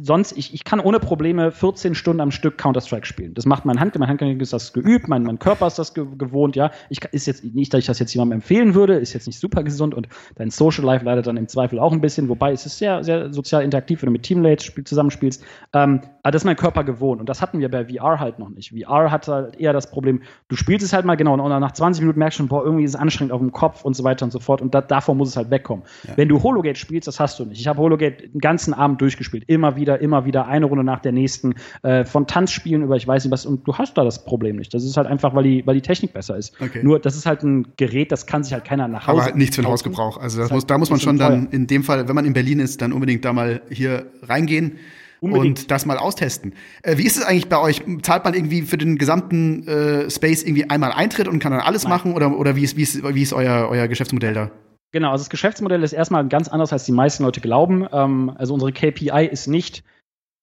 sonst, 0.00 0.36
ich, 0.36 0.52
ich 0.52 0.64
kann 0.64 0.80
ohne 0.80 0.98
Probleme 0.98 1.52
14 1.52 1.94
Stunden 1.94 2.20
am 2.20 2.32
Stück 2.32 2.58
Counter-Strike 2.58 3.06
spielen. 3.06 3.34
Das 3.34 3.46
macht 3.46 3.64
mein 3.64 3.78
Hand, 3.78 3.96
mein 3.98 4.08
Handgelenk 4.08 4.42
ist 4.42 4.52
das 4.52 4.72
geübt, 4.72 5.06
mein, 5.06 5.22
mein 5.22 5.38
Körper 5.38 5.66
ist 5.68 5.78
das 5.78 5.94
ge 5.94 6.06
gewohnt, 6.18 6.56
ja. 6.56 6.70
Ich 6.88 7.04
ist 7.12 7.26
jetzt 7.26 7.44
nicht, 7.44 7.72
dass 7.72 7.78
ich 7.78 7.86
das 7.86 7.98
jetzt 8.00 8.12
jemandem 8.12 8.38
empfehlen 8.38 8.74
würde, 8.74 8.94
ist 8.94 9.12
jetzt 9.12 9.26
nicht 9.26 9.38
super 9.38 9.62
gesund 9.62 9.94
und 9.94 10.08
dein 10.34 10.50
Social 10.50 10.84
Life 10.84 11.04
leidet 11.04 11.26
dann 11.26 11.36
im 11.36 11.46
Zweifel 11.46 11.78
auch 11.78 11.92
ein 11.92 12.00
bisschen, 12.00 12.28
wobei 12.28 12.52
es 12.52 12.66
ist 12.66 12.78
sehr, 12.78 13.04
sehr 13.04 13.32
sozial 13.32 13.62
interaktiv, 13.62 14.02
wenn 14.02 14.08
du 14.08 14.12
mit 14.12 14.24
Teammates 14.24 14.64
spiel, 14.64 14.82
zusammenspielst. 14.82 15.44
Ähm, 15.72 16.00
aber 16.22 16.32
das 16.32 16.42
ist 16.42 16.46
mein 16.46 16.56
Körper 16.56 16.82
gewohnt 16.82 17.20
und 17.20 17.28
das 17.28 17.40
hatten 17.40 17.60
wir 17.60 17.70
bei 17.70 17.86
VR 17.86 18.18
halt 18.18 18.40
noch 18.40 18.48
nicht. 18.48 18.74
VR 18.76 19.10
hat 19.10 19.28
halt 19.28 19.56
eher 19.56 19.72
das 19.72 19.90
Problem, 19.90 20.22
du 20.48 20.56
spielst 20.56 20.84
es 20.84 20.92
halt 20.92 21.04
mal 21.04 21.16
genau 21.16 21.34
und 21.34 21.60
nach 21.60 21.72
20 21.72 22.02
Minuten 22.02 22.18
merkst 22.18 22.38
du 22.38 22.42
schon, 22.42 22.48
boah, 22.48 22.64
irgendwie 22.64 22.84
ist 22.84 22.94
es 22.94 22.96
anstrengend 22.96 23.32
auf 23.32 23.40
dem 23.40 23.52
Kopf 23.52 23.84
und 23.84 23.94
so 23.94 24.02
weiter 24.02 24.24
und 24.24 24.32
so 24.32 24.40
fort 24.40 24.60
und 24.62 24.74
da, 24.74 24.80
davor 24.80 25.14
muss 25.14 25.28
es 25.28 25.36
halt 25.36 25.50
wegkommen. 25.50 25.84
Ja. 26.08 26.16
Wenn 26.16 26.28
du 26.28 26.42
Hologate 26.42 26.78
spielst, 26.78 27.06
das 27.06 27.20
hast 27.20 27.38
du 27.38 27.44
nicht. 27.44 27.60
Ich 27.60 27.68
habe 27.68 27.80
Hologate 27.80 28.28
den 28.28 28.40
ganzen 28.40 28.74
Abend 28.74 29.00
durchgespielt, 29.00 29.44
immer 29.46 29.59
wieder, 29.76 30.00
immer 30.00 30.24
wieder, 30.24 30.46
eine 30.46 30.66
Runde 30.66 30.84
nach 30.84 31.00
der 31.00 31.12
nächsten, 31.12 31.54
äh, 31.82 32.04
von 32.04 32.26
Tanzspielen 32.26 32.82
über 32.82 32.96
ich 32.96 33.06
weiß 33.06 33.24
nicht 33.24 33.32
was 33.32 33.46
und 33.46 33.66
du 33.66 33.76
hast 33.76 33.96
da 33.96 34.04
das 34.04 34.24
Problem 34.24 34.56
nicht. 34.56 34.74
Das 34.74 34.84
ist 34.84 34.96
halt 34.96 35.06
einfach, 35.06 35.34
weil 35.34 35.44
die, 35.44 35.66
weil 35.66 35.74
die 35.74 35.82
Technik 35.82 36.12
besser 36.12 36.36
ist. 36.36 36.60
Okay. 36.60 36.80
Nur, 36.82 36.98
das 36.98 37.16
ist 37.16 37.26
halt 37.26 37.42
ein 37.42 37.66
Gerät, 37.76 38.12
das 38.12 38.26
kann 38.26 38.44
sich 38.44 38.52
halt 38.52 38.64
keiner 38.64 38.88
nach 38.88 39.06
Hause. 39.06 39.10
Aber 39.10 39.24
halt 39.24 39.36
nichts 39.36 39.56
für 39.56 39.62
den 39.62 39.70
Hausgebrauch. 39.70 40.18
Also 40.18 40.40
das 40.40 40.50
muss, 40.50 40.66
da 40.66 40.78
muss 40.78 40.90
man 40.90 41.00
schon 41.00 41.18
dann 41.18 41.48
in 41.50 41.66
dem 41.66 41.84
Fall, 41.84 42.08
wenn 42.08 42.14
man 42.14 42.24
in 42.24 42.32
Berlin 42.32 42.60
ist, 42.60 42.82
dann 42.82 42.92
unbedingt 42.92 43.24
da 43.24 43.32
mal 43.32 43.62
hier 43.70 44.06
reingehen 44.22 44.78
Unbedingt. 45.20 45.60
und 45.60 45.70
das 45.70 45.86
mal 45.86 45.98
austesten. 45.98 46.54
Äh, 46.82 46.96
wie 46.96 47.04
ist 47.04 47.16
es 47.16 47.24
eigentlich 47.24 47.48
bei 47.48 47.58
euch? 47.58 47.82
Zahlt 48.02 48.24
man 48.24 48.34
irgendwie 48.34 48.62
für 48.62 48.78
den 48.78 48.96
gesamten 48.98 49.66
äh, 49.66 50.10
Space 50.10 50.42
irgendwie 50.42 50.68
einmal 50.70 50.92
Eintritt 50.92 51.28
und 51.28 51.38
kann 51.38 51.52
dann 51.52 51.60
alles 51.60 51.84
Nein. 51.84 51.90
machen? 51.90 52.14
Oder, 52.14 52.36
oder 52.36 52.56
wie 52.56 52.64
ist, 52.64 52.76
wie 52.76 52.82
ist, 52.82 53.02
wie 53.02 53.22
ist 53.22 53.32
euer, 53.32 53.68
euer 53.70 53.88
Geschäftsmodell 53.88 54.34
da? 54.34 54.50
Genau, 54.92 55.12
also 55.12 55.22
das 55.22 55.30
Geschäftsmodell 55.30 55.82
ist 55.82 55.92
erstmal 55.92 56.26
ganz 56.26 56.48
anders, 56.48 56.72
als 56.72 56.84
die 56.84 56.92
meisten 56.92 57.22
Leute 57.22 57.40
glauben. 57.40 57.86
Ähm, 57.92 58.32
also 58.36 58.54
unsere 58.54 58.72
KPI 58.72 59.28
ist 59.30 59.46
nicht, 59.46 59.84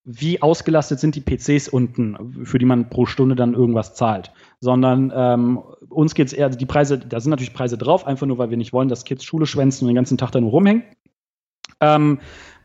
wie 0.10 0.42
ausgelastet 0.42 1.02
sind 1.02 1.16
die 1.16 1.22
PCs 1.22 1.68
unten, 1.68 2.46
für 2.46 2.60
die 2.60 2.66
man 2.66 2.90
pro 2.90 3.06
Stunde 3.06 3.36
dann 3.36 3.54
irgendwas 3.54 3.94
zahlt, 3.94 4.32
sondern 4.62 5.12
ähm, 5.14 5.62
uns 5.90 6.16
geht 6.16 6.28
es 6.28 6.34
eher, 6.34 6.50
die 6.50 6.66
Preise, 6.66 6.98
da 6.98 7.20
sind 7.20 7.30
natürlich 7.30 7.54
Preise 7.54 7.78
drauf, 7.78 8.08
einfach 8.08 8.26
nur, 8.26 8.38
weil 8.38 8.50
wir 8.50 8.56
nicht 8.56 8.72
wollen, 8.72 8.88
dass 8.88 9.04
Kids 9.04 9.26
Schule 9.26 9.46
schwänzen 9.46 9.84
und 9.84 9.90
den 9.90 9.96
ganzen 9.96 10.18
Tag 10.18 10.32
da 10.32 10.40
nur 10.40 10.52
rumhängen. 10.52 10.84
Ähm, 11.82 12.20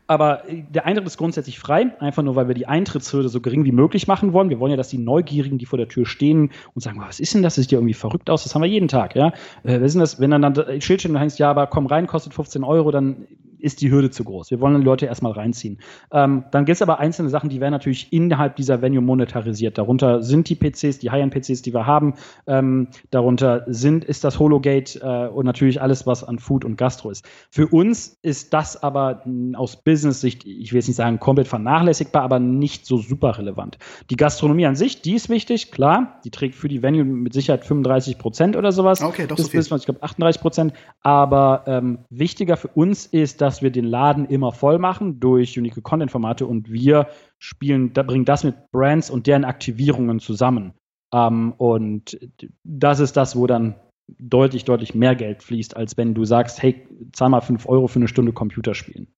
aber 0.07 0.43
der 0.49 0.85
Eintritt 0.85 1.07
ist 1.07 1.17
grundsätzlich 1.17 1.59
frei, 1.59 1.93
einfach 2.01 2.23
nur, 2.23 2.37
weil 2.37 2.49
wir 2.49 2.55
die 2.55 2.67
Eintrittshürde 2.67 3.29
so 3.29 3.41
gering 3.41 3.65
wie 3.65 3.73
möglich 3.73 4.09
machen 4.09 4.33
wollen. 4.33 4.51
Wir 4.51 4.59
wollen 4.59 4.71
ja, 4.71 4.77
dass 4.77 4.89
die 4.89 4.99
Neugierigen, 4.99 5.59
die 5.59 5.67
vor 5.67 5.79
der 5.79 5.89
Tür 5.89 6.07
stehen 6.07 6.51
und 6.75 6.83
sagen, 6.83 7.01
was 7.01 7.21
ist 7.21 7.35
denn 7.35 7.43
das? 7.43 7.55
Das 7.55 7.63
sieht 7.63 7.73
ja 7.73 7.79
irgendwie 7.79 7.95
verrückt 7.95 8.29
aus. 8.29 8.43
Das 8.43 8.55
haben 8.55 8.63
wir 8.63 8.69
jeden 8.69 8.89
Tag, 8.89 9.15
ja. 9.15 9.29
Äh, 9.63 9.81
was 9.81 9.95
ist 9.95 10.01
das? 10.01 10.21
Wenn 10.21 10.31
dann 10.31 10.45
ein 10.45 10.81
Schild 10.81 11.01
steht 11.01 11.11
und 11.11 11.19
denkst, 11.19 11.39
ja, 11.39 11.51
aber 11.51 11.67
komm 11.67 11.87
rein, 11.87 12.07
kostet 12.07 12.35
15 12.35 12.65
Euro, 12.65 12.91
dann 12.91 13.27
ist 13.63 13.81
die 13.81 13.91
Hürde 13.91 14.11
zu 14.11 14.25
groß. 14.25 14.51
Wir 14.51 14.61
wollen 14.61 14.79
die 14.79 14.85
Leute 14.85 15.07
erstmal 15.07 15.33
reinziehen. 15.33 15.79
Ähm, 16.11 16.45
dann 16.51 16.65
gibt 16.65 16.77
es 16.77 16.83
aber 16.83 16.99
einzelne 16.99 17.29
Sachen, 17.29 17.49
die 17.49 17.61
werden 17.61 17.73
natürlich 17.73 18.13
innerhalb 18.13 18.57
dieser 18.57 18.83
Venue 18.83 19.03
monetarisiert. 19.03 19.79
Darunter 19.79 20.23
sind 20.23 20.49
die 20.49 20.57
PCs, 20.57 20.99
die 20.99 21.11
High-End-PCs, 21.11 21.63
die 21.63 21.73
wir 21.73 21.87
haben. 21.87 22.15
Ähm, 22.47 22.89
darunter 23.11 23.65
sind, 23.67 24.05
ist 24.05 24.25
das 24.25 24.39
Hologate 24.39 25.01
äh, 25.01 25.29
und 25.29 25.47
natürlich 25.47 25.81
alles, 25.81 26.07
was 26.07 26.25
an 26.25 26.39
Food 26.39 26.65
und 26.65 26.77
Gastro 26.77 27.11
ist. 27.11 27.25
Für 27.51 27.69
uns 27.69 28.19
ist 28.23 28.53
das 28.53 28.83
aber 28.83 29.25
aus 29.55 29.77
Business-Sicht, 29.77 30.47
ich 30.47 30.73
will 30.73 30.79
jetzt 30.79 30.89
nicht 30.89 30.97
sagen 30.97 31.21
komplett 31.21 31.49
vernachlässigbar, 31.49 32.23
aber 32.23 32.39
nicht 32.39 32.87
so 32.87 32.99
super 32.99 33.39
relevant. 33.39 33.79
Die 34.11 34.17
Gastronomie 34.17 34.67
an 34.67 34.77
sich, 34.77 35.03
die 35.03 35.15
ist 35.15 35.29
wichtig, 35.29 35.71
klar. 35.71 36.21
Die 36.25 36.31
trägt 36.31 36.55
für 36.55 36.69
die 36.69 36.83
Venue 36.83 37.05
mit 37.05 37.33
Sicherheit 37.33 37.65
35 37.65 38.19
Prozent 38.19 38.57
oder 38.57 38.73
sowas. 38.73 39.03
Okay, 39.03 39.27
doch 39.27 39.39
so 39.39 39.49
viel. 39.49 39.61
ich 39.61 39.85
glaube 39.85 40.03
38 40.03 40.41
Prozent. 40.41 40.73
Aber 41.03 41.65
ähm, 41.67 41.99
wichtiger 42.11 42.57
für 42.57 42.69
uns 42.69 43.07
ist, 43.07 43.41
dass 43.41 43.52
dass 43.53 43.61
wir 43.61 43.71
den 43.71 43.85
Laden 43.85 44.25
immer 44.25 44.51
voll 44.51 44.79
machen 44.79 45.21
durch 45.21 45.59
unique 45.59 45.83
Content-Formate 45.83 46.47
und 46.47 46.73
wir 46.73 47.09
spielen, 47.39 47.93
da 47.93 48.03
bringen 48.03 48.25
das 48.25 48.45
mit 48.45 48.71
Brands 48.71 49.11
und 49.11 49.27
deren 49.27 49.45
Aktivierungen 49.45 50.21
zusammen. 50.21 50.73
Ähm, 51.13 51.53
und 51.59 52.19
das 52.65 52.99
ist 52.99 53.15
das, 53.19 53.37
wo 53.37 53.47
dann 53.47 53.75
deutlich, 54.19 54.65
deutlich 54.65 54.95
mehr 54.95 55.15
Geld 55.17 55.43
fließt, 55.43 55.77
als 55.77 55.99
wenn 55.99 56.15
du 56.15 56.25
sagst, 56.25 56.63
hey, 56.63 56.87
zahl 57.13 57.29
mal 57.29 57.43
5 57.43 57.69
Euro 57.69 57.89
für 57.89 57.99
eine 57.99 58.09
Stunde 58.09 58.33
Computerspielen. 58.33 59.09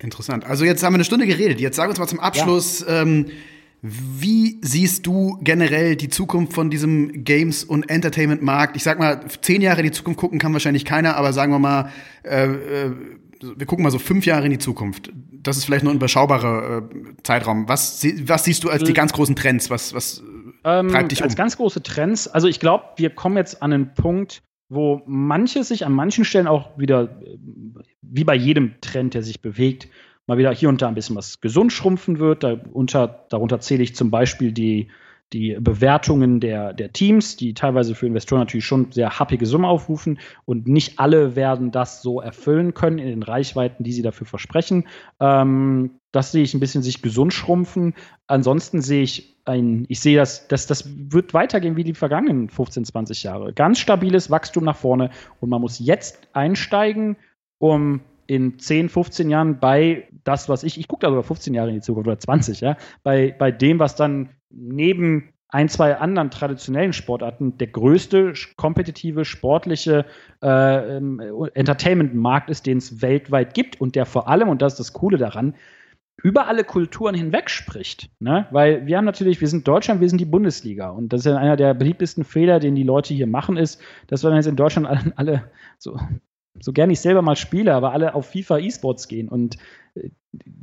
Interessant. 0.00 0.44
Also 0.44 0.66
jetzt 0.66 0.82
haben 0.82 0.92
wir 0.92 0.96
eine 0.96 1.04
Stunde 1.04 1.26
geredet. 1.26 1.58
Jetzt 1.58 1.76
sag 1.76 1.88
uns 1.88 1.98
mal 1.98 2.06
zum 2.06 2.20
Abschluss, 2.20 2.84
ja. 2.86 3.02
ähm, 3.02 3.28
wie 3.80 4.58
siehst 4.60 5.06
du 5.06 5.38
generell 5.40 5.96
die 5.96 6.10
Zukunft 6.10 6.52
von 6.52 6.68
diesem 6.68 7.24
Games- 7.24 7.64
und 7.64 7.88
Entertainment-Markt? 7.88 8.76
Ich 8.76 8.82
sag 8.82 8.98
mal, 8.98 9.24
zehn 9.40 9.62
Jahre 9.62 9.80
in 9.80 9.86
die 9.86 9.92
Zukunft 9.92 10.20
gucken 10.20 10.38
kann 10.38 10.52
wahrscheinlich 10.52 10.84
keiner, 10.84 11.16
aber 11.16 11.32
sagen 11.32 11.52
wir 11.52 11.58
mal, 11.58 11.90
äh, 12.22 12.48
äh 12.48 12.92
wir 13.40 13.66
gucken 13.66 13.82
mal 13.82 13.90
so 13.90 13.98
fünf 13.98 14.26
Jahre 14.26 14.44
in 14.44 14.50
die 14.50 14.58
Zukunft. 14.58 15.12
Das 15.14 15.56
ist 15.56 15.64
vielleicht 15.64 15.84
nur 15.84 15.92
ein 15.92 15.96
überschaubarer 15.96 16.78
äh, 16.78 17.22
Zeitraum. 17.22 17.68
Was, 17.68 18.04
was 18.24 18.44
siehst 18.44 18.64
du 18.64 18.70
als 18.70 18.84
die 18.84 18.92
ganz 18.92 19.12
großen 19.12 19.36
Trends? 19.36 19.70
Was, 19.70 19.94
was 19.94 20.22
ähm, 20.64 20.88
treibt 20.88 21.12
dich 21.12 21.20
um? 21.20 21.24
Als 21.24 21.36
ganz 21.36 21.56
große 21.56 21.82
Trends, 21.82 22.28
also 22.28 22.48
ich 22.48 22.60
glaube, 22.60 22.84
wir 22.96 23.10
kommen 23.10 23.36
jetzt 23.36 23.62
an 23.62 23.72
einen 23.72 23.94
Punkt, 23.94 24.42
wo 24.68 25.02
manche 25.06 25.64
sich 25.64 25.86
an 25.86 25.92
manchen 25.92 26.24
Stellen 26.24 26.46
auch 26.46 26.76
wieder, 26.78 27.20
wie 28.02 28.24
bei 28.24 28.34
jedem 28.34 28.74
Trend, 28.80 29.14
der 29.14 29.22
sich 29.22 29.40
bewegt, 29.40 29.88
mal 30.26 30.38
wieder 30.38 30.52
hier 30.52 30.68
und 30.68 30.82
da 30.82 30.88
ein 30.88 30.94
bisschen 30.94 31.16
was 31.16 31.40
gesund 31.40 31.72
schrumpfen 31.72 32.18
wird. 32.18 32.42
Darunter, 32.44 33.26
darunter 33.30 33.60
zähle 33.60 33.82
ich 33.82 33.96
zum 33.96 34.10
Beispiel 34.10 34.52
die 34.52 34.88
die 35.32 35.56
Bewertungen 35.60 36.40
der, 36.40 36.72
der 36.72 36.92
Teams, 36.92 37.36
die 37.36 37.52
teilweise 37.52 37.94
für 37.94 38.06
Investoren 38.06 38.40
natürlich 38.40 38.64
schon 38.64 38.92
sehr 38.92 39.18
happige 39.18 39.44
Summen 39.46 39.66
aufrufen 39.66 40.18
und 40.46 40.66
nicht 40.66 40.98
alle 40.98 41.36
werden 41.36 41.70
das 41.70 42.00
so 42.00 42.20
erfüllen 42.20 42.72
können 42.72 42.98
in 42.98 43.08
den 43.08 43.22
Reichweiten, 43.22 43.84
die 43.84 43.92
sie 43.92 44.02
dafür 44.02 44.26
versprechen. 44.26 44.86
Ähm, 45.20 45.98
das 46.12 46.32
sehe 46.32 46.42
ich 46.42 46.54
ein 46.54 46.60
bisschen 46.60 46.82
sich 46.82 47.02
gesund 47.02 47.34
schrumpfen. 47.34 47.94
Ansonsten 48.26 48.80
sehe 48.80 49.02
ich 49.02 49.36
ein, 49.44 49.84
ich 49.88 50.00
sehe 50.00 50.16
das, 50.16 50.48
das, 50.48 50.66
das 50.66 50.88
wird 51.10 51.34
weitergehen 51.34 51.76
wie 51.76 51.84
die 51.84 51.94
vergangenen 51.94 52.48
15, 52.48 52.86
20 52.86 53.22
Jahre. 53.22 53.52
Ganz 53.52 53.78
stabiles 53.78 54.30
Wachstum 54.30 54.64
nach 54.64 54.76
vorne 54.76 55.10
und 55.40 55.50
man 55.50 55.60
muss 55.60 55.78
jetzt 55.78 56.28
einsteigen, 56.32 57.16
um 57.58 58.00
in 58.26 58.58
10, 58.58 58.88
15 58.88 59.30
Jahren 59.30 59.58
bei 59.58 60.08
das, 60.24 60.48
was 60.48 60.62
ich, 60.62 60.78
ich 60.78 60.86
gucke 60.86 61.06
da 61.06 61.08
sogar 61.08 61.22
15 61.22 61.54
Jahre 61.54 61.70
in 61.70 61.76
die 61.76 61.80
Zukunft 61.80 62.08
oder 62.08 62.18
20, 62.18 62.60
ja, 62.60 62.76
bei, 63.02 63.34
bei 63.36 63.50
dem, 63.50 63.78
was 63.78 63.96
dann 63.96 64.30
neben 64.50 65.32
ein, 65.50 65.68
zwei 65.68 65.96
anderen 65.96 66.30
traditionellen 66.30 66.92
Sportarten 66.92 67.56
der 67.56 67.68
größte 67.68 68.34
kompetitive, 68.56 69.24
sportliche 69.24 70.04
äh, 70.42 70.96
ähm, 70.96 71.22
Entertainment-Markt 71.54 72.50
ist, 72.50 72.66
den 72.66 72.78
es 72.78 73.00
weltweit 73.00 73.54
gibt 73.54 73.80
und 73.80 73.94
der 73.94 74.04
vor 74.04 74.28
allem, 74.28 74.48
und 74.48 74.60
das 74.60 74.74
ist 74.74 74.80
das 74.80 74.92
Coole 74.92 75.16
daran, 75.16 75.54
über 76.22 76.48
alle 76.48 76.64
Kulturen 76.64 77.14
hinweg 77.14 77.48
spricht. 77.48 78.10
Ne? 78.18 78.46
Weil 78.50 78.86
wir 78.86 78.96
haben 78.98 79.04
natürlich, 79.04 79.40
wir 79.40 79.48
sind 79.48 79.66
Deutschland, 79.66 80.00
wir 80.00 80.08
sind 80.08 80.20
die 80.20 80.26
Bundesliga. 80.26 80.90
Und 80.90 81.12
das 81.12 81.20
ist 81.20 81.26
ja 81.26 81.36
einer 81.36 81.56
der 81.56 81.74
beliebtesten 81.74 82.24
Fehler, 82.24 82.58
den 82.58 82.74
die 82.74 82.82
Leute 82.82 83.14
hier 83.14 83.28
machen, 83.28 83.56
ist, 83.56 83.80
dass 84.08 84.24
wir 84.24 84.34
jetzt 84.34 84.46
in 84.46 84.56
Deutschland 84.56 84.86
alle, 84.88 85.12
alle 85.16 85.50
so, 85.78 85.98
so 86.60 86.72
gerne 86.72 86.92
ich 86.92 87.00
selber 87.00 87.22
mal 87.22 87.36
spiele, 87.36 87.72
aber 87.72 87.92
alle 87.92 88.14
auf 88.14 88.30
FIFA 88.30 88.58
E-Sports 88.58 89.06
gehen. 89.06 89.28
Und 89.28 89.56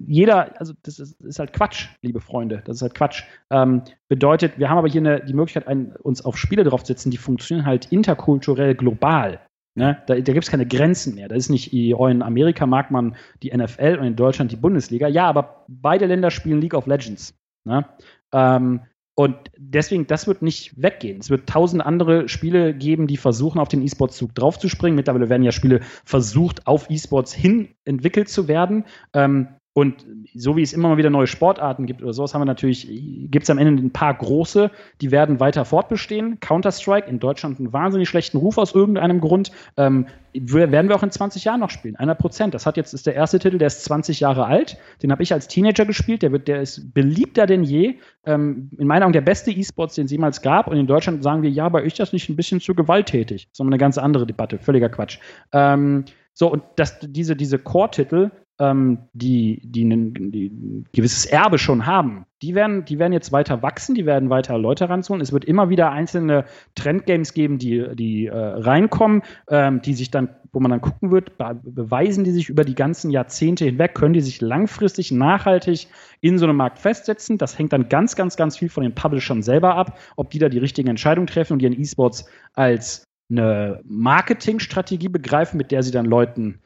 jeder, 0.08 0.60
also 0.60 0.74
das 0.84 1.00
ist, 1.00 1.20
ist, 1.22 1.40
halt 1.40 1.54
Quatsch, 1.54 1.88
liebe 2.02 2.20
Freunde. 2.20 2.62
Das 2.66 2.78
ist 2.78 2.82
halt 2.82 2.94
Quatsch. 2.94 3.24
Ähm, 3.50 3.84
bedeutet, 4.08 4.60
wir 4.60 4.70
haben 4.70 4.78
aber 4.78 4.88
hier 4.88 5.02
eine, 5.02 5.24
die 5.24 5.34
Möglichkeit, 5.34 5.68
ein, 5.68 5.96
uns 5.98 6.24
auf 6.24 6.38
Spiele 6.38 6.64
draufzusetzen, 6.64 7.12
die 7.12 7.18
funktionieren 7.18 7.66
halt 7.66 7.92
interkulturell 7.92 8.76
global. 8.76 9.40
Ne? 9.76 10.02
Da, 10.08 10.16
da 10.16 10.34
gibt 10.34 10.46
es 10.46 10.52
keine 10.52 10.66
Grenzen 10.66 11.16
mehr. 11.16 11.28
Da 11.28 11.36
ist 11.36 11.50
nicht, 11.50 11.74
in 11.74 12.22
Amerika 12.22 12.66
mag 12.66 12.92
man 12.92 13.16
die 13.44 13.56
NFL 13.56 13.98
und 14.00 14.08
in 14.08 14.16
Deutschland 14.16 14.52
die 14.52 14.56
Bundesliga. 14.56 15.08
Ja, 15.08 15.28
aber 15.28 15.66
beide 15.68 16.06
Länder 16.06 16.32
spielen 16.32 16.62
League 16.62 16.74
of 16.74 16.88
Legends. 16.88 17.34
Ne? 17.66 17.86
Ähm, 18.32 18.82
und 19.16 19.38
deswegen, 19.58 20.08
das 20.08 20.28
wird 20.28 20.42
nicht 20.42 20.82
weggehen. 20.82 21.20
Es 21.20 21.30
wird 21.30 21.48
tausend 21.48 21.82
andere 21.82 22.28
Spiele 22.28 22.74
geben, 22.74 23.08
die 23.08 23.16
versuchen, 23.16 23.60
auf 23.60 23.70
den 23.70 23.82
E-Sports-Zug 23.82 24.36
draufzuspringen. 24.36 24.98
Mittlerweile 24.98 25.30
werden 25.30 25.44
ja 25.44 25.54
Spiele 25.54 25.80
versucht, 26.04 26.68
auf 26.68 26.90
E-Sports 26.90 27.34
hin 27.34 27.76
entwickelt 27.86 28.28
zu 28.28 28.50
werden. 28.50 28.84
Ähm, 29.14 29.48
und 29.78 30.06
so 30.34 30.56
wie 30.56 30.62
es 30.62 30.72
immer 30.72 30.88
mal 30.88 30.96
wieder 30.96 31.10
neue 31.10 31.28
Sportarten 31.28 31.86
gibt 31.86 32.02
oder 32.02 32.14
sowas, 32.14 32.34
haben 32.34 32.40
wir 32.40 32.46
natürlich, 32.46 32.88
gibt 33.30 33.44
es 33.44 33.50
am 33.50 33.58
Ende 33.58 33.84
ein 33.84 33.92
paar 33.92 34.14
große, 34.14 34.72
die 35.02 35.12
werden 35.12 35.42
weiter 35.42 35.66
fortbestehen. 35.66 36.40
Counter-Strike 36.40 37.10
in 37.10 37.20
Deutschland 37.20 37.60
einen 37.60 37.74
wahnsinnig 37.74 38.08
schlechten 38.08 38.38
Ruf 38.38 38.58
aus 38.58 38.74
irgendeinem 38.74 39.20
Grund. 39.20 39.52
Ähm, 39.76 40.08
werden 40.34 40.88
wir 40.88 40.96
auch 40.96 41.04
in 41.04 41.12
20 41.12 41.44
Jahren 41.44 41.60
noch 41.60 41.72
spielen. 41.72 41.98
Einer 41.98 42.16
Prozent. 42.16 42.54
Das 42.54 42.66
hat 42.66 42.78
jetzt, 42.78 42.94
ist 42.94 43.06
der 43.06 43.16
erste 43.16 43.38
Titel, 43.38 43.58
der 43.58 43.68
ist 43.68 43.84
20 43.84 44.22
Jahre 44.22 44.46
alt. 44.46 44.78
Den 45.04 45.12
habe 45.12 45.24
ich 45.24 45.34
als 45.34 45.50
Teenager 45.50 45.86
gespielt. 45.86 46.22
Der, 46.22 46.32
wird, 46.32 46.48
der 46.48 46.62
ist 46.62 46.94
beliebter 46.94 47.46
denn 47.46 47.64
je. 47.66 47.96
Ähm, 48.26 48.70
in 48.78 48.88
meiner 48.88 49.04
Augen 49.04 49.14
der 49.14 49.22
beste 49.22 49.52
E-Sports, 49.52 49.96
den 49.96 50.06
es 50.06 50.12
jemals 50.12 50.42
gab. 50.42 50.68
Und 50.68 50.78
in 50.78 50.88
Deutschland 50.88 51.22
sagen 51.22 51.42
wir, 51.42 51.50
ja, 51.50 51.68
bei 51.68 51.84
euch 51.84 51.96
das 51.96 52.14
nicht 52.14 52.30
ein 52.30 52.38
bisschen 52.38 52.62
zu 52.62 52.76
gewalttätig. 52.76 53.50
Das 53.50 53.60
ist 53.60 53.66
eine 53.66 53.78
ganz 53.78 53.98
andere 53.98 54.26
Debatte. 54.26 54.58
Völliger 54.58 54.88
Quatsch. 54.88 55.20
Ähm, 55.52 56.06
so, 56.32 56.50
und 56.50 56.64
das, 56.78 57.00
diese, 57.02 57.36
diese 57.36 57.60
Core-Titel, 57.60 58.32
ähm, 58.60 59.00
die, 59.14 59.62
die, 59.64 59.84
ein, 59.84 60.32
die 60.32 60.48
ein 60.48 60.86
gewisses 60.94 61.26
Erbe 61.26 61.58
schon 61.58 61.86
haben, 61.86 62.26
die 62.42 62.56
werden, 62.56 62.86
die 62.86 63.00
werden 63.00 63.12
jetzt 63.12 63.32
weiter 63.32 63.62
wachsen, 63.62 63.96
die 63.96 64.06
werden 64.06 64.30
weiter 64.30 64.58
Leute 64.58 64.88
ranzuholen. 64.88 65.22
Es 65.22 65.34
wird 65.34 65.46
immer 65.46 65.70
wieder 65.70 65.92
einzelne 65.92 66.46
Trendgames 66.76 67.34
geben, 67.34 67.58
die, 67.58 67.96
die 67.96 68.28
äh, 68.28 68.36
reinkommen, 68.36 69.24
ähm, 69.50 69.82
die 69.82 69.94
sich 69.94 70.12
dann, 70.12 70.30
wo 70.54 70.60
man 70.60 70.72
dann 70.72 70.82
gucken 70.82 71.12
wird, 71.12 71.38
be 71.38 71.60
beweisen 71.64 72.24
die 72.24 72.32
sich 72.32 72.50
über 72.50 72.64
die 72.64 72.76
ganzen 72.76 73.12
Jahrzehnte 73.12 73.66
hinweg, 73.66 73.96
können 73.96 74.14
die 74.14 74.22
sich 74.22 74.42
langfristig, 74.42 75.12
nachhaltig 75.12 75.88
in 76.22 76.38
so 76.38 76.46
einem 76.46 76.58
Markt 76.58 76.80
festsetzen. 76.80 77.38
Das 77.38 77.58
hängt 77.58 77.74
dann 77.74 77.90
ganz, 77.90 78.16
ganz, 78.16 78.38
ganz 78.38 78.58
viel 78.58 78.70
von 78.70 78.84
den 78.84 78.96
Publishern 78.96 79.42
selber 79.42 79.76
ab, 79.76 79.98
ob 80.16 80.30
die 80.30 80.40
da 80.40 80.50
die 80.50 80.60
richtigen 80.60 80.88
Entscheidungen 80.88 81.28
treffen 81.28 81.54
und 81.54 81.62
ihren 81.62 81.80
E-Sports 81.80 82.26
als 82.54 83.06
eine 83.30 83.82
Marketingstrategie 83.86 85.10
begreifen, 85.10 85.58
mit 85.58 85.72
der 85.72 85.84
sie 85.84 85.92
dann 85.92 86.06
Leuten 86.06 86.60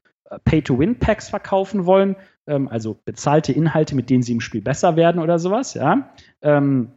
Pay-to-Win-Packs 0.45 1.30
verkaufen 1.30 1.86
wollen, 1.86 2.15
ähm, 2.47 2.67
also 2.67 2.99
bezahlte 3.05 3.51
Inhalte, 3.51 3.95
mit 3.95 4.09
denen 4.09 4.23
sie 4.23 4.34
im 4.34 4.41
Spiel 4.41 4.61
besser 4.61 4.95
werden 4.95 5.21
oder 5.21 5.39
sowas, 5.39 5.73
ja. 5.73 6.09
Ähm, 6.41 6.93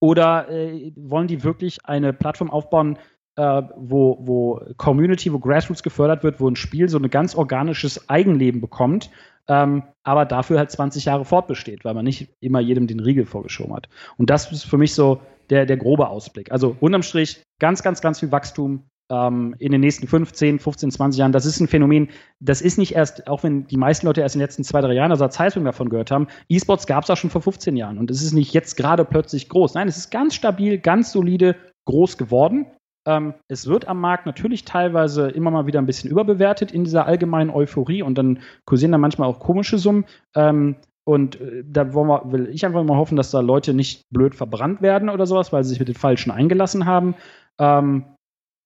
oder 0.00 0.48
äh, 0.48 0.92
wollen 0.96 1.28
die 1.28 1.44
wirklich 1.44 1.84
eine 1.84 2.12
Plattform 2.12 2.50
aufbauen, 2.50 2.98
äh, 3.36 3.62
wo, 3.76 4.18
wo 4.20 4.60
Community, 4.76 5.32
wo 5.32 5.38
Grassroots 5.38 5.82
gefördert 5.82 6.22
wird, 6.22 6.40
wo 6.40 6.48
ein 6.48 6.56
Spiel 6.56 6.88
so 6.88 6.98
ein 6.98 7.10
ganz 7.10 7.34
organisches 7.34 8.08
Eigenleben 8.08 8.60
bekommt, 8.60 9.10
ähm, 9.48 9.82
aber 10.02 10.24
dafür 10.24 10.58
halt 10.58 10.70
20 10.70 11.04
Jahre 11.04 11.24
fortbesteht, 11.24 11.84
weil 11.84 11.94
man 11.94 12.04
nicht 12.04 12.34
immer 12.40 12.60
jedem 12.60 12.86
den 12.86 13.00
Riegel 13.00 13.26
vorgeschoben 13.26 13.74
hat. 13.74 13.88
Und 14.16 14.30
das 14.30 14.50
ist 14.52 14.64
für 14.64 14.78
mich 14.78 14.94
so 14.94 15.20
der, 15.50 15.66
der 15.66 15.76
grobe 15.76 16.08
Ausblick. 16.08 16.52
Also 16.52 16.76
unterm 16.80 17.02
Strich 17.02 17.42
ganz, 17.58 17.82
ganz, 17.82 18.00
ganz 18.00 18.20
viel 18.20 18.32
Wachstum, 18.32 18.84
ähm, 19.10 19.54
in 19.58 19.72
den 19.72 19.80
nächsten 19.80 20.06
15, 20.06 20.58
15, 20.58 20.90
20 20.92 21.18
Jahren. 21.18 21.32
Das 21.32 21.44
ist 21.44 21.60
ein 21.60 21.68
Phänomen, 21.68 22.08
das 22.38 22.62
ist 22.62 22.78
nicht 22.78 22.94
erst, 22.94 23.26
auch 23.26 23.42
wenn 23.42 23.66
die 23.66 23.76
meisten 23.76 24.06
Leute 24.06 24.20
erst 24.20 24.34
in 24.34 24.38
den 24.38 24.44
letzten 24.44 24.64
zwei, 24.64 24.80
drei 24.80 24.94
Jahren, 24.94 25.10
also 25.10 25.26
Zeitpunkt 25.28 25.66
davon 25.66 25.90
gehört 25.90 26.10
haben, 26.10 26.28
E-Sports 26.48 26.86
gab 26.86 27.04
es 27.04 27.10
auch 27.10 27.16
schon 27.16 27.30
vor 27.30 27.42
15 27.42 27.76
Jahren 27.76 27.98
und 27.98 28.10
es 28.10 28.22
ist 28.22 28.32
nicht 28.32 28.54
jetzt 28.54 28.76
gerade 28.76 29.04
plötzlich 29.04 29.48
groß. 29.48 29.74
Nein, 29.74 29.88
es 29.88 29.96
ist 29.96 30.10
ganz 30.10 30.34
stabil, 30.34 30.78
ganz 30.78 31.12
solide, 31.12 31.56
groß 31.84 32.16
geworden. 32.16 32.66
Ähm, 33.06 33.34
es 33.48 33.66
wird 33.66 33.88
am 33.88 34.00
Markt 34.00 34.26
natürlich 34.26 34.64
teilweise 34.64 35.28
immer 35.28 35.50
mal 35.50 35.66
wieder 35.66 35.80
ein 35.80 35.86
bisschen 35.86 36.10
überbewertet 36.10 36.70
in 36.70 36.84
dieser 36.84 37.06
allgemeinen 37.06 37.50
Euphorie 37.50 38.02
und 38.02 38.16
dann 38.16 38.40
kursieren 38.66 38.92
da 38.92 38.98
manchmal 38.98 39.28
auch 39.28 39.40
komische 39.40 39.78
Summen. 39.78 40.04
Ähm, 40.36 40.76
und 41.04 41.40
äh, 41.40 41.64
da 41.66 41.94
wir, 41.94 42.22
will 42.32 42.48
ich 42.52 42.64
einfach 42.64 42.84
mal 42.84 42.96
hoffen, 42.96 43.16
dass 43.16 43.30
da 43.30 43.40
Leute 43.40 43.74
nicht 43.74 44.04
blöd 44.10 44.34
verbrannt 44.34 44.82
werden 44.82 45.08
oder 45.08 45.26
sowas, 45.26 45.52
weil 45.52 45.64
sie 45.64 45.70
sich 45.70 45.78
mit 45.80 45.88
den 45.88 45.94
Falschen 45.94 46.30
eingelassen 46.30 46.84
haben. 46.84 47.14
Ähm, 47.58 48.04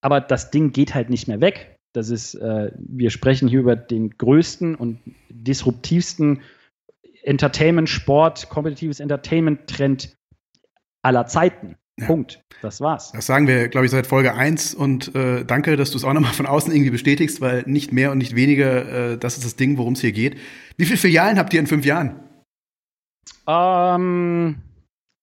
aber 0.04 0.20
das 0.20 0.50
Ding 0.50 0.72
geht 0.72 0.94
halt 0.94 1.08
nicht 1.08 1.28
mehr 1.28 1.40
weg. 1.40 1.78
Das 1.94 2.10
ist, 2.10 2.34
äh, 2.34 2.70
wir 2.76 3.08
sprechen 3.08 3.48
hier 3.48 3.60
über 3.60 3.74
den 3.74 4.10
größten 4.10 4.74
und 4.74 5.00
disruptivsten 5.30 6.42
Entertainment, 7.22 7.88
Sport, 7.88 8.50
kompetitives 8.50 9.00
Entertainment-Trend 9.00 10.14
aller 11.02 11.26
Zeiten. 11.26 11.76
Ja. 11.98 12.06
Punkt. 12.06 12.42
Das 12.60 12.82
war's. 12.82 13.12
Das 13.12 13.24
sagen 13.24 13.46
wir, 13.46 13.68
glaube 13.68 13.86
ich, 13.86 13.92
seit 13.92 14.06
Folge 14.06 14.34
1 14.34 14.74
und 14.74 15.14
äh, 15.14 15.44
danke, 15.44 15.76
dass 15.76 15.92
du 15.92 15.96
es 15.96 16.04
auch 16.04 16.12
nochmal 16.12 16.34
von 16.34 16.44
außen 16.44 16.70
irgendwie 16.70 16.90
bestätigst, 16.90 17.40
weil 17.40 17.62
nicht 17.66 17.90
mehr 17.92 18.10
und 18.12 18.18
nicht 18.18 18.34
weniger, 18.34 19.12
äh, 19.12 19.18
das 19.18 19.38
ist 19.38 19.46
das 19.46 19.56
Ding, 19.56 19.78
worum 19.78 19.94
es 19.94 20.00
hier 20.02 20.12
geht. 20.12 20.36
Wie 20.76 20.84
viele 20.84 20.98
Filialen 20.98 21.38
habt 21.38 21.54
ihr 21.54 21.60
in 21.60 21.66
fünf 21.66 21.86
Jahren? 21.86 22.20
Ähm, 23.46 24.56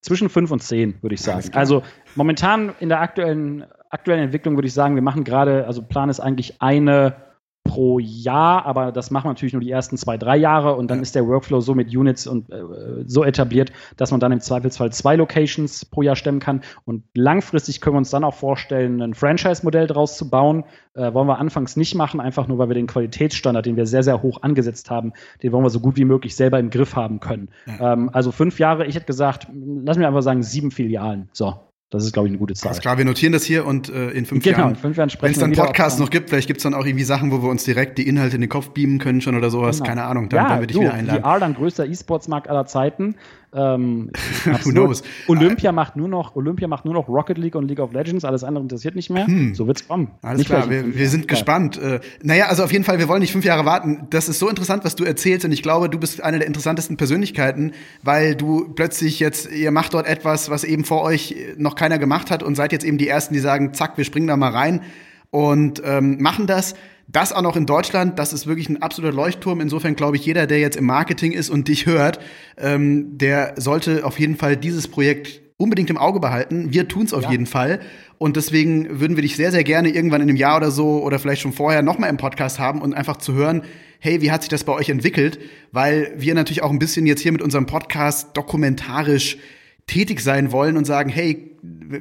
zwischen 0.01 0.29
fünf 0.29 0.49
und 0.49 0.63
zehn, 0.63 0.95
würde 1.01 1.13
ich 1.13 1.21
sagen. 1.21 1.49
Also 1.53 1.83
momentan 2.15 2.73
in 2.79 2.89
der 2.89 3.01
aktuellen 3.01 3.65
aktuellen 3.91 4.23
Entwicklung 4.23 4.55
würde 4.55 4.67
ich 4.67 4.73
sagen, 4.73 4.95
wir 4.95 5.01
machen 5.01 5.23
gerade, 5.23 5.65
also 5.67 5.81
Plan 5.81 6.09
ist 6.09 6.19
eigentlich 6.19 6.61
eine 6.61 7.15
pro 7.63 7.99
Jahr, 7.99 8.65
aber 8.65 8.91
das 8.91 9.11
machen 9.11 9.25
wir 9.25 9.29
natürlich 9.29 9.53
nur 9.53 9.61
die 9.61 9.69
ersten 9.69 9.95
zwei, 9.95 10.17
drei 10.17 10.35
Jahre 10.35 10.75
und 10.75 10.89
dann 10.89 10.97
ja. 10.97 11.01
ist 11.03 11.15
der 11.15 11.27
Workflow 11.27 11.61
so 11.61 11.75
mit 11.75 11.95
Units 11.95 12.25
und 12.25 12.49
äh, 12.51 12.63
so 13.05 13.23
etabliert, 13.23 13.71
dass 13.97 14.11
man 14.11 14.19
dann 14.19 14.31
im 14.31 14.39
Zweifelsfall 14.39 14.91
zwei 14.91 15.15
Locations 15.15 15.85
pro 15.85 16.01
Jahr 16.01 16.15
stemmen 16.15 16.39
kann. 16.39 16.61
Und 16.85 17.03
langfristig 17.13 17.79
können 17.79 17.95
wir 17.95 17.99
uns 17.99 18.09
dann 18.09 18.23
auch 18.23 18.33
vorstellen, 18.33 19.01
ein 19.01 19.13
Franchise-Modell 19.13 19.87
daraus 19.87 20.17
zu 20.17 20.29
bauen. 20.29 20.65
Äh, 20.95 21.13
wollen 21.13 21.27
wir 21.27 21.37
anfangs 21.37 21.77
nicht 21.77 21.95
machen, 21.95 22.19
einfach 22.19 22.47
nur, 22.47 22.57
weil 22.57 22.69
wir 22.69 22.75
den 22.75 22.87
Qualitätsstandard, 22.87 23.65
den 23.65 23.77
wir 23.77 23.85
sehr, 23.85 24.03
sehr 24.03 24.21
hoch 24.21 24.41
angesetzt 24.41 24.89
haben, 24.89 25.13
den 25.43 25.51
wollen 25.51 25.63
wir 25.63 25.69
so 25.69 25.79
gut 25.79 25.97
wie 25.97 26.05
möglich 26.05 26.35
selber 26.35 26.59
im 26.59 26.71
Griff 26.71 26.95
haben 26.95 27.19
können. 27.19 27.49
Ja. 27.67 27.93
Ähm, 27.93 28.09
also 28.11 28.31
fünf 28.31 28.59
Jahre, 28.59 28.85
ich 28.87 28.95
hätte 28.95 29.05
gesagt, 29.05 29.47
lass 29.53 29.97
mir 29.97 30.07
einfach 30.07 30.23
sagen, 30.23 30.41
sieben 30.41 30.71
Filialen. 30.71 31.29
So. 31.31 31.70
Das 31.91 32.05
ist, 32.05 32.13
glaube 32.13 32.29
ich, 32.29 32.31
eine 32.31 32.39
gute 32.39 32.53
Zahl. 32.53 32.69
Alles 32.69 32.79
klar, 32.79 32.97
wir 32.97 33.03
notieren 33.03 33.33
das 33.33 33.43
hier 33.43 33.65
und 33.65 33.89
äh, 33.89 34.11
in 34.11 34.25
fünf 34.25 34.45
genau, 34.45 34.59
Jahren, 34.59 34.69
in 34.69 34.75
fünf 34.77 34.95
Jahren 34.95 35.11
wenn 35.19 35.31
es 35.31 35.39
dann 35.39 35.51
Podcasts 35.51 35.99
noch 35.99 36.09
gibt, 36.09 36.29
vielleicht 36.29 36.47
gibt 36.47 36.59
es 36.59 36.63
dann 36.63 36.73
auch 36.73 36.85
irgendwie 36.85 37.03
Sachen, 37.03 37.33
wo 37.33 37.43
wir 37.43 37.49
uns 37.49 37.65
direkt 37.65 37.97
die 37.97 38.07
Inhalte 38.07 38.35
in 38.35 38.41
den 38.41 38.49
Kopf 38.49 38.69
beamen 38.69 38.97
können 38.97 39.19
schon 39.19 39.35
oder 39.35 39.49
sowas. 39.49 39.79
Genau. 39.79 39.89
Keine 39.89 40.03
Ahnung, 40.05 40.29
dann, 40.29 40.43
ja, 40.43 40.49
dann 40.49 40.59
würde 40.61 40.73
ich 40.73 40.79
wieder 40.79 40.93
einladen. 40.93 41.21
VR 41.21 41.39
dann 41.41 41.53
größter 41.53 41.85
E-Sports-Markt 41.85 42.47
aller 42.47 42.65
Zeiten. 42.65 43.15
Ähm, 43.53 44.09
Who 44.63 44.71
knows? 44.71 45.03
Olympia 45.27 45.71
macht 45.71 45.97
nur 45.97 46.07
noch 46.07 46.35
Olympia 46.35 46.67
macht 46.67 46.85
nur 46.85 46.93
noch 46.93 47.09
Rocket 47.09 47.37
League 47.37 47.55
und 47.55 47.67
League 47.67 47.79
of 47.79 47.91
Legends, 47.91 48.23
alles 48.23 48.43
andere 48.43 48.63
interessiert 48.63 48.95
nicht 48.95 49.09
mehr. 49.09 49.27
Hm. 49.27 49.53
So 49.55 49.67
wird's 49.67 49.87
kommen. 49.87 50.11
Alles 50.21 50.39
nicht 50.39 50.47
klar, 50.47 50.69
wir, 50.69 50.95
wir 50.95 51.09
sind 51.09 51.27
gespannt. 51.27 51.77
Äh, 51.77 51.99
naja, 52.23 52.45
also 52.45 52.63
auf 52.63 52.71
jeden 52.71 52.83
Fall, 52.83 52.99
wir 52.99 53.07
wollen 53.07 53.21
nicht 53.21 53.33
fünf 53.33 53.43
Jahre 53.43 53.65
warten. 53.65 54.07
Das 54.09 54.29
ist 54.29 54.39
so 54.39 54.47
interessant, 54.47 54.85
was 54.85 54.95
du 54.95 55.03
erzählst 55.03 55.45
und 55.45 55.51
ich 55.51 55.63
glaube, 55.63 55.89
du 55.89 55.99
bist 55.99 56.21
eine 56.23 56.39
der 56.39 56.47
interessantesten 56.47 56.97
Persönlichkeiten, 56.97 57.73
weil 58.03 58.35
du 58.35 58.69
plötzlich 58.73 59.19
jetzt, 59.19 59.51
ihr 59.51 59.71
macht 59.71 59.93
dort 59.93 60.07
etwas, 60.07 60.49
was 60.49 60.63
eben 60.63 60.85
vor 60.85 61.01
euch 61.01 61.35
noch 61.57 61.75
keiner 61.75 61.97
gemacht 61.97 62.31
hat 62.31 62.43
und 62.43 62.55
seid 62.55 62.71
jetzt 62.71 62.85
eben 62.85 62.97
die 62.97 63.07
Ersten, 63.07 63.33
die 63.33 63.39
sagen, 63.41 63.73
zack, 63.73 63.97
wir 63.97 64.05
springen 64.05 64.27
da 64.27 64.37
mal 64.37 64.51
rein 64.51 64.81
und 65.29 65.81
ähm, 65.83 66.21
machen 66.21 66.47
das. 66.47 66.75
Das 67.11 67.33
auch 67.33 67.41
noch 67.41 67.57
in 67.57 67.65
Deutschland, 67.65 68.17
das 68.19 68.31
ist 68.31 68.47
wirklich 68.47 68.69
ein 68.69 68.81
absoluter 68.81 69.13
Leuchtturm. 69.13 69.59
Insofern 69.59 69.95
glaube 69.95 70.15
ich, 70.15 70.25
jeder, 70.25 70.47
der 70.47 70.59
jetzt 70.59 70.77
im 70.77 70.85
Marketing 70.85 71.33
ist 71.33 71.49
und 71.49 71.67
dich 71.67 71.85
hört, 71.85 72.19
ähm, 72.57 73.17
der 73.17 73.55
sollte 73.57 74.05
auf 74.05 74.17
jeden 74.17 74.37
Fall 74.37 74.55
dieses 74.55 74.87
Projekt 74.87 75.41
unbedingt 75.57 75.89
im 75.89 75.97
Auge 75.97 76.19
behalten. 76.19 76.71
Wir 76.71 76.87
tun 76.87 77.05
es 77.05 77.13
auf 77.13 77.23
ja. 77.23 77.31
jeden 77.31 77.47
Fall. 77.47 77.81
Und 78.17 78.37
deswegen 78.37 78.99
würden 78.99 79.17
wir 79.17 79.23
dich 79.23 79.35
sehr, 79.35 79.51
sehr 79.51 79.63
gerne 79.63 79.89
irgendwann 79.89 80.21
in 80.21 80.29
einem 80.29 80.37
Jahr 80.37 80.57
oder 80.57 80.71
so 80.71 81.03
oder 81.03 81.19
vielleicht 81.19 81.41
schon 81.41 81.53
vorher 81.53 81.81
nochmal 81.81 82.09
im 82.09 82.17
Podcast 82.17 82.59
haben 82.59 82.81
und 82.81 82.93
einfach 82.93 83.17
zu 83.17 83.33
hören, 83.33 83.63
hey, 83.99 84.21
wie 84.21 84.31
hat 84.31 84.41
sich 84.43 84.49
das 84.49 84.63
bei 84.63 84.73
euch 84.73 84.89
entwickelt? 84.89 85.39
Weil 85.71 86.13
wir 86.17 86.33
natürlich 86.33 86.63
auch 86.63 86.71
ein 86.71 86.79
bisschen 86.79 87.05
jetzt 87.05 87.21
hier 87.21 87.31
mit 87.31 87.41
unserem 87.41 87.65
Podcast 87.65 88.29
dokumentarisch 88.35 89.37
tätig 89.87 90.21
sein 90.21 90.51
wollen 90.51 90.77
und 90.77 90.85
sagen, 90.85 91.09
hey, 91.09 91.51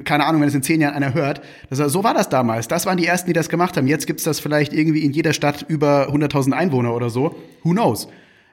keine 0.04 0.24
Ahnung, 0.26 0.40
wenn 0.40 0.48
es 0.48 0.54
in 0.54 0.62
zehn 0.62 0.80
Jahren 0.80 0.94
einer 0.94 1.14
hört. 1.14 1.40
Das, 1.68 1.78
so 1.78 2.04
war 2.04 2.14
das 2.14 2.28
damals. 2.28 2.68
Das 2.68 2.86
waren 2.86 2.96
die 2.96 3.06
Ersten, 3.06 3.28
die 3.28 3.32
das 3.32 3.48
gemacht 3.48 3.76
haben. 3.76 3.86
Jetzt 3.86 4.06
gibt's 4.06 4.24
das 4.24 4.40
vielleicht 4.40 4.72
irgendwie 4.72 5.04
in 5.04 5.12
jeder 5.12 5.32
Stadt 5.32 5.64
über 5.68 6.08
100.000 6.08 6.52
Einwohner 6.52 6.94
oder 6.94 7.10
so. 7.10 7.34
Who 7.62 7.70
knows? 7.70 8.08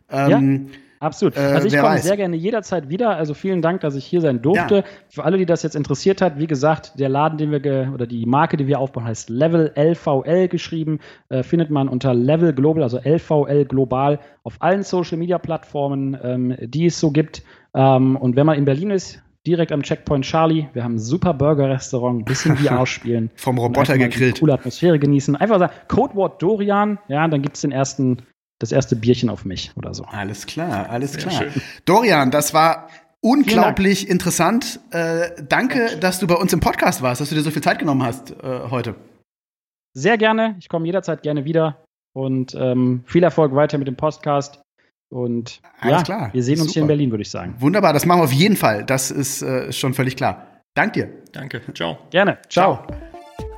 Ähm, 0.10 0.70
ja. 0.72 0.74
Absolut. 1.00 1.38
Äh, 1.38 1.42
also 1.42 1.68
ich 1.68 1.78
komme 1.78 2.00
sehr 2.00 2.18
gerne 2.18 2.36
jederzeit 2.36 2.90
wieder. 2.90 3.16
Also 3.16 3.34
vielen 3.34 3.62
Dank, 3.62 3.82
dass 3.82 3.96
ich 3.96 4.06
hier 4.06 4.22
sein 4.22 4.42
durfte. 4.42 4.78
Ja. 4.78 4.84
Für 5.10 5.24
alle, 5.26 5.38
die 5.38 5.46
das 5.46 5.64
jetzt 5.64 5.76
interessiert 5.76 6.22
hat, 6.22 6.40
wie 6.40 6.48
gesagt, 6.48 7.00
der 7.00 7.10
Laden, 7.10 7.38
den 7.38 7.52
wir 7.52 7.92
oder 7.94 8.08
die 8.08 8.26
Marke, 8.26 8.58
die 8.58 8.68
wir 8.68 8.80
aufbauen, 8.80 9.06
heißt 9.06 9.30
Level 9.30 9.72
LVL 9.76 10.48
geschrieben. 10.48 11.00
Äh, 11.30 11.44
findet 11.44 11.70
man 11.70 11.88
unter 11.88 12.14
Level 12.14 12.54
Global, 12.54 12.84
also 12.84 13.00
LVL 13.00 13.66
Global 13.66 14.20
auf 14.44 14.56
allen 14.60 14.84
Social 14.84 15.18
Media 15.18 15.38
Plattformen, 15.38 16.18
ähm, 16.24 16.56
die 16.62 16.88
es 16.88 17.00
so 17.00 17.12
gibt. 17.12 17.44
Ähm, 17.78 18.16
und 18.18 18.36
wenn 18.36 18.46
man 18.46 18.58
in 18.58 18.66
Berlin 18.66 18.90
ist, 18.90 19.22
direkt 19.46 19.72
am 19.72 19.82
Checkpoint 19.82 20.26
Charlie. 20.26 20.68
Wir 20.74 20.84
haben 20.84 20.96
ein 20.96 21.00
super 21.00 21.34
Burger-Restaurant, 21.34 22.20
ein 22.20 22.26
bisschen 22.26 22.58
VR 22.58 22.86
spielen. 22.86 23.32
Vom 23.36 23.58
Roboter 23.58 23.98
gegrillt. 23.98 24.40
Coole 24.40 24.54
Atmosphäre 24.54 25.00
genießen. 25.00 25.36
Einfach 25.38 25.60
sagen, 25.60 25.74
Codewort 25.88 26.42
Dorian, 26.42 27.00
ja, 27.08 27.26
dann 27.28 27.42
gibt 27.42 27.56
es 27.56 27.62
den 27.62 27.72
ersten, 27.72 28.24
das 28.60 28.74
erste 28.74 28.98
Bierchen 28.98 29.30
auf 29.30 29.46
mich 29.46 29.72
oder 29.78 29.94
so. 29.94 30.04
Alles 30.04 30.48
klar, 30.48 30.90
alles 30.90 31.14
Sehr 31.14 31.22
klar. 31.22 31.34
Schön. 31.34 31.62
Dorian, 31.86 32.32
das 32.32 32.54
war 32.54 32.90
unglaublich 33.22 34.10
interessant. 34.10 34.82
Äh, 34.92 35.30
danke, 35.48 35.98
dass 36.00 36.20
du 36.20 36.28
bei 36.28 36.36
uns 36.36 36.52
im 36.52 36.60
Podcast 36.60 37.02
warst, 37.02 37.22
dass 37.22 37.30
du 37.30 37.36
dir 37.36 37.42
so 37.42 37.52
viel 37.52 37.64
Zeit 37.64 37.80
genommen 37.80 38.04
hast 38.04 38.32
äh, 38.32 38.70
heute. 38.70 38.96
Sehr 39.94 40.18
gerne. 40.18 40.56
Ich 40.60 40.68
komme 40.68 40.86
jederzeit 40.86 41.22
gerne 41.22 41.46
wieder. 41.46 41.84
Und 42.14 42.56
ähm, 42.56 43.04
viel 43.06 43.24
Erfolg 43.24 43.54
weiter 43.54 43.78
mit 43.78 43.88
dem 43.88 43.96
Podcast. 43.96 44.62
Und 45.10 45.62
Alles 45.80 45.98
ja, 46.00 46.04
klar. 46.04 46.30
wir 46.34 46.44
sehen 46.44 46.60
uns 46.60 46.70
Super. 46.70 46.74
hier 46.74 46.82
in 46.82 46.88
Berlin, 46.88 47.12
würde 47.12 47.22
ich 47.22 47.32
sagen. 47.32 47.56
Wunderbar, 47.60 47.94
das 47.94 48.06
machen 48.06 48.20
wir 48.20 48.26
auf 48.26 48.34
jeden 48.34 48.58
Fall. 48.58 48.84
Das 48.84 49.10
ist 49.12 49.42
äh, 49.42 49.72
schon 49.72 49.94
völlig 49.94 50.16
klar. 50.16 50.48
Dank 50.74 50.94
dir. 50.94 51.10
Danke. 51.32 51.62
Ciao. 51.74 51.98
Gerne. 52.10 52.38
Ciao. 52.50 52.86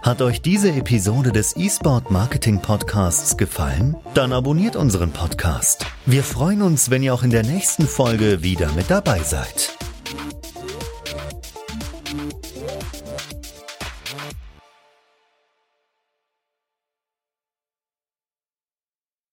Hat 0.02 0.22
euch 0.22 0.42
diese 0.42 0.72
Episode 0.72 1.32
des 1.34 1.58
eSport 1.58 2.10
Marketing 2.10 2.62
Podcasts 2.62 3.36
gefallen? 3.36 3.98
Dann 4.14 4.32
abonniert 4.32 4.78
unseren 4.78 5.12
Podcast. 5.12 5.86
Wir 6.06 6.24
freuen 6.24 6.62
uns, 6.62 6.90
wenn 6.90 7.04
ihr 7.04 7.14
auch 7.14 7.24
in 7.24 7.32
der 7.32 7.44
nächsten 7.44 7.86
Folge 7.86 8.42
wieder 8.42 8.72
mit 8.74 8.90
dabei 8.90 9.20
seid. 9.20 9.78